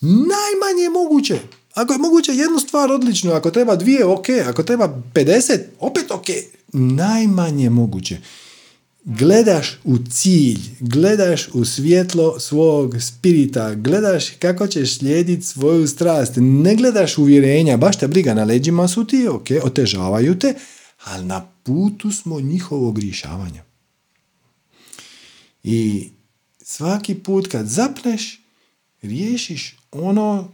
Najmanje 0.00 0.88
moguće. 0.92 1.38
Ako 1.74 1.92
je 1.92 1.98
moguće 1.98 2.32
jednu 2.32 2.58
stvar 2.58 2.92
odlično, 2.92 3.32
ako 3.32 3.50
treba 3.50 3.76
dvije, 3.76 4.04
ok, 4.04 4.26
ako 4.46 4.62
treba 4.62 5.02
50, 5.14 5.58
opet 5.80 6.10
ok. 6.10 6.26
Najmanje 6.72 7.70
moguće. 7.70 8.18
Gledaš 9.04 9.80
u 9.84 9.98
cilj, 10.10 10.60
gledaš 10.80 11.48
u 11.52 11.64
svjetlo 11.64 12.40
svog 12.40 12.96
spirita, 13.00 13.74
gledaš 13.74 14.30
kako 14.30 14.66
ćeš 14.66 14.98
slijediti 14.98 15.42
svoju 15.42 15.88
strast, 15.88 16.32
ne 16.36 16.76
gledaš 16.76 17.18
uvjerenja, 17.18 17.76
baš 17.76 17.98
te 17.98 18.08
briga 18.08 18.34
na 18.34 18.44
leđima 18.44 18.88
su 18.88 19.04
ti, 19.04 19.28
ok, 19.28 19.46
otežavaju 19.62 20.38
te, 20.38 20.54
ali 21.04 21.24
na 21.24 21.46
putu 21.62 22.10
smo 22.10 22.40
njihovog 22.40 22.98
rješavanja. 22.98 23.64
I 25.64 26.10
svaki 26.62 27.14
put 27.14 27.48
kad 27.48 27.66
zapneš, 27.66 28.42
riješiš 29.02 29.76
ono 29.92 30.52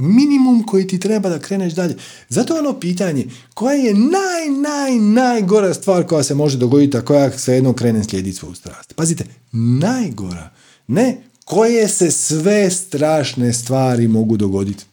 minimum 0.00 0.66
koji 0.66 0.86
ti 0.86 1.00
treba 1.00 1.28
da 1.28 1.38
kreneš 1.38 1.72
dalje. 1.72 1.96
Zato 2.28 2.58
ono 2.58 2.80
pitanje, 2.80 3.26
koja 3.54 3.74
je 3.74 3.94
naj, 3.94 4.60
naj, 4.60 4.98
najgora 4.98 5.74
stvar 5.74 6.06
koja 6.06 6.22
se 6.22 6.34
može 6.34 6.58
dogoditi, 6.58 6.96
a 6.96 7.04
koja 7.04 7.30
jedno 7.46 7.72
krene 7.72 8.04
slijediti 8.04 8.36
svoju 8.36 8.54
strast. 8.54 8.94
Pazite, 8.94 9.24
najgora. 9.52 10.50
Ne 10.86 11.30
koje 11.50 11.88
se 11.88 12.10
sve 12.10 12.70
strašne 12.70 13.52
stvari 13.52 14.08
mogu 14.08 14.36
dogoditi. 14.36 14.84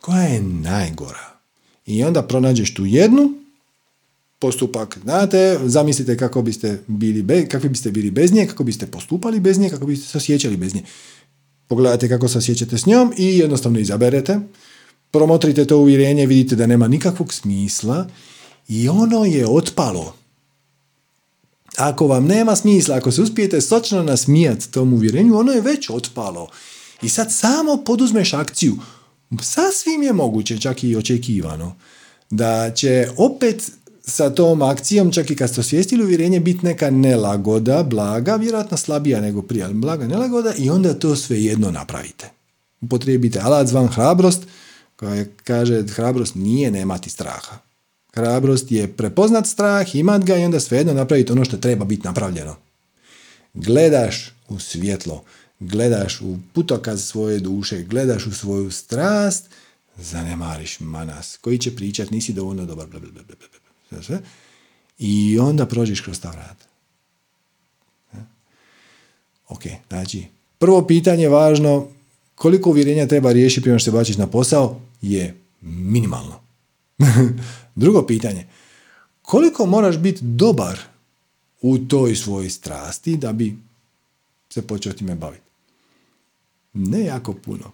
Koja 0.00 0.22
je 0.22 0.42
najgora? 0.42 1.38
I 1.86 2.04
onda 2.04 2.22
pronađeš 2.22 2.74
tu 2.74 2.86
jednu, 2.86 3.34
postupak, 4.38 4.98
znate, 5.02 5.58
zamislite 5.64 6.16
kako 6.16 6.42
biste 6.42 6.78
bili 6.86 7.22
be, 7.22 7.46
kakvi 7.46 7.68
biste 7.68 7.90
bili 7.90 8.10
bez 8.10 8.32
nje, 8.32 8.46
kako 8.46 8.64
biste 8.64 8.86
postupali 8.86 9.40
bez 9.40 9.58
nje, 9.58 9.70
kako 9.70 9.86
biste 9.86 10.08
se 10.08 10.18
osjećali 10.18 10.56
bez 10.56 10.74
nje. 10.74 10.82
Pogledajte 11.68 12.08
kako 12.08 12.28
se 12.28 12.38
osjećate 12.38 12.78
s 12.78 12.86
njom 12.86 13.12
i 13.16 13.38
jednostavno 13.38 13.78
izaberete. 13.78 14.40
Promotrite 15.10 15.64
to 15.64 15.78
uvjerenje, 15.78 16.26
vidite 16.26 16.56
da 16.56 16.66
nema 16.66 16.88
nikakvog 16.88 17.34
smisla 17.34 18.06
i 18.68 18.88
ono 18.88 19.24
je 19.24 19.46
otpalo. 19.46 20.14
Ako 21.76 22.06
vam 22.06 22.26
nema 22.26 22.56
smisla, 22.56 22.96
ako 22.96 23.12
se 23.12 23.22
uspijete 23.22 23.60
sočno 23.60 24.02
nasmijati 24.02 24.70
tom 24.70 24.92
uvjerenju, 24.92 25.38
ono 25.38 25.52
je 25.52 25.60
već 25.60 25.90
otpalo. 25.90 26.48
I 27.02 27.08
sad 27.08 27.32
samo 27.32 27.82
poduzmeš 27.86 28.32
akciju. 28.34 28.76
Sasvim 29.42 30.02
je 30.02 30.12
moguće, 30.12 30.60
čak 30.60 30.84
i 30.84 30.96
očekivano, 30.96 31.76
da 32.30 32.70
će 32.74 33.08
opet 33.16 33.72
sa 34.06 34.30
tom 34.30 34.62
akcijom, 34.62 35.12
čak 35.12 35.30
i 35.30 35.36
kad 35.36 35.50
ste 35.50 35.60
osvijestili 35.60 36.04
uvjerenje, 36.04 36.40
biti 36.40 36.66
neka 36.66 36.90
nelagoda, 36.90 37.82
blaga, 37.82 38.36
vjerojatno 38.36 38.76
slabija 38.76 39.20
nego 39.20 39.42
prije, 39.42 39.64
ali 39.64 39.74
blaga 39.74 40.06
nelagoda 40.06 40.54
i 40.58 40.70
onda 40.70 40.94
to 40.94 41.16
sve 41.16 41.42
jedno 41.42 41.70
napravite. 41.70 42.30
Upotrijebite 42.80 43.40
alat 43.40 43.68
zvan 43.68 43.88
hrabrost, 43.88 44.42
koja 44.96 45.24
kaže 45.44 45.82
hrabrost 45.86 46.34
nije 46.34 46.70
nemati 46.70 47.10
straha. 47.10 47.58
Hrabrost 48.14 48.72
je 48.72 48.92
prepoznat 48.92 49.46
strah, 49.46 49.94
imat 49.94 50.24
ga 50.24 50.36
i 50.36 50.44
onda 50.44 50.60
svejedno 50.60 50.92
napraviti 50.92 51.32
ono 51.32 51.44
što 51.44 51.56
treba 51.56 51.84
biti 51.84 52.06
napravljeno. 52.06 52.56
Gledaš 53.54 54.34
u 54.48 54.58
svjetlo, 54.58 55.24
gledaš 55.60 56.20
u 56.20 56.36
putokaz 56.52 57.04
svoje 57.04 57.40
duše, 57.40 57.82
gledaš 57.82 58.26
u 58.26 58.32
svoju 58.32 58.70
strast, 58.70 59.44
zanemariš 59.96 60.80
manas 60.80 61.38
koji 61.40 61.58
će 61.58 61.76
pričat 61.76 62.10
nisi 62.10 62.32
dovoljno 62.32 62.64
dobar, 62.64 62.86
bla, 62.86 63.00
sve, 64.02 64.20
i 64.98 65.38
onda 65.38 65.66
prođeš 65.66 66.00
kroz 66.00 66.20
ta 66.20 66.30
vrata. 66.30 66.66
Ok, 69.48 69.62
znači, 69.88 70.26
prvo 70.58 70.86
pitanje 70.86 71.28
važno, 71.28 71.88
koliko 72.34 72.70
uvjerenja 72.70 73.06
treba 73.06 73.32
riješiti 73.32 73.62
prije 73.62 73.78
što 73.78 73.84
se 73.84 73.96
bačiš 73.96 74.16
na 74.16 74.26
posao, 74.26 74.80
je 75.02 75.36
minimalno. 75.60 76.40
Drugo 77.74 78.06
pitanje, 78.06 78.46
koliko 79.22 79.66
moraš 79.66 79.98
biti 79.98 80.24
dobar 80.24 80.78
u 81.60 81.78
toj 81.78 82.14
svojoj 82.14 82.50
strasti 82.50 83.16
da 83.16 83.32
bi 83.32 83.56
se 84.50 84.66
počeo 84.66 84.92
time 84.92 85.14
baviti? 85.14 85.44
Ne 86.72 87.04
jako 87.04 87.32
puno. 87.32 87.72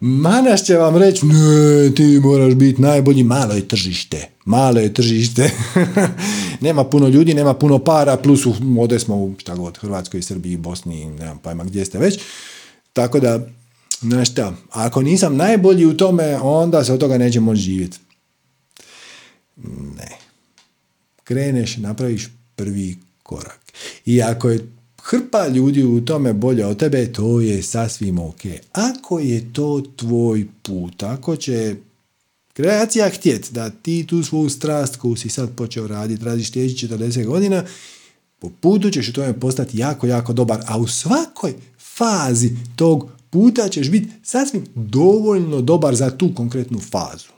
Manaš 0.00 0.64
će 0.64 0.76
vam 0.76 0.96
reći, 0.96 1.26
ne, 1.26 1.94
ti 1.94 2.20
moraš 2.22 2.54
biti 2.54 2.82
najbolji, 2.82 3.22
malo 3.22 3.54
je 3.54 3.68
tržište, 3.68 4.28
malo 4.44 4.80
je 4.80 4.94
tržište. 4.94 5.50
nema 6.60 6.84
puno 6.84 7.08
ljudi, 7.08 7.34
nema 7.34 7.54
puno 7.54 7.78
para, 7.78 8.16
plus 8.16 8.46
ovdje 8.78 8.98
smo 8.98 9.16
u 9.16 9.34
šta 9.38 9.54
god, 9.54 9.78
Hrvatskoj, 9.78 10.22
Srbiji, 10.22 10.56
Bosni, 10.56 11.06
nemam 11.06 11.38
pojma 11.38 11.64
gdje 11.64 11.84
ste 11.84 11.98
već. 11.98 12.18
Tako 12.92 13.20
da, 13.20 13.46
znaš 14.00 14.30
šta, 14.30 14.54
ako 14.70 15.02
nisam 15.02 15.36
najbolji 15.36 15.86
u 15.86 15.96
tome, 15.96 16.38
onda 16.42 16.84
se 16.84 16.92
od 16.92 17.00
toga 17.00 17.18
neće 17.18 17.40
moći 17.40 17.60
živjeti. 17.60 17.98
Ne. 19.96 20.08
Kreneš, 21.24 21.76
napraviš 21.76 22.28
prvi 22.56 22.98
korak. 23.22 23.60
I 24.06 24.22
ako 24.22 24.48
je 24.48 24.66
hrpa 25.02 25.48
ljudi 25.48 25.84
u 25.84 26.04
tome 26.04 26.32
bolje 26.32 26.66
od 26.66 26.78
tebe, 26.78 27.12
to 27.12 27.40
je 27.40 27.62
sasvim 27.62 28.18
ok. 28.18 28.40
Ako 28.72 29.18
je 29.18 29.52
to 29.52 29.82
tvoj 29.96 30.46
put, 30.62 31.02
ako 31.02 31.36
će 31.36 31.76
kreacija 32.52 33.08
htjet 33.08 33.48
da 33.52 33.70
ti 33.70 34.06
tu 34.06 34.22
svoju 34.22 34.50
strast 34.50 34.96
koju 34.96 35.16
si 35.16 35.28
sad 35.28 35.56
počeo 35.56 35.86
raditi, 35.86 36.24
radiš 36.24 36.52
sljedećih 36.52 36.90
40 36.90 37.26
godina, 37.26 37.64
po 38.38 38.50
putu 38.60 38.90
ćeš 38.90 39.08
u 39.08 39.12
tome 39.12 39.40
postati 39.40 39.78
jako, 39.78 40.06
jako 40.06 40.32
dobar, 40.32 40.60
a 40.66 40.78
u 40.78 40.86
svakoj 40.86 41.54
fazi 41.78 42.50
tog 42.76 43.10
puta 43.30 43.68
ćeš 43.68 43.90
biti 43.90 44.08
sasvim 44.22 44.64
dovoljno 44.74 45.60
dobar 45.60 45.94
za 45.94 46.10
tu 46.10 46.34
konkretnu 46.34 46.80
fazu. 46.80 47.28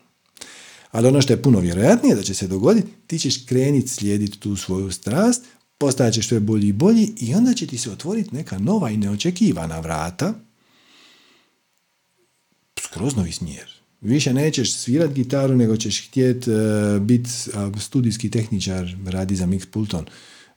Ali 0.91 1.09
ono 1.09 1.23
što 1.23 1.32
je 1.32 1.43
puno 1.43 1.61
vjerojatnije 1.61 2.15
da 2.15 2.23
će 2.23 2.35
se 2.35 2.47
dogoditi, 2.47 2.89
ti 3.07 3.19
ćeš 3.19 3.47
kreniti 3.47 3.89
slijediti 3.89 4.39
tu 4.39 4.57
svoju 4.57 4.93
strast, 4.93 5.43
postajat 5.85 6.15
ćeš 6.15 6.28
sve 6.28 6.40
bolji 6.40 6.69
i 6.69 6.73
bolji 6.73 7.12
i 7.20 7.35
onda 7.35 7.55
će 7.55 7.66
ti 7.66 7.78
se 7.78 7.90
otvoriti 7.90 8.35
neka 8.35 8.59
nova 8.59 8.90
i 8.90 8.97
neočekivana 8.97 9.81
vrata, 9.81 10.35
skroz 12.81 13.16
novi 13.16 13.32
smjer. 13.32 13.69
Više 14.01 14.32
nećeš 14.32 14.77
svirat 14.77 15.12
gitaru, 15.12 15.56
nego 15.56 15.77
ćeš 15.77 16.09
htjet 16.09 16.48
uh, 16.48 16.55
biti 17.02 17.31
studijski 17.81 18.31
tehničar, 18.31 18.97
radi 19.06 19.36
za 19.36 19.47
mix 19.47 19.66
pulton. 19.66 20.05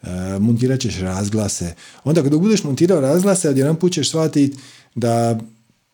Uh, 0.01 0.07
montirat 0.39 0.79
ćeš 0.79 0.99
razglase. 0.99 1.75
Onda 2.03 2.23
kada 2.23 2.37
budeš 2.37 2.63
montirao 2.63 3.01
razglase, 3.01 3.49
odjedan 3.49 3.75
put 3.75 3.91
ćeš 3.91 4.09
shvatiti 4.09 4.57
da 4.95 5.39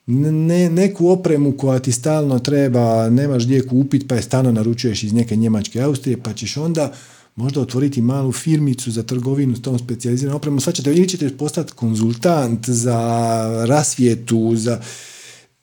ne, 0.05 0.69
neku 0.69 1.07
opremu 1.07 1.57
koja 1.57 1.80
ti 1.80 1.91
stalno 1.91 2.39
treba, 2.39 3.10
nemaš 3.10 3.45
gdje 3.45 3.68
kupiti, 3.68 4.07
pa 4.07 4.15
je 4.15 4.22
stalno 4.22 4.51
naručuješ 4.51 5.03
iz 5.03 5.14
neke 5.14 5.35
Njemačke 5.35 5.81
Austrije, 5.81 6.18
pa 6.23 6.34
ćeš 6.34 6.57
onda 6.57 6.93
možda 7.35 7.61
otvoriti 7.61 8.01
malu 8.01 8.31
firmicu 8.31 8.91
za 8.91 9.03
trgovinu 9.03 9.55
s 9.55 9.61
tom 9.61 9.80
specijaliziranom 9.80 10.35
opremom. 10.35 10.61
Sad 10.61 10.76
ćete, 10.76 10.91
ili 10.91 11.10
ćete 11.10 11.38
postati 11.38 11.73
konzultant 11.73 12.69
za 12.69 13.65
rasvijetu, 13.68 14.55
za... 14.55 14.81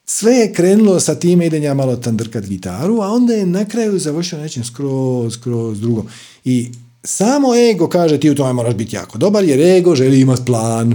Sve 0.05 0.33
je 0.33 0.53
krenulo 0.53 1.01
sa 1.01 1.15
time 1.15 1.47
idem 1.47 1.77
malo 1.77 1.97
tandrkat 1.97 2.45
gitaru, 2.45 3.01
a 3.01 3.09
onda 3.09 3.35
je 3.35 3.47
na 3.47 3.65
kraju 3.65 3.99
završio 3.99 4.39
nečim 4.39 4.65
skroz, 4.65 5.35
skroz 5.35 5.81
drugom. 5.81 6.07
I 6.45 6.69
samo 7.05 7.49
ego 7.57 7.89
kaže 7.89 8.21
ti 8.21 8.31
u 8.31 8.35
tome 8.35 8.53
moraš 8.53 8.75
biti 8.75 8.97
jako 8.97 9.19
dobar, 9.19 9.45
jer 9.45 9.61
ego 9.61 9.97
želi 9.97 10.21
imati 10.21 10.45
plan. 10.45 10.95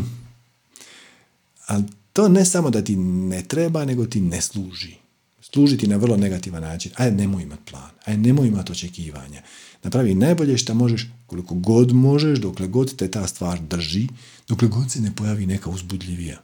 Ali 1.67 1.83
to 2.13 2.27
ne 2.27 2.45
samo 2.45 2.69
da 2.69 2.81
ti 2.81 2.95
ne 2.95 3.43
treba, 3.43 3.85
nego 3.85 4.05
ti 4.05 4.21
ne 4.21 4.41
služi. 4.41 4.95
Služi 5.41 5.77
ti 5.77 5.87
na 5.87 5.95
vrlo 5.95 6.17
negativan 6.17 6.61
način. 6.61 6.91
Ajde, 6.95 7.15
nemoj 7.17 7.43
imati 7.43 7.61
plan. 7.71 7.89
Ajde, 8.05 8.21
nemoj 8.21 8.47
imati 8.47 8.71
očekivanja. 8.71 9.41
Napravi 9.85 10.15
najbolje 10.15 10.57
što 10.57 10.73
možeš, 10.73 11.07
koliko 11.25 11.55
god 11.55 11.93
možeš, 11.93 12.39
dokle 12.39 12.67
god 12.67 12.95
te 12.95 13.11
ta 13.11 13.27
stvar 13.27 13.59
drži, 13.59 14.07
dokle 14.47 14.67
god 14.67 14.91
se 14.91 15.01
ne 15.01 15.15
pojavi 15.15 15.45
neka 15.45 15.69
uzbudljivija. 15.69 16.41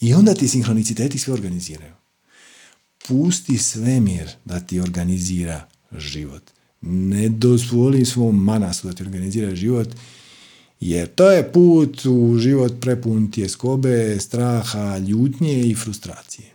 I 0.00 0.14
onda 0.14 0.34
ti 0.34 0.48
sinhroniciteti 0.48 1.18
sve 1.18 1.34
organiziraju. 1.34 1.92
Pusti 3.08 3.58
svemir 3.58 4.30
da 4.44 4.60
ti 4.60 4.80
organizira 4.80 5.68
život. 5.98 6.42
Ne 6.80 7.28
dozvoli 7.28 8.04
svom 8.04 8.44
manasu 8.44 8.86
da 8.86 8.92
ti 8.92 9.02
organizira 9.02 9.54
život, 9.54 9.88
jer 10.80 11.14
to 11.14 11.30
je 11.30 11.52
put 11.52 12.06
u 12.06 12.38
život 12.38 12.72
prepun 12.80 13.30
tjeskobe, 13.30 14.20
straha, 14.20 14.98
ljutnje 14.98 15.60
i 15.60 15.74
frustracije. 15.74 16.48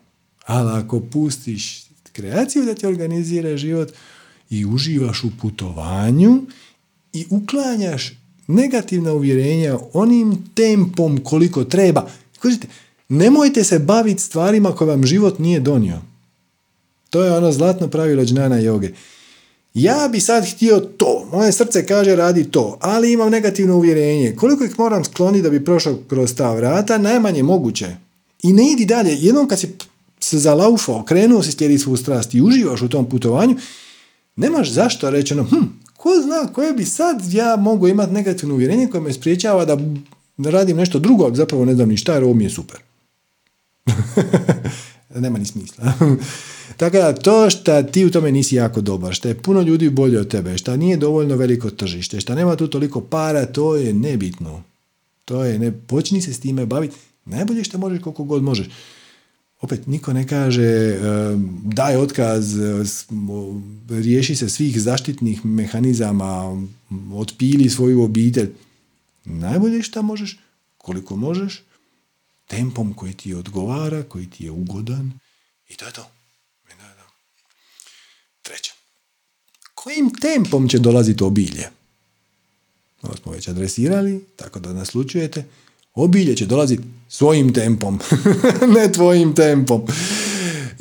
Ali 0.45 0.71
ako 0.71 0.99
pustiš 0.99 1.83
kreaciju 2.11 2.65
da 2.65 2.75
ti 2.75 2.85
organizira 2.85 3.57
život, 3.57 3.93
i 4.49 4.65
uživaš 4.65 5.23
u 5.23 5.31
putovanju 5.41 6.41
i 7.13 7.25
uklanjaš 7.29 8.13
negativna 8.47 9.13
uvjerenja 9.13 9.77
onim 9.93 10.37
tempom 10.53 11.19
koliko 11.23 11.63
treba. 11.63 12.09
Kažete, 12.39 12.67
nemojte 13.09 13.63
se 13.63 13.79
baviti 13.79 14.21
stvarima 14.21 14.71
koje 14.71 14.87
vam 14.87 15.05
život 15.05 15.39
nije 15.39 15.59
donio. 15.59 16.01
To 17.09 17.23
je 17.23 17.37
ono 17.37 17.51
zlatno 17.51 17.87
pravilo 17.87 18.23
džnana 18.23 18.57
joge. 18.57 18.89
Ja 19.73 20.09
bi 20.11 20.19
sad 20.19 20.45
htio 20.55 20.79
to, 20.79 21.27
moje 21.31 21.51
srce 21.51 21.85
kaže 21.85 22.15
radi 22.15 22.51
to, 22.51 22.77
ali 22.81 23.13
imam 23.13 23.31
negativno 23.31 23.75
uvjerenje. 23.75 24.35
Koliko 24.35 24.63
ih 24.63 24.79
moram 24.79 25.03
skloniti 25.03 25.43
da 25.43 25.49
bi 25.49 25.65
prošao 25.65 25.97
kroz 26.07 26.35
ta 26.35 26.53
vrata? 26.53 26.97
Najmanje 26.97 27.43
moguće. 27.43 27.95
I 28.43 28.53
ne 28.53 28.71
idi 28.71 28.85
dalje. 28.85 29.15
Jednom 29.19 29.47
kad 29.47 29.59
si 29.59 29.67
se 30.19 30.39
zalaufao, 30.39 31.03
krenuo 31.03 31.43
si 31.43 31.51
slijediti 31.51 31.83
svu 31.83 31.97
strast 31.97 32.33
i 32.33 32.41
uživaš 32.41 32.81
u 32.81 32.89
tom 32.89 33.09
putovanju, 33.09 33.55
nemaš 34.39 34.71
zašto 34.71 35.09
reći 35.09 35.33
ono, 35.33 35.43
hm, 35.43 35.65
ko 35.97 36.09
zna 36.23 36.53
koje 36.53 36.73
bi 36.73 36.85
sad 36.85 37.33
ja 37.33 37.55
mogu 37.55 37.87
imati 37.87 38.13
negativno 38.13 38.55
uvjerenje 38.55 38.87
koje 38.87 39.01
me 39.01 39.13
spriječava 39.13 39.65
da 39.65 39.77
radim 40.49 40.77
nešto 40.77 40.99
drugo, 40.99 41.23
ali 41.23 41.35
zapravo 41.35 41.65
ne 41.65 41.75
znam 41.75 41.89
ni 41.89 41.97
šta 41.97 42.13
jer 42.13 42.23
ovo 42.23 42.33
mi 42.33 42.43
je 42.43 42.49
super. 42.49 42.79
Nema 45.15 45.37
ni 45.37 45.45
smisla. 45.45 45.93
Tako 46.77 46.97
da 46.97 47.13
to 47.13 47.49
što 47.49 47.83
ti 47.83 48.05
u 48.05 48.11
tome 48.11 48.31
nisi 48.31 48.55
jako 48.55 48.81
dobar, 48.81 49.13
što 49.13 49.27
je 49.27 49.41
puno 49.41 49.61
ljudi 49.61 49.89
bolje 49.89 50.19
od 50.19 50.27
tebe, 50.27 50.57
što 50.57 50.77
nije 50.77 50.97
dovoljno 50.97 51.35
veliko 51.35 51.69
tržište, 51.69 52.19
što 52.19 52.35
nema 52.35 52.55
tu 52.55 52.67
toliko 52.67 53.01
para, 53.01 53.45
to 53.45 53.75
je 53.75 53.93
nebitno. 53.93 54.63
To 55.25 55.43
je 55.43 55.59
ne, 55.59 55.71
počni 55.71 56.21
se 56.21 56.33
s 56.33 56.39
time 56.39 56.65
baviti 56.65 56.95
najbolje 57.25 57.63
što 57.63 57.77
možeš 57.77 58.01
koliko 58.01 58.23
god 58.23 58.43
možeš 58.43 58.67
opet 59.61 59.87
niko 59.87 60.13
ne 60.13 60.27
kaže 60.27 60.99
daj 61.63 61.95
otkaz, 61.95 62.55
riješi 63.89 64.35
se 64.35 64.49
svih 64.49 64.81
zaštitnih 64.81 65.45
mehanizama, 65.45 66.61
otpili 67.13 67.69
svoju 67.69 68.03
obitelj. 68.03 68.49
Najbolje 69.25 69.83
što 69.83 70.01
možeš, 70.01 70.39
koliko 70.77 71.15
možeš, 71.15 71.63
tempom 72.47 72.93
koji 72.93 73.13
ti 73.13 73.33
odgovara, 73.33 74.03
koji 74.03 74.29
ti 74.29 74.43
je 74.43 74.51
ugodan 74.51 75.11
i 75.69 75.75
to 75.75 75.85
je 75.85 75.91
to. 75.91 76.11
Treće. 78.41 78.71
Kojim 79.73 80.11
tempom 80.21 80.69
će 80.69 80.79
dolaziti 80.79 81.23
obilje? 81.23 81.69
Ovo 83.01 83.15
smo 83.15 83.31
već 83.31 83.47
adresirali, 83.47 84.25
tako 84.35 84.59
da 84.59 84.73
naslučujete. 84.73 85.45
Obilje 85.99 86.35
će 86.35 86.45
dolaziti 86.45 86.83
svojim 87.07 87.53
tempom, 87.53 87.99
ne 88.75 88.91
tvojim 88.91 89.35
tempom. 89.35 89.81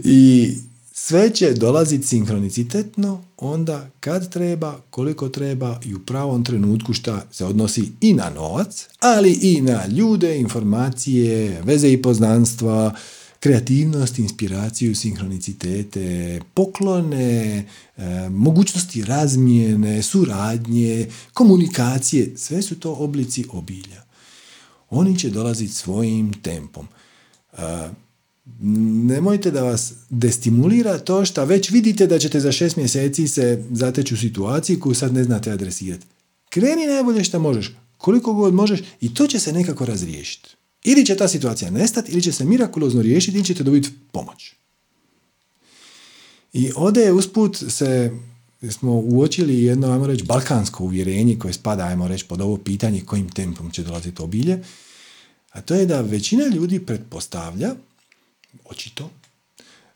I 0.04 0.52
sve 0.92 1.30
će 1.30 1.52
dolaziti 1.52 2.06
sinkronicitetno 2.06 3.24
onda 3.36 3.90
kad 4.00 4.32
treba, 4.32 4.80
koliko 4.90 5.28
treba 5.28 5.80
i 5.84 5.94
u 5.94 5.98
pravom 5.98 6.44
trenutku 6.44 6.92
šta 6.92 7.26
se 7.30 7.44
odnosi 7.44 7.92
i 8.00 8.12
na 8.12 8.30
novac, 8.30 8.86
ali 9.00 9.32
i 9.32 9.60
na 9.60 9.86
ljude, 9.86 10.38
informacije, 10.38 11.62
veze 11.64 11.92
i 11.92 12.02
poznanstva, 12.02 12.94
kreativnost, 13.40 14.18
inspiraciju, 14.18 14.94
sinhronicitete, 14.94 16.40
poklone, 16.54 17.64
e, 17.96 18.28
mogućnosti 18.30 19.04
razmijene, 19.04 20.02
suradnje, 20.02 21.06
komunikacije, 21.32 22.32
sve 22.36 22.62
su 22.62 22.80
to 22.80 22.92
oblici 22.92 23.44
obilja. 23.52 24.07
Oni 24.90 25.18
će 25.18 25.30
dolaziti 25.30 25.74
svojim 25.74 26.32
tempom. 26.42 26.86
Nemojte 28.60 29.50
da 29.50 29.62
vas 29.62 29.92
destimulira 30.10 30.98
to 30.98 31.24
što 31.24 31.44
već 31.44 31.70
vidite 31.70 32.06
da 32.06 32.18
ćete 32.18 32.40
za 32.40 32.52
šest 32.52 32.76
mjeseci 32.76 33.28
se 33.28 33.64
zateći 33.70 34.14
u 34.14 34.16
situaciji 34.16 34.80
koju 34.80 34.94
sad 34.94 35.14
ne 35.14 35.24
znate 35.24 35.50
adresirati. 35.50 36.06
Kreni 36.48 36.86
najbolje 36.86 37.24
što 37.24 37.38
možeš, 37.38 37.76
koliko 37.96 38.34
god 38.34 38.54
možeš 38.54 38.80
i 39.00 39.14
to 39.14 39.26
će 39.26 39.38
se 39.38 39.52
nekako 39.52 39.86
razriješiti. 39.86 40.48
Ili 40.84 41.06
će 41.06 41.16
ta 41.16 41.28
situacija 41.28 41.70
nestati, 41.70 42.12
ili 42.12 42.22
će 42.22 42.32
se 42.32 42.44
mirakulozno 42.44 43.02
riješiti, 43.02 43.36
ili 43.36 43.46
ćete 43.46 43.64
dobiti 43.64 43.90
pomoć. 44.12 44.52
I 46.52 46.72
ovdje 46.76 47.02
je 47.02 47.12
usput 47.12 47.64
se 47.68 48.10
smo 48.70 48.92
uočili 48.92 49.62
jedno, 49.62 49.92
ajmo 49.92 50.06
reći, 50.06 50.24
balkansko 50.24 50.84
uvjerenje 50.84 51.38
koje 51.38 51.52
spada, 51.52 51.84
ajmo 51.84 52.08
reći, 52.08 52.24
pod 52.24 52.40
ovo 52.40 52.56
pitanje 52.56 53.00
kojim 53.00 53.28
tempom 53.28 53.70
će 53.70 53.82
dolaziti 53.82 54.22
obilje, 54.22 54.62
a 55.50 55.60
to 55.60 55.74
je 55.74 55.86
da 55.86 56.00
većina 56.00 56.46
ljudi 56.46 56.80
pretpostavlja, 56.80 57.74
očito, 58.64 59.10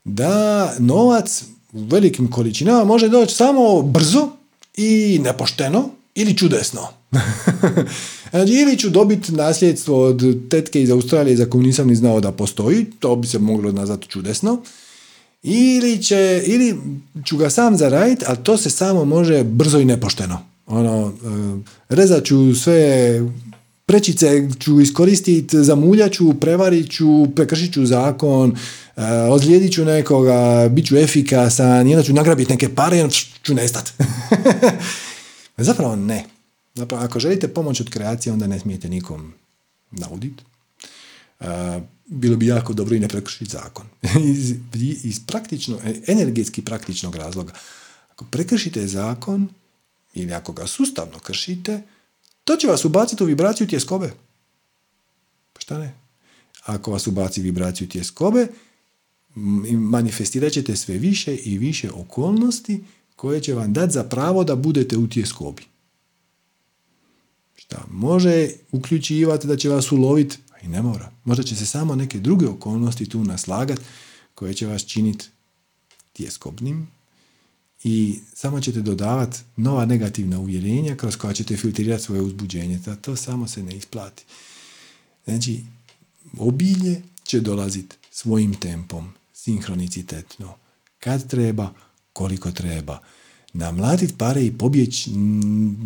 da 0.05 0.75
novac 0.79 1.45
u 1.73 1.85
velikim 1.85 2.31
količinama 2.31 2.85
može 2.85 3.09
doći 3.09 3.35
samo 3.35 3.83
brzo 3.83 4.29
i 4.77 5.21
nepošteno, 5.23 5.89
ili 6.15 6.37
čudesno. 6.37 6.89
znači, 8.31 8.53
ili 8.53 8.79
ću 8.79 8.91
dobiti 8.91 9.33
nasljedstvo 9.33 10.05
od 10.05 10.49
tetke 10.51 10.83
iz 10.83 10.91
Australije 10.91 11.37
za 11.37 11.47
koju 11.47 11.63
nisam 11.63 11.89
ni 11.89 11.95
znao 11.95 12.21
da 12.21 12.33
postoji, 12.33 12.87
to 12.99 13.17
bi 13.17 13.27
se 13.27 13.39
moglo 13.39 13.73
nazvati 13.73 14.09
čudesno, 14.09 14.63
ili, 15.43 16.03
će, 16.03 16.43
ili 16.47 16.77
ću 17.25 17.37
ga 17.37 17.51
sam 17.51 17.77
zaraditi, 17.77 18.25
ali 18.29 18.39
to 18.43 18.57
se 18.57 18.71
samo 18.71 19.05
može 19.05 19.45
brzo 19.45 19.79
i 19.79 19.85
nepošteno. 19.85 20.39
Ono, 20.67 21.09
e, 21.09 21.95
rezat 21.95 22.25
ću 22.25 22.55
sve 22.55 23.21
prečice 23.87 24.49
ću 24.61 24.81
iskoristiti, 24.81 25.65
zamuljat 25.65 26.13
ću, 26.13 26.35
prevarit 26.41 26.91
ću, 26.91 27.27
prekršit 27.37 27.73
ću 27.73 27.87
zakon, 27.87 28.57
e, 28.97 29.03
ozlijedit 29.31 29.73
ću 29.73 29.85
nekoga, 29.85 30.69
bit 30.69 30.87
ću 30.87 30.97
efikasan, 30.97 31.89
jedna 31.89 32.03
ću 32.03 32.13
nagrabiti 32.13 32.53
neke 32.53 32.75
pare 32.75 32.99
i 32.99 33.11
ću 33.43 33.55
nestat. 33.55 33.93
Zapravo 35.57 35.97
ne. 35.97 36.25
Zapravo, 36.75 37.05
ako 37.05 37.21
želite 37.21 37.49
pomoć 37.49 37.81
od 37.81 37.91
kreacije, 37.91 38.33
onda 38.33 38.47
ne 38.47 38.59
smijete 38.59 38.89
nikom 38.89 39.33
nauditi. 39.91 40.45
Bilo 42.13 42.37
bi 42.37 42.47
jako 42.47 42.73
dobro 42.73 42.95
i 42.97 43.01
ne 43.01 43.09
prekršiti 43.09 43.51
zakon. 43.51 43.87
iz, 44.33 44.55
iz 45.05 45.21
praktično, 45.27 45.79
energetski 46.07 46.63
praktičnog 46.63 47.17
razloga. 47.17 47.53
Ako 48.09 48.25
prekršite 48.25 48.87
zakon 48.87 49.49
ili 50.15 50.33
ako 50.33 50.53
ga 50.53 50.67
sustavno 50.67 51.19
kršite, 51.19 51.83
to 52.45 52.57
će 52.57 52.67
vas 52.67 52.85
ubaciti 52.85 53.23
u 53.23 53.27
vibraciju 53.27 53.67
tjeskobe. 53.67 54.13
Pa 55.53 55.61
šta 55.61 55.79
ne? 55.79 55.95
Ako 56.63 56.91
vas 56.91 57.07
ubaci 57.07 57.43
vibraciju 57.43 57.89
tjeskobe, 57.89 58.47
manifestirat 59.75 60.53
ćete 60.53 60.77
sve 60.77 60.99
više 60.99 61.37
i 61.37 61.59
više 61.59 61.91
okolnosti 61.91 62.85
koje 63.17 63.41
će 63.41 63.55
vam 63.55 63.73
dati 63.73 63.93
za 63.93 64.05
pravo 64.05 64.45
da 64.45 64.57
budete 64.57 64.97
u 64.97 65.09
tjeskobi. 65.09 65.63
Šta 67.55 67.85
može 67.91 68.49
uključivati 68.73 69.47
da 69.47 69.57
će 69.57 69.69
vas 69.69 69.93
uloviti? 69.93 70.39
I 70.63 70.69
ne 70.69 70.83
mora. 70.83 71.13
Možda 71.25 71.43
će 71.43 71.57
se 71.57 71.67
samo 71.67 71.95
neke 71.95 72.21
druge 72.21 72.49
okolnosti 72.49 73.09
tu 73.09 73.25
naslagati 73.25 73.83
koje 74.35 74.55
će 74.55 74.67
vas 74.67 74.87
činiti 74.87 75.29
tjeskobnim 76.13 76.89
i 77.85 78.21
samo 78.35 78.61
ćete 78.61 78.81
dodavati 78.81 79.39
nova 79.57 79.85
negativna 79.85 80.39
uvjerenja 80.39 80.97
kroz 80.97 81.17
koja 81.17 81.33
ćete 81.33 81.57
filtrirati 81.57 82.03
svoje 82.03 82.23
uzbuđenje. 82.23 82.79
Da 82.79 82.97
to 82.97 83.17
samo 83.17 83.49
se 83.49 83.63
ne 83.63 83.77
isplati. 83.77 84.25
Znači, 85.25 85.61
obilje 86.39 87.03
će 87.25 87.41
dolaziti 87.41 87.97
svojim 88.11 88.55
tempom, 88.55 89.13
sinhronicitetno. 89.33 90.55
Kad 90.99 91.31
treba, 91.31 91.73
koliko 92.13 92.51
treba. 92.51 92.99
Namlatiti 93.53 94.15
pare 94.19 94.45
i 94.45 94.59
pobjeći, 94.59 95.11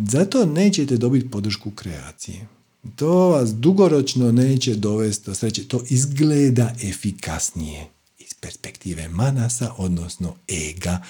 zato 0.07 0.45
nećete 0.45 0.97
dobiti 0.97 1.31
podršku 1.31 1.71
kreacije. 1.71 2.47
To 2.95 3.29
vas 3.29 3.53
dugoročno 3.53 4.31
neće 4.31 4.75
dovesti 4.75 5.25
do 5.25 5.35
sreće. 5.35 5.67
To 5.67 5.83
izgleda 5.89 6.75
efikasnije 6.83 7.87
iz 8.19 8.33
perspektive 8.33 9.07
manasa, 9.07 9.73
odnosno 9.77 10.35
ega, 10.47 11.03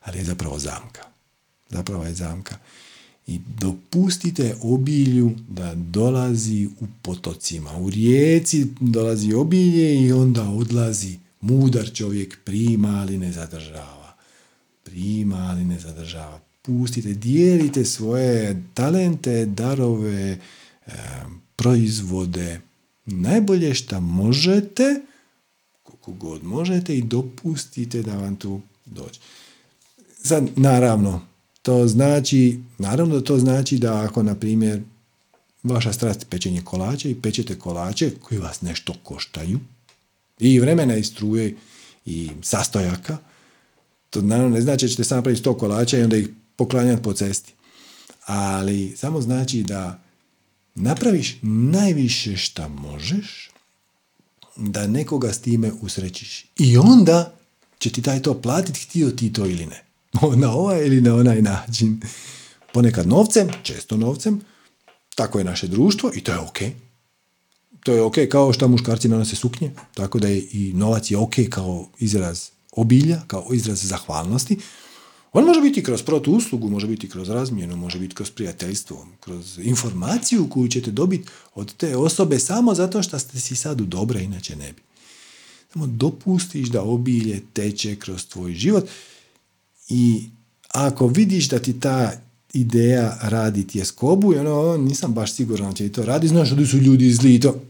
ali 0.00 0.18
je 0.18 0.24
zapravo 0.24 0.58
zamka. 0.58 1.02
Zapravo 1.70 2.04
je 2.04 2.14
zamka. 2.14 2.56
I 3.26 3.40
dopustite 3.58 4.56
obilju 4.62 5.30
da 5.48 5.74
dolazi 5.74 6.68
u 6.80 6.86
potocima. 7.02 7.76
U 7.76 7.90
rijeci 7.90 8.66
dolazi 8.80 9.32
obilje 9.32 10.06
i 10.06 10.12
onda 10.12 10.42
odlazi. 10.42 11.18
Mudar 11.40 11.92
čovjek 11.94 12.38
prima, 12.44 12.88
ali 12.88 13.18
ne 13.18 13.32
zadržava. 13.32 14.14
Prima, 14.84 15.36
ali 15.36 15.64
ne 15.64 15.78
zadržava. 15.78 16.40
Pustite, 16.62 17.12
dijelite 17.12 17.84
svoje 17.84 18.62
talente, 18.74 19.46
darove, 19.46 20.38
proizvode. 21.56 22.60
Najbolje 23.06 23.74
što 23.74 24.00
možete, 24.00 25.00
koliko 25.82 26.12
god 26.12 26.44
možete 26.44 26.96
i 26.96 27.02
dopustite 27.02 28.02
da 28.02 28.16
vam 28.16 28.36
tu 28.36 28.60
dođe. 28.84 29.20
Sad, 30.22 30.48
naravno, 30.56 31.20
to 31.62 31.88
znači, 31.88 32.60
naravno 32.78 33.20
to 33.20 33.38
znači 33.38 33.78
da 33.78 34.04
ako, 34.04 34.22
na 34.22 34.34
primjer, 34.34 34.82
vaša 35.62 35.92
strast 35.92 36.26
pečenje 36.30 36.62
kolača 36.64 37.08
i 37.08 37.14
pečete 37.14 37.58
kolače 37.58 38.10
koji 38.22 38.38
vas 38.40 38.62
nešto 38.62 38.94
koštaju 39.02 39.60
i 40.38 40.60
vremena 40.60 40.96
i 40.96 41.04
struje 41.04 41.56
i 42.06 42.30
sastojaka, 42.42 43.18
to 44.10 44.22
naravno 44.22 44.54
ne 44.54 44.60
znači 44.60 44.84
da 44.84 44.88
ćete 44.88 45.04
samo 45.04 45.18
napraviti 45.18 45.40
sto 45.40 45.54
kolača 45.54 45.98
i 45.98 46.02
onda 46.02 46.16
ih 46.16 46.28
poklanjati 46.56 47.02
po 47.02 47.12
cesti. 47.12 47.52
Ali 48.26 48.94
samo 48.96 49.20
znači 49.20 49.62
da 49.62 50.01
napraviš 50.74 51.36
najviše 51.42 52.36
šta 52.36 52.68
možeš 52.68 53.50
da 54.56 54.86
nekoga 54.86 55.32
s 55.32 55.40
time 55.40 55.72
usrećiš. 55.80 56.46
I 56.58 56.78
onda 56.78 57.34
će 57.78 57.90
ti 57.90 58.02
taj 58.02 58.22
to 58.22 58.40
platiti, 58.40 58.80
htio 58.80 59.10
ti 59.10 59.32
to 59.32 59.46
ili 59.46 59.66
ne. 59.66 59.84
na 60.42 60.52
ovaj 60.52 60.86
ili 60.86 61.00
na 61.00 61.14
onaj 61.14 61.42
način. 61.42 62.00
Ponekad 62.72 63.08
novcem, 63.08 63.48
često 63.62 63.96
novcem, 63.96 64.40
tako 65.14 65.38
je 65.38 65.44
naše 65.44 65.68
društvo 65.68 66.10
i 66.14 66.20
to 66.20 66.32
je 66.32 66.38
ok. 66.38 66.58
To 67.82 67.92
je 67.92 68.02
ok 68.02 68.14
kao 68.30 68.52
što 68.52 68.68
muškarci 68.68 69.08
nanose 69.08 69.36
suknje, 69.36 69.72
tako 69.94 70.18
da 70.18 70.28
je 70.28 70.38
i 70.52 70.72
novac 70.74 71.10
je 71.10 71.18
ok 71.18 71.34
kao 71.50 71.88
izraz 71.98 72.48
obilja, 72.72 73.20
kao 73.26 73.46
izraz 73.52 73.84
zahvalnosti. 73.84 74.58
On 75.32 75.44
može 75.44 75.60
biti 75.60 75.82
kroz 75.82 76.02
protuuslugu, 76.02 76.68
može 76.68 76.86
biti 76.86 77.08
kroz 77.08 77.28
razmjenu, 77.28 77.76
može 77.76 77.98
biti 77.98 78.14
kroz 78.14 78.30
prijateljstvo, 78.30 79.06
kroz 79.20 79.58
informaciju 79.62 80.48
koju 80.48 80.68
ćete 80.68 80.90
dobiti 80.90 81.28
od 81.54 81.76
te 81.76 81.96
osobe 81.96 82.38
samo 82.38 82.74
zato 82.74 83.02
što 83.02 83.18
ste 83.18 83.40
si 83.40 83.56
sad 83.56 83.80
u 83.80 83.84
dobre, 83.84 84.22
inače 84.22 84.56
ne 84.56 84.72
bi. 84.72 84.82
Samo 85.72 85.86
dopustiš 85.86 86.68
da 86.68 86.82
obilje 86.82 87.42
teče 87.52 87.96
kroz 87.96 88.26
tvoj 88.26 88.52
život 88.52 88.88
i 89.88 90.28
ako 90.68 91.06
vidiš 91.06 91.48
da 91.48 91.58
ti 91.58 91.80
ta 91.80 92.12
ideja 92.52 93.18
radi 93.22 93.66
tjeskobu 93.66 94.34
i 94.34 94.38
ono, 94.38 94.88
znači 94.94 95.12
baš 95.12 95.34
siguran 95.34 95.70
da 95.70 95.76
će 95.76 95.92
to 95.92 96.04
radi, 96.04 96.28
znaš 96.28 96.50
da 96.50 96.66
su 96.66 96.76
ljudi 96.76 97.12
zli 97.12 97.40
to. 97.40 97.60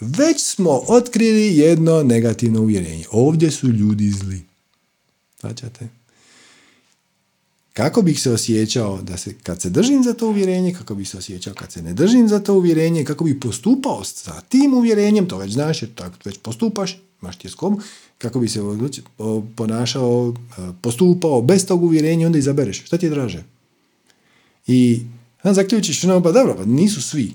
Već 0.00 0.42
smo 0.42 0.70
otkrili 0.88 1.56
jedno 1.56 2.02
negativno 2.02 2.60
uvjerenje. 2.60 3.04
Ovdje 3.10 3.50
su 3.50 3.68
ljudi 3.68 4.10
zli. 4.10 4.42
Svaćate? 5.40 6.01
Kako 7.72 8.02
bih 8.02 8.20
se 8.20 8.32
osjećao 8.32 9.02
da 9.02 9.16
se, 9.16 9.34
kad 9.42 9.62
se 9.62 9.70
držim 9.70 10.04
za 10.04 10.14
to 10.14 10.28
uvjerenje, 10.28 10.74
kako 10.74 10.94
bih 10.94 11.08
se 11.08 11.18
osjećao 11.18 11.54
kad 11.54 11.72
se 11.72 11.82
ne 11.82 11.92
držim 11.92 12.28
za 12.28 12.40
to 12.40 12.54
uvjerenje, 12.54 13.04
kako 13.04 13.24
bih 13.24 13.36
postupao 13.40 14.04
sa 14.04 14.40
tim 14.40 14.74
uvjerenjem, 14.74 15.28
to 15.28 15.38
već 15.38 15.52
znaš 15.52 15.82
jer 15.82 15.94
tako 15.94 16.14
već 16.24 16.38
postupaš, 16.38 16.98
imaš 17.22 17.36
tjeskobu, 17.36 17.80
kako 18.18 18.40
bi 18.40 18.48
se 18.48 18.60
ponašao, 19.56 20.34
postupao 20.80 21.42
bez 21.42 21.66
tog 21.66 21.82
uvjerenja, 21.82 22.26
onda 22.26 22.38
izabereš. 22.38 22.84
Šta 22.84 22.98
ti 22.98 23.06
je 23.06 23.10
draže? 23.10 23.44
I 24.66 25.02
onda 25.42 25.54
zaključiš, 25.54 26.02
no, 26.02 26.22
pa 26.22 26.32
dobro, 26.32 26.54
pa 26.56 26.64
nisu 26.64 27.02
svi 27.02 27.32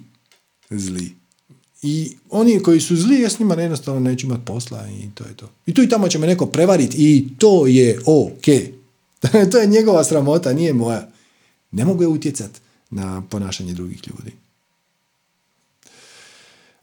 zli. 0.69 1.15
I 1.81 2.11
oni 2.29 2.59
koji 2.59 2.79
su 2.79 2.95
zli, 2.95 3.21
ja 3.21 3.29
s 3.29 3.39
njima 3.39 3.55
jednostavno 3.55 3.99
neću 3.99 4.27
imati 4.27 4.45
posla 4.45 4.87
i 4.89 5.09
to 5.15 5.23
je 5.23 5.35
to. 5.35 5.49
I 5.65 5.73
tu 5.73 5.83
i 5.83 5.89
tamo 5.89 6.07
će 6.07 6.19
me 6.19 6.27
neko 6.27 6.45
prevariti 6.45 6.97
i 6.97 7.27
to 7.37 7.67
je 7.67 7.99
ok. 8.05 8.76
to 9.51 9.57
je 9.57 9.67
njegova 9.67 10.03
sramota, 10.03 10.53
nije 10.53 10.73
moja. 10.73 11.09
Ne 11.71 11.85
mogu 11.85 12.03
je 12.03 12.07
utjecat 12.07 12.51
na 12.89 13.23
ponašanje 13.29 13.73
drugih 13.73 14.01
ljudi. 14.07 14.31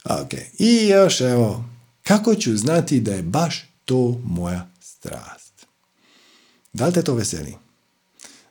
Ok, 0.03 0.33
i 0.59 0.87
još 0.87 1.21
evo, 1.21 1.65
kako 2.03 2.35
ću 2.35 2.57
znati 2.57 2.99
da 2.99 3.13
je 3.13 3.23
baš 3.23 3.69
to 3.85 4.21
moja 4.25 4.69
strast? 4.81 5.65
Da 6.73 6.87
li 6.87 6.93
te 6.93 7.01
to 7.01 7.13
veseli? 7.13 7.55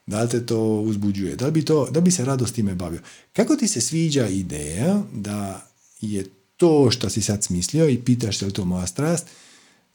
Da 0.06 0.22
li 0.22 0.28
te 0.28 0.46
to 0.46 0.60
uzbuđuje? 0.60 1.36
Da 1.36 1.46
li 1.46 1.52
bi, 1.52 1.64
to, 1.64 1.88
da 1.90 2.00
bi 2.00 2.10
se 2.10 2.24
rado 2.24 2.46
s 2.46 2.52
time 2.52 2.74
bavio? 2.74 3.00
Kako 3.32 3.56
ti 3.56 3.68
se 3.68 3.80
sviđa 3.80 4.28
ideja 4.28 5.02
da 5.12 5.66
je 6.00 6.26
to 6.56 6.90
što 6.90 7.10
si 7.10 7.22
sad 7.22 7.44
smislio 7.44 7.88
i 7.88 7.98
pitaš 7.98 8.38
se 8.38 8.46
li 8.46 8.52
to 8.52 8.64
moja 8.64 8.86
strast, 8.86 9.26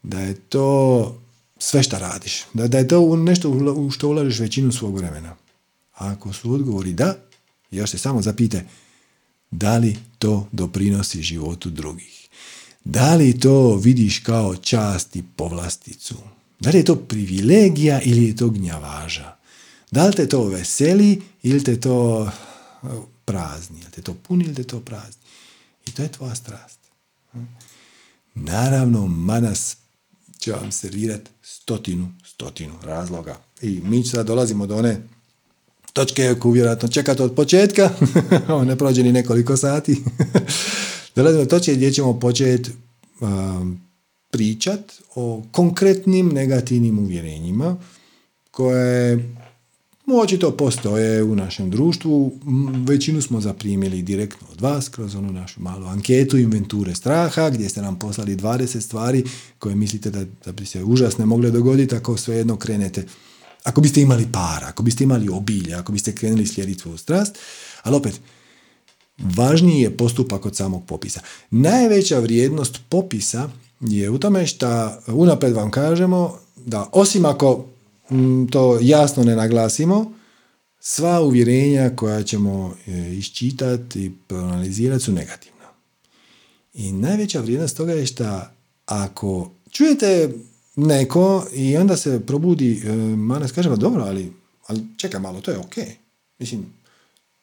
da 0.03 0.19
je 0.19 0.33
to 0.33 1.21
sve 1.59 1.83
što 1.83 1.99
radiš. 1.99 2.45
Da, 2.53 2.67
da 2.67 2.77
je 2.77 2.87
to 2.87 3.15
nešto 3.15 3.49
u 3.49 3.91
što 3.91 4.07
ulažeš 4.07 4.39
većinu 4.39 4.71
svog 4.71 4.97
vremena. 4.97 5.35
A 5.93 6.11
ako 6.11 6.33
su 6.33 6.53
odgovori 6.53 6.93
da, 6.93 7.15
još 7.71 7.89
se 7.89 7.97
samo 7.97 8.21
zapite 8.21 8.65
da 9.51 9.77
li 9.77 9.97
to 10.19 10.47
doprinosi 10.51 11.21
životu 11.21 11.69
drugih. 11.69 12.27
Da 12.83 13.15
li 13.15 13.39
to 13.39 13.75
vidiš 13.75 14.19
kao 14.19 14.55
čast 14.55 15.15
i 15.15 15.23
povlasticu? 15.35 16.15
Da 16.59 16.69
li 16.69 16.77
je 16.77 16.85
to 16.85 16.95
privilegija 16.95 18.01
ili 18.01 18.25
je 18.25 18.35
to 18.35 18.49
gnjavaža? 18.49 19.35
Da 19.91 20.07
li 20.07 20.15
te 20.15 20.29
to 20.29 20.43
veseli 20.43 21.21
ili 21.43 21.63
te 21.63 21.79
to 21.79 22.29
prazni? 23.25 23.79
Ili 23.81 23.91
te 23.91 24.01
to 24.01 24.13
puni 24.13 24.45
ili 24.45 24.55
te 24.55 24.63
to 24.63 24.79
prazni? 24.79 25.21
I 25.87 25.91
to 25.91 26.01
je 26.01 26.11
tvoja 26.11 26.35
strast. 26.35 26.79
Naravno, 28.35 29.07
manas 29.07 29.77
će 30.39 30.51
vam 30.51 30.71
servirati 30.71 31.31
stotinu, 31.41 32.09
stotinu 32.25 32.73
razloga. 32.83 33.37
I 33.61 33.81
mi 33.83 34.03
sad 34.03 34.27
dolazimo 34.27 34.67
do 34.67 34.77
one 34.77 35.01
točke 35.93 36.35
koju 36.39 36.51
vjerojatno 36.51 36.87
čekate 36.87 37.23
od 37.23 37.35
početka, 37.35 37.89
ne 38.67 38.75
prođe 38.75 39.03
ni 39.03 39.11
nekoliko 39.11 39.57
sati. 39.57 40.03
Dolazimo 41.15 41.43
do 41.43 41.49
točke 41.49 41.73
gdje 41.73 41.91
ćemo 41.91 42.19
početi 42.19 42.71
um, 43.21 43.81
pričat 44.29 44.79
o 45.15 45.43
konkretnim 45.51 46.29
negativnim 46.29 46.99
uvjerenjima 46.99 47.77
koje 48.51 49.35
to 50.39 50.51
postoje 50.51 51.23
u 51.23 51.35
našem 51.35 51.69
društvu. 51.69 52.39
Većinu 52.87 53.21
smo 53.21 53.41
zaprimili 53.41 54.01
direktno 54.01 54.47
od 54.51 54.61
vas 54.61 54.89
kroz 54.89 55.15
onu 55.15 55.31
našu 55.31 55.61
malu 55.61 55.85
anketu 55.85 56.37
inventure 56.37 56.95
straha 56.95 57.49
gdje 57.49 57.69
ste 57.69 57.81
nam 57.81 57.99
poslali 57.99 58.35
20 58.35 58.81
stvari 58.81 59.23
koje 59.59 59.75
mislite 59.75 60.09
da, 60.09 60.25
da 60.45 60.51
bi 60.51 60.65
se 60.65 60.83
užasne 60.83 61.25
mogle 61.25 61.51
dogoditi 61.51 61.95
ako 61.95 62.17
svejedno 62.17 62.57
krenete 62.57 63.05
ako 63.63 63.81
biste 63.81 64.01
imali 64.01 64.27
para, 64.31 64.67
ako 64.67 64.83
biste 64.83 65.03
imali 65.03 65.29
obilje, 65.29 65.73
ako 65.73 65.91
biste 65.91 66.15
krenuli 66.15 66.47
slijediti 66.47 66.81
svoju 66.81 66.97
strast, 66.97 67.37
ali 67.83 67.95
opet, 67.95 68.21
važniji 69.17 69.81
je 69.81 69.97
postupak 69.97 70.45
od 70.45 70.55
samog 70.55 70.85
popisa. 70.85 71.21
Najveća 71.51 72.19
vrijednost 72.19 72.79
popisa 72.89 73.49
je 73.79 74.09
u 74.09 74.17
tome 74.17 74.47
što 74.47 74.91
unaprijed 75.07 75.55
vam 75.55 75.71
kažemo 75.71 76.37
da 76.65 76.89
osim 76.91 77.25
ako 77.25 77.65
to 78.51 78.79
jasno 78.81 79.23
ne 79.23 79.35
naglasimo, 79.35 80.13
sva 80.79 81.21
uvjerenja 81.21 81.95
koja 81.95 82.23
ćemo 82.23 82.75
e, 82.87 83.13
iščitati 83.13 84.05
i 84.05 84.11
proanalizirati 84.27 85.03
su 85.03 85.11
negativna. 85.11 85.65
I 86.73 86.91
najveća 86.91 87.41
vrijednost 87.41 87.77
toga 87.77 87.93
je 87.93 88.05
što 88.05 88.41
ako 88.85 89.51
čujete 89.71 90.33
neko 90.75 91.45
i 91.53 91.77
onda 91.77 91.97
se 91.97 92.25
probudi 92.25 92.81
e, 92.85 92.91
manas 93.15 93.51
kaže, 93.51 93.75
dobro, 93.75 94.03
ali, 94.03 94.33
ali 94.67 94.81
čekaj 94.97 95.19
malo, 95.19 95.41
to 95.41 95.51
je 95.51 95.57
ok. 95.57 95.75
Mislim, 96.39 96.65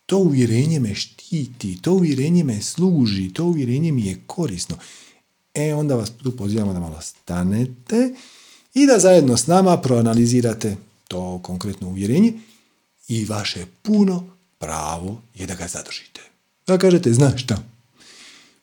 to 0.07 0.19
uvjerenje 0.19 0.81
me 0.81 0.95
štiti, 0.95 1.83
to 1.83 1.93
uvjerenje 1.93 2.45
me 2.45 2.63
služi, 2.63 3.33
to 3.33 3.45
uvjerenje 3.45 3.93
mi 3.93 4.07
je 4.07 4.21
korisno. 4.27 4.77
E, 5.55 5.75
onda 5.75 5.95
vas 5.97 6.11
tu 6.11 6.37
pozivamo 6.37 6.73
da 6.73 6.81
malo 6.81 7.01
stanete 7.01 8.15
i 8.77 8.87
da 8.87 8.99
zajedno 8.99 9.37
s 9.37 9.47
nama 9.47 9.77
proanalizirate 9.77 10.77
to 11.09 11.41
konkretno 11.43 11.89
uvjerenje 11.89 12.33
i 13.09 13.25
vaše 13.25 13.67
puno 13.83 14.25
pravo 14.59 15.21
je 15.35 15.47
da 15.47 15.55
ga 15.55 15.67
zadržite. 15.69 16.21
Da 16.67 16.79
kažete, 16.79 17.13
znaš 17.13 17.43
šta, 17.43 17.63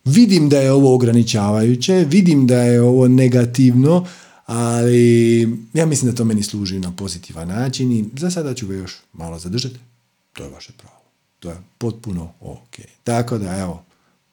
vidim 0.05 0.49
da 0.49 0.57
je 0.57 0.71
ovo 0.71 0.95
ograničavajuće, 0.95 2.05
vidim 2.09 2.47
da 2.47 2.61
je 2.61 2.81
ovo 2.81 3.07
negativno, 3.07 4.07
ali 4.45 5.41
ja 5.73 5.85
mislim 5.85 6.11
da 6.11 6.17
to 6.17 6.25
meni 6.25 6.43
služi 6.43 6.79
na 6.79 6.91
pozitivan 6.91 7.47
način 7.47 7.91
i 7.91 8.05
za 8.17 8.31
sada 8.31 8.53
ću 8.53 8.67
ga 8.67 8.75
još 8.75 8.97
malo 9.13 9.39
zadržati. 9.39 9.79
To 10.33 10.43
je 10.43 10.49
vaše 10.49 10.73
pravo. 10.77 11.03
To 11.39 11.49
je 11.49 11.57
potpuno 11.77 12.31
ok. 12.41 12.75
Tako 13.03 13.37
da 13.37 13.57
evo, 13.57 13.83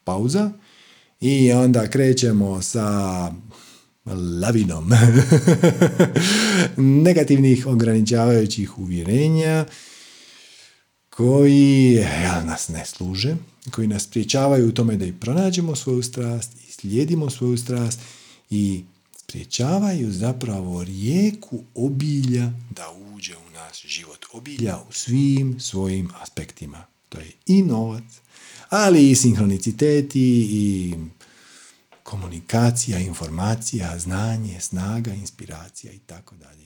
pauza 0.03 0.51
i 1.21 1.51
onda 1.51 1.87
krećemo 1.87 2.61
sa 2.61 3.31
lavinom 4.41 4.91
negativnih 7.05 7.67
ograničavajućih 7.67 8.77
uvjerenja 8.77 9.65
koji 11.09 11.93
ja, 12.23 12.43
nas 12.43 12.67
ne 12.69 12.85
služe, 12.85 13.35
koji 13.71 13.87
nas 13.87 14.07
priječavaju 14.07 14.67
u 14.67 14.71
tome 14.71 14.97
da 14.97 15.05
i 15.05 15.13
pronađemo 15.13 15.75
svoju 15.75 16.03
strast 16.03 16.51
i 16.67 16.71
slijedimo 16.71 17.29
svoju 17.29 17.57
strast 17.57 17.99
i 18.49 18.83
spriječavaju 19.17 20.11
zapravo 20.11 20.83
rijeku 20.83 21.63
obilja 21.75 22.51
da 22.69 22.91
uđe 23.13 23.33
u 23.37 23.51
naš 23.53 23.81
život. 23.87 24.25
Obilja 24.33 24.77
u 24.89 24.93
svim 24.93 25.59
svojim 25.59 26.09
aspektima. 26.21 26.85
To 27.09 27.19
je 27.19 27.31
i 27.45 27.63
novac, 27.63 28.03
ali 28.69 29.09
i 29.09 29.15
sinhroniciteti 29.15 30.47
i 30.51 30.95
komunikacija, 32.11 32.99
informacija, 32.99 33.99
znanje, 33.99 34.59
snaga, 34.59 35.13
inspiracija 35.13 35.93
i 35.93 35.99
tako 35.99 36.35
dalje 36.35 36.60